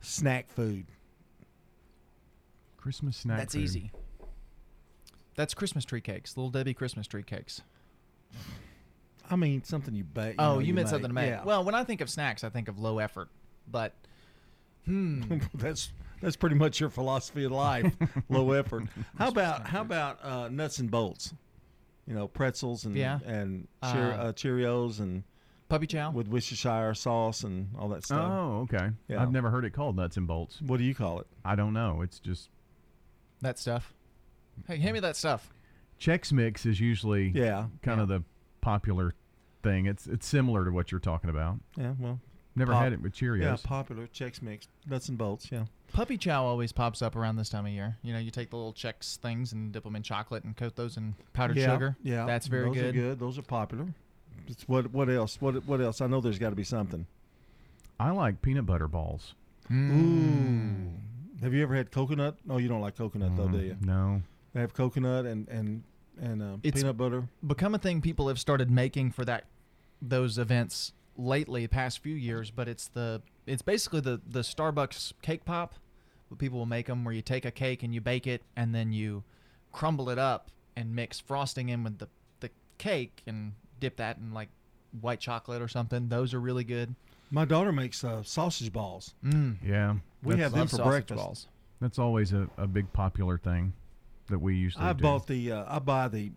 snack 0.00 0.48
food? 0.48 0.86
Christmas 2.76 3.16
snack 3.16 3.38
That's 3.38 3.54
food? 3.54 3.62
easy. 3.62 3.90
That's 5.34 5.54
Christmas 5.54 5.84
tree 5.84 6.00
cakes, 6.00 6.36
little 6.36 6.50
Debbie 6.50 6.74
Christmas 6.74 7.08
tree 7.08 7.24
cakes. 7.24 7.62
I 9.28 9.34
mean, 9.34 9.64
something 9.64 9.92
you 9.92 10.04
bake. 10.04 10.36
oh, 10.38 10.54
know, 10.54 10.58
you, 10.60 10.72
meant 10.72 10.84
make. 10.86 10.90
something 10.90 11.08
to 11.10 11.14
make. 11.14 11.30
Yeah. 11.30 11.42
Well, 11.42 11.64
when 11.64 11.74
I 11.74 11.82
think 11.82 12.00
of 12.00 12.08
snacks, 12.08 12.44
I 12.44 12.48
think 12.48 12.68
of 12.68 12.78
low 12.78 13.00
effort. 13.00 13.28
But 13.68 13.92
hmm, 14.86 15.38
that's 15.54 15.92
that's 16.20 16.36
pretty 16.36 16.56
much 16.56 16.80
your 16.80 16.90
philosophy 16.90 17.44
of 17.44 17.52
life. 17.52 17.94
Low 18.28 18.52
effort. 18.52 18.84
How 19.18 19.28
about 19.28 19.66
how 19.66 19.80
about 19.82 20.24
uh, 20.24 20.48
nuts 20.48 20.78
and 20.78 20.90
bolts? 20.90 21.34
You 22.06 22.14
know, 22.14 22.28
pretzels 22.28 22.84
and 22.84 22.94
Yeah. 22.96 23.18
and 23.24 23.66
cheer, 23.90 24.12
Uh, 24.12 24.16
uh, 24.16 24.32
Cheerios 24.32 25.00
and 25.00 25.24
puppy 25.68 25.86
chow 25.86 26.10
with 26.10 26.28
Worcestershire 26.28 26.94
sauce 26.94 27.42
and 27.44 27.68
all 27.78 27.88
that 27.88 28.04
stuff. 28.04 28.30
Oh, 28.30 28.60
okay. 28.70 28.90
Yeah. 29.08 29.22
I've 29.22 29.32
never 29.32 29.50
heard 29.50 29.64
it 29.64 29.70
called 29.72 29.96
nuts 29.96 30.16
and 30.18 30.26
bolts. 30.26 30.60
What 30.60 30.76
do 30.76 30.84
you 30.84 30.94
call 30.94 31.20
it? 31.20 31.26
I 31.44 31.54
don't 31.56 31.72
know. 31.72 32.02
It's 32.02 32.18
just 32.20 32.50
that 33.40 33.58
stuff. 33.58 33.94
Hey, 34.68 34.76
hand 34.76 34.94
me 34.94 35.00
that 35.00 35.16
stuff. 35.16 35.50
Chex 35.98 36.32
Mix 36.32 36.66
is 36.66 36.80
usually 36.80 37.28
Yeah. 37.28 37.66
kind 37.82 38.00
of 38.00 38.08
the 38.08 38.22
popular 38.60 39.14
thing. 39.62 39.86
It's 39.86 40.06
it's 40.06 40.26
similar 40.26 40.64
to 40.66 40.70
what 40.70 40.92
you're 40.92 41.00
talking 41.00 41.30
about. 41.30 41.58
Yeah, 41.76 41.94
well, 41.98 42.20
Never 42.56 42.72
pop- 42.72 42.82
had 42.84 42.92
it 42.92 43.00
with 43.02 43.14
Cheerios. 43.14 43.42
Yeah, 43.42 43.56
popular 43.62 44.06
Chex 44.06 44.40
Mix 44.40 44.68
nuts 44.88 45.08
and 45.08 45.18
bolts. 45.18 45.48
Yeah. 45.50 45.64
Puppy 45.92 46.16
chow 46.16 46.44
always 46.44 46.72
pops 46.72 47.02
up 47.02 47.14
around 47.16 47.36
this 47.36 47.48
time 47.48 47.66
of 47.66 47.72
year. 47.72 47.96
You 48.02 48.12
know, 48.12 48.18
you 48.18 48.30
take 48.30 48.50
the 48.50 48.56
little 48.56 48.72
Chex 48.72 49.16
things 49.16 49.52
and 49.52 49.72
dip 49.72 49.82
them 49.84 49.96
in 49.96 50.02
chocolate 50.02 50.44
and 50.44 50.56
coat 50.56 50.76
those 50.76 50.96
in 50.96 51.14
powdered 51.32 51.56
yeah, 51.56 51.66
sugar. 51.66 51.96
Yeah, 52.02 52.26
that's 52.26 52.46
very 52.46 52.66
those 52.66 52.74
good. 52.74 52.84
Are 52.84 52.92
good. 53.00 53.18
Those 53.18 53.38
are 53.38 53.42
popular. 53.42 53.86
It's 54.46 54.68
what 54.68 54.92
what 54.92 55.08
else? 55.08 55.36
What 55.40 55.64
what 55.66 55.80
else? 55.80 56.00
I 56.00 56.06
know 56.06 56.20
there's 56.20 56.38
got 56.38 56.50
to 56.50 56.56
be 56.56 56.64
something. 56.64 57.06
I 57.98 58.10
like 58.10 58.42
peanut 58.42 58.66
butter 58.66 58.88
balls. 58.88 59.34
Ooh. 59.72 60.90
Have 61.42 61.52
you 61.54 61.62
ever 61.62 61.74
had 61.74 61.90
coconut? 61.90 62.36
No, 62.44 62.58
you 62.58 62.68
don't 62.68 62.80
like 62.80 62.96
coconut 62.96 63.36
though, 63.36 63.48
do 63.48 63.58
you? 63.58 63.74
Mm, 63.74 63.84
No. 63.86 64.22
They 64.52 64.60
have 64.60 64.72
coconut 64.74 65.26
and 65.26 65.48
and 65.48 65.82
and 66.20 66.42
uh, 66.42 66.56
It's 66.62 66.80
peanut 66.82 66.96
butter. 66.96 67.24
become 67.46 67.74
a 67.74 67.78
thing 67.78 68.00
people 68.00 68.28
have 68.28 68.38
started 68.38 68.70
making 68.70 69.10
for 69.12 69.24
that 69.24 69.44
those 70.00 70.38
events 70.38 70.92
lately, 71.16 71.66
past 71.66 71.98
few 72.00 72.14
years. 72.14 72.50
But 72.50 72.68
it's 72.68 72.88
the 72.88 73.22
it's 73.46 73.62
basically 73.62 74.00
the 74.00 74.20
the 74.26 74.40
Starbucks 74.40 75.12
cake 75.22 75.44
pop. 75.44 75.74
But 76.30 76.38
people 76.38 76.58
will 76.58 76.66
make 76.66 76.86
them 76.86 77.04
where 77.04 77.14
you 77.14 77.22
take 77.22 77.44
a 77.44 77.50
cake 77.50 77.82
and 77.82 77.94
you 77.94 78.00
bake 78.00 78.26
it, 78.26 78.42
and 78.56 78.74
then 78.74 78.92
you 78.92 79.24
crumble 79.72 80.08
it 80.10 80.18
up 80.18 80.50
and 80.76 80.94
mix 80.94 81.20
frosting 81.20 81.68
in 81.68 81.84
with 81.84 81.98
the 81.98 82.08
the 82.40 82.50
cake 82.78 83.22
and 83.26 83.52
dip 83.80 83.96
that 83.96 84.16
in 84.18 84.32
like 84.32 84.48
white 85.00 85.20
chocolate 85.20 85.60
or 85.60 85.68
something. 85.68 86.08
Those 86.08 86.32
are 86.34 86.40
really 86.40 86.64
good. 86.64 86.94
My 87.30 87.44
daughter 87.44 87.72
makes 87.72 88.04
uh, 88.04 88.22
sausage 88.22 88.72
balls. 88.72 89.14
Mm. 89.24 89.56
Yeah. 89.64 89.94
We 90.22 90.34
that's- 90.36 90.42
have 90.42 90.52
them 90.52 90.68
for 90.68 90.88
breakfast. 90.88 91.18
balls. 91.22 91.46
That's 91.80 91.98
always 91.98 92.32
a, 92.32 92.48
a 92.56 92.66
big 92.66 92.90
popular 92.92 93.36
thing 93.36 93.72
that 94.28 94.38
we 94.38 94.54
usually 94.56 94.84
I 94.84 94.92
do. 94.94 95.02
bought 95.02 95.26
the 95.26 95.52
uh, 95.52 95.64
I 95.68 95.78
buy 95.80 96.08
the 96.08 96.30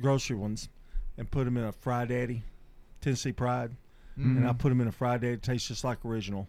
grocery 0.00 0.36
ones 0.36 0.68
and 1.18 1.30
put 1.30 1.44
them 1.44 1.56
in 1.56 1.64
a 1.64 1.72
Fry 1.72 2.04
Daddy, 2.06 2.42
Tennessee 3.00 3.32
Pride, 3.32 3.72
and 4.16 4.46
I 4.46 4.52
Mhm. 4.52 4.58
put 4.58 4.68
them 4.70 4.80
in 4.80 4.86
a 4.88 4.92
Fry 4.92 5.18
Daddy. 5.18 5.34
It 5.34 5.42
tastes 5.42 5.68
just 5.68 5.84
like 5.84 6.04
original. 6.04 6.48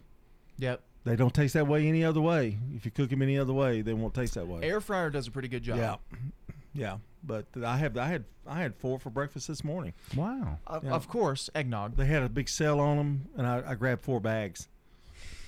Yep. 0.58 0.82
They 1.04 1.16
don't 1.16 1.32
taste 1.34 1.54
that 1.54 1.66
way 1.66 1.86
any 1.86 2.04
other 2.04 2.20
way. 2.20 2.58
If 2.74 2.84
you 2.84 2.90
cook 2.90 3.10
them 3.10 3.22
any 3.22 3.38
other 3.38 3.52
way, 3.52 3.80
they 3.82 3.94
won't 3.94 4.14
taste 4.14 4.34
that 4.34 4.46
way. 4.48 4.62
Air 4.62 4.80
fryer 4.80 5.08
does 5.10 5.26
a 5.28 5.30
pretty 5.30 5.48
good 5.48 5.62
job. 5.62 5.78
Yeah. 5.78 5.96
Yeah, 6.74 6.98
but 7.24 7.46
I 7.64 7.78
have 7.78 7.96
I 7.96 8.06
had 8.06 8.24
I 8.46 8.60
had 8.60 8.74
four 8.74 8.98
for 8.98 9.08
breakfast 9.08 9.48
this 9.48 9.64
morning. 9.64 9.94
Wow. 10.14 10.58
Of, 10.66 10.84
Yeah. 10.84 10.90
of 10.90 11.08
course, 11.08 11.48
eggnog. 11.54 11.96
They 11.96 12.04
had 12.06 12.22
a 12.22 12.28
big 12.28 12.48
sale 12.50 12.78
on 12.80 12.96
them, 12.98 13.28
and 13.36 13.46
I, 13.46 13.62
I 13.70 13.74
grabbed 13.76 14.02
four 14.02 14.20
bags. 14.20 14.68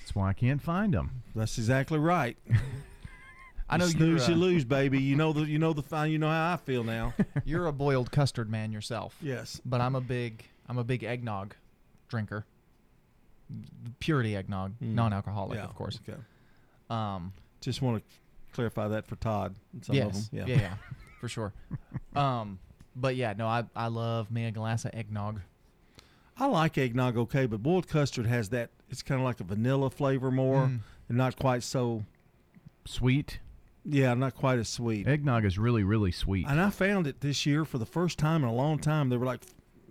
That's 0.01 0.15
why 0.15 0.29
I 0.29 0.33
can't 0.33 0.59
find 0.61 0.93
them. 0.93 1.21
That's 1.35 1.57
exactly 1.59 1.99
right. 1.99 2.35
I 3.69 3.77
know 3.77 3.85
you 3.85 3.91
you're, 3.91 4.17
snooze, 4.17 4.27
you 4.29 4.33
uh, 4.33 4.37
lose, 4.37 4.65
baby. 4.65 4.99
You 4.99 5.15
know 5.15 5.31
the 5.31 5.41
you 5.41 5.59
know 5.59 5.73
the 5.73 5.83
fine. 5.83 6.09
You 6.11 6.17
know 6.17 6.29
how 6.29 6.53
I 6.53 6.57
feel 6.57 6.83
now. 6.83 7.13
You're 7.45 7.67
a 7.67 7.71
boiled 7.71 8.11
custard 8.11 8.49
man 8.49 8.71
yourself. 8.71 9.15
Yes. 9.21 9.61
But 9.63 9.81
I'm 9.81 9.93
a 9.95 10.01
big 10.01 10.45
I'm 10.67 10.79
a 10.79 10.83
big 10.83 11.03
eggnog 11.03 11.53
drinker. 12.09 12.45
Purity 13.99 14.35
eggnog, 14.35 14.73
Mm. 14.79 14.93
non-alcoholic, 14.93 15.57
Yeah, 15.57 15.63
of 15.65 15.75
course. 15.75 15.99
okay. 16.07 16.19
Um, 16.89 17.33
Just 17.61 17.81
want 17.81 17.97
to 18.07 18.15
clarify 18.53 18.87
that 18.89 19.05
for 19.07 19.15
Todd. 19.15 19.55
Some 19.81 19.95
yes, 19.95 20.25
of 20.25 20.31
them. 20.31 20.47
Yeah. 20.47 20.55
yeah, 20.55 20.61
yeah, 20.61 20.73
for 21.19 21.27
sure. 21.27 21.53
Um, 22.15 22.59
but 22.95 23.15
yeah, 23.15 23.33
no, 23.37 23.47
I 23.47 23.63
I 23.75 23.87
love 23.87 24.29
me 24.31 24.45
a 24.45 24.51
glass 24.51 24.83
of 24.85 24.91
eggnog. 24.93 25.41
I 26.37 26.47
like 26.47 26.77
eggnog 26.77 27.17
okay, 27.17 27.45
but 27.45 27.61
boiled 27.61 27.87
custard 27.87 28.25
has 28.25 28.49
that. 28.49 28.71
It's 28.89 29.03
kind 29.03 29.21
of 29.21 29.25
like 29.25 29.39
a 29.39 29.43
vanilla 29.43 29.89
flavor 29.89 30.31
more, 30.31 30.65
Mm. 30.67 30.79
and 31.07 31.17
not 31.17 31.35
quite 31.37 31.63
so 31.63 32.05
Sweet. 32.85 33.39
Yeah, 33.85 34.13
not 34.15 34.35
quite 34.35 34.57
as 34.59 34.67
sweet. 34.69 35.07
Eggnog 35.07 35.45
is 35.45 35.57
really, 35.59 35.83
really 35.83 36.11
sweet. 36.11 36.45
And 36.47 36.59
I 36.59 36.69
found 36.71 37.05
it 37.07 37.21
this 37.21 37.45
year 37.45 37.63
for 37.65 37.77
the 37.77 37.85
first 37.85 38.17
time 38.17 38.41
in 38.43 38.49
a 38.49 38.53
long 38.53 38.79
time. 38.79 39.09
They 39.09 39.17
were 39.17 39.25
like, 39.25 39.41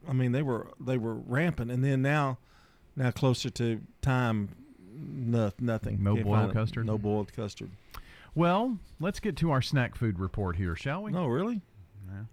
I 0.08 0.12
mean, 0.12 0.32
they 0.32 0.42
were 0.42 0.68
they 0.80 0.96
were 0.96 1.14
rampant, 1.14 1.70
and 1.70 1.84
then 1.84 2.02
now, 2.02 2.38
now 2.96 3.10
closer 3.10 3.50
to 3.50 3.80
time, 4.00 4.48
no, 4.90 5.52
nothing. 5.60 6.02
No 6.02 6.14
Can't 6.14 6.26
boiled 6.26 6.52
custard? 6.52 6.86
No 6.86 6.98
boiled 6.98 7.32
custard. 7.32 7.70
Well, 8.34 8.78
let's 9.00 9.20
get 9.20 9.36
to 9.38 9.50
our 9.50 9.62
snack 9.62 9.96
food 9.96 10.18
report 10.18 10.56
here, 10.56 10.74
shall 10.76 11.02
we? 11.02 11.12
No, 11.12 11.26
really. 11.26 11.60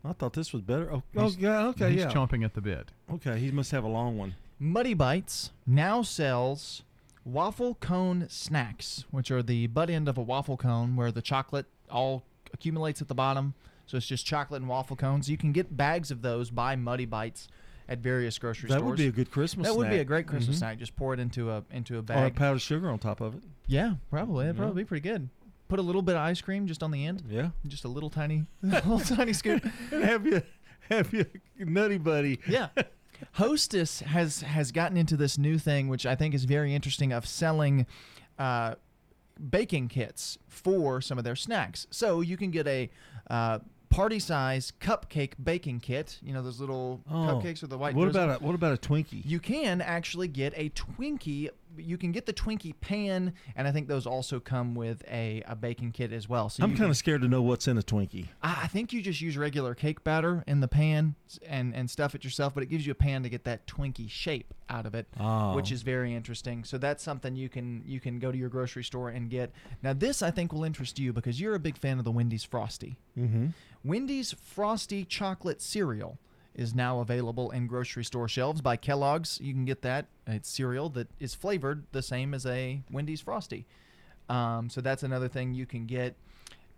I 0.03 0.13
thought 0.13 0.33
this 0.33 0.53
was 0.53 0.61
better. 0.61 0.91
Oh, 0.91 1.03
oh 1.15 1.21
He's- 1.21 1.37
yeah, 1.37 1.67
okay, 1.67 1.91
he's 1.91 2.01
yeah. 2.01 2.11
chomping 2.11 2.43
at 2.45 2.53
the 2.53 2.61
bit. 2.61 2.91
Okay, 3.11 3.37
he 3.39 3.51
must 3.51 3.71
have 3.71 3.83
a 3.83 3.87
long 3.89 4.17
one. 4.17 4.35
Muddy 4.59 4.93
Bites 4.93 5.51
now 5.67 6.01
sells 6.01 6.83
waffle 7.25 7.75
cone 7.75 8.27
snacks, 8.29 9.03
which 9.11 9.31
are 9.31 9.43
the 9.43 9.67
butt 9.67 9.89
end 9.89 10.07
of 10.07 10.17
a 10.17 10.21
waffle 10.21 10.57
cone 10.57 10.95
where 10.95 11.11
the 11.11 11.21
chocolate 11.21 11.65
all 11.89 12.23
accumulates 12.53 13.01
at 13.01 13.07
the 13.07 13.15
bottom. 13.15 13.53
So 13.85 13.97
it's 13.97 14.07
just 14.07 14.25
chocolate 14.25 14.61
and 14.61 14.69
waffle 14.69 14.95
cones. 14.95 15.29
You 15.29 15.37
can 15.37 15.51
get 15.51 15.75
bags 15.75 16.09
of 16.09 16.21
those 16.21 16.49
by 16.49 16.75
Muddy 16.75 17.05
Bites 17.05 17.47
at 17.87 17.99
various 17.99 18.37
grocery 18.39 18.67
That 18.69 18.79
stores. 18.79 18.81
That 18.81 18.87
would 18.87 18.97
be 18.97 19.07
a 19.07 19.11
good 19.11 19.31
Christmas 19.31 19.67
That 19.67 19.75
would 19.75 19.89
be 19.89 19.97
a 19.99 20.05
great 20.05 20.27
Christmas 20.27 20.55
Mhm. 20.55 20.59
snack. 20.59 20.79
Just 20.79 20.95
pour 20.95 21.13
it 21.13 21.19
into 21.19 21.51
a 21.51 21.63
into 21.71 21.97
a 21.97 22.01
bag. 22.01 22.17
Or 22.17 22.25
a 22.27 22.31
powdered 22.31 22.59
sugar 22.61 22.89
on 22.89 22.99
top 22.99 23.21
of 23.21 23.35
it. 23.35 23.43
yeah, 23.67 23.95
probably. 24.09 24.45
That'd 24.45 24.57
Yeah. 24.57 24.63
probably 24.63 24.83
be 24.83 24.87
pretty 24.87 25.07
good. 25.09 25.29
Put 25.67 25.79
a 25.79 25.81
little 25.81 26.01
bit 26.03 26.15
of 26.15 26.21
ice 26.21 26.41
cream 26.41 26.67
just 26.67 26.83
on 26.83 26.91
the 26.91 27.05
end. 27.05 27.23
Yeah. 27.29 27.49
Just 27.67 27.85
a 27.85 27.87
little 27.87 28.09
tiny, 28.09 28.45
little 28.61 28.99
tiny 28.99 29.33
scoop. 29.33 29.63
have 29.91 30.25
you 30.25 30.41
have 30.89 31.11
you 31.13 31.25
nutty 31.59 31.97
buddy? 31.97 32.39
Yeah. 32.47 32.67
Hostess 33.33 34.01
has 34.01 34.41
has 34.41 34.71
gotten 34.71 34.97
into 34.97 35.15
this 35.17 35.37
new 35.37 35.57
thing, 35.57 35.87
which 35.87 36.05
I 36.05 36.15
think 36.15 36.33
is 36.35 36.45
very 36.45 36.75
interesting, 36.75 37.11
of 37.13 37.25
selling 37.25 37.85
uh, 38.37 38.75
baking 39.49 39.87
kits 39.87 40.37
for 40.47 41.01
some 41.01 41.17
of 41.17 41.23
their 41.23 41.35
snacks. 41.35 41.87
So 41.89 42.21
you 42.21 42.37
can 42.37 42.51
get 42.51 42.67
a 42.67 42.89
uh, 43.29 43.59
party 43.95 44.19
size 44.19 44.73
cupcake 44.81 45.33
baking 45.41 45.79
kit. 45.79 46.19
You 46.21 46.33
know 46.33 46.41
those 46.41 46.59
little 46.59 47.01
oh. 47.09 47.13
cupcakes 47.13 47.61
with 47.61 47.69
the 47.69 47.77
white. 47.77 47.95
Oh. 47.95 47.99
What 47.99 48.05
drizzle. 48.05 48.23
about 48.23 48.41
a 48.41 48.43
what 48.43 48.55
about 48.55 48.73
a 48.73 48.77
Twinkie? 48.77 49.21
You 49.25 49.39
can 49.39 49.81
actually 49.81 50.27
get 50.27 50.53
a 50.55 50.69
Twinkie. 50.69 51.49
You 51.77 51.97
can 51.97 52.11
get 52.11 52.25
the 52.25 52.33
Twinkie 52.33 52.73
pan, 52.81 53.33
and 53.55 53.67
I 53.67 53.71
think 53.71 53.87
those 53.87 54.05
also 54.05 54.39
come 54.39 54.75
with 54.75 55.03
a, 55.09 55.43
a 55.47 55.55
baking 55.55 55.91
kit 55.91 56.11
as 56.11 56.27
well. 56.29 56.49
So 56.49 56.63
I'm 56.63 56.75
kind 56.75 56.89
of 56.89 56.97
scared 56.97 57.21
to 57.21 57.27
know 57.27 57.41
what's 57.41 57.67
in 57.67 57.77
a 57.77 57.81
Twinkie. 57.81 58.27
I 58.41 58.61
I 58.63 58.67
think 58.67 58.91
you 58.93 59.01
just 59.01 59.21
use 59.21 59.37
regular 59.37 59.75
cake 59.75 60.03
batter 60.03 60.43
in 60.47 60.59
the 60.59 60.67
pan 60.67 61.15
and, 61.47 61.75
and 61.75 61.89
stuff 61.89 62.15
it 62.15 62.23
yourself, 62.23 62.53
but 62.53 62.63
it 62.63 62.67
gives 62.67 62.85
you 62.85 62.91
a 62.91 62.95
pan 62.95 63.23
to 63.23 63.29
get 63.29 63.43
that 63.45 63.67
Twinkie 63.67 64.09
shape 64.09 64.53
out 64.69 64.85
of 64.85 64.95
it, 64.95 65.07
Oh. 65.19 65.55
which 65.55 65.71
is 65.71 65.81
very 65.83 66.13
interesting. 66.15 66.63
So 66.63 66.77
that's 66.77 67.03
something 67.03 67.35
you 67.35 67.47
can 67.49 67.83
you 67.85 67.99
can 67.99 68.19
go 68.19 68.31
to 68.31 68.37
your 68.37 68.49
grocery 68.49 68.83
store 68.83 69.09
and 69.09 69.29
get. 69.29 69.51
Now 69.83 69.93
this 69.93 70.21
I 70.21 70.31
think 70.31 70.51
will 70.51 70.63
interest 70.63 70.97
you 70.99 71.13
because 71.13 71.39
you're 71.39 71.55
a 71.55 71.59
big 71.59 71.77
fan 71.77 71.99
of 71.99 72.05
the 72.05 72.11
Wendy's 72.11 72.43
Frosty. 72.43 72.97
Mm-hmm. 73.17 73.47
Wendy's 73.83 74.33
Frosty 74.33 75.05
chocolate 75.05 75.61
cereal 75.61 76.17
is 76.55 76.73
now 76.73 76.99
available 76.99 77.51
in 77.51 77.67
grocery 77.67 78.03
store 78.03 78.27
shelves 78.27 78.61
by 78.61 78.77
Kellogg's. 78.77 79.39
You 79.41 79.53
can 79.53 79.65
get 79.65 79.81
that. 79.83 80.07
It's 80.25 80.49
cereal 80.49 80.89
that 80.89 81.07
is 81.19 81.35
flavored 81.35 81.85
the 81.91 82.01
same 82.01 82.33
as 82.33 82.45
a 82.45 82.81
Wendy's 82.89 83.21
Frosty. 83.21 83.65
Um, 84.29 84.69
so 84.69 84.81
that's 84.81 85.03
another 85.03 85.27
thing 85.27 85.53
you 85.53 85.65
can 85.65 85.85
get. 85.85 86.15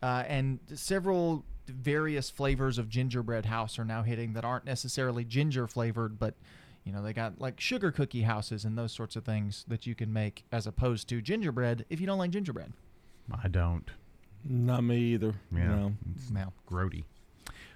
Uh, 0.02 0.24
and 0.28 0.60
several 0.74 1.46
various 1.68 2.30
flavors 2.30 2.78
of 2.78 2.90
gingerbread 2.90 3.46
house 3.46 3.78
are 3.80 3.86
now 3.86 4.04
hitting 4.04 4.34
that 4.34 4.46
aren't 4.46 4.66
necessarily 4.66 5.24
ginger 5.24 5.68
flavored, 5.68 6.20
but 6.20 6.36
you 6.84 6.92
know 6.94 7.04
they 7.04 7.14
got 7.14 7.40
like 7.42 7.60
sugar 7.60 7.92
cookie 7.92 8.22
houses 8.22 8.64
and 8.64 8.78
those 8.78 8.94
sorts 8.94 9.16
of 9.16 9.26
things 9.26 9.66
that 9.68 9.86
you 9.86 9.94
can 9.94 10.12
make 10.14 10.46
as 10.52 10.68
opposed 10.68 11.10
to 11.10 11.22
gingerbread 11.22 11.86
if 11.90 12.00
you 12.00 12.08
don't 12.08 12.18
like 12.18 12.32
gingerbread. 12.32 12.74
I 13.44 13.48
don't. 13.48 13.90
Not 14.46 14.84
me 14.84 14.98
either. 14.98 15.34
Yeah. 15.52 15.68
No. 15.68 15.94
It's 16.16 16.32
grody. 16.70 17.04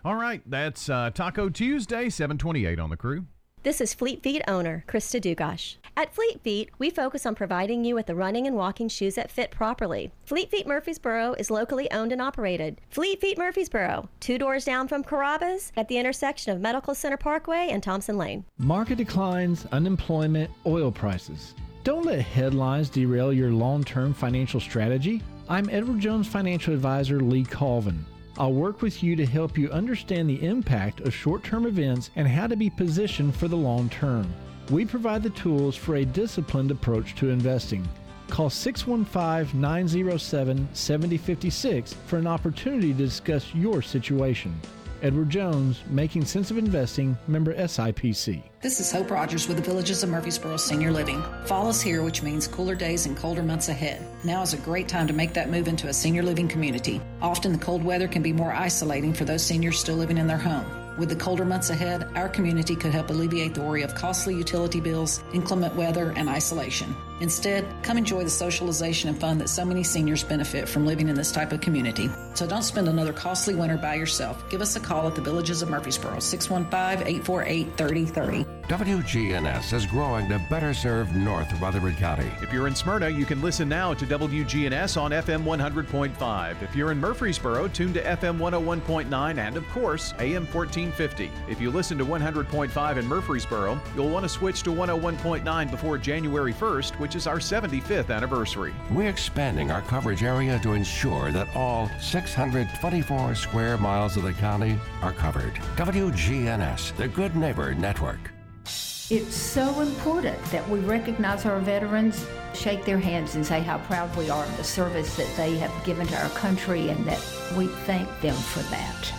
All 0.04 0.16
right, 0.16 0.42
that's 0.50 0.90
uh, 0.90 1.12
Taco 1.14 1.50
Tuesday, 1.50 2.10
728 2.10 2.80
on 2.80 2.90
the 2.90 2.98
crew. 2.98 3.26
This 3.62 3.80
is 3.80 3.94
Fleet 3.94 4.24
Feet 4.24 4.42
owner 4.48 4.84
Krista 4.88 5.22
Dugash. 5.22 5.76
At 5.96 6.16
Fleet 6.16 6.42
Feet, 6.42 6.72
we 6.80 6.90
focus 6.90 7.28
on 7.28 7.36
providing 7.36 7.86
you 7.86 7.94
with 7.94 8.08
the 8.08 8.16
running 8.16 8.48
and 8.48 8.56
walking 8.56 8.90
shoes 8.90 9.14
that 9.14 9.30
fit 9.30 9.52
properly. 9.52 10.12
Fleet 10.26 10.50
Feet 10.50 10.66
Murfreesboro 10.66 11.34
is 11.34 11.52
locally 11.52 11.92
owned 11.92 12.12
and 12.12 12.20
operated. 12.20 12.82
Fleet 12.90 13.22
Feet 13.22 13.38
Murfreesboro, 13.38 14.10
two 14.20 14.40
doors 14.40 14.66
down 14.66 14.88
from 14.88 15.04
Carrabba's 15.04 15.72
at 15.78 15.88
the 15.88 16.00
intersection 16.00 16.52
of 16.52 16.60
Medical 16.60 16.96
Center 16.96 17.18
Parkway 17.18 17.68
and 17.70 17.84
Thompson 17.84 18.18
Lane. 18.18 18.44
Market 18.58 18.98
declines, 18.98 19.68
unemployment, 19.72 20.50
oil 20.66 20.92
prices. 20.92 21.54
Don't 21.84 22.06
let 22.08 22.22
headlines 22.22 22.90
derail 22.90 23.32
your 23.32 23.52
long 23.52 23.84
term 23.84 24.16
financial 24.16 24.60
strategy. 24.60 25.22
I'm 25.48 25.70
Edward 25.70 26.00
Jones 26.00 26.28
financial 26.28 26.74
advisor 26.74 27.20
Lee 27.20 27.44
Colvin. 27.44 28.04
I'll 28.42 28.54
work 28.54 28.82
with 28.82 29.04
you 29.04 29.16
to 29.18 29.26
help 29.28 29.56
you 29.56 29.70
understand 29.70 30.28
the 30.28 30.44
impact 30.44 31.02
of 31.02 31.14
short 31.14 31.44
term 31.44 31.68
events 31.68 32.10
and 32.16 32.28
how 32.28 32.48
to 32.48 32.56
be 32.56 32.72
positioned 32.72 33.36
for 33.36 33.48
the 33.48 33.56
long 33.56 33.88
term. 33.90 34.34
We 34.72 34.84
provide 34.84 35.22
the 35.22 35.30
tools 35.30 35.76
for 35.76 35.98
a 35.98 36.06
disciplined 36.06 36.72
approach 36.72 37.14
to 37.18 37.30
investing. 37.30 37.88
Call 38.32 38.50
615 38.50 39.62
907 39.62 40.68
7056 40.74 41.94
for 42.08 42.18
an 42.18 42.26
opportunity 42.26 42.94
to 42.94 42.98
discuss 42.98 43.54
your 43.54 43.84
situation. 43.84 44.60
Edward 45.02 45.30
Jones, 45.30 45.82
Making 45.90 46.26
Sense 46.26 46.52
of 46.52 46.60
Investing, 46.60 47.18
member 47.28 47.56
SIPC. 47.56 48.44
This 48.62 48.80
is 48.80 48.92
Hope 48.92 49.10
Rogers 49.10 49.48
with 49.48 49.58
the 49.58 49.64
Villages 49.64 50.04
of 50.04 50.10
Murfreesboro 50.10 50.58
Senior 50.58 50.92
Living. 50.92 51.24
Fall 51.46 51.70
is 51.70 51.82
here, 51.82 52.04
which 52.04 52.22
means 52.22 52.48
cooler 52.48 52.76
days 52.76 53.08
and 53.08 53.18
colder 53.18 53.42
months 53.42 53.70
ahead. 53.70 54.06
Now 54.24 54.44
is 54.44 54.54
a 54.54 54.58
great 54.58 54.88
time 54.88 55.08
to 55.08 55.14
make 55.14 55.34
that 55.34 55.50
move 55.50 55.68
into 55.68 55.88
a 55.88 55.94
senior 55.94 56.22
living 56.22 56.48
community. 56.48 57.02
Often 57.20 57.54
the 57.54 57.58
cold 57.58 57.84
weather 57.84 58.08
can 58.08 58.22
be 58.22 58.32
more 58.32 58.54
isolating 58.54 59.14
for 59.14 59.26
those 59.26 59.44
seniors 59.44 59.80
still 59.80 59.96
living 59.96 60.20
in 60.20 60.28
their 60.28 60.38
home. 60.38 60.81
With 60.98 61.10
the 61.10 61.16
colder 61.16 61.46
months 61.46 61.70
ahead, 61.70 62.10
our 62.16 62.28
community 62.28 62.76
could 62.76 62.92
help 62.92 63.10
alleviate 63.10 63.54
the 63.54 63.62
worry 63.62 63.82
of 63.82 63.96
costly 63.96 64.36
utility 64.36 64.82
bills, 64.82 65.24
inclement 65.34 65.76
weather, 65.76 66.14
and 66.16 66.28
isolation. 66.28 66.96
Instead, 67.22 67.66
come 67.82 67.98
enjoy 67.98 68.24
the 68.24 68.30
socialization 68.30 69.10
and 69.10 69.20
fun 69.20 69.38
that 69.38 69.50
so 69.50 69.64
many 69.64 69.84
seniors 69.84 70.24
benefit 70.24 70.68
from 70.68 70.86
living 70.86 71.08
in 71.08 71.16
this 71.16 71.32
type 71.32 71.54
of 71.54 71.62
community. 71.62 72.10
So 72.34 72.46
don't 72.46 72.64
spend 72.64 72.88
another 72.88 73.14
costly 73.14 73.56
winter 73.56 73.78
by 73.78 73.96
yourself. 73.96 74.48
Give 74.50 74.62
us 74.62 74.76
a 74.76 74.80
call 74.80 75.08
at 75.08 75.16
the 75.16 75.22
Villages 75.22 75.62
of 75.62 75.70
Murfreesboro, 75.70 76.20
615 76.20 77.08
848 77.08 77.78
3030. 77.78 78.46
WGNS 78.72 79.74
is 79.74 79.86
growing 79.86 80.30
to 80.30 80.40
better 80.50 80.74
serve 80.74 81.14
North 81.14 81.52
Rutherford 81.60 81.98
County. 81.98 82.32
If 82.42 82.54
you're 82.54 82.68
in 82.68 82.74
Smyrna, 82.74 83.10
you 83.10 83.26
can 83.26 83.42
listen 83.42 83.68
now 83.68 83.94
to 83.94 84.06
WGNS 84.06 84.96
on 84.96 85.12
FM 85.12 85.44
100.5. 85.44 86.62
If 86.62 86.74
you're 86.74 86.94
in 86.94 86.98
Murfreesboro, 86.98 87.68
tune 87.68 87.92
to 87.92 88.02
FM 88.02 88.38
101.9 88.38 89.38
and, 89.38 89.58
of 89.58 89.68
course, 89.72 90.14
AM 90.20 90.46
1450. 90.46 91.30
If 91.50 91.60
you 91.60 91.70
listen 91.70 91.98
to 91.98 92.06
100.5 92.06 92.98
in 92.98 93.06
Murfreesboro, 93.06 93.78
you'll 93.94 94.10
want 94.10 94.24
to 94.24 94.30
switch 94.30 94.64
to 94.64 94.70
101.9 94.70 95.70
before 95.70 95.98
January 95.98 96.54
1st, 96.54 96.98
which 96.98 97.18
is 97.18 97.28
our 97.28 97.40
75th 97.40 98.10
anniversary. 98.10 98.74
We're 98.90 99.10
expanding 99.10 99.70
our 99.70 99.82
coverage 99.82 100.24
area 100.24 100.58
to 100.60 100.72
ensure 100.72 101.34
that 101.34 101.54
all 101.58 101.92
624 102.00 103.36
square 103.36 103.78
miles 103.78 104.16
of 104.16 104.24
the 104.24 104.32
county 104.32 104.80
are 105.02 105.12
covered. 105.12 105.56
WGNS, 105.76 106.96
the 106.96 107.10
Good 107.10 107.36
Neighbor 107.36 107.76
Network. 107.76 108.32
It's 108.66 109.36
so 109.36 109.82
important 109.82 110.42
that 110.46 110.68
we 110.70 110.80
recognize 110.80 111.46
our 111.46 111.60
veterans, 111.60 112.26
shake 112.54 112.86
their 112.86 112.98
hands, 112.98 113.36
and 113.36 113.46
say 113.46 113.60
how 113.60 113.80
proud 113.80 114.16
we 114.16 114.30
are 114.30 114.46
of 114.46 114.58
the 114.58 114.64
service 114.64 115.18
that 115.18 115.28
they 115.36 115.58
have 115.58 115.72
given 115.84 116.08
to 116.08 116.16
our 116.22 116.30
country 116.30 116.90
and 116.90 117.06
that 117.06 117.22
we 117.58 117.68
thank 117.68 118.08
them 118.22 118.36
for 118.36 118.62
that. 118.70 119.14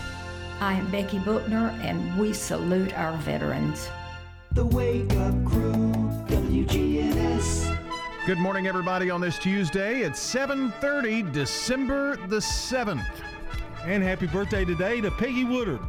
I 0.60 0.74
am 0.74 0.90
Becky 0.90 1.18
Bookner, 1.18 1.78
and 1.82 2.18
we 2.18 2.32
salute 2.32 2.96
our 2.96 3.16
veterans. 3.18 3.90
The 4.52 4.64
Wake 4.64 5.12
Up 5.14 5.44
Crew, 5.44 5.92
WGNS. 6.28 7.78
Good 8.24 8.38
morning, 8.38 8.68
everybody, 8.68 9.10
on 9.10 9.20
this 9.20 9.38
Tuesday. 9.38 10.02
It's 10.02 10.20
7.30, 10.34 11.32
December 11.32 12.16
the 12.28 12.36
7th. 12.36 13.04
And 13.84 14.02
happy 14.02 14.28
birthday 14.28 14.64
today 14.64 15.00
to 15.00 15.10
Peggy 15.10 15.44
Woodard, 15.44 15.80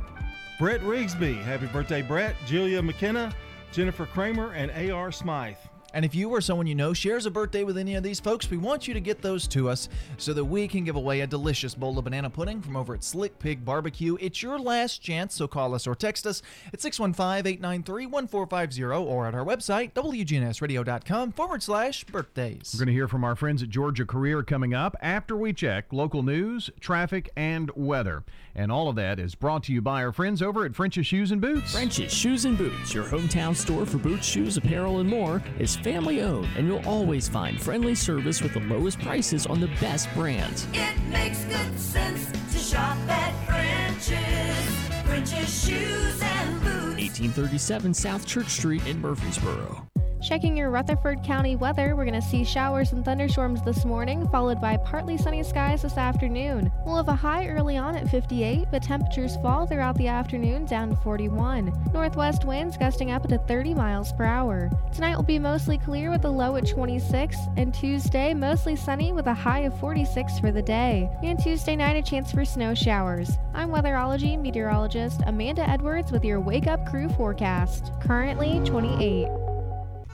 Brett 0.59 0.81
Rigsby. 0.81 1.41
Happy 1.41 1.65
birthday, 1.67 2.01
Brett. 2.01 2.35
Julia 2.45 2.81
McKenna, 2.81 3.33
Jennifer 3.71 4.05
Kramer, 4.05 4.53
and 4.53 4.71
A.R. 4.75 5.11
Smythe. 5.11 5.57
And 5.93 6.03
if 6.03 6.15
you 6.15 6.29
or 6.29 6.41
someone 6.41 6.67
you 6.67 6.75
know 6.75 6.93
shares 6.93 7.25
a 7.25 7.31
birthday 7.31 7.63
with 7.63 7.77
any 7.77 7.95
of 7.95 8.03
these 8.03 8.19
folks, 8.19 8.49
we 8.49 8.57
want 8.57 8.87
you 8.87 8.93
to 8.93 8.99
get 8.99 9.21
those 9.21 9.47
to 9.49 9.69
us 9.69 9.89
so 10.17 10.33
that 10.33 10.43
we 10.43 10.67
can 10.67 10.83
give 10.83 10.95
away 10.95 11.21
a 11.21 11.27
delicious 11.27 11.75
bowl 11.75 11.97
of 11.97 12.05
banana 12.05 12.29
pudding 12.29 12.61
from 12.61 12.75
over 12.75 12.93
at 12.93 13.03
Slick 13.03 13.37
Pig 13.39 13.63
Barbecue. 13.63 14.17
It's 14.19 14.41
your 14.41 14.59
last 14.59 15.01
chance, 15.01 15.35
so 15.35 15.47
call 15.47 15.75
us 15.75 15.85
or 15.85 15.95
text 15.95 16.25
us 16.25 16.41
at 16.73 16.81
615 16.81 17.45
893 17.47 18.07
1450 18.07 18.83
or 18.83 19.27
at 19.27 19.35
our 19.35 19.45
website, 19.45 19.93
wgnsradio.com 19.93 21.31
forward 21.31 21.61
slash 21.61 22.03
birthdays. 22.05 22.71
We're 22.73 22.79
going 22.79 22.87
to 22.87 22.93
hear 22.93 23.07
from 23.07 23.23
our 23.23 23.35
friends 23.35 23.61
at 23.61 23.69
Georgia 23.69 24.05
Career 24.05 24.43
coming 24.43 24.73
up 24.73 24.95
after 25.01 25.35
we 25.37 25.53
check 25.53 25.93
local 25.93 26.23
news, 26.23 26.69
traffic, 26.79 27.29
and 27.35 27.71
weather. 27.75 28.23
And 28.55 28.71
all 28.71 28.87
of 28.87 28.95
that 28.97 29.19
is 29.19 29.33
brought 29.35 29.63
to 29.63 29.73
you 29.73 29.81
by 29.81 30.03
our 30.03 30.11
friends 30.11 30.41
over 30.41 30.65
at 30.65 30.75
French's 30.75 31.07
Shoes 31.07 31.31
and 31.31 31.41
Boots. 31.41 31.73
French's 31.73 32.13
Shoes 32.13 32.45
and 32.45 32.57
Boots, 32.57 32.93
your 32.93 33.05
hometown 33.05 33.55
store 33.55 33.85
for 33.85 33.97
boots, 33.97 34.27
shoes, 34.27 34.57
apparel, 34.57 34.99
and 34.99 35.09
more, 35.09 35.41
is 35.57 35.75
family 35.83 36.21
owned, 36.21 36.47
and 36.55 36.67
you'll 36.67 36.85
always 36.87 37.27
find 37.27 37.61
friendly 37.61 37.93
service 37.93 38.41
with 38.41 38.53
the 38.53 38.61
lowest 38.61 38.99
prices 38.99 39.45
on 39.45 39.59
the 39.59 39.67
best 39.81 40.11
brands. 40.13 40.65
It 40.73 40.97
makes 41.09 41.43
good 41.43 41.77
sense 41.77 42.31
to 42.51 42.57
shop 42.57 42.97
at 43.09 43.33
French's. 43.45 44.83
French's 45.05 45.67
Shoes 45.67 46.21
and 46.21 46.61
Boots. 46.61 47.19
1837 47.19 47.93
South 47.93 48.25
Church 48.25 48.49
Street 48.49 48.85
in 48.87 48.99
Murfreesboro. 49.01 49.92
Checking 50.23 50.55
your 50.55 50.69
Rutherford 50.69 51.21
County 51.21 51.57
weather, 51.57 51.97
we're 51.97 52.05
going 52.05 52.19
to 52.19 52.25
see 52.25 52.45
showers 52.45 52.93
and 52.93 53.03
thunderstorms 53.03 53.61
this 53.61 53.83
morning, 53.83 54.25
followed 54.29 54.61
by 54.61 54.77
partly 54.77 55.17
sunny 55.17 55.43
skies 55.43 55.81
this 55.81 55.97
afternoon. 55.97 56.71
We'll 56.85 56.95
have 56.95 57.09
a 57.09 57.15
high 57.15 57.47
early 57.47 57.75
on 57.75 57.97
at 57.97 58.07
58, 58.07 58.69
but 58.71 58.81
temperatures 58.81 59.35
fall 59.41 59.67
throughout 59.67 59.97
the 59.97 60.07
afternoon 60.07 60.65
down 60.65 60.91
to 60.91 60.95
41. 60.95 61.73
Northwest 61.91 62.45
winds 62.45 62.77
gusting 62.77 63.11
up 63.11 63.27
to 63.27 63.37
30 63.37 63.73
miles 63.73 64.13
per 64.13 64.23
hour. 64.23 64.71
Tonight 64.93 65.17
will 65.17 65.23
be 65.23 65.39
mostly 65.39 65.77
clear 65.77 66.09
with 66.09 66.23
a 66.23 66.29
low 66.29 66.55
at 66.55 66.69
26, 66.69 67.35
and 67.57 67.73
Tuesday 67.73 68.33
mostly 68.33 68.77
sunny 68.77 69.11
with 69.11 69.27
a 69.27 69.33
high 69.33 69.63
of 69.63 69.77
46 69.77 70.39
for 70.39 70.53
the 70.53 70.61
day. 70.61 71.09
And 71.21 71.37
Tuesday 71.37 71.75
night, 71.75 71.97
a 71.97 72.01
chance 72.01 72.31
for 72.31 72.45
snow 72.45 72.73
showers. 72.73 73.37
I'm 73.53 73.71
weatherology 73.71 74.39
meteorologist 74.39 75.19
Amanda 75.27 75.69
Edwards 75.69 76.13
with 76.13 76.23
your 76.23 76.39
Wake 76.39 76.67
Up 76.67 76.85
Crew 76.85 77.09
forecast. 77.09 77.91
Currently 77.99 78.61
28. 78.63 79.27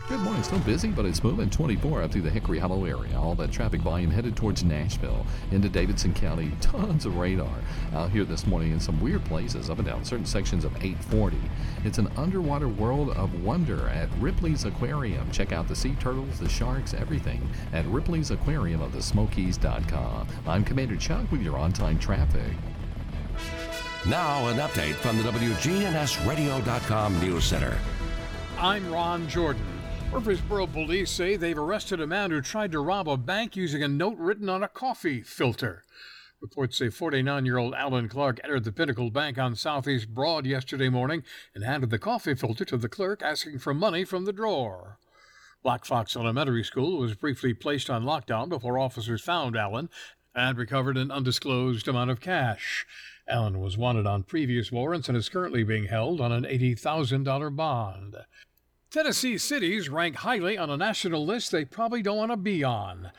Good 0.09 0.21
morning. 0.21 0.41
Still 0.41 0.57
busy, 0.61 0.87
but 0.87 1.05
it's 1.05 1.23
moving 1.23 1.51
24 1.51 2.01
up 2.01 2.11
through 2.11 2.23
the 2.23 2.31
Hickory 2.31 2.57
Hollow 2.57 2.83
area. 2.83 3.15
All 3.15 3.35
that 3.35 3.51
traffic 3.51 3.79
volume 3.81 4.09
headed 4.09 4.35
towards 4.35 4.63
Nashville 4.63 5.23
into 5.51 5.69
Davidson 5.69 6.15
County. 6.15 6.51
Tons 6.61 7.05
of 7.05 7.17
radar 7.17 7.53
out 7.93 8.09
here 8.09 8.23
this 8.23 8.47
morning 8.47 8.71
in 8.71 8.79
some 8.79 8.99
weird 8.99 9.23
places 9.25 9.69
up 9.69 9.77
and 9.77 9.85
down 9.85 10.03
certain 10.03 10.25
sections 10.25 10.65
of 10.65 10.75
840. 10.77 11.37
It's 11.85 11.99
an 11.99 12.09
underwater 12.17 12.67
world 12.67 13.11
of 13.11 13.43
wonder 13.43 13.87
at 13.89 14.09
Ripley's 14.19 14.65
Aquarium. 14.65 15.29
Check 15.29 15.51
out 15.51 15.67
the 15.67 15.75
sea 15.75 15.95
turtles, 15.99 16.39
the 16.39 16.49
sharks, 16.49 16.95
everything 16.95 17.47
at 17.71 17.85
Ripley's 17.85 18.31
Aquarium 18.31 18.81
of 18.81 18.93
the 18.93 19.03
Smokies.com. 19.03 20.27
I'm 20.47 20.63
Commander 20.63 20.95
Chuck 20.95 21.31
with 21.31 21.43
your 21.43 21.55
on 21.55 21.71
time 21.71 21.99
traffic. 21.99 22.51
Now, 24.07 24.47
an 24.47 24.57
update 24.57 24.95
from 24.95 25.17
the 25.17 25.23
WGNSradio.com 25.31 27.19
News 27.19 27.43
Center. 27.43 27.77
I'm 28.57 28.91
Ron 28.91 29.27
Jordan. 29.29 29.78
Murfreesboro 30.11 30.65
police 30.65 31.11
say 31.11 31.35
they've 31.35 31.57
arrested 31.57 32.01
a 32.01 32.07
man 32.07 32.31
who 32.31 32.41
tried 32.41 32.71
to 32.71 32.79
rob 32.79 33.07
a 33.07 33.15
bank 33.15 33.55
using 33.55 33.83
a 33.83 33.87
note 33.87 34.17
written 34.17 34.49
on 34.49 34.63
a 34.63 34.67
coffee 34.67 35.21
filter. 35.21 35.85
Reports 36.41 36.79
say 36.79 36.89
49 36.89 37.45
year 37.45 37.57
old 37.59 37.75
Alan 37.75 38.09
Clark 38.09 38.39
entered 38.43 38.63
the 38.63 38.71
Pinnacle 38.71 39.11
Bank 39.11 39.37
on 39.37 39.55
Southeast 39.55 40.09
Broad 40.09 40.47
yesterday 40.47 40.89
morning 40.89 41.23
and 41.53 41.63
handed 41.63 41.91
the 41.91 41.99
coffee 41.99 42.33
filter 42.33 42.65
to 42.65 42.77
the 42.77 42.89
clerk, 42.89 43.21
asking 43.21 43.59
for 43.59 43.73
money 43.73 44.03
from 44.03 44.25
the 44.25 44.33
drawer. 44.33 44.97
Black 45.61 45.85
Fox 45.85 46.15
Elementary 46.15 46.63
School 46.63 46.97
was 46.97 47.13
briefly 47.13 47.53
placed 47.53 47.87
on 47.87 48.03
lockdown 48.03 48.49
before 48.49 48.79
officers 48.79 49.21
found 49.21 49.55
Allen 49.55 49.89
and 50.33 50.57
recovered 50.57 50.97
an 50.97 51.11
undisclosed 51.11 51.87
amount 51.87 52.09
of 52.09 52.19
cash. 52.19 52.85
Allen 53.27 53.59
was 53.59 53.77
wanted 53.77 54.07
on 54.07 54.23
previous 54.23 54.71
warrants 54.71 55.07
and 55.07 55.15
is 55.15 55.29
currently 55.29 55.63
being 55.63 55.85
held 55.85 56.19
on 56.19 56.31
an 56.31 56.45
$80,000 56.45 57.55
bond. 57.55 58.15
Tennessee 58.91 59.37
cities 59.37 59.87
rank 59.87 60.15
highly 60.15 60.57
on 60.57 60.71
a 60.71 60.77
national 60.77 61.23
list 61.23 61.51
they 61.51 61.63
probably 61.63 62.01
don't 62.01 62.17
want 62.17 62.31
to 62.31 62.37
be 62.37 62.63
on. 62.63 63.11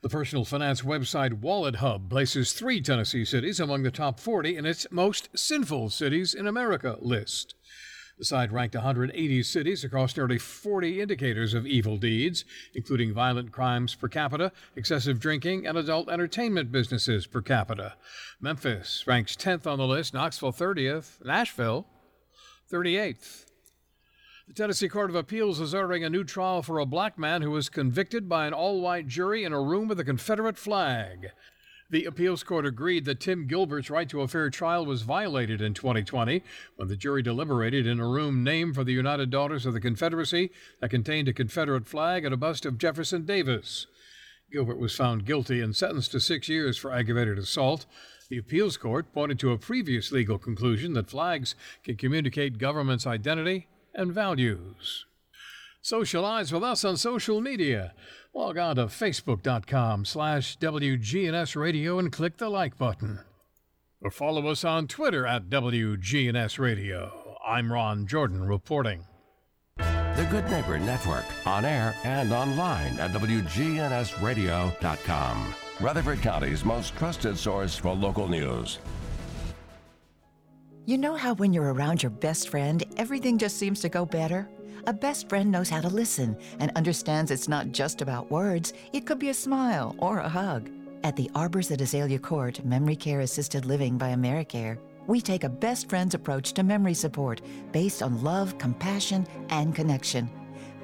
The 0.00 0.08
personal 0.08 0.44
finance 0.44 0.82
website 0.82 1.40
Wallet 1.40 1.76
Hub 1.76 2.08
places 2.08 2.52
three 2.52 2.80
Tennessee 2.80 3.24
cities 3.24 3.58
among 3.58 3.82
the 3.82 3.90
top 3.90 4.20
40 4.20 4.56
in 4.56 4.64
its 4.64 4.86
most 4.92 5.28
sinful 5.36 5.90
cities 5.90 6.32
in 6.32 6.46
America 6.46 6.96
list. 7.00 7.56
The 8.18 8.24
site 8.24 8.52
ranked 8.52 8.76
180 8.76 9.42
cities 9.42 9.82
across 9.82 10.16
nearly 10.16 10.38
40 10.38 11.00
indicators 11.00 11.54
of 11.54 11.66
evil 11.66 11.96
deeds, 11.96 12.44
including 12.72 13.12
violent 13.12 13.50
crimes 13.50 13.96
per 13.96 14.06
capita, 14.06 14.52
excessive 14.76 15.18
drinking, 15.18 15.66
and 15.66 15.76
adult 15.76 16.08
entertainment 16.08 16.70
businesses 16.70 17.26
per 17.26 17.42
capita. 17.42 17.96
Memphis 18.40 19.02
ranks 19.08 19.34
10th 19.34 19.66
on 19.66 19.78
the 19.78 19.88
list, 19.88 20.14
Knoxville 20.14 20.52
30th, 20.52 21.24
Nashville 21.24 21.84
38th. 22.70 23.45
The 24.46 24.54
Tennessee 24.54 24.88
Court 24.88 25.10
of 25.10 25.16
Appeals 25.16 25.58
is 25.58 25.74
ordering 25.74 26.04
a 26.04 26.08
new 26.08 26.22
trial 26.22 26.62
for 26.62 26.78
a 26.78 26.86
black 26.86 27.18
man 27.18 27.42
who 27.42 27.50
was 27.50 27.68
convicted 27.68 28.28
by 28.28 28.46
an 28.46 28.54
all 28.54 28.80
white 28.80 29.08
jury 29.08 29.42
in 29.42 29.52
a 29.52 29.60
room 29.60 29.88
with 29.88 29.98
a 29.98 30.04
Confederate 30.04 30.56
flag. 30.56 31.32
The 31.90 32.04
appeals 32.04 32.44
court 32.44 32.64
agreed 32.64 33.06
that 33.06 33.18
Tim 33.18 33.48
Gilbert's 33.48 33.90
right 33.90 34.08
to 34.08 34.20
a 34.20 34.28
fair 34.28 34.48
trial 34.48 34.86
was 34.86 35.02
violated 35.02 35.60
in 35.60 35.74
2020 35.74 36.44
when 36.76 36.86
the 36.86 36.96
jury 36.96 37.22
deliberated 37.22 37.88
in 37.88 37.98
a 37.98 38.06
room 38.06 38.44
named 38.44 38.76
for 38.76 38.84
the 38.84 38.92
United 38.92 39.30
Daughters 39.30 39.66
of 39.66 39.72
the 39.72 39.80
Confederacy 39.80 40.52
that 40.80 40.90
contained 40.90 41.26
a 41.26 41.32
Confederate 41.32 41.88
flag 41.88 42.24
and 42.24 42.32
a 42.32 42.36
bust 42.36 42.64
of 42.64 42.78
Jefferson 42.78 43.26
Davis. 43.26 43.88
Gilbert 44.52 44.78
was 44.78 44.94
found 44.94 45.26
guilty 45.26 45.60
and 45.60 45.74
sentenced 45.74 46.12
to 46.12 46.20
six 46.20 46.48
years 46.48 46.78
for 46.78 46.92
aggravated 46.92 47.36
assault. 47.36 47.84
The 48.28 48.38
appeals 48.38 48.76
court 48.76 49.12
pointed 49.12 49.40
to 49.40 49.50
a 49.50 49.58
previous 49.58 50.12
legal 50.12 50.38
conclusion 50.38 50.92
that 50.92 51.10
flags 51.10 51.56
can 51.82 51.96
communicate 51.96 52.58
government's 52.58 53.08
identity 53.08 53.66
and 53.96 54.12
values. 54.12 55.06
Socialize 55.82 56.52
with 56.52 56.62
us 56.62 56.84
on 56.84 56.96
social 56.96 57.40
media. 57.40 57.94
Log 58.34 58.58
on 58.58 58.76
to 58.76 58.86
facebook.com 58.86 60.04
slash 60.04 60.58
WGNS 60.58 61.56
Radio 61.56 61.98
and 61.98 62.12
click 62.12 62.36
the 62.36 62.48
like 62.48 62.76
button. 62.76 63.20
Or 64.00 64.10
follow 64.10 64.46
us 64.48 64.62
on 64.62 64.88
Twitter 64.88 65.26
at 65.26 65.48
WGNS 65.48 66.58
Radio. 66.58 67.36
I'm 67.46 67.72
Ron 67.72 68.06
Jordan 68.06 68.44
reporting. 68.44 69.06
The 69.76 70.26
Good 70.30 70.50
Neighbor 70.50 70.78
Network, 70.78 71.24
on 71.46 71.64
air 71.64 71.94
and 72.04 72.32
online 72.32 72.98
at 72.98 73.12
WGNSradio.com. 73.12 75.54
Rutherford 75.78 76.22
County's 76.22 76.64
most 76.64 76.96
trusted 76.96 77.36
source 77.36 77.76
for 77.76 77.94
local 77.94 78.28
news. 78.28 78.78
You 80.86 80.98
know 80.98 81.16
how 81.16 81.34
when 81.34 81.52
you're 81.52 81.74
around 81.74 82.00
your 82.00 82.10
best 82.10 82.48
friend, 82.48 82.84
everything 82.96 83.38
just 83.38 83.56
seems 83.56 83.80
to 83.80 83.88
go 83.88 84.06
better? 84.06 84.48
A 84.86 84.92
best 84.92 85.28
friend 85.28 85.50
knows 85.50 85.68
how 85.68 85.80
to 85.80 85.88
listen 85.88 86.36
and 86.60 86.70
understands 86.76 87.32
it's 87.32 87.48
not 87.48 87.72
just 87.72 88.02
about 88.02 88.30
words, 88.30 88.72
it 88.92 89.04
could 89.04 89.18
be 89.18 89.30
a 89.30 89.34
smile 89.34 89.96
or 89.98 90.20
a 90.20 90.28
hug. 90.28 90.70
At 91.02 91.16
the 91.16 91.28
Arbors 91.34 91.72
at 91.72 91.80
Azalea 91.80 92.20
Court 92.20 92.64
Memory 92.64 92.94
Care 92.94 93.22
Assisted 93.22 93.64
Living 93.64 93.98
by 93.98 94.10
AmeriCare, 94.10 94.78
we 95.08 95.20
take 95.20 95.42
a 95.42 95.48
best 95.48 95.88
friend's 95.88 96.14
approach 96.14 96.52
to 96.52 96.62
memory 96.62 96.94
support 96.94 97.40
based 97.72 98.00
on 98.00 98.22
love, 98.22 98.56
compassion, 98.58 99.26
and 99.50 99.74
connection. 99.74 100.30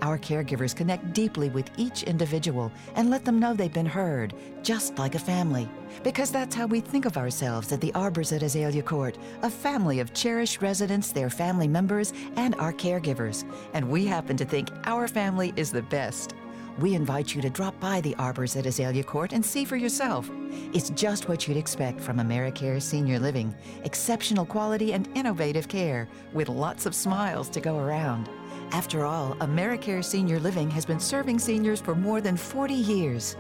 Our 0.03 0.19
caregivers 0.19 0.75
connect 0.75 1.13
deeply 1.13 1.49
with 1.49 1.71
each 1.77 2.03
individual 2.03 2.73
and 2.97 3.09
let 3.09 3.25
them 3.25 3.39
know 3.39 3.55
they've 3.55 3.73
been 3.73 3.87
heard, 3.87 4.35
just 4.65 4.99
like 4.99 5.15
a 5.15 5.21
family. 5.21 5.69
Because 6.03 6.33
that's 6.33 6.57
how 6.57 6.67
we 6.67 6.81
think 6.81 7.05
of 7.05 7.17
ourselves 7.17 7.71
at 7.71 7.81
the 7.81 7.93
Arbors 7.95 8.33
at 8.33 8.43
Azalea 8.43 8.83
Court 8.83 9.17
a 9.43 9.49
family 9.51 10.01
of 10.01 10.13
cherished 10.13 10.61
residents, 10.61 11.13
their 11.13 11.31
family 11.31 11.69
members, 11.69 12.13
and 12.35 12.57
our 12.57 12.73
caregivers. 12.73 13.45
And 13.75 13.89
we 13.89 14.05
happen 14.05 14.37
to 14.39 14.45
think 14.45 14.71
our 14.85 15.07
family 15.07 15.53
is 15.55 15.71
the 15.71 15.83
best. 15.83 16.35
We 16.79 16.95
invite 16.95 17.35
you 17.35 17.43
to 17.43 17.51
drop 17.51 17.79
by 17.79 18.01
the 18.01 18.17
Arbors 18.17 18.57
at 18.57 18.67
Azalea 18.67 19.05
Court 19.05 19.33
and 19.33 19.45
see 19.45 19.65
for 19.65 19.77
yourself. 19.77 20.29
It's 20.73 20.91
just 20.91 21.29
what 21.29 21.47
you'd 21.47 21.57
expect 21.57 22.01
from 22.01 22.17
AmeriCare 22.17 22.83
Senior 22.83 23.21
Living 23.21 23.55
exceptional 23.85 24.47
quality 24.47 24.95
and 24.95 25.09
innovative 25.15 25.69
care, 25.69 26.09
with 26.33 26.49
lots 26.49 26.87
of 26.87 26.95
smiles 26.95 27.49
to 27.51 27.61
go 27.61 27.79
around. 27.79 28.29
After 28.73 29.05
all, 29.05 29.35
AmeriCare 29.35 30.03
Senior 30.03 30.41
Living 30.41 30.71
has 30.71 30.87
been 30.87 30.99
serving 30.99 31.39
seniors 31.39 31.79
for 31.79 31.95
more 31.95 32.23
than 32.23 32.39
40 32.39 32.73
years. 32.73 33.37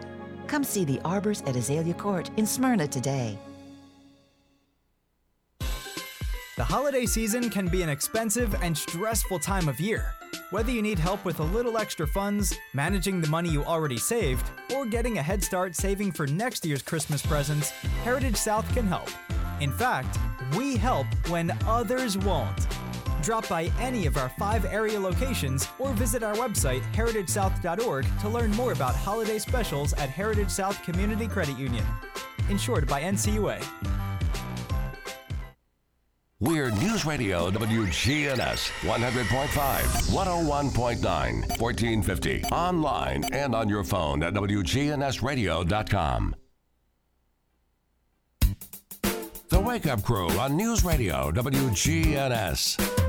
Come 0.46 0.62
see 0.62 0.84
the 0.84 1.00
Arbors 1.06 1.40
at 1.46 1.56
Azalea 1.56 1.94
Court 1.94 2.30
in 2.36 2.46
Smyrna 2.46 2.86
today. 2.86 3.38
The 6.59 6.64
holiday 6.64 7.06
season 7.06 7.48
can 7.48 7.68
be 7.68 7.80
an 7.80 7.88
expensive 7.88 8.54
and 8.62 8.76
stressful 8.76 9.38
time 9.38 9.68
of 9.68 9.80
year. 9.80 10.12
Whether 10.50 10.70
you 10.70 10.82
need 10.82 10.98
help 10.98 11.24
with 11.24 11.40
a 11.40 11.44
little 11.44 11.78
extra 11.78 12.06
funds, 12.06 12.54
managing 12.74 13.22
the 13.22 13.28
money 13.28 13.48
you 13.48 13.64
already 13.64 13.96
saved, 13.96 14.50
or 14.74 14.84
getting 14.84 15.16
a 15.16 15.22
head 15.22 15.42
start 15.42 15.74
saving 15.74 16.12
for 16.12 16.26
next 16.26 16.66
year's 16.66 16.82
Christmas 16.82 17.24
presents, 17.24 17.70
Heritage 18.04 18.36
South 18.36 18.70
can 18.74 18.86
help. 18.86 19.09
In 19.60 19.72
fact, 19.72 20.18
we 20.59 20.76
help 20.76 21.06
when 21.28 21.56
others 21.66 22.18
won't. 22.18 22.66
Drop 23.23 23.49
by 23.49 23.70
any 23.78 24.07
of 24.07 24.16
our 24.16 24.28
five 24.31 24.65
area 24.65 24.99
locations 24.99 25.69
or 25.78 25.93
visit 25.93 26.23
our 26.23 26.35
website, 26.35 26.82
heritagesouth.org, 26.93 28.07
to 28.20 28.28
learn 28.28 28.51
more 28.53 28.73
about 28.73 28.97
holiday 28.97 29.39
specials 29.39 29.93
at 29.94 30.11
Heritage 30.11 30.51
South 30.51 30.82
Community 30.82 31.28
Credit 31.28 31.57
Union. 31.57 31.85
Insured 32.51 32.89
by 32.89 33.01
NCUA. 33.01 33.65
We're 36.40 36.73
News 36.73 37.05
Radio 37.05 37.53
WGNS 37.53 38.70
100.5, 38.81 40.11
101.9, 40.11 41.61
1450. 41.61 42.44
Online 42.47 43.23
and 43.32 43.55
on 43.55 43.69
your 43.69 43.85
phone 43.85 44.24
at 44.24 44.35
WGNSradio.com. 44.35 46.35
The 49.51 49.61
Wake 49.61 49.86
Up 49.86 50.03
Crew 50.03 50.28
on 50.31 50.57
News 50.57 50.85
Radio 50.85 51.31
WGNS. 51.31 53.01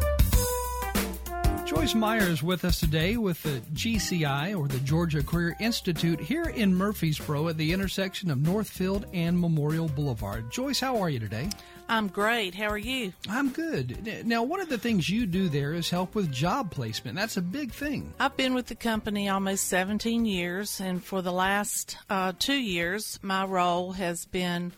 Joyce 1.66 1.96
Meyer 1.96 2.24
is 2.30 2.44
with 2.44 2.66
us 2.66 2.82
today 2.82 3.16
with 3.16 3.42
the 3.42 3.62
GCI 3.74 4.58
or 4.58 4.68
the 4.68 4.80
Georgia 4.80 5.24
Career 5.24 5.56
Institute 5.62 6.20
here 6.20 6.44
in 6.44 6.76
Murfreesboro 6.76 7.48
at 7.48 7.58
the 7.58 7.72
intersection 7.72 8.30
of 8.30 8.38
Northfield 8.40 9.06
and 9.14 9.40
Memorial 9.40 9.88
Boulevard. 9.88 10.52
Joyce, 10.52 10.82
how 10.82 11.00
are 11.02 11.10
you 11.10 11.20
today? 11.20 11.50
I'm 11.88 12.10
great. 12.10 12.54
How 12.54 12.68
are 12.68 12.78
you? 12.78 13.14
I'm 13.30 13.50
good. 13.50 14.26
Now, 14.26 14.44
one 14.44 14.60
of 14.60 14.68
the 14.68 14.78
things 14.78 15.10
you 15.10 15.26
do 15.26 15.48
there 15.48 15.74
is 15.74 15.90
help 15.90 16.16
with 16.16 16.32
job 16.32 16.70
placement. 16.70 17.16
That's 17.16 17.38
a 17.38 17.42
big 17.42 17.72
thing. 17.72 18.14
I've 18.20 18.36
been 18.36 18.54
with 18.54 18.68
the 18.68 18.76
company 18.76 19.30
almost 19.30 19.68
17 19.70 20.26
years, 20.26 20.82
and 20.82 21.02
for 21.02 21.22
the 21.22 21.32
last 21.32 21.98
uh, 22.10 22.34
two 22.38 22.60
years, 22.60 23.20
my 23.22 23.46
role 23.46 23.94
has 23.94 24.26
been 24.26 24.74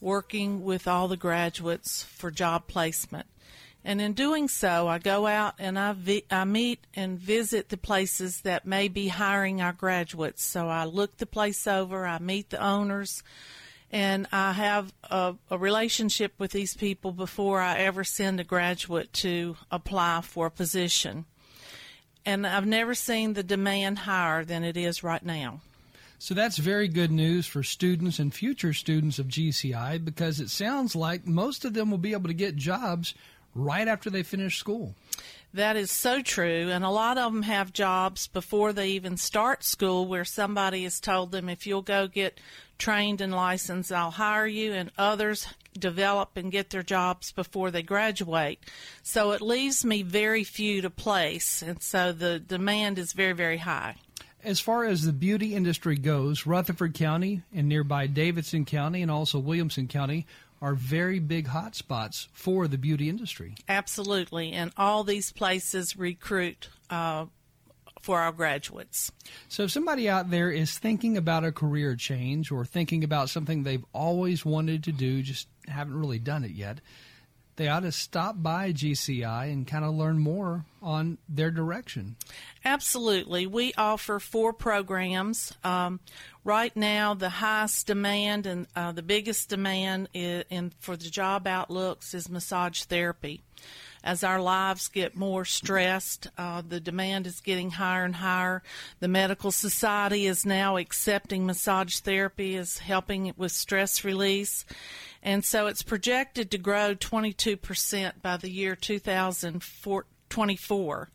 working 0.00 0.64
with 0.64 0.88
all 0.88 1.08
the 1.08 1.16
graduates 1.18 2.02
for 2.04 2.30
job 2.30 2.68
placement. 2.68 3.26
And 3.86 4.00
in 4.00 4.14
doing 4.14 4.48
so, 4.48 4.88
I 4.88 4.98
go 4.98 5.28
out 5.28 5.54
and 5.60 5.78
I, 5.78 5.92
vi- 5.92 6.24
I 6.28 6.44
meet 6.44 6.84
and 6.96 7.16
visit 7.16 7.68
the 7.68 7.76
places 7.76 8.40
that 8.40 8.66
may 8.66 8.88
be 8.88 9.06
hiring 9.06 9.62
our 9.62 9.72
graduates. 9.72 10.42
So 10.42 10.68
I 10.68 10.86
look 10.86 11.18
the 11.18 11.24
place 11.24 11.68
over, 11.68 12.04
I 12.04 12.18
meet 12.18 12.50
the 12.50 12.60
owners, 12.60 13.22
and 13.92 14.26
I 14.32 14.54
have 14.54 14.92
a, 15.08 15.36
a 15.52 15.56
relationship 15.56 16.32
with 16.36 16.50
these 16.50 16.74
people 16.74 17.12
before 17.12 17.60
I 17.60 17.78
ever 17.78 18.02
send 18.02 18.40
a 18.40 18.44
graduate 18.44 19.12
to 19.12 19.56
apply 19.70 20.22
for 20.22 20.46
a 20.46 20.50
position. 20.50 21.24
And 22.24 22.44
I've 22.44 22.66
never 22.66 22.96
seen 22.96 23.34
the 23.34 23.44
demand 23.44 24.00
higher 24.00 24.44
than 24.44 24.64
it 24.64 24.76
is 24.76 25.04
right 25.04 25.24
now. 25.24 25.60
So 26.18 26.34
that's 26.34 26.56
very 26.56 26.88
good 26.88 27.12
news 27.12 27.46
for 27.46 27.62
students 27.62 28.18
and 28.18 28.34
future 28.34 28.72
students 28.72 29.18
of 29.18 29.28
GCI 29.28 30.04
because 30.04 30.40
it 30.40 30.48
sounds 30.48 30.96
like 30.96 31.26
most 31.26 31.64
of 31.64 31.74
them 31.74 31.90
will 31.90 31.98
be 31.98 32.14
able 32.14 32.28
to 32.28 32.34
get 32.34 32.56
jobs 32.56 33.14
right 33.56 33.88
after 33.88 34.10
they 34.10 34.22
finish 34.22 34.58
school. 34.58 34.94
That 35.54 35.76
is 35.76 35.90
so 35.90 36.20
true. 36.20 36.68
And 36.70 36.84
a 36.84 36.90
lot 36.90 37.16
of 37.16 37.32
them 37.32 37.42
have 37.42 37.72
jobs 37.72 38.26
before 38.26 38.72
they 38.72 38.88
even 38.90 39.16
start 39.16 39.64
school 39.64 40.06
where 40.06 40.24
somebody 40.24 40.82
has 40.82 41.00
told 41.00 41.32
them, 41.32 41.48
if 41.48 41.66
you'll 41.66 41.82
go 41.82 42.06
get 42.08 42.40
trained 42.78 43.22
and 43.22 43.34
licensed, 43.34 43.90
I'll 43.90 44.10
hire 44.10 44.46
you. 44.46 44.72
And 44.74 44.92
others 44.98 45.46
develop 45.78 46.36
and 46.36 46.52
get 46.52 46.70
their 46.70 46.82
jobs 46.82 47.32
before 47.32 47.70
they 47.70 47.82
graduate. 47.82 48.60
So 49.02 49.32
it 49.32 49.40
leaves 49.40 49.84
me 49.84 50.02
very 50.02 50.44
few 50.44 50.82
to 50.82 50.90
place. 50.90 51.62
And 51.62 51.82
so 51.82 52.12
the 52.12 52.38
demand 52.38 52.98
is 52.98 53.14
very, 53.14 53.32
very 53.32 53.58
high. 53.58 53.96
As 54.44 54.60
far 54.60 54.84
as 54.84 55.02
the 55.02 55.12
beauty 55.12 55.54
industry 55.54 55.96
goes, 55.96 56.46
Rutherford 56.46 56.94
County 56.94 57.42
and 57.52 57.68
nearby 57.68 58.06
Davidson 58.06 58.64
County 58.64 59.02
and 59.02 59.10
also 59.10 59.38
Williamson 59.38 59.88
County 59.88 60.26
are 60.60 60.74
very 60.74 61.18
big 61.18 61.48
hotspots 61.48 62.28
for 62.32 62.66
the 62.68 62.78
beauty 62.78 63.08
industry. 63.08 63.54
Absolutely. 63.68 64.52
And 64.52 64.72
all 64.76 65.04
these 65.04 65.32
places 65.32 65.96
recruit 65.96 66.68
uh, 66.90 67.26
for 68.00 68.20
our 68.20 68.32
graduates. 68.32 69.10
So, 69.48 69.64
if 69.64 69.70
somebody 69.70 70.08
out 70.08 70.30
there 70.30 70.50
is 70.50 70.78
thinking 70.78 71.16
about 71.16 71.44
a 71.44 71.52
career 71.52 71.96
change 71.96 72.52
or 72.52 72.64
thinking 72.64 73.02
about 73.02 73.28
something 73.30 73.62
they've 73.62 73.84
always 73.92 74.44
wanted 74.44 74.84
to 74.84 74.92
do, 74.92 75.22
just 75.22 75.48
haven't 75.66 75.98
really 75.98 76.20
done 76.20 76.44
it 76.44 76.52
yet, 76.52 76.80
they 77.56 77.68
ought 77.68 77.80
to 77.80 77.92
stop 77.92 78.42
by 78.42 78.72
GCI 78.72 79.50
and 79.50 79.66
kind 79.66 79.84
of 79.84 79.94
learn 79.94 80.18
more 80.18 80.64
on 80.82 81.18
their 81.28 81.50
direction. 81.50 82.16
Absolutely. 82.64 83.46
We 83.46 83.72
offer 83.74 84.20
four 84.20 84.52
programs. 84.52 85.52
Um, 85.64 86.00
right 86.44 86.74
now, 86.76 87.14
the 87.14 87.30
highest 87.30 87.86
demand 87.86 88.46
and 88.46 88.66
uh, 88.76 88.92
the 88.92 89.02
biggest 89.02 89.48
demand 89.48 90.08
is, 90.14 90.44
in, 90.50 90.72
for 90.80 90.96
the 90.96 91.10
job 91.10 91.46
outlooks 91.46 92.14
is 92.14 92.28
massage 92.28 92.82
therapy. 92.84 93.42
As 94.06 94.22
our 94.22 94.40
lives 94.40 94.86
get 94.86 95.16
more 95.16 95.44
stressed, 95.44 96.28
uh, 96.38 96.62
the 96.66 96.78
demand 96.78 97.26
is 97.26 97.40
getting 97.40 97.72
higher 97.72 98.04
and 98.04 98.14
higher. 98.14 98.62
The 99.00 99.08
Medical 99.08 99.50
Society 99.50 100.26
is 100.26 100.46
now 100.46 100.76
accepting 100.76 101.44
massage 101.44 101.98
therapy 101.98 102.54
as 102.54 102.78
helping 102.78 103.34
with 103.36 103.50
stress 103.50 104.04
release. 104.04 104.64
And 105.24 105.44
so 105.44 105.66
it's 105.66 105.82
projected 105.82 106.52
to 106.52 106.58
grow 106.58 106.94
22% 106.94 108.22
by 108.22 108.36
the 108.36 108.48
year 108.48 108.76
2024. 108.76 111.10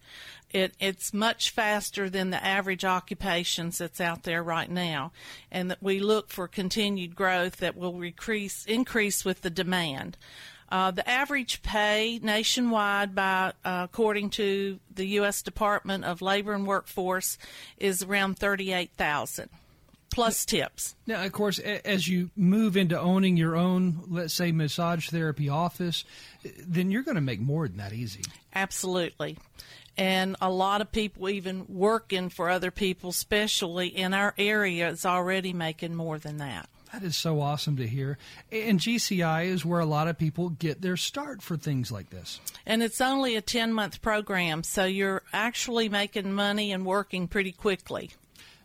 It, 0.49 0.73
it's 0.81 1.13
much 1.13 1.51
faster 1.51 2.09
than 2.09 2.31
the 2.31 2.45
average 2.45 2.83
occupations 2.83 3.77
that's 3.77 4.01
out 4.01 4.23
there 4.23 4.43
right 4.43 4.69
now, 4.69 5.13
and 5.49 5.71
that 5.71 5.81
we 5.81 6.01
look 6.01 6.29
for 6.29 6.49
continued 6.49 7.15
growth 7.15 7.55
that 7.57 7.77
will 7.77 8.01
increase 8.01 8.65
increase 8.65 9.23
with 9.23 9.43
the 9.43 9.49
demand. 9.49 10.17
Uh, 10.71 10.89
the 10.89 11.07
average 11.07 11.61
pay 11.61 12.19
nationwide, 12.23 13.13
by 13.13 13.51
uh, 13.65 13.81
according 13.83 14.29
to 14.29 14.79
the 14.95 15.05
U.S. 15.05 15.41
Department 15.41 16.05
of 16.05 16.21
Labor 16.21 16.53
and 16.53 16.65
Workforce, 16.65 17.37
is 17.77 18.01
around 18.01 18.39
thirty-eight 18.39 18.91
thousand 18.95 19.49
plus 20.11 20.45
tips. 20.45 20.95
Now, 21.07 21.23
of 21.23 21.31
course, 21.31 21.59
as 21.59 22.07
you 22.07 22.31
move 22.35 22.75
into 22.75 22.99
owning 22.99 23.37
your 23.37 23.55
own, 23.55 24.03
let's 24.09 24.33
say, 24.33 24.51
massage 24.51 25.09
therapy 25.09 25.47
office, 25.49 26.03
then 26.67 26.91
you're 26.91 27.03
going 27.03 27.15
to 27.15 27.21
make 27.21 27.39
more 27.39 27.67
than 27.67 27.77
that 27.77 27.93
easy. 27.93 28.23
Absolutely. 28.53 29.37
And 29.97 30.35
a 30.41 30.49
lot 30.49 30.81
of 30.81 30.91
people, 30.91 31.29
even 31.29 31.65
working 31.67 32.29
for 32.29 32.49
other 32.49 32.71
people, 32.71 33.09
especially 33.09 33.87
in 33.87 34.13
our 34.13 34.33
area, 34.37 34.89
is 34.89 35.05
already 35.05 35.53
making 35.53 35.95
more 35.95 36.17
than 36.17 36.37
that. 36.37 36.69
That 36.93 37.03
is 37.03 37.15
so 37.15 37.39
awesome 37.39 37.77
to 37.77 37.87
hear. 37.87 38.17
And 38.51 38.79
GCI 38.79 39.45
is 39.45 39.65
where 39.65 39.79
a 39.79 39.85
lot 39.85 40.09
of 40.09 40.17
people 40.17 40.49
get 40.49 40.81
their 40.81 40.97
start 40.97 41.41
for 41.41 41.55
things 41.55 41.91
like 41.91 42.09
this. 42.09 42.41
And 42.65 42.83
it's 42.83 42.99
only 42.99 43.35
a 43.35 43.41
10 43.41 43.71
month 43.71 44.01
program, 44.01 44.63
so 44.63 44.83
you're 44.85 45.21
actually 45.31 45.87
making 45.87 46.33
money 46.33 46.71
and 46.71 46.85
working 46.85 47.27
pretty 47.27 47.53
quickly. 47.53 48.11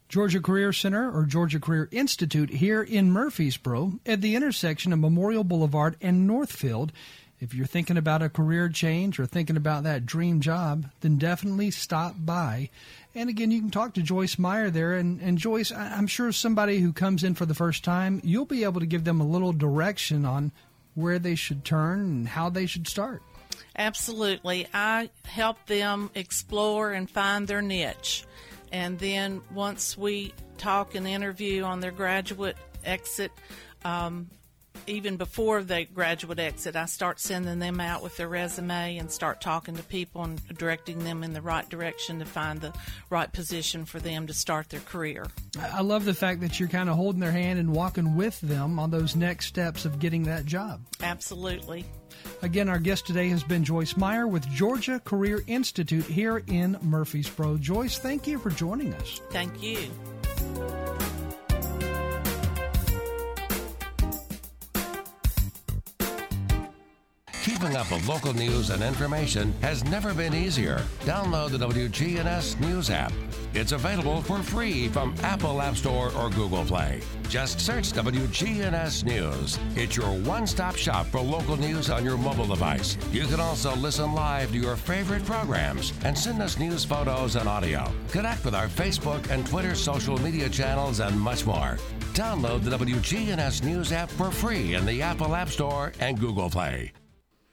Georgia 0.09 0.41
Career 0.41 0.73
Center 0.73 1.11
or 1.11 1.25
Georgia 1.25 1.59
Career 1.59 1.89
Institute 1.91 2.51
here 2.51 2.83
in 2.83 3.13
Murfreesboro 3.13 3.99
at 4.07 4.21
the 4.21 4.37
intersection 4.37 4.93
of 4.93 5.01
Memorial 5.01 5.45
Boulevard 5.45 5.97
and 6.01 6.27
Northfield. 6.27 6.93
If 7.39 7.55
you're 7.55 7.67
thinking 7.67 7.99
about 7.99 8.23
a 8.23 8.31
career 8.31 8.69
change 8.69 9.21
or 9.21 9.27
thinking 9.27 9.57
about 9.57 9.83
that 9.83 10.07
dream 10.07 10.41
job, 10.41 10.87
then 11.01 11.19
definitely 11.19 11.71
stop 11.71 12.15
by. 12.19 12.71
And 13.17 13.31
again, 13.31 13.51
you 13.51 13.61
can 13.61 13.71
talk 13.71 13.95
to 13.95 14.03
Joyce 14.03 14.39
Meyer 14.39 14.69
there. 14.69 14.93
And, 14.93 15.23
and 15.23 15.39
Joyce, 15.39 15.73
I'm 15.73 16.07
sure 16.07 16.33
somebody 16.33 16.81
who 16.81 16.93
comes 16.93 17.25
in 17.25 17.35
for 17.35 17.47
the 17.47 17.55
first 17.55 17.83
time, 17.83 18.21
you'll 18.23 18.45
be 18.45 18.63
able 18.63 18.81
to 18.81 18.87
give 18.87 19.05
them 19.05 19.23
a 19.23 19.27
little 19.27 19.55
direction 19.55 20.27
on 20.27 20.53
where 20.95 21.19
they 21.19 21.35
should 21.35 21.65
turn 21.65 22.01
and 22.01 22.29
how 22.29 22.51
they 22.51 22.67
should 22.67 22.87
start. 22.87 23.23
Absolutely. 23.79 24.67
I 24.75 25.09
help 25.25 25.65
them 25.65 26.11
explore 26.15 26.93
and 26.93 27.09
find 27.09 27.49
their 27.49 27.63
niche. 27.63 28.27
And 28.71 28.99
then 28.99 29.41
once 29.51 29.97
we 29.97 30.35
talk 30.59 30.95
and 30.95 31.09
interview 31.09 31.63
on 31.63 31.81
their 31.81 31.93
graduate 31.93 32.59
exit, 32.85 33.33
um, 33.83 34.29
even 34.87 35.17
before 35.17 35.63
the 35.63 35.85
graduate 35.85 36.39
exit, 36.39 36.77
I 36.77 36.87
start 36.87 37.21
sending 37.21 37.59
them 37.59 37.81
out 37.81 38.03
with 38.03 38.17
their 38.17 38.29
resume 38.29 38.99
and 38.99 39.11
start 39.11 39.41
talking 39.41 39.77
to 39.77 39.83
people 39.83 40.23
and 40.25 40.41
directing 40.57 41.05
them 41.05 41.23
in 41.23 41.33
the 41.33 41.43
right 41.43 41.69
direction 41.69 42.19
to 42.19 42.25
find 42.25 42.61
the 42.61 42.73
right 43.11 43.33
position 43.33 43.85
for 43.85 43.99
them 43.99 44.27
to 44.27 44.35
start 44.35 44.71
their 44.71 44.81
career. 44.81 45.27
I 45.73 45.83
love 45.83 46.05
the 46.05 46.15
fact 46.15 46.41
that 46.41 46.59
you're 46.59 46.69
kind 46.69 46.89
of 46.89 46.97
holding 46.97 47.21
their 47.21 47.33
hand 47.33 47.59
and 47.59 47.73
walking 47.73 48.17
with 48.17 48.41
them 48.41 48.79
on 48.79 48.91
those 48.91 49.17
next 49.17 49.47
steps 49.47 49.85
of 49.85 49.99
getting 49.99 50.25
that 50.25 50.47
job. 50.47 50.81
Absolutely. 51.03 51.85
Again, 52.43 52.69
our 52.69 52.79
guest 52.79 53.07
today 53.07 53.29
has 53.29 53.43
been 53.43 53.65
Joyce 53.65 53.97
Meyer 53.97 54.27
with 54.27 54.49
Georgia 54.51 55.01
Career 55.05 55.43
Institute 55.47 56.05
here 56.05 56.43
in 56.47 56.79
Murfreesboro. 56.83 57.59
Joyce, 57.59 57.99
thank 57.99 58.27
you 58.27 58.39
for 58.39 58.51
joining 58.51 58.95
us. 58.95 59.21
Thank 59.31 59.63
you. 59.63 59.91
Keeping 67.57 67.77
up 67.77 67.91
with 67.91 68.07
local 68.07 68.35
news 68.35 68.69
and 68.69 68.83
information 68.83 69.55
has 69.63 69.83
never 69.85 70.13
been 70.13 70.35
easier. 70.35 70.83
Download 71.07 71.51
the 71.51 71.57
WGNS 71.57 72.61
News 72.61 72.91
app. 72.91 73.15
It's 73.55 73.73
available 73.73 74.21
for 74.21 74.43
free 74.43 74.89
from 74.89 75.15
Apple 75.23 75.63
App 75.63 75.75
Store 75.75 76.13
or 76.19 76.29
Google 76.29 76.67
Play. 76.67 77.01
Just 77.31 77.59
search 77.59 77.93
WGNS 77.93 79.05
News. 79.05 79.59
It's 79.75 79.97
your 79.97 80.11
one 80.19 80.47
stop 80.47 80.77
shop 80.77 81.07
for 81.07 81.23
local 81.23 81.57
news 81.57 81.89
on 81.89 82.05
your 82.05 82.19
mobile 82.19 82.45
device. 82.45 82.99
You 83.11 83.25
can 83.25 83.41
also 83.41 83.75
listen 83.77 84.13
live 84.13 84.53
to 84.53 84.59
your 84.59 84.77
favorite 84.77 85.25
programs 85.25 85.95
and 86.05 86.17
send 86.17 86.43
us 86.43 86.59
news 86.59 86.85
photos 86.85 87.37
and 87.37 87.49
audio. 87.49 87.91
Connect 88.11 88.45
with 88.45 88.55
our 88.55 88.69
Facebook 88.69 89.31
and 89.31 89.47
Twitter 89.47 89.75
social 89.75 90.19
media 90.19 90.51
channels 90.51 91.01
and 91.01 91.19
much 91.19 91.47
more. 91.47 91.79
Download 92.13 92.63
the 92.63 92.77
WGNS 92.77 93.65
News 93.65 93.93
app 93.93 94.11
for 94.11 94.31
free 94.31 94.75
in 94.75 94.85
the 94.85 95.01
Apple 95.01 95.35
App 95.35 95.49
Store 95.49 95.95
and 96.01 96.21
Google 96.21 96.51
Play. 96.51 96.93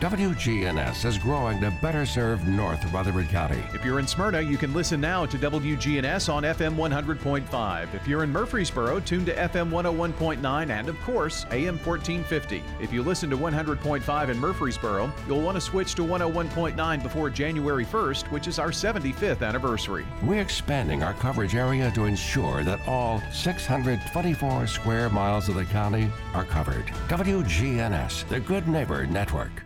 WGNS 0.00 1.06
is 1.06 1.16
growing 1.16 1.58
to 1.62 1.70
better 1.80 2.04
serve 2.04 2.46
North 2.46 2.84
Rutherford 2.92 3.30
County. 3.30 3.62
If 3.72 3.82
you're 3.82 3.98
in 3.98 4.06
Smyrna, 4.06 4.42
you 4.42 4.58
can 4.58 4.74
listen 4.74 5.00
now 5.00 5.24
to 5.24 5.38
WGNS 5.38 6.30
on 6.30 6.42
FM 6.42 6.76
100.5. 6.76 7.94
If 7.94 8.06
you're 8.06 8.22
in 8.22 8.30
Murfreesboro, 8.30 9.00
tune 9.00 9.24
to 9.24 9.34
FM 9.34 9.70
101.9 9.70 10.68
and, 10.68 10.88
of 10.90 11.00
course, 11.00 11.46
AM 11.50 11.78
1450. 11.78 12.62
If 12.78 12.92
you 12.92 13.02
listen 13.02 13.30
to 13.30 13.38
100.5 13.38 14.28
in 14.28 14.38
Murfreesboro, 14.38 15.10
you'll 15.26 15.40
want 15.40 15.56
to 15.56 15.62
switch 15.62 15.94
to 15.94 16.02
101.9 16.02 17.02
before 17.02 17.30
January 17.30 17.86
1st, 17.86 18.30
which 18.30 18.48
is 18.48 18.58
our 18.58 18.72
75th 18.72 19.40
anniversary. 19.40 20.04
We're 20.22 20.42
expanding 20.42 21.02
our 21.04 21.14
coverage 21.14 21.54
area 21.54 21.90
to 21.92 22.04
ensure 22.04 22.64
that 22.64 22.86
all 22.86 23.22
624 23.32 24.66
square 24.66 25.08
miles 25.08 25.48
of 25.48 25.54
the 25.54 25.64
county 25.64 26.10
are 26.34 26.44
covered. 26.44 26.84
WGNS, 27.08 28.28
the 28.28 28.40
Good 28.40 28.68
Neighbor 28.68 29.06
Network. 29.06 29.65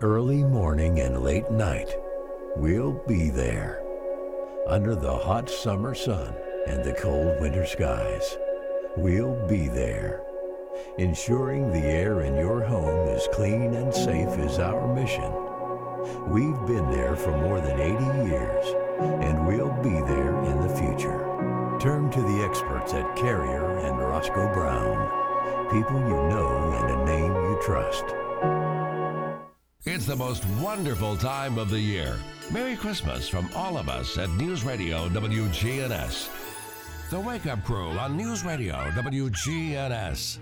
Early 0.00 0.44
morning 0.44 1.00
and 1.00 1.24
late 1.24 1.50
night, 1.50 1.92
we'll 2.54 3.02
be 3.08 3.30
there. 3.30 3.82
Under 4.68 4.94
the 4.94 5.12
hot 5.12 5.50
summer 5.50 5.92
sun 5.92 6.36
and 6.68 6.84
the 6.84 6.92
cold 6.92 7.40
winter 7.40 7.66
skies, 7.66 8.38
we'll 8.96 9.34
be 9.48 9.66
there. 9.66 10.22
Ensuring 10.98 11.72
the 11.72 11.84
air 11.84 12.20
in 12.20 12.36
your 12.36 12.62
home 12.62 13.08
is 13.08 13.26
clean 13.32 13.74
and 13.74 13.92
safe 13.92 14.38
is 14.38 14.60
our 14.60 14.86
mission. 14.94 15.32
We've 16.30 16.64
been 16.64 16.88
there 16.92 17.16
for 17.16 17.36
more 17.36 17.60
than 17.60 17.80
80 17.80 18.30
years, 18.30 18.66
and 19.24 19.48
we'll 19.48 19.74
be 19.82 19.98
there 20.06 20.44
in 20.44 20.60
the 20.60 20.76
future. 20.76 21.26
Turn 21.80 22.08
to 22.12 22.20
the 22.22 22.44
experts 22.48 22.94
at 22.94 23.16
Carrier 23.16 23.78
and 23.78 23.98
Roscoe 23.98 24.54
Brown. 24.54 25.10
People 25.72 25.98
you 25.98 26.28
know 26.30 26.72
and 26.84 27.00
a 27.00 27.04
name 27.04 27.34
you 27.34 27.58
trust. 27.60 28.04
It's 29.84 30.06
the 30.06 30.16
most 30.16 30.44
wonderful 30.60 31.16
time 31.16 31.56
of 31.56 31.70
the 31.70 31.78
year. 31.78 32.16
Merry 32.50 32.74
Christmas 32.76 33.28
from 33.28 33.48
all 33.54 33.78
of 33.78 33.88
us 33.88 34.18
at 34.18 34.28
News 34.30 34.64
Radio 34.64 35.08
WGNS. 35.10 36.28
The 37.10 37.20
Wake 37.20 37.46
Up 37.46 37.62
Crew 37.64 37.90
on 37.90 38.16
News 38.16 38.44
Radio 38.44 38.74
WGNS. 38.74 40.38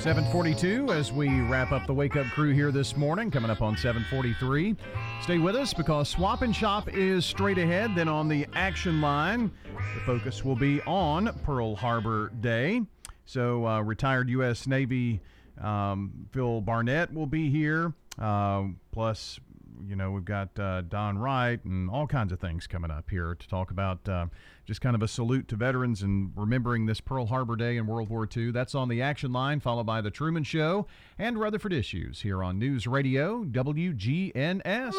742 0.00 0.90
as 0.92 1.12
we 1.12 1.28
wrap 1.42 1.72
up 1.72 1.86
the 1.86 1.92
wake 1.92 2.16
up 2.16 2.24
crew 2.28 2.54
here 2.54 2.72
this 2.72 2.96
morning 2.96 3.30
coming 3.30 3.50
up 3.50 3.60
on 3.60 3.76
743 3.76 4.74
stay 5.22 5.36
with 5.36 5.54
us 5.54 5.74
because 5.74 6.08
swap 6.08 6.40
and 6.40 6.56
shop 6.56 6.88
is 6.94 7.26
straight 7.26 7.58
ahead. 7.58 7.94
Then 7.94 8.08
on 8.08 8.26
the 8.26 8.46
action 8.54 9.02
line 9.02 9.50
the 9.94 10.00
focus 10.06 10.42
will 10.42 10.56
be 10.56 10.80
on 10.82 11.38
pearl 11.44 11.76
harbor 11.76 12.32
day. 12.40 12.80
So 13.26 13.66
uh, 13.66 13.82
retired 13.82 14.30
u.s 14.30 14.66
navy 14.66 15.20
um, 15.60 16.26
phil 16.32 16.62
barnett 16.62 17.12
will 17.12 17.26
be 17.26 17.50
here. 17.50 17.92
Uh, 18.18 18.68
plus 18.92 19.38
you 19.86 19.96
know 19.96 20.12
we've 20.12 20.24
got 20.24 20.58
uh, 20.58 20.80
don 20.80 21.18
wright 21.18 21.62
and 21.66 21.90
all 21.90 22.06
kinds 22.06 22.32
of 22.32 22.40
things 22.40 22.66
coming 22.66 22.90
up 22.90 23.10
here 23.10 23.34
to 23.34 23.48
talk 23.48 23.70
about 23.70 24.08
uh, 24.08 24.26
just 24.70 24.80
kind 24.80 24.94
of 24.94 25.02
a 25.02 25.08
salute 25.08 25.48
to 25.48 25.56
veterans 25.56 26.00
and 26.00 26.30
remembering 26.36 26.86
this 26.86 27.00
Pearl 27.00 27.26
Harbor 27.26 27.56
Day 27.56 27.76
in 27.76 27.88
World 27.88 28.08
War 28.08 28.28
II. 28.36 28.52
That's 28.52 28.72
on 28.72 28.88
the 28.88 29.02
action 29.02 29.32
line, 29.32 29.58
followed 29.58 29.86
by 29.86 30.00
The 30.00 30.12
Truman 30.12 30.44
Show 30.44 30.86
and 31.18 31.40
Rutherford 31.40 31.72
Issues 31.72 32.20
here 32.20 32.40
on 32.40 32.60
News 32.60 32.86
Radio 32.86 33.42
WGNS. 33.42 34.94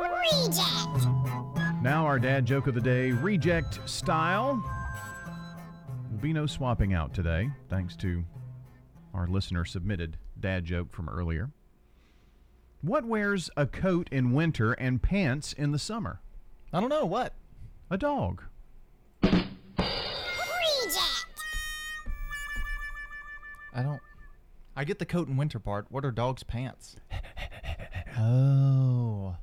Reject. 0.00 1.06
Now, 1.82 2.06
our 2.06 2.18
dad 2.18 2.46
joke 2.46 2.66
of 2.66 2.72
the 2.74 2.80
day, 2.80 3.10
reject 3.10 3.86
style. 3.86 4.64
Will 6.10 6.18
be 6.22 6.32
no 6.32 6.46
swapping 6.46 6.94
out 6.94 7.12
today, 7.12 7.50
thanks 7.68 7.94
to 7.96 8.24
our 9.12 9.26
listener 9.26 9.66
submitted 9.66 10.16
dad 10.40 10.64
joke 10.64 10.94
from 10.94 11.10
earlier. 11.10 11.50
What 12.80 13.04
wears 13.04 13.50
a 13.54 13.66
coat 13.66 14.08
in 14.10 14.32
winter 14.32 14.72
and 14.72 15.02
pants 15.02 15.52
in 15.52 15.72
the 15.72 15.78
summer? 15.78 16.22
I 16.72 16.80
don't 16.80 16.88
know. 16.88 17.04
What? 17.04 17.34
A 17.90 17.98
dog. 17.98 18.44
I 23.74 23.82
don't. 23.82 24.00
I 24.74 24.84
get 24.84 24.98
the 24.98 25.06
coat 25.06 25.28
and 25.28 25.36
winter 25.36 25.58
part. 25.58 25.86
What 25.90 26.04
are 26.04 26.10
dogs' 26.10 26.42
pants? 26.42 26.96
oh, 28.18 29.36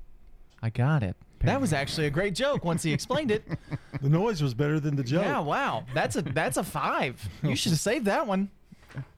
I 0.62 0.70
got 0.70 1.04
it. 1.04 1.16
That 1.42 1.62
was 1.62 1.72
actually 1.72 2.08
a 2.08 2.10
great 2.10 2.36
joke 2.36 2.66
once 2.66 2.84
he 2.84 2.92
explained 2.92 3.32
it. 3.32 3.44
The 4.02 4.08
noise 4.08 4.42
was 4.42 4.54
better 4.54 4.80
than 4.80 4.96
the 4.96 5.04
joke. 5.04 5.26
Yeah, 5.26 5.40
wow. 5.40 5.84
That's 5.94 6.16
a 6.16 6.22
that's 6.22 6.56
a 6.56 6.64
five. 6.64 7.28
You 7.44 7.54
should 7.58 7.74
have 7.74 7.82
saved 7.82 8.06
that 8.06 8.28
one. 8.28 8.50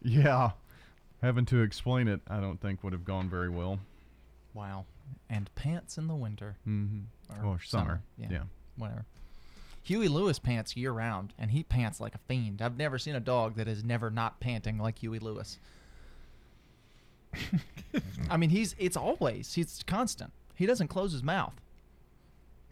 Yeah. 0.01 0.51
Having 1.21 1.45
to 1.47 1.61
explain 1.61 2.07
it, 2.07 2.19
I 2.27 2.39
don't 2.39 2.59
think 2.59 2.83
would 2.83 2.93
have 2.93 3.05
gone 3.05 3.29
very 3.29 3.49
well. 3.49 3.77
Wow. 4.55 4.85
And 5.29 5.53
pants 5.53 5.99
in 5.99 6.07
the 6.07 6.15
winter. 6.15 6.57
Mm-hmm. 6.67 7.45
Or 7.45 7.59
summer. 7.63 8.01
Yeah. 8.17 8.27
Yeah. 8.31 8.43
Whatever. 8.75 9.05
Huey 9.83 10.07
Lewis 10.07 10.37
pants 10.39 10.75
year 10.77 10.91
round, 10.91 11.33
and 11.39 11.51
he 11.51 11.63
pants 11.63 11.99
like 11.99 12.13
a 12.15 12.19
fiend. 12.27 12.61
I've 12.61 12.77
never 12.77 12.97
seen 12.99 13.15
a 13.15 13.19
dog 13.19 13.55
that 13.55 13.67
is 13.67 13.83
never 13.83 14.09
not 14.11 14.39
panting 14.39 14.77
like 14.77 14.99
Huey 14.99 15.19
Lewis. 15.19 15.57
I 18.29 18.37
mean, 18.37 18.49
he's 18.49 18.75
it's 18.77 18.97
always 18.97 19.53
he's 19.53 19.83
constant. 19.87 20.31
He 20.55 20.65
doesn't 20.65 20.89
close 20.89 21.11
his 21.13 21.23
mouth, 21.23 21.55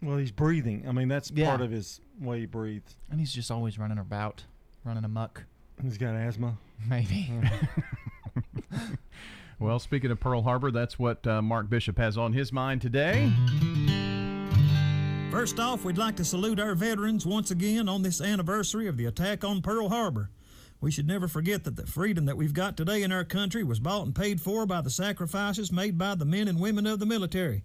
Well, 0.02 0.18
he's 0.18 0.30
breathing. 0.30 0.84
I 0.88 0.92
mean, 0.92 1.08
that's 1.08 1.30
Yeah. 1.30 1.48
part 1.48 1.60
of 1.60 1.70
his 1.70 2.00
way 2.20 2.40
he 2.40 2.46
breathes. 2.46 2.94
and 3.10 3.18
he's 3.18 3.32
just 3.32 3.50
always 3.50 3.78
running 3.78 3.98
about, 3.98 4.44
running 4.84 5.04
amok. 5.04 5.44
He's 5.82 5.98
got 5.98 6.14
asthma. 6.14 6.58
Maybe. 6.88 7.30
Well, 9.58 9.78
speaking 9.78 10.10
of 10.10 10.18
Pearl 10.18 10.40
Harbor, 10.40 10.70
that's 10.70 10.98
what 10.98 11.26
uh, 11.26 11.42
Mark 11.42 11.68
Bishop 11.68 11.98
has 11.98 12.16
on 12.16 12.32
his 12.32 12.50
mind 12.50 12.80
today. 12.80 13.30
First 15.30 15.60
off, 15.60 15.84
we'd 15.84 15.96
like 15.96 16.16
to 16.16 16.24
salute 16.24 16.58
our 16.58 16.74
veterans 16.74 17.24
once 17.24 17.52
again 17.52 17.88
on 17.88 18.02
this 18.02 18.20
anniversary 18.20 18.88
of 18.88 18.96
the 18.96 19.06
attack 19.06 19.44
on 19.44 19.62
Pearl 19.62 19.88
Harbor. 19.88 20.28
We 20.80 20.90
should 20.90 21.06
never 21.06 21.28
forget 21.28 21.62
that 21.64 21.76
the 21.76 21.86
freedom 21.86 22.24
that 22.24 22.36
we've 22.36 22.52
got 22.52 22.76
today 22.76 23.04
in 23.04 23.12
our 23.12 23.24
country 23.24 23.62
was 23.62 23.78
bought 23.78 24.06
and 24.06 24.14
paid 24.14 24.40
for 24.40 24.66
by 24.66 24.80
the 24.80 24.90
sacrifices 24.90 25.70
made 25.70 25.96
by 25.96 26.16
the 26.16 26.24
men 26.24 26.48
and 26.48 26.58
women 26.58 26.84
of 26.84 26.98
the 26.98 27.06
military. 27.06 27.62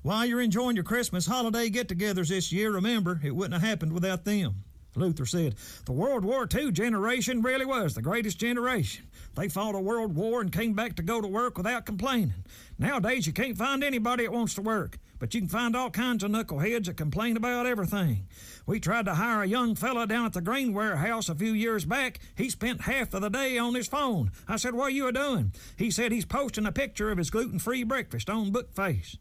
While 0.00 0.24
you're 0.24 0.40
enjoying 0.40 0.76
your 0.76 0.84
Christmas 0.84 1.26
holiday 1.26 1.68
get 1.68 1.88
togethers 1.88 2.28
this 2.28 2.50
year, 2.50 2.72
remember, 2.72 3.20
it 3.22 3.36
wouldn't 3.36 3.60
have 3.60 3.68
happened 3.68 3.92
without 3.92 4.24
them. 4.24 4.64
Luther 4.96 5.26
said, 5.26 5.56
The 5.84 5.92
World 5.92 6.24
War 6.24 6.48
II 6.52 6.72
generation 6.72 7.42
really 7.42 7.66
was 7.66 7.94
the 7.94 8.02
greatest 8.02 8.38
generation. 8.38 9.06
They 9.34 9.48
fought 9.48 9.74
a 9.74 9.80
world 9.80 10.14
war 10.14 10.40
and 10.40 10.52
came 10.52 10.72
back 10.72 10.96
to 10.96 11.02
go 11.02 11.20
to 11.20 11.28
work 11.28 11.58
without 11.58 11.84
complaining. 11.84 12.44
Nowadays, 12.78 13.26
you 13.26 13.32
can't 13.32 13.58
find 13.58 13.84
anybody 13.84 14.24
that 14.24 14.32
wants 14.32 14.54
to 14.54 14.62
work, 14.62 14.98
but 15.24 15.32
you 15.32 15.40
can 15.40 15.48
find 15.48 15.74
all 15.74 15.88
kinds 15.88 16.22
of 16.22 16.30
knuckleheads 16.30 16.84
that 16.84 16.98
complain 16.98 17.38
about 17.38 17.64
everything. 17.64 18.28
We 18.66 18.78
tried 18.78 19.06
to 19.06 19.14
hire 19.14 19.42
a 19.42 19.48
young 19.48 19.74
fella 19.74 20.06
down 20.06 20.26
at 20.26 20.34
the 20.34 20.42
grain 20.42 20.74
warehouse 20.74 21.30
a 21.30 21.34
few 21.34 21.54
years 21.54 21.86
back. 21.86 22.20
He 22.36 22.50
spent 22.50 22.82
half 22.82 23.14
of 23.14 23.22
the 23.22 23.30
day 23.30 23.56
on 23.56 23.74
his 23.74 23.88
phone. 23.88 24.32
I 24.46 24.56
said, 24.56 24.74
What 24.74 24.88
are 24.88 24.90
you 24.90 25.08
a 25.08 25.12
doing? 25.12 25.54
He 25.78 25.90
said 25.90 26.12
he's 26.12 26.26
posting 26.26 26.66
a 26.66 26.72
picture 26.72 27.10
of 27.10 27.16
his 27.16 27.30
gluten 27.30 27.58
free 27.58 27.84
breakfast 27.84 28.28
on 28.28 28.52
Bookface. 28.52 29.16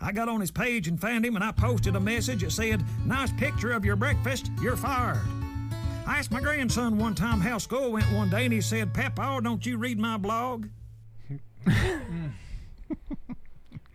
I 0.00 0.12
got 0.12 0.28
on 0.28 0.40
his 0.40 0.52
page 0.52 0.86
and 0.86 1.00
found 1.00 1.26
him, 1.26 1.34
and 1.34 1.44
I 1.44 1.50
posted 1.50 1.96
a 1.96 2.00
message 2.00 2.42
that 2.42 2.52
said, 2.52 2.84
Nice 3.04 3.32
picture 3.32 3.72
of 3.72 3.84
your 3.84 3.96
breakfast, 3.96 4.52
you're 4.62 4.76
fired. 4.76 5.18
I 6.06 6.18
asked 6.18 6.30
my 6.30 6.40
grandson 6.40 6.96
one 6.96 7.16
time 7.16 7.40
how 7.40 7.58
school 7.58 7.90
went 7.90 8.06
one 8.12 8.30
day, 8.30 8.44
and 8.44 8.52
he 8.52 8.60
said, 8.60 8.94
Papa, 8.94 9.40
don't 9.42 9.66
you 9.66 9.78
read 9.78 9.98
my 9.98 10.16
blog? 10.16 10.68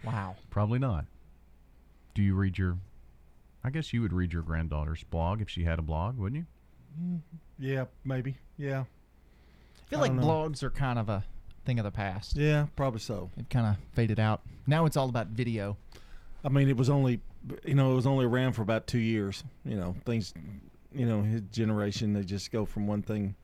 Wow. 0.05 0.35
Probably 0.51 0.79
not. 0.79 1.05
Do 2.15 2.23
you 2.23 2.33
read 2.33 2.57
your? 2.57 2.77
I 3.63 3.69
guess 3.69 3.93
you 3.93 4.01
would 4.01 4.13
read 4.13 4.33
your 4.33 4.41
granddaughter's 4.41 5.03
blog 5.03 5.41
if 5.41 5.49
she 5.49 5.63
had 5.63 5.77
a 5.77 5.81
blog, 5.83 6.17
wouldn't 6.17 6.45
you? 6.99 7.21
Yeah, 7.59 7.85
maybe. 8.03 8.37
Yeah. 8.57 8.81
I 8.81 9.89
feel 9.89 9.99
I 9.99 10.03
like 10.03 10.13
blogs 10.13 10.63
are 10.63 10.69
kind 10.69 10.97
of 10.97 11.09
a 11.09 11.23
thing 11.65 11.77
of 11.77 11.85
the 11.85 11.91
past. 11.91 12.35
Yeah, 12.37 12.67
probably 12.75 13.01
so. 13.01 13.29
It 13.37 13.49
kind 13.49 13.67
of 13.67 13.75
faded 13.93 14.19
out. 14.19 14.41
Now 14.65 14.85
it's 14.85 14.97
all 14.97 15.09
about 15.09 15.27
video. 15.27 15.77
I 16.43 16.49
mean, 16.49 16.69
it 16.69 16.77
was 16.77 16.89
only, 16.89 17.19
you 17.65 17.75
know, 17.75 17.91
it 17.91 17.95
was 17.95 18.07
only 18.07 18.25
around 18.25 18.53
for 18.53 18.61
about 18.61 18.87
two 18.87 18.99
years. 18.99 19.43
You 19.65 19.75
know, 19.75 19.95
things, 20.05 20.33
you 20.93 21.05
know, 21.05 21.21
his 21.21 21.41
generation 21.51 22.13
they 22.13 22.23
just 22.23 22.51
go 22.51 22.65
from 22.65 22.87
one 22.87 23.01
thing. 23.01 23.35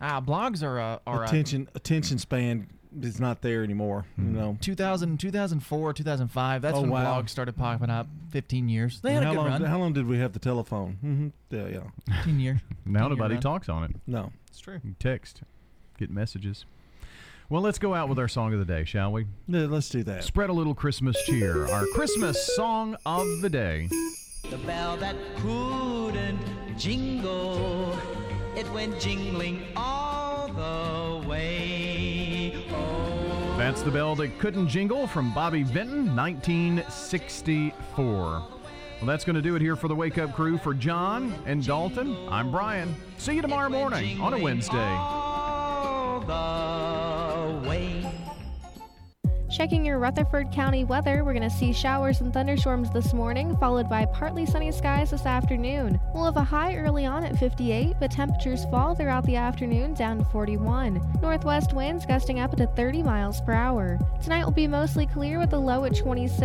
Ah, 0.00 0.20
blogs 0.20 0.62
are 0.62 0.80
uh, 0.80 0.98
are 1.06 1.24
attention 1.24 1.68
attention 1.74 2.18
span 2.18 2.68
is 3.02 3.20
not 3.20 3.42
there 3.42 3.62
anymore. 3.64 4.04
You 4.16 4.24
know, 4.24 4.58
2000, 4.60 5.18
2004, 5.18 5.92
2005. 5.92 6.62
That's 6.62 6.76
Oh, 6.76 6.80
when 6.82 6.90
wow. 6.90 7.20
blogs 7.22 7.30
started 7.30 7.56
popping 7.56 7.90
up. 7.90 8.06
15 8.30 8.68
years. 8.68 9.00
They 9.00 9.12
had 9.14 9.22
how 9.24 9.30
a 9.30 9.34
good 9.34 9.38
long? 9.40 9.48
run. 9.50 9.62
How 9.64 9.78
long 9.78 9.92
did 9.92 10.06
we 10.06 10.18
have 10.18 10.32
the 10.32 10.38
telephone? 10.38 10.98
Mm-hmm. 11.04 11.56
Yeah, 11.56 11.80
yeah. 12.08 12.16
15 12.16 12.40
years. 12.40 12.58
Now 12.86 13.08
10 13.08 13.10
nobody 13.10 13.34
run. 13.34 13.42
talks 13.42 13.68
on 13.68 13.84
it. 13.84 13.90
No. 14.06 14.32
It's 14.48 14.60
true. 14.60 14.80
You 14.82 14.94
text, 14.98 15.42
get 15.98 16.10
messages. 16.10 16.64
Well, 17.50 17.62
let's 17.62 17.78
go 17.78 17.94
out 17.94 18.08
with 18.10 18.18
our 18.18 18.28
song 18.28 18.52
of 18.52 18.58
the 18.58 18.64
day, 18.66 18.84
shall 18.84 19.10
we? 19.12 19.26
Yeah, 19.46 19.66
let's 19.66 19.88
do 19.88 20.02
that. 20.04 20.22
Spread 20.24 20.50
a 20.50 20.52
little 20.52 20.74
Christmas 20.74 21.16
cheer. 21.24 21.66
Our 21.66 21.86
Christmas 21.94 22.54
song 22.56 22.96
of 23.06 23.26
the 23.40 23.48
day. 23.48 23.88
The 24.50 24.58
bell 24.58 24.96
that 24.98 25.16
couldn't 25.36 26.38
jingle, 26.78 27.98
it 28.56 28.70
went 28.72 29.00
jingling 29.00 29.62
all 29.76 30.48
the 30.48 31.26
way. 31.28 31.77
That's 33.58 33.82
the 33.82 33.90
bell 33.90 34.14
that 34.14 34.38
couldn't 34.38 34.68
jingle 34.68 35.08
from 35.08 35.34
Bobby 35.34 35.64
Vinton, 35.64 36.14
1964. 36.14 38.14
Well, 38.14 38.48
that's 39.02 39.24
going 39.24 39.34
to 39.34 39.42
do 39.42 39.56
it 39.56 39.60
here 39.60 39.74
for 39.74 39.88
the 39.88 39.96
Wake 39.96 40.16
Up 40.16 40.32
Crew. 40.32 40.58
For 40.58 40.72
John 40.72 41.34
and 41.44 41.66
Dalton, 41.66 42.16
I'm 42.30 42.52
Brian. 42.52 42.94
See 43.18 43.34
you 43.34 43.42
tomorrow 43.42 43.68
morning 43.68 44.20
on 44.20 44.32
a 44.32 44.38
Wednesday. 44.38 44.76
Checking 49.50 49.82
your 49.82 49.98
Rutherford 49.98 50.52
County 50.52 50.84
weather, 50.84 51.24
we're 51.24 51.32
going 51.32 51.48
to 51.48 51.56
see 51.56 51.72
showers 51.72 52.20
and 52.20 52.34
thunderstorms 52.34 52.90
this 52.90 53.14
morning, 53.14 53.56
followed 53.56 53.88
by 53.88 54.04
partly 54.04 54.44
sunny 54.44 54.70
skies 54.70 55.10
this 55.10 55.24
afternoon. 55.24 55.98
We'll 56.12 56.26
have 56.26 56.36
a 56.36 56.44
high 56.44 56.76
early 56.76 57.06
on 57.06 57.24
at 57.24 57.38
58, 57.38 57.96
but 57.98 58.10
temperatures 58.10 58.66
fall 58.66 58.94
throughout 58.94 59.24
the 59.24 59.36
afternoon 59.36 59.94
down 59.94 60.18
to 60.18 60.24
41. 60.26 61.00
Northwest 61.22 61.72
winds 61.72 62.04
gusting 62.04 62.40
up 62.40 62.56
to 62.58 62.66
30 62.66 63.02
miles 63.02 63.40
per 63.40 63.52
hour. 63.54 63.98
Tonight 64.22 64.44
will 64.44 64.52
be 64.52 64.68
mostly 64.68 65.06
clear 65.06 65.38
with 65.38 65.54
a 65.54 65.58
low 65.58 65.84
at 65.86 65.96
26. 65.96 66.42